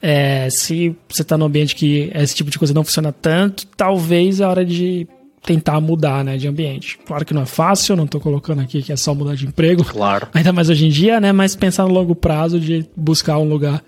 é, 0.01 0.49
se 0.51 0.97
você 1.09 1.23
está 1.23 1.37
num 1.37 1.47
ambiente 1.47 1.77
que 1.77 2.11
esse 2.15 2.35
tipo 2.35 2.51
de 2.51 2.59
coisa 2.59 2.73
não 2.73 2.85
funciona 2.85 3.13
tanto, 3.13 3.67
talvez 3.77 4.41
é 4.41 4.47
hora 4.47 4.65
de 4.65 5.07
tentar 5.43 5.81
mudar, 5.81 6.25
né, 6.25 6.37
de 6.37 6.47
ambiente. 6.47 6.99
Claro 7.05 7.25
que 7.25 7.35
não 7.35 7.43
é 7.43 7.47
fácil, 7.47 7.97
não 7.97 8.05
estou 8.05 8.21
colocando 8.21 8.61
aqui 8.61 8.83
que 8.83 8.93
é 8.93 8.97
só 8.97 9.15
mudar 9.15 9.35
de 9.35 9.47
emprego. 9.47 9.85
Claro. 9.85 10.29
Ainda 10.33 10.53
mais 10.53 10.71
hoje 10.71 10.87
em 10.87 10.89
dia, 10.89 11.21
né, 11.21 11.33
mas 11.33 11.57
pensar 11.57 11.85
no 11.85 11.93
longo 11.93 12.15
prazo 12.15 12.61
de 12.61 12.87
buscar 12.97 13.39
um 13.39 13.49
lugar 13.49 13.83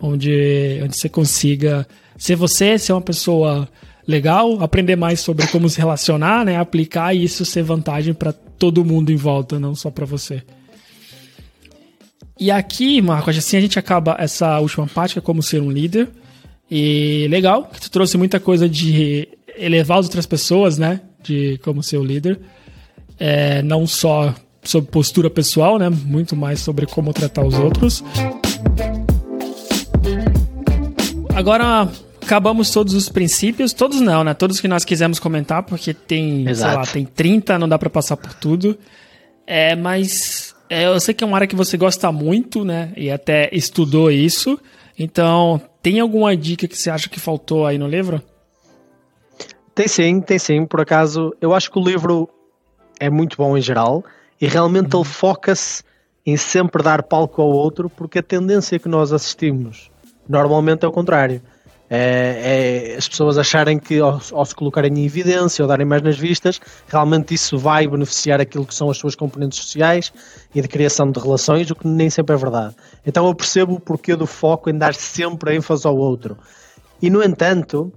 onde, 0.00 0.80
onde 0.82 0.96
você 0.96 1.08
consiga 1.08 1.86
ser 2.16 2.36
você, 2.36 2.78
ser 2.78 2.92
uma 2.92 3.00
pessoa 3.00 3.68
legal, 4.06 4.62
aprender 4.62 4.96
mais 4.96 5.20
sobre 5.20 5.46
como 5.48 5.68
se 5.68 5.78
relacionar, 5.78 6.44
né, 6.44 6.56
aplicar 6.56 7.14
e 7.14 7.24
isso 7.24 7.44
ser 7.44 7.62
vantagem 7.62 8.14
para 8.14 8.32
todo 8.32 8.84
mundo 8.84 9.10
em 9.10 9.16
volta, 9.16 9.58
não 9.58 9.74
só 9.74 9.90
para 9.90 10.06
você. 10.06 10.42
E 12.38 12.50
aqui, 12.50 13.00
Marcos, 13.00 13.36
assim 13.36 13.56
a 13.56 13.60
gente 13.60 13.78
acaba 13.78 14.16
essa 14.18 14.58
última 14.58 14.86
parte, 14.86 15.14
que 15.14 15.18
é 15.18 15.22
como 15.22 15.42
ser 15.42 15.60
um 15.62 15.70
líder. 15.70 16.08
E 16.70 17.26
legal, 17.28 17.64
que 17.72 17.80
tu 17.80 17.90
trouxe 17.90 18.16
muita 18.16 18.40
coisa 18.40 18.68
de 18.68 19.28
elevar 19.56 19.98
as 19.98 20.06
outras 20.06 20.26
pessoas, 20.26 20.78
né? 20.78 21.00
De 21.22 21.58
como 21.62 21.82
ser 21.82 21.98
o 21.98 22.04
líder. 22.04 22.40
É, 23.18 23.62
não 23.62 23.86
só 23.86 24.34
sobre 24.62 24.90
postura 24.90 25.30
pessoal, 25.30 25.78
né? 25.78 25.88
Muito 25.90 26.34
mais 26.34 26.60
sobre 26.60 26.86
como 26.86 27.12
tratar 27.12 27.44
os 27.44 27.54
outros. 27.54 28.02
Agora 31.34 31.88
acabamos 32.22 32.70
todos 32.70 32.94
os 32.94 33.08
princípios, 33.08 33.72
todos 33.72 34.00
não, 34.00 34.24
né? 34.24 34.34
Todos 34.34 34.60
que 34.60 34.68
nós 34.68 34.84
quisemos 34.84 35.18
comentar, 35.18 35.62
porque 35.62 35.92
tem, 35.92 36.48
Exato. 36.48 36.70
sei 36.70 36.78
lá, 36.78 36.86
tem 36.86 37.04
30, 37.04 37.58
não 37.58 37.68
dá 37.68 37.78
para 37.78 37.90
passar 37.90 38.16
por 38.16 38.32
tudo. 38.34 38.78
É, 39.46 39.76
mas 39.76 40.54
é, 40.70 40.86
eu 40.86 40.98
sei 40.98 41.12
que 41.12 41.22
é 41.22 41.26
uma 41.26 41.36
área 41.36 41.46
que 41.46 41.54
você 41.56 41.76
gosta 41.76 42.10
muito, 42.10 42.64
né? 42.64 42.92
E 42.96 43.10
até 43.10 43.50
estudou 43.52 44.10
isso. 44.10 44.58
Então, 44.98 45.60
tem 45.84 46.00
alguma 46.00 46.34
dica 46.34 46.66
que 46.66 46.78
você 46.78 46.88
acha 46.88 47.10
que 47.10 47.20
faltou 47.20 47.66
aí 47.66 47.76
no 47.76 47.86
livro? 47.86 48.22
Tem 49.74 49.86
sim, 49.86 50.18
tem 50.18 50.38
sim. 50.38 50.64
Por 50.64 50.80
acaso, 50.80 51.36
eu 51.42 51.52
acho 51.52 51.70
que 51.70 51.78
o 51.78 51.84
livro 51.84 52.26
é 52.98 53.10
muito 53.10 53.36
bom 53.36 53.54
em 53.54 53.60
geral 53.60 54.02
e 54.40 54.46
realmente 54.46 54.96
uhum. 54.96 55.02
ele 55.02 55.10
foca-se 55.10 55.84
em 56.24 56.38
sempre 56.38 56.82
dar 56.82 57.02
palco 57.02 57.42
ao 57.42 57.50
outro, 57.50 57.90
porque 57.90 58.20
a 58.20 58.22
tendência 58.22 58.78
que 58.78 58.88
nós 58.88 59.12
assistimos 59.12 59.90
normalmente 60.26 60.86
é 60.86 60.88
o 60.88 60.90
contrário 60.90 61.42
é, 61.94 62.92
é, 62.92 62.96
as 62.96 63.08
pessoas 63.08 63.38
acharem 63.38 63.78
que 63.78 64.00
ao, 64.00 64.20
ao, 64.32 64.44
se 64.44 64.54
colocarem 64.54 64.92
em 64.92 65.04
evidência 65.04 65.62
ou 65.62 65.68
darem 65.68 65.86
mais 65.86 66.02
nas 66.02 66.18
vistas, 66.18 66.60
realmente 66.88 67.34
isso 67.34 67.56
vai 67.56 67.86
beneficiar 67.86 68.40
aquilo 68.40 68.66
que 68.66 68.74
são 68.74 68.90
as 68.90 68.96
suas 68.96 69.14
componentes 69.14 69.58
sociais 69.58 70.12
e 70.54 70.60
de 70.60 70.68
criação 70.68 71.10
de 71.10 71.20
relações, 71.20 71.70
o 71.70 71.74
que 71.74 71.86
nem 71.86 72.10
sempre 72.10 72.34
é 72.34 72.38
verdade. 72.38 72.74
Então 73.06 73.26
eu 73.26 73.34
percebo 73.34 73.74
o 73.74 73.80
porquê 73.80 74.16
do 74.16 74.26
foco 74.26 74.68
em 74.68 74.76
dar 74.76 74.94
sempre 74.94 75.54
ênfase 75.54 75.86
ao 75.86 75.96
outro. 75.96 76.36
E 77.00 77.08
no 77.08 77.22
entanto, 77.22 77.92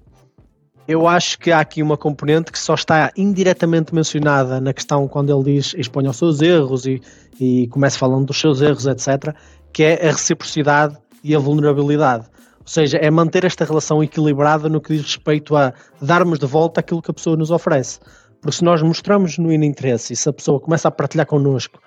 eu 0.88 1.08
acho 1.08 1.40
que 1.40 1.52
há 1.52 1.60
aqui 1.60 1.82
uma 1.82 1.98
componente 1.98 2.52
que 2.52 2.60
só 2.60 2.76
está 2.76 3.12
indiretamente 3.18 3.94
mencionada 3.96 4.62
na 4.62 4.74
questão 4.74 5.08
quando 5.08 5.36
ele 5.36 5.56
diz 5.56 5.74
exponha 5.76 6.12
os 6.12 6.18
seus 6.18 6.42
erros 6.42 6.86
e, 6.86 7.02
e 7.40 7.68
começa 7.68 7.98
falando 7.98 8.28
dos 8.28 8.40
seus 8.40 8.62
erros, 8.62 8.86
etc., 8.86 9.36
que 9.74 9.84
é 9.84 10.08
a 10.08 10.12
reciprocidade 10.12 10.96
e 11.24 11.36
a 11.36 11.40
vulnerabilidade 11.40 12.26
ou 12.68 12.70
seja, 12.70 12.98
é 12.98 13.10
manter 13.10 13.46
esta 13.46 13.64
relação 13.64 14.04
equilibrada 14.04 14.68
no 14.68 14.82
que 14.82 14.94
diz 14.94 15.02
respeito 15.02 15.56
a 15.56 15.74
darmos 16.02 16.38
de 16.38 16.46
volta 16.46 16.82
aquilo 16.82 17.02
que 17.02 17.10
a 17.10 17.14
pessoa 17.14 17.38
nos 17.38 17.50
oferece. 17.50 17.98
Porque 18.42 18.58
se 18.58 18.64
nós 18.66 18.82
mostramos 18.82 19.32
genuíno 19.32 19.64
interesse 19.64 20.12
e 20.12 20.16
se 20.18 20.28
a 20.28 20.34
pessoa 20.34 20.60
começa 20.60 20.90
a 20.90 20.92
partilhar 20.92 21.26
connosco 21.26 21.80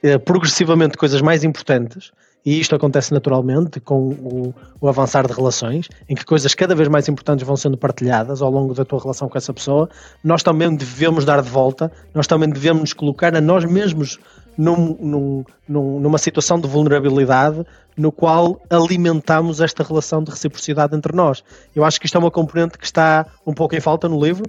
eh, 0.00 0.18
progressivamente 0.18 0.96
coisas 0.96 1.20
mais 1.20 1.42
importantes, 1.42 2.12
e 2.46 2.60
isto 2.60 2.72
acontece 2.72 3.12
naturalmente 3.12 3.80
com 3.80 4.10
o, 4.10 4.54
o, 4.80 4.88
avançar 4.88 5.26
de 5.26 5.32
relações, 5.32 5.88
em 6.08 6.14
que 6.14 6.24
coisas 6.24 6.54
cada 6.54 6.72
vez 6.72 6.88
mais 6.88 7.08
importantes 7.08 7.44
vão 7.44 7.56
sendo 7.56 7.76
partilhadas 7.76 8.40
ao 8.42 8.50
longo 8.50 8.74
da 8.74 8.84
tua 8.84 9.00
relação 9.00 9.28
com 9.28 9.36
essa 9.36 9.52
pessoa, 9.52 9.88
nós 10.22 10.44
também 10.44 10.72
devemos 10.76 11.24
dar 11.24 11.42
de 11.42 11.50
volta, 11.50 11.90
nós 12.14 12.28
também 12.28 12.48
devemos 12.48 12.80
nos 12.80 12.92
colocar 12.92 13.34
a 13.34 13.40
nós 13.40 13.64
mesmos 13.64 14.20
num, 14.56 15.44
num, 15.68 16.00
numa 16.00 16.18
situação 16.18 16.60
de 16.60 16.68
vulnerabilidade 16.68 17.64
no 17.96 18.10
qual 18.10 18.60
alimentamos 18.70 19.60
esta 19.60 19.82
relação 19.82 20.22
de 20.22 20.30
reciprocidade 20.30 20.96
entre 20.96 21.14
nós. 21.14 21.44
Eu 21.74 21.84
acho 21.84 22.00
que 22.00 22.06
isto 22.06 22.16
é 22.16 22.18
uma 22.18 22.30
componente 22.30 22.78
que 22.78 22.84
está 22.84 23.26
um 23.46 23.52
pouco 23.52 23.74
em 23.74 23.80
falta 23.80 24.08
no 24.08 24.22
livro 24.22 24.44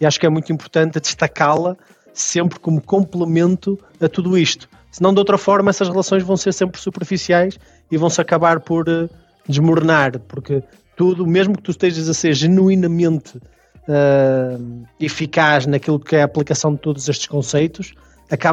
e 0.00 0.06
acho 0.06 0.18
que 0.18 0.26
é 0.26 0.28
muito 0.28 0.52
importante 0.52 1.00
destacá-la 1.00 1.76
sempre 2.12 2.58
como 2.60 2.80
complemento 2.80 3.78
a 4.00 4.08
tudo 4.08 4.38
isto. 4.38 4.68
Senão, 4.90 5.12
de 5.12 5.18
outra 5.18 5.36
forma, 5.36 5.70
essas 5.70 5.88
relações 5.88 6.22
vão 6.22 6.36
ser 6.36 6.52
sempre 6.52 6.80
superficiais 6.80 7.58
e 7.90 7.96
vão-se 7.96 8.20
acabar 8.20 8.60
por 8.60 8.88
uh, 8.88 9.10
desmoronar, 9.48 10.20
porque 10.20 10.62
tudo, 10.96 11.26
mesmo 11.26 11.56
que 11.56 11.62
tu 11.62 11.72
estejas 11.72 12.08
a 12.08 12.14
ser 12.14 12.32
genuinamente 12.32 13.38
uh, 13.38 14.86
eficaz 15.00 15.66
naquilo 15.66 15.98
que 15.98 16.14
é 16.14 16.22
a 16.22 16.24
aplicação 16.24 16.74
de 16.74 16.80
todos 16.80 17.08
estes 17.08 17.26
conceitos, 17.26 17.92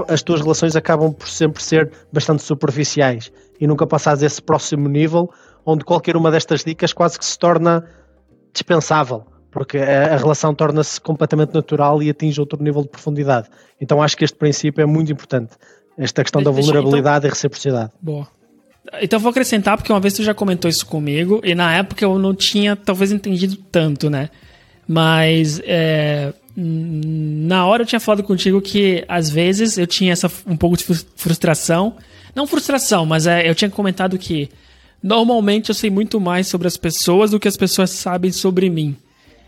as 0.07 0.21
tuas 0.21 0.41
relações 0.41 0.75
acabam 0.75 1.13
por 1.13 1.27
sempre 1.27 1.61
ser 1.61 1.91
bastante 2.11 2.43
superficiais 2.43 3.31
e 3.59 3.67
nunca 3.67 3.85
passares 3.85 4.21
esse 4.21 4.41
próximo 4.41 4.87
nível 4.87 5.29
onde 5.65 5.83
qualquer 5.83 6.15
uma 6.17 6.31
destas 6.31 6.63
dicas 6.63 6.93
quase 6.93 7.17
que 7.17 7.25
se 7.25 7.37
torna 7.37 7.85
dispensável, 8.53 9.23
porque 9.51 9.77
a, 9.77 10.17
relação 10.17 10.53
torna-se 10.53 10.99
completamente 10.99 11.53
natural 11.53 12.01
e 12.01 12.09
atinge 12.09 12.39
outro 12.39 12.61
nível 12.61 12.81
de 12.81 12.89
profundidade. 12.89 13.47
Então 13.79 14.01
acho 14.01 14.17
que 14.17 14.23
este 14.23 14.37
princípio 14.37 14.81
é 14.81 14.85
muito 14.85 15.11
importante. 15.11 15.51
Esta 15.97 16.23
questão 16.23 16.41
da 16.41 16.51
vulnerabilidade 16.51 17.25
então, 17.25 17.29
e 17.29 17.31
reciprocidade. 17.31 17.91
Boa. 18.01 18.27
Então 19.01 19.19
vou 19.19 19.29
acrescentar, 19.29 19.77
porque 19.77 19.91
uma 19.91 19.99
vez 19.99 20.13
tu 20.13 20.23
já 20.23 20.33
comentou 20.33 20.69
isso 20.69 20.85
comigo, 20.85 21.39
e 21.43 21.53
na 21.53 21.75
época 21.75 22.03
eu 22.03 22.17
não 22.17 22.33
tinha 22.33 22.75
talvez 22.75 23.11
entendido 23.11 23.55
tanto, 23.71 24.09
né? 24.09 24.29
Mas 24.87 25.61
é, 25.63 26.33
na 26.55 27.65
hora 27.65 27.83
eu 27.83 27.87
tinha 27.87 27.99
falado 27.99 28.23
contigo 28.23 28.61
que 28.61 29.05
às 29.07 29.29
vezes 29.29 29.77
eu 29.77 29.87
tinha 29.87 30.11
essa 30.11 30.31
um 30.45 30.57
pouco 30.57 30.77
de 30.77 30.83
frustração. 31.15 31.95
Não 32.35 32.47
frustração, 32.47 33.05
mas 33.05 33.27
é, 33.27 33.49
eu 33.49 33.55
tinha 33.55 33.69
comentado 33.69 34.17
que 34.17 34.49
normalmente 35.01 35.69
eu 35.69 35.75
sei 35.75 35.89
muito 35.89 36.19
mais 36.19 36.47
sobre 36.47 36.67
as 36.67 36.77
pessoas 36.77 37.31
do 37.31 37.39
que 37.39 37.47
as 37.47 37.57
pessoas 37.57 37.89
sabem 37.89 38.31
sobre 38.31 38.69
mim. 38.69 38.95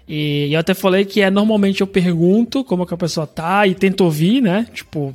E 0.08 0.50
eu 0.52 0.60
até 0.60 0.74
falei 0.74 1.06
que 1.06 1.22
é 1.22 1.30
normalmente 1.30 1.82
eu 1.82 1.88
pergunto 1.88 2.64
como 2.64 2.86
que 2.86 2.94
a 2.94 2.98
pessoa 2.98 3.26
tá 3.26 3.66
e 3.68 3.74
tento 3.74 4.02
ouvir, 4.02 4.42
né? 4.42 4.68
Tipo, 4.74 5.14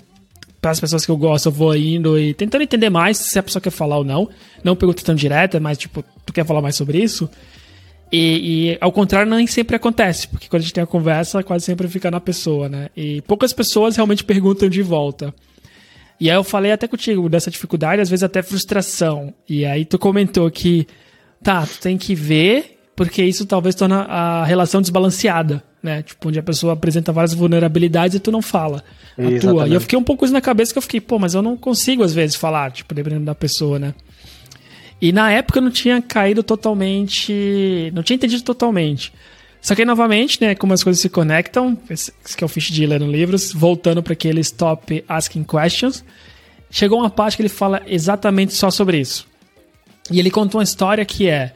para 0.61 0.71
as 0.71 0.81
pessoas 0.81 1.05
que 1.05 1.11
eu 1.11 1.17
gosto, 1.17 1.47
eu 1.47 1.53
vou 1.53 1.77
indo 1.77 2.19
e 2.19 2.35
tentando 2.35 2.63
entender 2.63 2.91
mais 2.91 3.19
se 3.19 3.39
a 3.39 3.43
pessoa 3.43 3.61
quer 3.61 3.71
falar 3.71 3.99
ou 3.99 4.05
não. 4.05 4.29
Não 4.65 4.75
pergunto 4.75 5.05
tão 5.05 5.15
direto, 5.15 5.57
é 5.57 5.61
mais 5.61 5.77
tipo, 5.77 6.03
tu 6.25 6.33
quer 6.33 6.45
falar 6.45 6.63
mais 6.63 6.77
sobre 6.77 6.99
isso? 6.99 7.29
E, 8.11 8.73
e, 8.73 8.79
ao 8.81 8.91
contrário, 8.91 9.31
nem 9.31 9.47
sempre 9.47 9.77
acontece, 9.77 10.29
porque 10.29 10.49
quando 10.49 10.61
a 10.61 10.65
gente 10.65 10.75
tem 10.75 10.85
a 10.85 10.87
conversa, 10.87 11.43
quase 11.43 11.65
sempre 11.65 11.87
fica 11.89 12.11
na 12.11 12.21
pessoa, 12.21 12.69
né? 12.69 12.89
E 12.97 13.21
poucas 13.23 13.53
pessoas 13.53 13.97
realmente 13.97 14.25
perguntam 14.25 14.69
de 14.69 14.83
volta. 14.83 15.35
E 16.21 16.31
aí 16.31 16.37
eu 16.37 16.43
falei 16.43 16.73
até 16.73 16.89
contigo 16.89 17.29
dessa 17.29 17.51
dificuldade, 17.51 18.01
às 18.01 18.11
vezes 18.11 18.23
até 18.23 18.43
frustração. 18.43 19.33
E 19.49 19.65
aí 19.65 19.85
tu 19.85 19.99
comentou 19.99 20.51
que, 20.51 20.87
tá, 21.43 21.67
tu 21.67 21.79
tem 21.81 21.99
que 21.99 22.15
ver, 22.15 22.81
porque 22.97 23.23
isso 23.23 23.47
talvez 23.47 23.75
torna 23.75 24.03
a 24.03 24.45
relação 24.45 24.81
desbalanceada, 24.81 25.63
né? 25.83 26.03
Tipo, 26.03 26.29
onde 26.29 26.39
a 26.39 26.43
pessoa 26.43 26.73
apresenta 26.73 27.13
várias 27.13 27.35
vulnerabilidades 27.35 28.17
e 28.17 28.21
tu 28.21 28.33
não 28.33 28.43
fala 28.43 28.83
a 29.19 29.41
tua. 29.41 29.69
E 29.69 29.75
eu 29.75 29.81
fiquei 29.81 29.99
um 29.99 30.03
pouco 30.03 30.25
isso 30.25 30.35
na 30.35 30.41
cabeça 30.41 30.73
que 30.73 30.79
eu 30.79 30.83
fiquei, 30.83 31.01
pô, 31.01 31.19
mas 31.19 31.35
eu 31.35 31.43
não 31.43 31.57
consigo 31.57 32.03
às 32.03 32.15
vezes 32.15 32.35
falar, 32.35 32.73
tipo, 32.73 32.95
dependendo 32.95 33.27
da 33.27 33.35
pessoa, 33.35 33.79
né? 33.79 33.95
E 35.01 35.13
na 35.13 35.31
época 35.31 35.59
eu 35.59 35.63
não 35.63 35.71
tinha 35.71 36.03
caído 36.03 36.43
totalmente. 36.43 37.91
Não 37.95 38.03
tinha 38.03 38.17
entendido 38.17 38.43
totalmente. 38.43 39.13
Só 39.61 39.75
que 39.75 39.83
aí, 39.83 39.87
novamente, 39.87 40.41
né, 40.41 40.55
como 40.55 40.73
as 40.73 40.83
coisas 40.83 41.01
se 41.01 41.09
conectam, 41.09 41.77
esse 41.91 42.13
que 42.37 42.45
é 42.45 42.47
o 42.47 42.49
fish 42.49 42.71
de 42.71 42.87
ler 42.87 43.01
no 43.01 43.11
livros, 43.11 43.53
voltando 43.53 44.03
para 44.03 44.13
aquele 44.13 44.41
Stop 44.41 45.05
Asking 45.09 45.45
Questions, 45.45 46.05
chegou 46.71 47.01
uma 47.01 47.11
parte 47.11 47.37
que 47.37 47.43
ele 47.43 47.49
fala 47.49 47.83
exatamente 47.87 48.55
só 48.55 48.71
sobre 48.71 48.99
isso. 48.99 49.27
E 50.11 50.19
ele 50.19 50.31
contou 50.31 50.59
uma 50.61 50.65
história 50.65 51.05
que 51.05 51.29
é, 51.29 51.53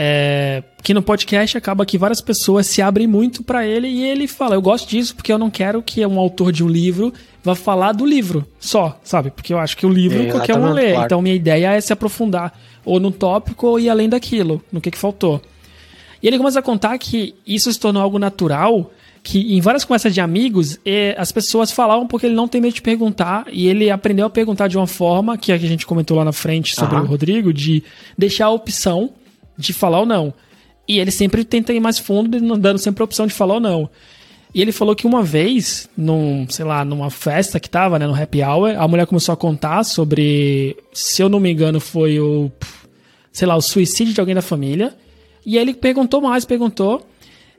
é 0.00 0.62
que 0.80 0.94
no 0.94 1.02
podcast 1.02 1.58
acaba 1.58 1.84
que 1.84 1.98
várias 1.98 2.20
pessoas 2.20 2.68
se 2.68 2.80
abrem 2.80 3.08
muito 3.08 3.42
para 3.42 3.66
ele 3.66 3.88
e 3.88 4.04
ele 4.04 4.28
fala: 4.28 4.54
Eu 4.54 4.62
gosto 4.62 4.88
disso 4.88 5.12
porque 5.12 5.32
eu 5.32 5.38
não 5.38 5.50
quero 5.50 5.82
que 5.82 6.06
um 6.06 6.20
autor 6.20 6.52
de 6.52 6.62
um 6.62 6.68
livro 6.68 7.12
vá 7.42 7.56
falar 7.56 7.90
do 7.90 8.06
livro 8.06 8.46
só, 8.60 8.96
sabe? 9.02 9.32
Porque 9.32 9.52
eu 9.52 9.58
acho 9.58 9.76
que 9.76 9.84
o 9.84 9.88
livro 9.88 10.22
é, 10.22 10.26
qualquer 10.30 10.56
um 10.56 10.72
lê. 10.72 10.92
Claro. 10.92 11.04
Então 11.04 11.20
minha 11.20 11.34
ideia 11.34 11.72
é 11.72 11.80
se 11.80 11.92
aprofundar 11.92 12.56
ou 12.84 13.00
no 13.00 13.10
tópico 13.10 13.66
ou 13.66 13.80
ir 13.80 13.90
além 13.90 14.08
daquilo, 14.08 14.62
no 14.70 14.80
que, 14.80 14.92
que 14.92 14.96
faltou. 14.96 15.42
E 16.22 16.28
ele 16.28 16.38
começa 16.38 16.60
a 16.60 16.62
contar 16.62 16.96
que 16.98 17.34
isso 17.44 17.72
se 17.72 17.78
tornou 17.78 18.00
algo 18.00 18.20
natural, 18.20 18.92
que 19.22 19.52
em 19.52 19.60
várias 19.60 19.84
conversas 19.84 20.14
de 20.14 20.20
amigos, 20.20 20.78
as 21.16 21.30
pessoas 21.32 21.70
falavam 21.70 22.06
porque 22.06 22.26
ele 22.26 22.34
não 22.34 22.48
tem 22.48 22.60
medo 22.60 22.74
de 22.74 22.82
perguntar, 22.82 23.46
e 23.52 23.68
ele 23.68 23.90
aprendeu 23.90 24.26
a 24.26 24.30
perguntar 24.30 24.68
de 24.68 24.76
uma 24.76 24.86
forma, 24.86 25.36
que 25.36 25.52
a 25.52 25.58
gente 25.58 25.86
comentou 25.86 26.16
lá 26.16 26.24
na 26.24 26.32
frente 26.32 26.74
sobre 26.74 26.96
uhum. 26.96 27.02
o 27.02 27.06
Rodrigo, 27.06 27.52
de 27.52 27.84
deixar 28.16 28.46
a 28.46 28.50
opção 28.50 29.12
de 29.58 29.72
falar 29.72 30.00
ou 30.00 30.06
não. 30.06 30.32
E 30.86 30.98
ele 30.98 31.10
sempre 31.10 31.44
tenta 31.44 31.72
ir 31.72 31.80
mais 31.80 31.98
fundo, 31.98 32.56
dando 32.56 32.78
sempre 32.78 33.02
a 33.02 33.04
opção 33.04 33.26
de 33.26 33.34
falar 33.34 33.54
ou 33.54 33.60
não. 33.60 33.90
E 34.54 34.62
ele 34.62 34.72
falou 34.72 34.96
que 34.96 35.06
uma 35.06 35.22
vez, 35.22 35.88
num, 35.96 36.46
sei 36.48 36.64
lá, 36.64 36.84
numa 36.84 37.10
festa 37.10 37.60
que 37.60 37.68
tava, 37.68 37.98
né, 37.98 38.06
no 38.06 38.14
happy 38.14 38.42
hour, 38.42 38.74
a 38.78 38.88
mulher 38.88 39.06
começou 39.06 39.32
a 39.32 39.36
contar 39.36 39.84
sobre, 39.84 40.76
se 40.92 41.20
eu 41.20 41.28
não 41.28 41.38
me 41.38 41.50
engano, 41.52 41.78
foi 41.78 42.18
o, 42.18 42.50
sei 43.30 43.46
lá, 43.46 43.56
o 43.56 43.60
suicídio 43.60 44.14
de 44.14 44.20
alguém 44.20 44.34
da 44.34 44.40
família. 44.40 44.94
E 45.44 45.58
ele 45.58 45.74
perguntou 45.74 46.20
mais, 46.22 46.46
perguntou. 46.46 47.06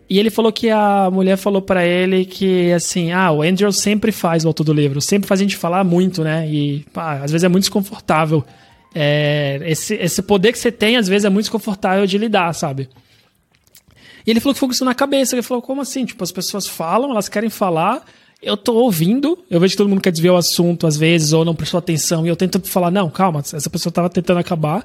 E 0.09 0.17
ele 0.17 0.31
falou 0.31 0.51
que 0.51 0.71
a 0.71 1.09
mulher 1.11 1.37
falou 1.37 1.61
para 1.61 1.85
ele 1.85 2.25
que, 2.25 2.71
assim, 2.71 3.11
ah, 3.11 3.31
o 3.31 3.43
Andrew 3.43 3.71
sempre 3.71 4.11
faz 4.11 4.43
o 4.43 4.47
autor 4.47 4.63
do 4.63 4.73
livro, 4.73 4.99
sempre 4.99 5.27
faz 5.27 5.39
a 5.39 5.43
gente 5.43 5.55
falar 5.55 5.83
muito, 5.83 6.23
né? 6.23 6.49
E, 6.49 6.83
pá, 6.91 7.19
às 7.23 7.31
vezes 7.31 7.43
é 7.43 7.47
muito 7.47 7.65
desconfortável. 7.65 8.43
É, 8.93 9.59
esse, 9.65 9.95
esse 9.95 10.21
poder 10.21 10.51
que 10.51 10.59
você 10.59 10.71
tem, 10.71 10.97
às 10.97 11.07
vezes, 11.07 11.25
é 11.25 11.29
muito 11.29 11.45
desconfortável 11.45 12.05
de 12.05 12.17
lidar, 12.17 12.53
sabe? 12.53 12.89
E 14.25 14.31
ele 14.31 14.39
falou 14.39 14.53
que 14.53 14.57
ficou 14.57 14.69
com 14.69 14.73
isso 14.73 14.85
na 14.85 14.95
cabeça. 14.95 15.35
Ele 15.35 15.41
falou, 15.41 15.61
como 15.61 15.81
assim? 15.81 16.05
Tipo, 16.05 16.23
as 16.23 16.31
pessoas 16.31 16.67
falam, 16.67 17.11
elas 17.11 17.29
querem 17.29 17.49
falar, 17.49 18.03
eu 18.41 18.57
tô 18.57 18.73
ouvindo, 18.75 19.37
eu 19.49 19.59
vejo 19.59 19.73
que 19.73 19.77
todo 19.77 19.89
mundo 19.89 20.01
quer 20.01 20.11
desviar 20.11 20.33
o 20.33 20.37
assunto 20.37 20.87
às 20.87 20.97
vezes, 20.97 21.33
ou 21.33 21.43
não 21.43 21.55
prestou 21.55 21.77
atenção, 21.77 22.25
e 22.25 22.29
eu 22.29 22.35
tento 22.35 22.61
falar, 22.67 22.91
não, 22.91 23.09
calma, 23.09 23.39
essa 23.39 23.69
pessoa 23.69 23.91
tava 23.91 24.09
tentando 24.09 24.39
acabar 24.39 24.83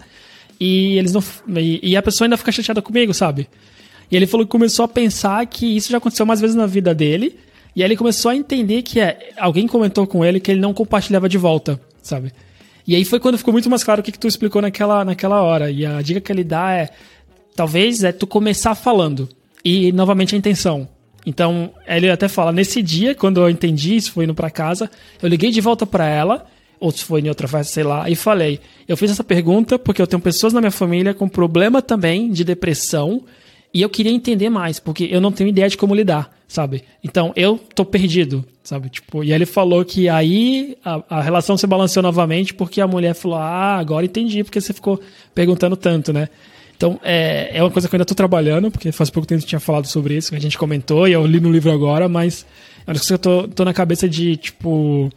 e 0.60 0.96
eles 0.98 1.12
não. 1.12 1.22
E, 1.56 1.90
e, 1.90 1.96
a 1.96 2.02
pessoa 2.02 2.26
ainda 2.26 2.36
fica 2.36 2.52
chateada 2.52 2.82
comigo, 2.82 3.12
sabe? 3.12 3.48
E 4.10 4.16
ele 4.16 4.26
falou 4.26 4.46
que 4.46 4.52
começou 4.52 4.84
a 4.84 4.88
pensar 4.88 5.44
que 5.46 5.76
isso 5.76 5.90
já 5.90 5.98
aconteceu 5.98 6.26
mais 6.26 6.40
vezes 6.40 6.54
na 6.56 6.66
vida 6.66 6.94
dele. 6.94 7.38
E 7.74 7.82
aí 7.82 7.88
ele 7.88 7.96
começou 7.96 8.30
a 8.30 8.36
entender 8.36 8.82
que 8.82 9.00
é, 9.00 9.32
alguém 9.36 9.66
comentou 9.66 10.06
com 10.06 10.24
ele 10.24 10.38
que 10.38 10.50
ele 10.50 10.60
não 10.60 10.72
compartilhava 10.72 11.28
de 11.28 11.36
volta, 11.36 11.80
sabe? 12.00 12.32
E 12.86 12.94
aí 12.94 13.04
foi 13.04 13.18
quando 13.18 13.38
ficou 13.38 13.52
muito 13.52 13.70
mais 13.70 13.82
claro 13.82 14.00
o 14.00 14.04
que, 14.04 14.12
que 14.12 14.18
tu 14.18 14.28
explicou 14.28 14.60
naquela, 14.60 15.04
naquela 15.04 15.42
hora. 15.42 15.70
E 15.70 15.86
a 15.86 16.02
dica 16.02 16.20
que 16.20 16.30
ele 16.30 16.44
dá 16.44 16.72
é: 16.72 16.90
talvez 17.54 18.04
é 18.04 18.12
tu 18.12 18.26
começar 18.26 18.74
falando. 18.74 19.28
E 19.64 19.92
novamente 19.92 20.34
a 20.34 20.38
intenção. 20.38 20.88
Então, 21.24 21.72
ele 21.86 22.10
até 22.10 22.28
fala: 22.28 22.52
nesse 22.52 22.82
dia, 22.82 23.14
quando 23.14 23.40
eu 23.40 23.48
entendi 23.48 23.96
isso, 23.96 24.12
foi 24.12 24.24
indo 24.24 24.34
pra 24.34 24.50
casa, 24.50 24.90
eu 25.22 25.28
liguei 25.28 25.50
de 25.50 25.60
volta 25.60 25.86
para 25.86 26.06
ela 26.06 26.46
ou 26.84 26.90
se 26.90 27.02
foi 27.02 27.22
em 27.22 27.28
outra 27.28 27.48
festa, 27.48 27.72
sei 27.72 27.84
lá, 27.84 28.10
e 28.10 28.14
falei: 28.14 28.60
eu 28.86 28.96
fiz 28.96 29.10
essa 29.10 29.24
pergunta 29.24 29.78
porque 29.78 30.02
eu 30.02 30.06
tenho 30.06 30.20
pessoas 30.20 30.52
na 30.52 30.60
minha 30.60 30.70
família 30.70 31.14
com 31.14 31.26
problema 31.28 31.80
também 31.80 32.30
de 32.30 32.44
depressão 32.44 33.22
e 33.74 33.82
eu 33.82 33.90
queria 33.90 34.12
entender 34.12 34.48
mais, 34.48 34.78
porque 34.78 35.08
eu 35.10 35.20
não 35.20 35.32
tenho 35.32 35.48
ideia 35.48 35.68
de 35.68 35.76
como 35.76 35.96
lidar, 35.96 36.30
sabe? 36.46 36.84
Então 37.02 37.32
eu 37.34 37.58
tô 37.74 37.84
perdido, 37.84 38.44
sabe? 38.62 38.88
Tipo, 38.88 39.24
e 39.24 39.32
ele 39.32 39.44
falou 39.44 39.84
que 39.84 40.08
aí 40.08 40.78
a, 40.84 41.02
a 41.10 41.20
relação 41.20 41.56
se 41.58 41.66
balanceou 41.66 42.02
novamente 42.02 42.54
porque 42.54 42.80
a 42.80 42.86
mulher 42.86 43.14
falou: 43.14 43.36
ah, 43.36 43.76
agora 43.76 44.06
entendi 44.06 44.44
porque 44.44 44.60
você 44.60 44.72
ficou 44.72 45.00
perguntando 45.34 45.76
tanto, 45.76 46.12
né? 46.12 46.28
Então, 46.76 47.00
é, 47.02 47.50
é 47.52 47.62
uma 47.62 47.70
coisa 47.70 47.88
que 47.88 47.94
eu 47.94 47.98
ainda 47.98 48.04
tô 48.04 48.14
trabalhando, 48.14 48.70
porque 48.70 48.90
faz 48.92 49.08
pouco 49.08 49.26
tempo 49.26 49.40
que 49.42 49.46
tinha 49.46 49.60
falado 49.60 49.86
sobre 49.86 50.16
isso, 50.16 50.30
que 50.30 50.36
a 50.36 50.40
gente 50.40 50.58
comentou, 50.58 51.06
e 51.06 51.12
eu 51.12 51.24
li 51.24 51.40
no 51.40 51.50
livro 51.50 51.70
agora, 51.70 52.08
mas 52.08 52.44
é 52.86 52.90
uma 52.90 52.94
coisa 52.94 53.06
que 53.06 53.12
eu 53.12 53.18
tô, 53.18 53.48
tô 53.48 53.64
na 53.64 53.72
cabeça 53.72 54.08
de, 54.08 54.36
tipo, 54.36 55.10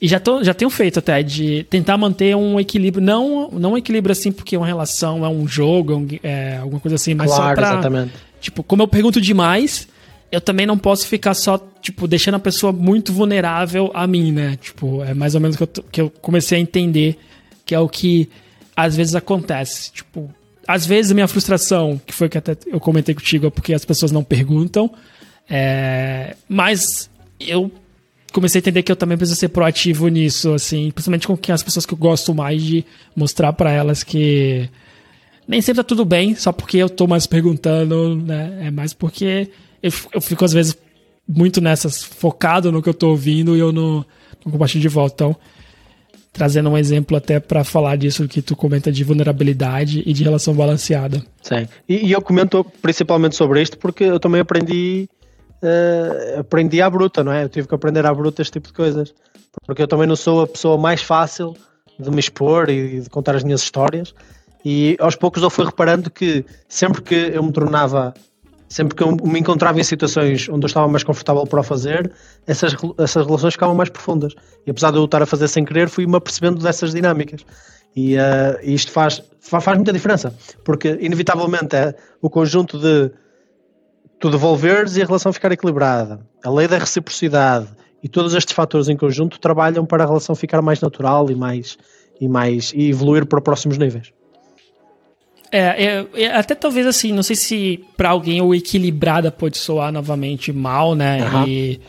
e 0.00 0.08
já, 0.08 0.18
tô, 0.18 0.42
já 0.42 0.54
tenho 0.54 0.70
feito 0.70 0.98
até, 0.98 1.22
de 1.22 1.64
tentar 1.64 1.98
manter 1.98 2.34
um 2.34 2.58
equilíbrio, 2.58 3.04
não, 3.04 3.50
não 3.50 3.72
um 3.72 3.76
equilíbrio 3.76 4.12
assim 4.12 4.32
porque 4.32 4.56
é 4.56 4.58
uma 4.58 4.66
relação, 4.66 5.24
é 5.24 5.28
um 5.28 5.46
jogo, 5.46 6.06
é, 6.22 6.54
é 6.54 6.56
alguma 6.56 6.80
coisa 6.80 6.94
assim, 6.94 7.14
mas 7.14 7.26
claro, 7.30 7.42
só 7.42 7.54
pra. 7.54 7.72
Exatamente. 7.72 8.12
Tipo, 8.40 8.62
como 8.62 8.82
eu 8.82 8.88
pergunto 8.88 9.20
demais, 9.20 9.86
eu 10.32 10.40
também 10.40 10.66
não 10.66 10.78
posso 10.78 11.06
ficar 11.06 11.34
só, 11.34 11.58
tipo, 11.82 12.08
deixando 12.08 12.36
a 12.36 12.38
pessoa 12.38 12.72
muito 12.72 13.12
vulnerável 13.12 13.90
a 13.92 14.06
mim, 14.06 14.32
né? 14.32 14.56
Tipo, 14.56 15.04
é 15.04 15.12
mais 15.12 15.34
ou 15.34 15.40
menos 15.40 15.56
que 15.56 15.62
eu, 15.62 15.66
que 15.66 16.00
eu 16.00 16.10
comecei 16.10 16.56
a 16.56 16.60
entender 16.60 17.18
que 17.66 17.74
é 17.74 17.78
o 17.78 17.88
que 17.88 18.30
às 18.74 18.96
vezes 18.96 19.14
acontece. 19.14 19.92
Tipo, 19.92 20.30
às 20.66 20.86
vezes 20.86 21.10
a 21.10 21.14
minha 21.14 21.28
frustração, 21.28 22.00
que 22.06 22.14
foi 22.14 22.28
que 22.28 22.38
até 22.38 22.56
eu 22.66 22.80
comentei 22.80 23.14
contigo, 23.14 23.48
é 23.48 23.50
porque 23.50 23.74
as 23.74 23.84
pessoas 23.84 24.10
não 24.10 24.24
perguntam. 24.24 24.90
É, 25.48 26.36
mas 26.48 27.10
eu 27.38 27.70
comecei 28.32 28.58
a 28.58 28.60
entender 28.60 28.82
que 28.82 28.92
eu 28.92 28.96
também 28.96 29.16
preciso 29.16 29.38
ser 29.38 29.48
proativo 29.48 30.08
nisso, 30.08 30.52
assim, 30.52 30.90
principalmente 30.90 31.26
com 31.26 31.52
as 31.52 31.62
pessoas 31.62 31.86
que 31.86 31.94
eu 31.94 31.98
gosto 31.98 32.34
mais 32.34 32.62
de 32.62 32.84
mostrar 33.14 33.52
para 33.52 33.70
elas 33.70 34.02
que 34.02 34.68
nem 35.46 35.60
sempre 35.60 35.82
tá 35.82 35.84
tudo 35.84 36.04
bem, 36.04 36.34
só 36.34 36.52
porque 36.52 36.78
eu 36.78 36.88
tô 36.88 37.06
mais 37.06 37.26
perguntando, 37.26 38.16
né? 38.16 38.66
É 38.66 38.70
mais 38.70 38.92
porque 38.92 39.50
eu, 39.82 39.90
eu 40.12 40.20
fico 40.20 40.44
às 40.44 40.52
vezes 40.52 40.76
muito 41.26 41.60
nessas, 41.60 42.02
focado 42.02 42.70
no 42.70 42.82
que 42.82 42.88
eu 42.88 42.94
tô 42.94 43.10
ouvindo 43.10 43.56
e 43.56 43.60
eu 43.60 43.72
não, 43.72 44.04
não 44.44 44.52
compartilho 44.52 44.82
de 44.82 44.88
volta. 44.88 45.14
Então, 45.14 45.36
trazendo 46.32 46.70
um 46.70 46.78
exemplo 46.78 47.16
até 47.16 47.40
para 47.40 47.64
falar 47.64 47.96
disso 47.96 48.28
que 48.28 48.40
tu 48.40 48.54
comenta 48.54 48.92
de 48.92 49.02
vulnerabilidade 49.02 50.02
e 50.06 50.12
de 50.12 50.22
relação 50.22 50.54
balanceada. 50.54 51.22
Sim. 51.42 51.66
E, 51.88 52.06
e 52.06 52.12
eu 52.12 52.22
comento 52.22 52.64
principalmente 52.80 53.34
sobre 53.34 53.60
isto 53.62 53.76
porque 53.78 54.04
eu 54.04 54.20
também 54.20 54.40
aprendi 54.40 55.08
uh, 55.62 56.40
aprendi 56.40 56.80
à 56.80 56.88
bruta, 56.88 57.22
não 57.22 57.32
é? 57.32 57.44
Eu 57.44 57.48
tive 57.48 57.68
que 57.68 57.74
aprender 57.74 58.04
à 58.06 58.14
bruta 58.14 58.42
este 58.42 58.52
tipo 58.52 58.68
de 58.68 58.74
coisas. 58.74 59.14
Porque 59.66 59.82
eu 59.82 59.88
também 59.88 60.06
não 60.06 60.16
sou 60.16 60.42
a 60.42 60.46
pessoa 60.46 60.78
mais 60.78 61.02
fácil 61.02 61.56
de 61.98 62.10
me 62.10 62.20
expor 62.20 62.68
e 62.70 63.00
de 63.00 63.10
contar 63.10 63.36
as 63.36 63.44
minhas 63.44 63.62
histórias. 63.62 64.14
E 64.64 64.96
aos 65.00 65.16
poucos 65.16 65.42
eu 65.42 65.50
fui 65.50 65.64
reparando 65.64 66.10
que 66.10 66.44
sempre 66.68 67.02
que 67.02 67.14
eu 67.14 67.42
me 67.42 67.52
tornava 67.52 68.14
sempre 68.70 68.94
que 68.94 69.02
eu 69.02 69.16
me 69.16 69.40
encontrava 69.40 69.80
em 69.80 69.82
situações 69.82 70.48
onde 70.48 70.64
eu 70.64 70.68
estava 70.68 70.86
mais 70.86 71.02
confortável 71.02 71.44
para 71.44 71.60
o 71.60 71.62
fazer, 71.62 72.10
essas, 72.46 72.72
essas 72.98 73.26
relações 73.26 73.54
ficavam 73.54 73.74
mais 73.74 73.90
profundas. 73.90 74.32
E 74.64 74.70
apesar 74.70 74.92
de 74.92 74.96
eu 74.96 75.04
estar 75.04 75.20
a 75.20 75.26
fazer 75.26 75.48
sem 75.48 75.64
querer, 75.64 75.88
fui-me 75.88 76.16
apercebendo 76.16 76.62
dessas 76.62 76.92
dinâmicas. 76.92 77.44
E 77.96 78.16
uh, 78.16 78.20
isto 78.62 78.92
faz, 78.92 79.20
faz 79.40 79.76
muita 79.76 79.92
diferença, 79.92 80.32
porque 80.64 80.96
inevitavelmente 81.00 81.74
é 81.74 81.92
o 82.22 82.30
conjunto 82.30 82.78
de 82.78 83.10
tu 84.20 84.30
devolveres 84.30 84.96
e 84.96 85.02
a 85.02 85.06
relação 85.06 85.32
ficar 85.32 85.50
equilibrada, 85.50 86.20
a 86.44 86.50
lei 86.50 86.68
da 86.68 86.76
reciprocidade 86.76 87.68
e 88.02 88.08
todos 88.08 88.34
estes 88.34 88.54
fatores 88.54 88.88
em 88.88 88.96
conjunto 88.96 89.40
trabalham 89.40 89.84
para 89.84 90.04
a 90.04 90.06
relação 90.06 90.34
ficar 90.34 90.60
mais 90.60 90.80
natural 90.80 91.30
e 91.30 91.34
mais 91.34 91.78
e 92.20 92.28
mais 92.28 92.72
e 92.74 92.90
evoluir 92.90 93.24
para 93.24 93.40
próximos 93.40 93.78
níveis. 93.78 94.12
É, 95.50 95.84
é, 95.84 96.06
é, 96.14 96.26
até 96.36 96.54
talvez 96.54 96.86
assim, 96.86 97.12
não 97.12 97.22
sei 97.22 97.34
se 97.34 97.84
para 97.96 98.10
alguém 98.10 98.40
o 98.40 98.54
equilibrada 98.54 99.32
pode 99.32 99.58
soar 99.58 99.90
novamente 99.90 100.52
mal, 100.52 100.94
né? 100.94 101.28
Uhum. 101.28 101.48
E, 101.48 101.80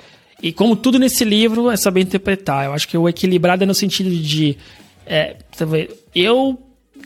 e 0.41 0.51
como 0.51 0.75
tudo 0.75 0.97
nesse 0.97 1.23
livro 1.23 1.69
é 1.69 1.77
saber 1.77 2.01
interpretar. 2.01 2.65
Eu 2.65 2.73
acho 2.73 2.87
que 2.87 2.97
o 2.97 3.07
equilibrado 3.07 3.63
é 3.63 3.67
no 3.67 3.75
sentido 3.75 4.09
de. 4.09 4.57
É, 5.05 5.35
eu 6.15 6.57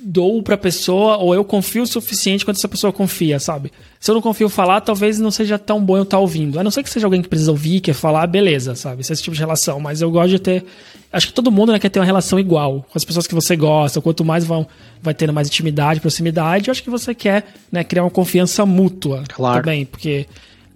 dou 0.07 0.44
pra 0.44 0.56
pessoa 0.56 1.18
ou 1.18 1.34
eu 1.34 1.44
confio 1.44 1.82
o 1.82 1.88
suficiente 1.88 2.45
quanto 2.45 2.57
essa 2.57 2.68
pessoa 2.68 2.94
confia, 2.94 3.40
sabe? 3.40 3.72
Se 3.99 4.11
eu 4.11 4.14
não 4.14 4.22
confio 4.22 4.48
falar, 4.48 4.80
talvez 4.82 5.19
não 5.19 5.32
seja 5.32 5.57
tão 5.57 5.84
bom 5.84 5.98
eu 5.98 6.03
estar 6.03 6.18
tá 6.18 6.22
ouvindo. 6.22 6.60
A 6.60 6.64
não 6.64 6.69
ser 6.69 6.84
que 6.84 6.90
seja 6.91 7.07
alguém 7.07 7.23
que 7.23 7.27
precisa 7.27 7.49
ouvir, 7.49 7.80
quer 7.80 7.94
falar, 7.94 8.27
beleza, 8.27 8.76
sabe? 8.76 9.02
Esse, 9.02 9.11
é 9.11 9.14
esse 9.14 9.23
tipo 9.23 9.34
de 9.34 9.40
relação. 9.40 9.80
Mas 9.80 10.02
eu 10.02 10.11
gosto 10.11 10.30
de 10.30 10.40
ter. 10.40 10.64
Acho 11.11 11.27
que 11.27 11.34
todo 11.34 11.52
mundo 11.52 11.72
né, 11.72 11.80
quer 11.80 11.90
ter 11.90 11.98
uma 11.98 12.06
relação 12.06 12.40
igual 12.40 12.86
com 12.88 12.95
as 12.95 13.03
pessoas 13.03 13.26
que 13.26 13.34
você 13.34 13.56
gosta. 13.56 13.99
Quanto 13.99 14.23
mais 14.23 14.45
vão, 14.45 14.68
vai 15.02 15.15
tendo 15.15 15.34
mais 15.34 15.48
intimidade, 15.48 15.99
proximidade, 15.99 16.68
eu 16.68 16.72
acho 16.72 16.84
que 16.84 16.90
você 16.90 17.15
quer 17.15 17.48
né, 17.72 17.84
criar 17.84 18.03
uma 18.03 18.11
confiança 18.11 18.64
mútua 18.64 19.23
claro. 19.27 19.64
também. 19.64 19.86
Porque 19.86 20.27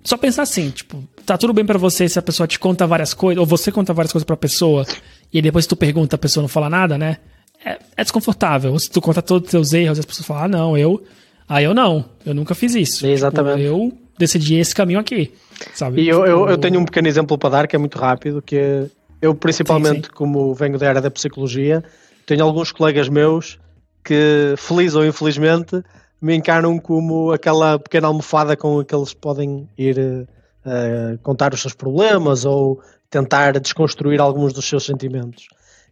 só 0.04 0.18
pensar 0.18 0.42
assim, 0.42 0.72
tipo, 0.72 1.04
tá 1.24 1.38
tudo 1.38 1.54
bem 1.54 1.66
para 1.66 1.78
você 1.78 2.10
se 2.10 2.18
a 2.18 2.22
pessoa 2.24 2.48
te 2.48 2.58
conta 2.58 2.88
várias 2.88 3.14
coisas, 3.14 3.40
ou 3.40 3.46
você 3.46 3.72
conta 3.72 3.94
várias 3.94 4.12
coisas 4.12 4.26
pra 4.26 4.36
pessoa, 4.36 4.88
e 5.32 5.40
depois 5.40 5.68
tu 5.68 5.76
pergunta, 5.76 6.16
a 6.16 6.20
pessoa 6.20 6.42
não 6.42 6.48
fala 6.48 6.68
nada, 6.68 6.98
né? 6.98 7.18
É, 7.64 7.80
é 7.98 8.04
desconfortável. 8.04 8.78
Se 8.80 8.90
tu 8.90 9.02
conta 9.02 9.22
todos 9.22 9.48
os 9.48 9.52
teus 9.52 9.74
erros 9.74 9.98
e 9.98 10.02
as 10.02 10.06
pessoas 10.06 10.26
falam, 10.26 10.44
ah, 10.44 10.48
não, 10.48 10.78
eu. 10.78 11.04
Ah, 11.48 11.62
eu 11.62 11.74
não. 11.74 12.06
Eu 12.26 12.34
nunca 12.34 12.54
fiz 12.54 12.76
isso. 12.76 13.06
Exatamente. 13.06 13.58
Tipo, 13.58 13.68
eu 13.68 13.98
decidi 14.18 14.56
esse 14.56 14.74
caminho 14.74 15.00
aqui. 15.00 15.34
Sabe? 15.74 16.02
E 16.02 16.08
eu, 16.08 16.26
eu, 16.26 16.50
eu, 16.50 16.58
tenho 16.58 16.80
um 16.80 16.86
pequeno 16.86 17.08
exemplo 17.08 17.38
para 17.38 17.50
dar 17.50 17.68
que 17.68 17.76
é 17.76 17.80
muito 17.80 17.98
rápido, 17.98 18.42
que 18.42 18.90
eu 19.22 19.36
principalmente, 19.36 19.96
sim, 19.96 20.04
sim. 20.04 20.12
como 20.14 20.54
venho 20.54 20.78
da 20.78 20.88
área 20.88 21.02
da 21.02 21.12
psicologia, 21.12 21.84
tenho 22.26 22.44
alguns 22.44 22.72
colegas 22.72 23.10
meus 23.10 23.60
que, 24.04 24.54
feliz 24.58 24.96
ou 24.96 25.06
infelizmente, 25.06 25.84
me 26.22 26.36
encaram 26.36 26.78
como 26.80 27.32
aquela 27.32 27.80
pequena 27.80 28.08
almofada 28.08 28.56
com 28.56 28.84
que 28.84 28.96
eles 28.96 29.14
podem 29.14 29.68
ir 29.78 29.98
uh, 29.98 31.18
contar 31.24 31.54
os 31.54 31.62
seus 31.62 31.74
problemas 31.74 32.46
ou 32.46 32.82
tentar 33.10 33.60
desconstruir 33.60 34.22
alguns 34.22 34.54
dos 34.54 34.66
seus 34.66 34.86
sentimentos. 34.86 35.48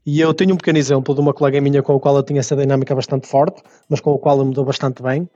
E 0.08 0.22
eu 0.22 0.34
tenho 0.34 0.54
um 0.54 0.58
pequeno 0.58 0.78
exemplo 0.78 1.14
de 1.14 1.20
uma 1.20 1.34
colega 1.34 1.60
minha 1.60 1.84
com 1.84 1.94
a 1.94 2.00
qual 2.00 2.16
eu 2.16 2.24
tinha 2.24 2.40
essa 2.40 2.56
dinâmica 2.56 2.96
bastante 2.96 3.28
forte, 3.28 3.62
mas 3.90 4.00
com 4.00 4.16
a 4.16 4.18
qual 4.18 4.40
eu 4.40 4.46
me 4.46 4.54
dou 4.54 4.64
bastante 4.64 5.04
bem, 5.04 5.30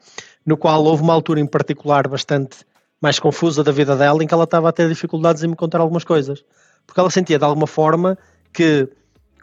no 0.45 0.55
qual 0.55 0.81
houve 0.85 1.03
uma 1.03 1.11
altura 1.13 1.41
em 1.41 1.45
particular 1.45 2.07
bastante 2.07 2.59
mais 3.01 3.19
confusa 3.19 3.65
da 3.65 3.71
vida 3.73 3.97
dela, 3.97 4.23
em 4.23 4.27
que 4.27 4.33
ela 4.33 4.45
estava 4.45 4.69
a 4.69 4.71
ter 4.71 4.87
dificuldades 4.87 5.43
em 5.43 5.49
me 5.49 5.57
contar 5.57 5.81
algumas 5.81 6.05
coisas. 6.05 6.45
Porque 6.87 7.01
ela 7.01 7.09
sentia 7.09 7.37
de 7.37 7.43
alguma 7.43 7.67
forma 7.67 8.17
que, 8.53 8.87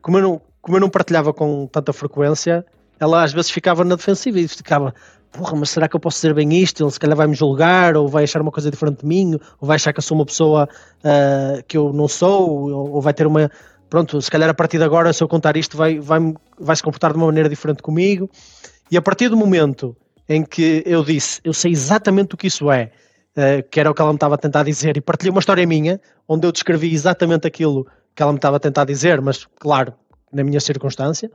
como 0.01 0.17
eu 0.17 0.23
não, 0.23 0.41
como 0.63 0.79
eu 0.79 0.81
não 0.81 0.89
partilhava 0.89 1.35
com 1.35 1.67
tanta 1.67 1.93
frequência, 1.93 2.65
ela 2.99 3.23
às 3.23 3.31
vezes 3.31 3.51
ficava 3.51 3.85
na 3.85 3.97
defensiva 3.97 4.41
e 4.41 4.49
ficava, 4.49 4.95
porra, 5.31 5.55
mas 5.57 5.69
será 5.69 5.89
que 5.89 5.95
eu 5.95 6.01
posso 6.01 6.17
dizer 6.17 6.33
bem 6.33 6.55
isto? 6.55 6.83
Ele 6.83 6.91
se 6.91 6.99
calhar 6.99 7.15
vai 7.15 7.27
me 7.27 7.35
julgar, 7.35 7.99
ou 7.99 8.09
vai 8.09 8.25
achar 8.25 8.41
uma 8.41 8.51
coisa 8.51 8.71
diferente 8.71 9.01
de 9.01 9.07
mim, 9.07 9.35
ou 9.61 9.69
vai 9.69 9.75
achar 9.75 9.93
que 9.93 9.99
eu 9.99 10.03
sou 10.03 10.17
uma 10.17 10.25
pessoa 10.25 10.67
uh, 11.05 11.63
que 11.69 11.77
eu 11.77 11.93
não 11.93 12.09
sou, 12.09 12.49
ou, 12.49 12.93
ou 12.93 13.03
vai 13.03 13.13
ter 13.13 13.27
uma, 13.27 13.51
pronto, 13.89 14.21
se 14.21 14.31
calhar 14.31 14.49
a 14.49 14.55
partir 14.55 14.79
de 14.79 14.85
agora, 14.85 15.13
se 15.13 15.23
eu 15.23 15.29
contar 15.29 15.57
isto, 15.57 15.77
vai, 15.77 15.99
vai, 15.99 16.21
vai 16.59 16.77
se 16.77 16.83
comportar 16.83 17.13
de 17.13 17.17
uma 17.17 17.27
maneira 17.27 17.49
diferente 17.49 17.83
comigo. 17.83 18.31
E 18.91 18.97
a 18.97 19.03
partir 19.03 19.29
do 19.29 19.37
momento 19.37 19.97
em 20.29 20.43
que 20.43 20.83
eu 20.85 21.03
disse, 21.03 21.41
eu 21.43 21.53
sei 21.53 21.73
exatamente 21.73 22.35
o 22.35 22.37
que 22.37 22.47
isso 22.47 22.71
é, 22.71 22.91
uh, 23.37 23.69
que 23.71 23.81
era 23.81 23.91
o 23.91 23.95
que 23.95 24.03
ela 24.03 24.13
me 24.13 24.17
estava 24.17 24.35
a 24.35 24.39
tentar 24.39 24.63
dizer, 24.63 24.97
e 24.97 25.01
partilhei 25.01 25.31
uma 25.31 25.41
história 25.41 25.67
minha, 25.67 26.01
onde 26.29 26.47
eu 26.47 26.53
descrevi 26.53 26.93
exatamente 26.93 27.47
aquilo 27.47 27.87
que 28.15 28.23
ela 28.23 28.33
me 28.33 28.39
estava 28.39 28.57
a 28.57 28.61
tentar 28.61 28.85
dizer, 28.85 29.21
mas 29.21 29.47
claro, 29.59 29.95
na 30.33 30.45
minha 30.45 30.61
circunstância, 30.61 31.31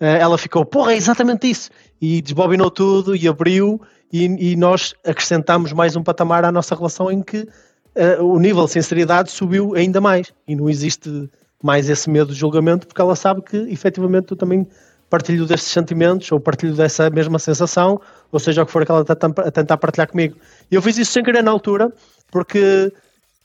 uh, 0.00 0.04
ela 0.04 0.36
ficou, 0.36 0.64
porra, 0.64 0.92
é 0.92 0.96
exatamente 0.96 1.50
isso, 1.50 1.70
e 2.00 2.20
desbobinou 2.20 2.70
tudo 2.70 3.16
e 3.16 3.26
abriu, 3.26 3.80
e, 4.12 4.24
e 4.52 4.56
nós 4.56 4.94
acrescentámos 5.06 5.72
mais 5.72 5.96
um 5.96 6.02
patamar 6.02 6.44
à 6.44 6.52
nossa 6.52 6.74
relação 6.74 7.10
em 7.10 7.22
que 7.22 7.38
uh, 7.40 8.22
o 8.22 8.38
nível 8.38 8.66
de 8.66 8.72
sinceridade 8.72 9.30
subiu 9.30 9.74
ainda 9.74 10.02
mais, 10.02 10.32
e 10.46 10.54
não 10.54 10.68
existe 10.68 11.30
mais 11.62 11.88
esse 11.88 12.08
medo 12.08 12.32
de 12.32 12.38
julgamento, 12.38 12.86
porque 12.86 13.00
ela 13.00 13.16
sabe 13.16 13.42
que 13.42 13.56
efetivamente 13.56 14.30
eu 14.30 14.36
também 14.36 14.66
partilho 15.10 15.46
desses 15.46 15.68
sentimentos 15.68 16.30
ou 16.30 16.38
partilho 16.38 16.74
dessa 16.74 17.08
mesma 17.10 17.38
sensação, 17.38 18.00
ou 18.30 18.38
seja, 18.38 18.62
o 18.62 18.66
que 18.66 18.72
for 18.72 18.84
que 18.84 18.92
ela 18.92 19.00
está 19.00 19.14
a 19.14 19.50
tentar 19.50 19.76
partilhar 19.76 20.08
comigo. 20.08 20.36
E 20.70 20.74
eu 20.74 20.82
fiz 20.82 20.98
isso 20.98 21.12
sem 21.12 21.22
querer 21.22 21.42
na 21.42 21.50
altura, 21.50 21.92
porque 22.30 22.92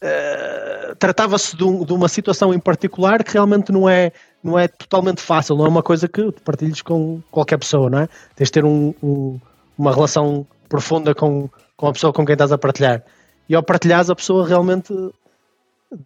uh, 0.04 0.96
tratava-se 0.98 1.56
de, 1.56 1.86
de, 1.86 1.94
uma 1.94 2.10
situação 2.10 2.54
em 2.54 2.60
particular 2.60 3.24
que 3.24 3.34
realmente 3.34 3.72
não 3.72 3.88
é, 3.90 4.12
não 4.44 4.60
é 4.60 4.68
totalmente 4.68 5.22
fácil, 5.22 5.56
não 5.56 5.66
é 5.66 5.70
uma 5.70 5.84
coisa 5.84 6.08
que 6.08 6.32
partilhes 6.44 6.82
com 6.82 7.22
qualquer 7.32 7.58
pessoa, 7.58 7.90
não 7.90 8.00
é? 8.00 8.10
Tens 8.36 8.48
de 8.48 8.52
ter 8.52 8.66
um, 8.66 8.94
um, 9.02 9.40
uma 9.78 9.94
relação 9.94 10.46
profunda 10.68 11.16
com, 11.16 11.50
com 11.78 11.88
a 11.88 11.94
pessoa 11.94 12.12
com 12.12 12.26
quem 12.26 12.34
estás 12.34 12.52
a 12.52 12.58
partilhar. 12.58 13.04
E 13.48 13.56
ao 13.56 13.64
partilhares, 13.64 14.10
a 14.10 14.16
pessoa 14.16 14.48
realmente 14.48 14.94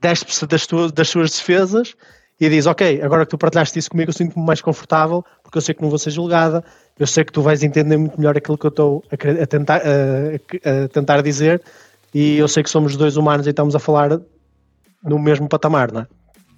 despe-se 0.02 0.46
das, 0.46 0.68
das 0.94 1.10
suas 1.10 1.32
defesas 1.32 1.96
e 2.40 2.50
diz: 2.50 2.66
Ok, 2.66 3.02
agora 3.02 3.26
que 3.26 3.32
tu 3.32 3.38
partilhaste 3.38 3.78
isso 3.80 3.90
comigo, 3.90 4.10
eu 4.10 4.14
sinto-me 4.14 4.46
mais 4.46 4.62
confortável 4.62 5.24
porque 5.44 5.58
eu 5.58 5.62
sei 5.62 5.74
que 5.74 5.82
não 5.82 5.90
vou 5.90 5.98
ser 5.98 6.12
julgada, 6.12 6.64
eu 7.00 7.08
sei 7.08 7.24
que 7.24 7.32
tu 7.32 7.42
vais 7.42 7.64
entender 7.64 7.98
muito 7.98 8.18
melhor 8.18 8.38
aquilo 8.38 8.58
que 8.58 8.66
eu 8.66 8.70
estou 8.70 9.04
a, 9.10 9.44
a, 9.44 9.48
tentar, 9.48 9.82
a, 9.82 10.84
a, 10.84 10.88
tentar 10.90 11.22
dizer 11.22 11.62
e 12.14 12.38
eu 12.38 12.48
sei 12.48 12.64
que 12.64 12.70
somos 12.70 12.96
dois 12.96 13.18
humanos 13.18 13.48
e 13.48 13.52
estamos 13.52 13.76
a 13.76 13.80
falar 13.80 14.20
no 15.04 15.20
mesmo 15.20 15.48
patamar, 15.48 15.92
não 15.92 16.02
é? 16.02 16.08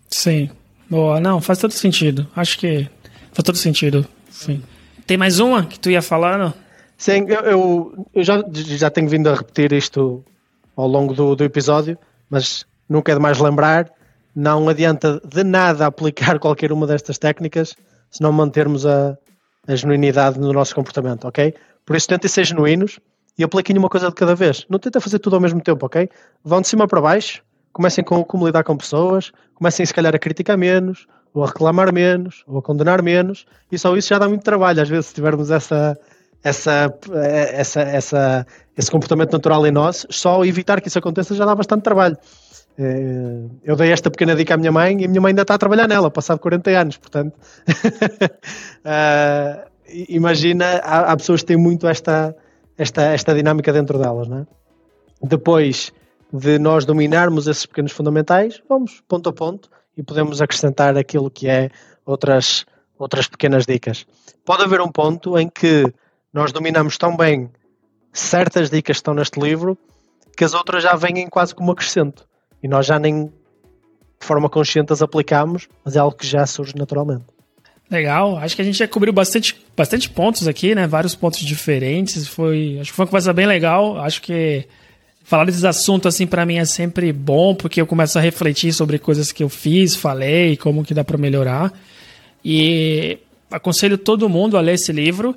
Sim, 0.10 0.50
boa, 0.90 1.20
não, 1.20 1.40
faz 1.40 1.60
todo 1.60 1.72
sentido. 1.72 2.28
Acho 2.36 2.58
que 2.58 2.90
faz 3.32 3.44
todo 3.44 3.58
sentido. 3.58 4.06
Sim. 4.30 4.64
Tem 5.06 5.18
mais 5.18 5.40
uma 5.40 5.66
que 5.66 5.80
tu 5.80 5.90
ia 5.90 6.02
falar, 6.02 6.38
não? 6.38 6.54
Sim, 6.98 7.26
eu, 7.28 7.40
eu, 7.42 8.08
eu 8.14 8.24
já, 8.24 8.44
já 8.52 8.90
tenho 8.90 9.08
vindo 9.08 9.30
a 9.30 9.36
repetir 9.36 9.72
isto 9.74 10.24
ao 10.76 10.88
longo 10.88 11.14
do, 11.14 11.36
do 11.36 11.44
episódio, 11.44 11.98
mas 12.30 12.66
nunca 12.90 13.12
é 13.12 13.16
demais 13.16 13.40
lembrar, 13.40 13.90
não 14.36 14.68
adianta 14.68 15.22
de 15.24 15.44
nada 15.44 15.86
aplicar 15.86 16.38
qualquer 16.40 16.72
uma 16.72 16.88
destas 16.88 17.18
técnicas 17.18 17.76
se 18.12 18.22
não 18.22 18.32
mantermos 18.32 18.86
a, 18.86 19.18
a 19.68 19.76
genuinidade 19.76 20.40
no 20.40 20.52
nosso 20.52 20.74
comportamento, 20.74 21.28
ok? 21.28 21.54
Por 21.86 21.96
isso 21.96 22.08
tentem 22.08 22.30
ser 22.30 22.46
genuínos 22.46 23.00
e 23.38 23.44
apliquem 23.44 23.78
uma 23.78 23.90
coisa 23.90 24.10
de 24.10 24.16
cada 24.16 24.36
vez. 24.36 24.66
Não 24.70 24.80
tentem 24.80 25.02
fazer 25.02 25.20
tudo 25.20 25.36
ao 25.36 25.42
mesmo 25.42 25.62
tempo, 25.62 25.86
ok? 25.86 26.10
Vão 26.44 26.62
de 26.62 26.68
cima 26.68 26.88
para 26.88 27.00
baixo, 27.00 27.44
comecem 27.72 28.04
com 28.04 28.24
como 28.24 28.46
lidar 28.46 28.64
com 28.64 28.76
pessoas, 28.76 29.32
comecem 29.56 29.86
se 29.86 29.94
calhar 29.94 30.14
a 30.14 30.20
criticar 30.20 30.58
menos, 30.58 31.08
ou 31.34 31.44
a 31.44 31.48
reclamar 31.48 31.94
menos, 31.94 32.44
ou 32.48 32.58
a 32.58 32.62
condenar 32.62 33.02
menos, 33.02 33.46
e 33.72 33.78
só 33.78 33.96
isso 33.96 34.10
já 34.10 34.18
dá 34.18 34.28
muito 34.28 34.44
trabalho. 34.44 34.82
Às 34.82 34.90
vezes, 34.90 35.08
se 35.08 35.14
tivermos 35.14 35.52
essa, 35.52 35.98
essa, 36.44 36.94
essa, 37.14 37.82
essa, 37.82 38.48
esse 38.78 38.92
comportamento 38.92 39.32
natural 39.34 39.66
em 39.68 39.72
nós, 39.72 40.06
só 40.10 40.44
evitar 40.44 40.82
que 40.82 40.88
isso 40.88 41.00
aconteça 41.00 41.36
já 41.36 41.46
dá 41.46 41.54
bastante 41.54 41.84
trabalho. 41.84 42.18
Eh, 42.82 43.50
eu 43.62 43.76
dei 43.76 43.92
esta 43.92 44.10
pequena 44.10 44.34
dica 44.34 44.54
à 44.54 44.58
minha 44.58 44.72
mãe 44.72 45.02
e 45.02 45.06
a 45.06 45.08
minha 45.10 45.20
mãe 45.20 45.32
ainda 45.32 45.42
está 45.42 45.56
a 45.56 45.58
trabalhar 45.58 45.86
nela, 45.86 46.10
passado 46.10 46.40
40 46.40 46.70
anos, 46.72 46.98
portanto. 46.98 47.36
uh, 48.88 49.70
imagina, 50.08 50.78
há, 50.82 51.12
há, 51.12 51.18
pessoas 51.18 51.42
que 51.42 51.48
têm 51.48 51.58
muito 51.58 51.86
esta, 51.90 52.34
esta, 52.78 53.02
esta 53.02 53.36
dinâmica 53.36 53.74
dentro 53.74 54.00
delas, 54.00 54.30
não 54.30 54.40
é? 54.40 54.48
Depois 55.22 55.92
de 56.32 56.58
nós 56.58 56.86
dominarmos 56.86 57.48
esses 57.48 57.66
pequenos 57.66 57.92
fundamentais, 57.92 58.62
vamos 58.70 59.04
ponto 59.10 59.28
a 59.28 59.34
ponto 59.34 59.70
e 59.98 60.02
podemos 60.02 60.42
acrescentar 60.42 60.96
aquilo 60.98 61.30
que 61.30 61.50
é 61.50 61.70
outras, 62.06 62.66
outras 62.98 63.28
pequenas 63.28 63.66
dicas. 63.66 64.06
Pode 64.46 64.64
haver 64.64 64.80
um 64.80 64.90
ponto 64.90 65.38
em 65.38 65.50
que 65.50 65.94
nós 66.32 66.54
dominamos 66.54 66.98
tão 66.98 67.18
bem 67.18 67.50
certas 68.14 68.70
dicas 68.70 68.96
que 68.96 69.02
estão 69.02 69.14
neste 69.14 69.38
livro 69.38 69.78
que 70.38 70.46
as 70.46 70.54
outras 70.54 70.84
já 70.84 70.96
vêm 70.96 71.28
quase 71.28 71.54
como 71.54 71.74
acrescento 71.74 72.29
e 72.62 72.68
nós 72.68 72.86
já 72.86 73.00
nem 73.00 73.26
de 73.26 74.26
forma 74.28 74.50
consciente 74.50 74.92
as 74.92 75.02
aplicamos, 75.02 75.68
mas 75.84 75.96
é 75.96 76.00
algo 76.00 76.16
que 76.16 76.28
já 76.28 76.46
surge 76.46 76.74
naturalmente. 76.76 77.24
Legal, 77.90 78.38
acho 78.38 78.56
que 78.56 78.62
a 78.62 78.66
gente 78.66 78.78
já 78.78 78.88
cobriu 78.88 79.12
bastante, 79.12 79.56
bastante 79.76 80.10
pontos 80.10 80.48
aqui, 80.48 80.76
né? 80.76 80.86
Vários 80.86 81.16
pontos 81.16 81.40
diferentes. 81.40 82.28
Foi, 82.28 82.78
acho 82.80 82.92
que 82.92 82.96
foi 82.96 83.04
uma 83.04 83.08
conversa 83.08 83.34
bem 83.34 83.48
legal. 83.48 83.98
Acho 84.00 84.22
que 84.22 84.68
falar 85.24 85.46
desses 85.46 85.64
assuntos 85.64 86.14
assim 86.14 86.28
para 86.28 86.46
mim 86.46 86.58
é 86.58 86.66
sempre 86.66 87.12
bom, 87.12 87.56
porque 87.56 87.82
eu 87.82 87.88
começo 87.88 88.20
a 88.20 88.22
refletir 88.22 88.74
sobre 88.74 89.00
coisas 89.00 89.32
que 89.32 89.44
eu 89.44 89.50
fiz, 89.50 89.96
falei, 89.96 90.56
como 90.56 90.84
que 90.84 90.94
dá 90.94 91.04
para 91.04 91.18
melhorar. 91.18 91.74
E 92.46 93.18
aconselho 93.50 93.98
todo 93.98 94.30
mundo 94.30 94.56
a 94.56 94.62
ler 94.62 94.74
esse 94.74 94.92
livro. 94.92 95.36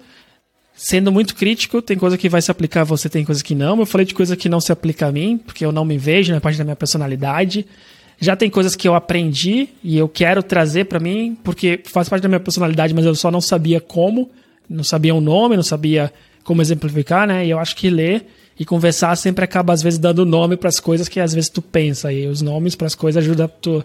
Sendo 0.75 1.13
muito 1.13 1.35
crítico, 1.35 1.83
tem 1.83 1.97
coisa 1.97 2.17
que 2.17 2.29
vai 2.29 2.41
se 2.43 2.51
aplicar 2.51 2.83
a 2.83 2.85
você, 2.85 3.09
tem 3.09 3.25
coisa 3.25 3.43
que 3.43 3.55
não. 3.55 3.79
Eu 3.79 3.87
falei 3.87 4.07
de 4.07 4.15
coisa 4.15 4.37
que 4.37 4.49
não 4.49 4.61
se 4.61 4.73
aplica 4.73 5.07
a 5.07 5.13
mim, 5.13 5.39
porque 5.39 5.65
eu 5.65 5.73
não 5.73 5.85
me 5.85 5.99
vejo, 5.99 6.31
não 6.31 6.39
é 6.39 6.41
parte 6.41 6.59
da 6.59 6.65
minha 6.65 6.77
personalidade. 6.77 7.67
Já 8.19 8.37
tem 8.37 8.49
coisas 8.49 8.77
que 8.77 8.87
eu 8.87 8.95
aprendi 8.95 9.69
e 9.83 9.99
eu 9.99 10.09
quero 10.09 10.43
trazer 10.43 10.85
para 10.85 11.01
mim, 11.01 11.37
porque 11.43 11.81
faz 11.85 12.09
parte 12.09 12.23
da 12.23 12.29
minha 12.29 12.41
personalidade, 12.41 12.95
mas 12.95 13.05
eu 13.05 13.15
só 13.15 13.31
não 13.31 13.41
sabia 13.41 13.81
como, 13.81 14.31
não 14.69 14.85
sabia 14.85 15.15
o 15.15 15.21
nome, 15.21 15.57
não 15.57 15.63
sabia 15.63 16.13
como 16.45 16.63
exemplificar, 16.63 17.27
né? 17.27 17.47
E 17.47 17.51
eu 17.51 17.59
acho 17.59 17.77
que 17.77 17.91
ler 17.91 18.27
e 18.59 18.65
conversar 18.65 19.17
sempre 19.17 19.45
acaba 19.45 19.73
às 19.73 19.83
vezes 19.83 19.99
dando 19.99 20.25
nome 20.25 20.57
para 20.57 20.69
as 20.69 20.79
coisas 20.79 21.09
que 21.09 21.19
às 21.19 21.35
vezes 21.35 21.51
tu 21.51 21.61
pensa 21.61 22.13
e 22.13 22.27
os 22.27 22.43
nomes 22.43 22.75
para 22.75 22.87
as 22.87 22.95
coisas 22.95 23.23
ajudam 23.23 23.51
tu 23.61 23.85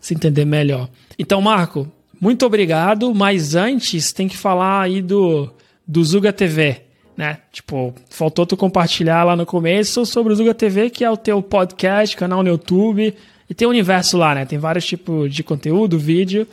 se 0.00 0.14
entender 0.14 0.44
melhor. 0.44 0.88
Então, 1.18 1.40
Marco, 1.40 1.90
muito 2.20 2.46
obrigado, 2.46 3.14
mas 3.14 3.54
antes 3.54 4.12
tem 4.12 4.28
que 4.28 4.36
falar 4.36 4.82
aí 4.82 5.02
do 5.02 5.50
do 5.86 6.02
Zuga 6.04 6.32
TV, 6.32 6.82
né? 7.16 7.38
Tipo, 7.52 7.94
faltou 8.08 8.46
tu 8.46 8.56
compartilhar 8.56 9.24
lá 9.24 9.36
no 9.36 9.46
começo 9.46 10.04
sobre 10.06 10.32
o 10.32 10.36
Zuga 10.36 10.54
TV, 10.54 10.90
que 10.90 11.04
é 11.04 11.10
o 11.10 11.16
teu 11.16 11.42
podcast, 11.42 12.16
canal 12.16 12.42
no 12.42 12.48
YouTube, 12.48 13.14
e 13.48 13.54
tem 13.54 13.68
um 13.68 13.70
universo 13.70 14.16
lá, 14.16 14.34
né? 14.34 14.44
Tem 14.44 14.58
vários 14.58 14.84
tipos 14.86 15.32
de 15.32 15.42
conteúdo, 15.42 15.98
vídeo. 15.98 16.46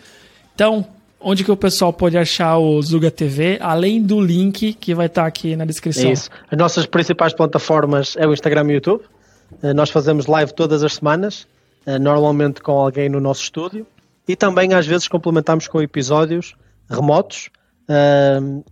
Então, 0.53 0.85
onde 1.19 1.43
que 1.43 1.51
o 1.51 1.55
pessoal 1.55 1.93
pode 1.93 2.17
achar 2.17 2.57
o 2.57 2.81
Zuga 2.81 3.09
TV, 3.09 3.57
além 3.61 4.01
do 4.01 4.19
link 4.19 4.73
que 4.73 4.93
vai 4.93 5.05
estar 5.05 5.21
tá 5.21 5.27
aqui 5.27 5.55
na 5.55 5.65
descrição? 5.65 6.11
Isso. 6.11 6.29
As 6.49 6.57
nossas 6.57 6.85
principais 6.85 7.33
plataformas 7.33 8.15
é 8.17 8.27
o 8.27 8.33
Instagram 8.33 8.63
e 8.65 8.67
o 8.67 8.71
YouTube. 8.73 9.03
Eh, 9.63 9.73
nós 9.73 9.89
fazemos 9.89 10.25
live 10.25 10.53
todas 10.53 10.83
as 10.83 10.93
semanas, 10.95 11.47
eh, 11.85 11.97
normalmente 11.97 12.61
com 12.61 12.73
alguém 12.73 13.09
no 13.09 13.19
nosso 13.19 13.43
estúdio. 13.43 13.85
E 14.27 14.35
também 14.35 14.73
às 14.73 14.85
vezes 14.85 15.07
complementamos 15.07 15.67
com 15.67 15.81
episódios 15.81 16.55
remotos 16.89 17.49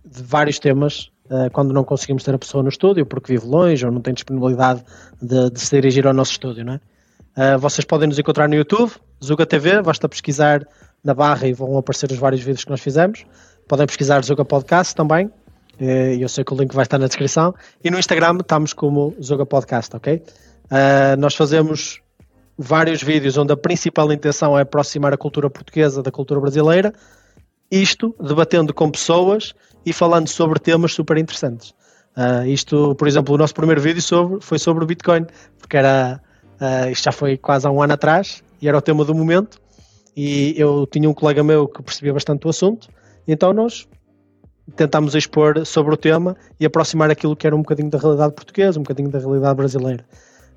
de 0.04 0.22
vários 0.22 0.58
temas 0.58 1.10
uh, 1.26 1.50
quando 1.52 1.72
não 1.72 1.84
conseguimos 1.84 2.22
ter 2.22 2.34
a 2.34 2.38
pessoa 2.38 2.62
no 2.62 2.68
estúdio 2.68 3.04
porque 3.06 3.32
vive 3.32 3.46
longe 3.46 3.84
ou 3.84 3.92
não 3.92 4.00
tem 4.00 4.14
disponibilidade 4.14 4.82
de, 5.20 5.50
de 5.50 5.60
se 5.60 5.70
dirigir 5.74 6.06
ao 6.06 6.14
nosso 6.14 6.32
estúdio. 6.32 6.64
Não 6.64 6.74
é? 6.74 7.54
Uh, 7.54 7.58
vocês 7.58 7.84
podem 7.84 8.08
nos 8.08 8.18
encontrar 8.18 8.48
no 8.48 8.54
YouTube, 8.54 8.92
Zuga 9.22 9.46
TV, 9.46 9.82
basta 9.82 10.08
pesquisar 10.08 10.66
na 11.02 11.14
barra 11.14 11.46
e 11.46 11.52
vão 11.52 11.76
aparecer 11.78 12.10
os 12.10 12.18
vários 12.18 12.40
vídeos 12.40 12.64
que 12.64 12.70
nós 12.70 12.80
fizemos. 12.80 13.24
Podem 13.68 13.86
pesquisar 13.86 14.22
Zuga 14.24 14.44
Podcast 14.44 14.94
também, 14.94 15.30
eu 16.18 16.28
sei 16.28 16.44
que 16.44 16.52
o 16.52 16.56
link 16.56 16.74
vai 16.74 16.82
estar 16.82 16.98
na 16.98 17.06
descrição. 17.06 17.54
E 17.82 17.90
no 17.90 17.98
Instagram 17.98 18.38
estamos 18.40 18.74
como 18.74 19.14
Zuga 19.22 19.46
Podcast, 19.46 19.96
ok? 19.96 20.16
Uh, 20.16 21.18
nós 21.18 21.34
fazemos 21.34 22.02
vários 22.58 23.02
vídeos 23.02 23.38
onde 23.38 23.52
a 23.52 23.56
principal 23.56 24.12
intenção 24.12 24.58
é 24.58 24.62
aproximar 24.62 25.14
a 25.14 25.16
cultura 25.16 25.48
portuguesa 25.48 26.02
da 26.02 26.10
cultura 26.10 26.38
brasileira, 26.38 26.92
isto 27.70 28.14
debatendo 28.20 28.74
com 28.74 28.90
pessoas 28.90 29.54
e 29.84 29.92
falando 29.92 30.28
sobre 30.28 30.58
temas 30.58 30.92
super 30.92 31.16
interessantes. 31.16 31.74
Uh, 32.16 32.46
isto, 32.46 32.94
por 32.96 33.06
exemplo, 33.06 33.34
o 33.34 33.38
nosso 33.38 33.54
primeiro 33.54 33.80
vídeo 33.80 34.02
sobre, 34.02 34.40
foi 34.40 34.58
sobre 34.58 34.84
o 34.84 34.86
Bitcoin, 34.86 35.26
porque 35.58 35.76
era, 35.76 36.20
uh, 36.60 36.90
isto 36.90 37.04
já 37.04 37.12
foi 37.12 37.36
quase 37.36 37.66
há 37.66 37.70
um 37.70 37.80
ano 37.80 37.92
atrás 37.92 38.42
e 38.60 38.68
era 38.68 38.76
o 38.76 38.82
tema 38.82 39.04
do 39.04 39.14
momento. 39.14 39.60
E 40.16 40.54
eu 40.58 40.86
tinha 40.86 41.08
um 41.08 41.14
colega 41.14 41.42
meu 41.42 41.68
que 41.68 41.82
percebia 41.82 42.12
bastante 42.12 42.46
o 42.46 42.50
assunto, 42.50 42.88
então 43.26 43.52
nós 43.52 43.86
tentámos 44.76 45.14
expor 45.14 45.64
sobre 45.64 45.94
o 45.94 45.96
tema 45.96 46.36
e 46.58 46.66
aproximar 46.66 47.10
aquilo 47.10 47.36
que 47.36 47.46
era 47.46 47.54
um 47.54 47.60
bocadinho 47.60 47.90
da 47.90 47.98
realidade 47.98 48.34
portuguesa, 48.34 48.78
um 48.78 48.82
bocadinho 48.82 49.08
da 49.08 49.18
realidade 49.18 49.54
brasileira. 49.54 50.04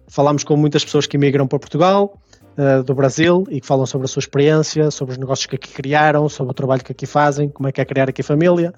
Falámos 0.08 0.44
com 0.44 0.58
muitas 0.58 0.84
pessoas 0.84 1.08
que 1.08 1.18
migram 1.18 1.48
para 1.48 1.60
Portugal, 1.60 2.20
uh, 2.58 2.84
do 2.84 2.94
Brasil 2.94 3.46
e 3.50 3.60
que 3.60 3.68
falam 3.68 3.86
sobre 3.86 4.06
a 4.06 4.08
sua 4.08 4.20
experiência, 4.20 4.92
sobre 4.92 5.14
os 5.14 5.18
negócios 5.18 5.46
que 5.46 5.56
aqui 5.56 5.70
criaram, 5.70 6.28
sobre 6.30 6.52
o 6.52 6.54
trabalho 6.54 6.84
que 6.84 6.92
aqui 6.92 7.06
fazem, 7.06 7.50
como 7.50 7.68
é 7.68 7.72
que 7.72 7.82
é 7.82 7.86
criar 7.86 8.10
aqui 8.10 8.24
família. 8.24 8.74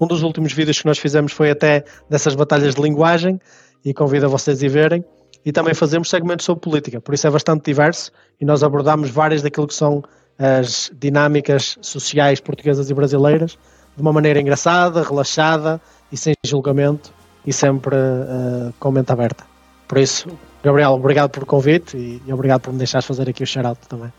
Um 0.00 0.06
dos 0.06 0.22
últimos 0.22 0.52
vídeos 0.52 0.80
que 0.80 0.86
nós 0.86 0.98
fizemos 0.98 1.32
foi 1.32 1.50
até 1.50 1.84
dessas 2.08 2.34
batalhas 2.34 2.74
de 2.74 2.82
linguagem 2.82 3.40
e 3.84 3.94
convido 3.94 4.26
a 4.26 4.28
vocês 4.28 4.62
a 4.62 4.68
verem. 4.68 5.04
E 5.44 5.52
também 5.52 5.74
fazemos 5.74 6.10
segmentos 6.10 6.44
sobre 6.44 6.60
política, 6.60 7.00
por 7.00 7.14
isso 7.14 7.26
é 7.26 7.30
bastante 7.30 7.64
diverso 7.64 8.10
e 8.40 8.44
nós 8.44 8.64
abordamos 8.64 9.10
várias 9.10 9.42
daquilo 9.42 9.68
que 9.68 9.74
são 9.74 10.02
as 10.36 10.90
dinâmicas 10.98 11.78
sociais 11.80 12.40
portuguesas 12.40 12.90
e 12.90 12.94
brasileiras 12.94 13.56
de 13.96 14.02
uma 14.02 14.12
maneira 14.12 14.40
engraçada, 14.40 15.02
relaxada 15.02 15.80
e 16.10 16.16
sem 16.16 16.34
julgamento 16.44 17.12
e 17.46 17.52
sempre 17.52 17.96
uh, 17.96 18.74
com 18.78 18.90
mente 18.90 19.10
aberta. 19.12 19.44
Por 19.88 19.98
isso, 19.98 20.28
Gabriel, 20.66 20.94
obrigado 20.94 21.30
pelo 21.30 21.46
convite 21.46 21.96
e, 21.96 22.20
e 22.26 22.32
obrigado 22.32 22.62
por 22.62 22.72
me 22.72 22.78
deixares 22.78 23.06
fazer 23.06 23.28
aqui 23.28 23.40
o 23.44 23.46
shout 23.46 23.78
também. 23.88 24.12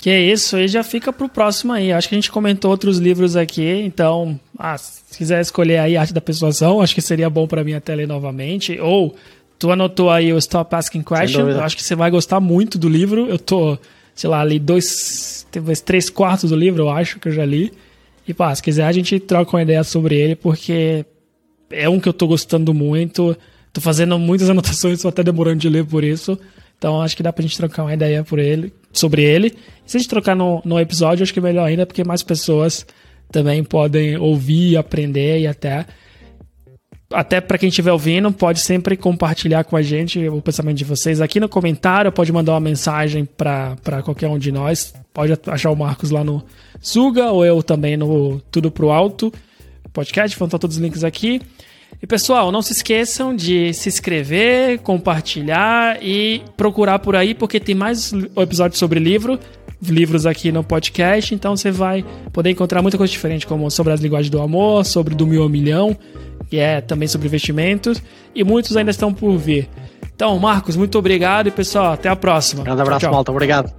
Que 0.00 0.08
é 0.08 0.18
isso, 0.18 0.56
aí 0.56 0.66
já 0.66 0.82
fica 0.82 1.12
pro 1.12 1.28
próximo 1.28 1.74
aí. 1.74 1.92
Acho 1.92 2.08
que 2.08 2.14
a 2.14 2.18
gente 2.18 2.30
comentou 2.30 2.70
outros 2.70 2.96
livros 2.98 3.36
aqui, 3.36 3.68
então, 3.84 4.40
ah, 4.58 4.78
se 4.78 5.18
quiser 5.18 5.42
escolher 5.42 5.78
aí 5.78 5.96
Arte 5.96 6.14
da 6.14 6.22
Persuasão, 6.22 6.80
acho 6.80 6.94
que 6.94 7.02
seria 7.02 7.28
bom 7.28 7.46
para 7.46 7.62
mim 7.62 7.74
até 7.74 7.94
ler 7.94 8.08
novamente. 8.08 8.80
Ou 8.80 9.14
tu 9.58 9.70
anotou 9.70 10.08
aí 10.08 10.32
o 10.32 10.38
Stop 10.38 10.74
Asking 10.74 11.02
Questions, 11.02 11.54
eu 11.54 11.62
acho 11.62 11.76
que 11.76 11.82
você 11.82 11.94
vai 11.94 12.10
gostar 12.10 12.40
muito 12.40 12.78
do 12.78 12.88
livro. 12.88 13.26
Eu 13.26 13.38
tô, 13.38 13.76
sei 14.14 14.30
lá, 14.30 14.40
ali 14.40 14.58
dois, 14.58 15.46
talvez 15.52 15.82
três 15.82 16.08
quartos 16.08 16.48
do 16.48 16.56
livro, 16.56 16.84
eu 16.84 16.90
acho 16.90 17.18
que 17.18 17.28
eu 17.28 17.32
já 17.32 17.44
li. 17.44 17.72
E 18.26 18.32
pá, 18.32 18.54
se 18.54 18.62
quiser 18.62 18.86
a 18.86 18.92
gente 18.92 19.20
troca 19.20 19.54
uma 19.54 19.62
ideia 19.62 19.84
sobre 19.84 20.16
ele, 20.16 20.34
porque 20.34 21.04
é 21.70 21.88
um 21.88 22.00
que 22.00 22.08
eu 22.08 22.14
tô 22.14 22.26
gostando 22.26 22.72
muito. 22.72 23.36
Tô 23.72 23.80
fazendo 23.80 24.18
muitas 24.18 24.48
anotações, 24.50 25.02
tô 25.02 25.08
até 25.08 25.22
demorando 25.22 25.58
de 25.58 25.68
ler 25.68 25.84
por 25.84 26.04
isso. 26.04 26.38
Então 26.76 27.00
acho 27.00 27.16
que 27.16 27.22
dá 27.22 27.32
pra 27.32 27.42
gente 27.42 27.56
trocar 27.56 27.82
uma 27.82 27.94
ideia 27.94 28.22
por 28.22 28.38
ele, 28.38 28.72
sobre 28.92 29.22
ele. 29.22 29.54
Se 29.84 29.96
a 29.96 30.00
gente 30.00 30.08
trocar 30.08 30.36
no, 30.36 30.62
no 30.64 30.78
episódio, 30.78 31.22
acho 31.22 31.32
que 31.32 31.40
é 31.40 31.42
melhor 31.42 31.66
ainda, 31.66 31.84
porque 31.84 32.04
mais 32.04 32.22
pessoas 32.22 32.86
também 33.32 33.64
podem 33.64 34.16
ouvir, 34.16 34.76
aprender 34.76 35.40
e 35.40 35.46
até. 35.46 35.86
Até 37.10 37.40
para 37.40 37.56
quem 37.56 37.70
estiver 37.70 37.90
ouvindo, 37.90 38.30
pode 38.30 38.60
sempre 38.60 38.94
compartilhar 38.94 39.64
com 39.64 39.76
a 39.76 39.82
gente 39.82 40.28
o 40.28 40.42
pensamento 40.42 40.76
de 40.76 40.84
vocês 40.84 41.22
aqui 41.22 41.40
no 41.40 41.48
comentário, 41.48 42.12
pode 42.12 42.30
mandar 42.30 42.52
uma 42.52 42.60
mensagem 42.60 43.24
para 43.24 44.02
qualquer 44.04 44.28
um 44.28 44.38
de 44.38 44.52
nós. 44.52 44.92
Pode 45.12 45.32
achar 45.46 45.70
o 45.70 45.76
Marcos 45.76 46.10
lá 46.10 46.22
no 46.22 46.44
Suga 46.80 47.30
ou 47.30 47.46
eu 47.46 47.62
também 47.62 47.96
no 47.96 48.40
Tudo 48.50 48.70
Pro 48.70 48.90
Alto 48.90 49.32
podcast. 49.98 50.38
Vão 50.38 50.46
estar 50.46 50.58
todos 50.58 50.76
os 50.76 50.82
links 50.82 51.02
aqui. 51.02 51.40
E 52.00 52.06
pessoal, 52.06 52.52
não 52.52 52.62
se 52.62 52.72
esqueçam 52.72 53.34
de 53.34 53.74
se 53.74 53.88
inscrever, 53.88 54.78
compartilhar 54.80 55.98
e 56.00 56.42
procurar 56.56 57.00
por 57.00 57.16
aí, 57.16 57.34
porque 57.34 57.58
tem 57.58 57.74
mais 57.74 58.12
episódios 58.36 58.78
sobre 58.78 59.00
livro, 59.00 59.38
livros 59.82 60.24
aqui 60.24 60.52
no 60.52 60.62
podcast, 60.62 61.34
então 61.34 61.56
você 61.56 61.72
vai 61.72 62.04
poder 62.32 62.50
encontrar 62.50 62.82
muita 62.82 62.96
coisa 62.96 63.10
diferente, 63.10 63.46
como 63.46 63.68
sobre 63.70 63.92
as 63.92 64.00
linguagens 64.00 64.30
do 64.30 64.40
amor, 64.40 64.84
sobre 64.84 65.14
do 65.14 65.26
mil 65.26 65.42
ao 65.42 65.48
milhão, 65.48 65.96
que 66.48 66.56
é 66.56 66.80
também 66.80 67.08
sobre 67.08 67.26
investimentos, 67.26 68.00
e 68.32 68.44
muitos 68.44 68.76
ainda 68.76 68.92
estão 68.92 69.12
por 69.12 69.36
vir. 69.36 69.68
Então, 70.14 70.38
Marcos, 70.38 70.76
muito 70.76 70.98
obrigado 70.98 71.48
e 71.48 71.50
pessoal, 71.50 71.92
até 71.92 72.08
a 72.08 72.16
próxima. 72.16 72.62
Um 72.62 72.64
grande 72.64 72.82
abraço, 72.82 73.00
tchau, 73.00 73.08
tchau. 73.08 73.14
malta. 73.14 73.32
Obrigado. 73.32 73.72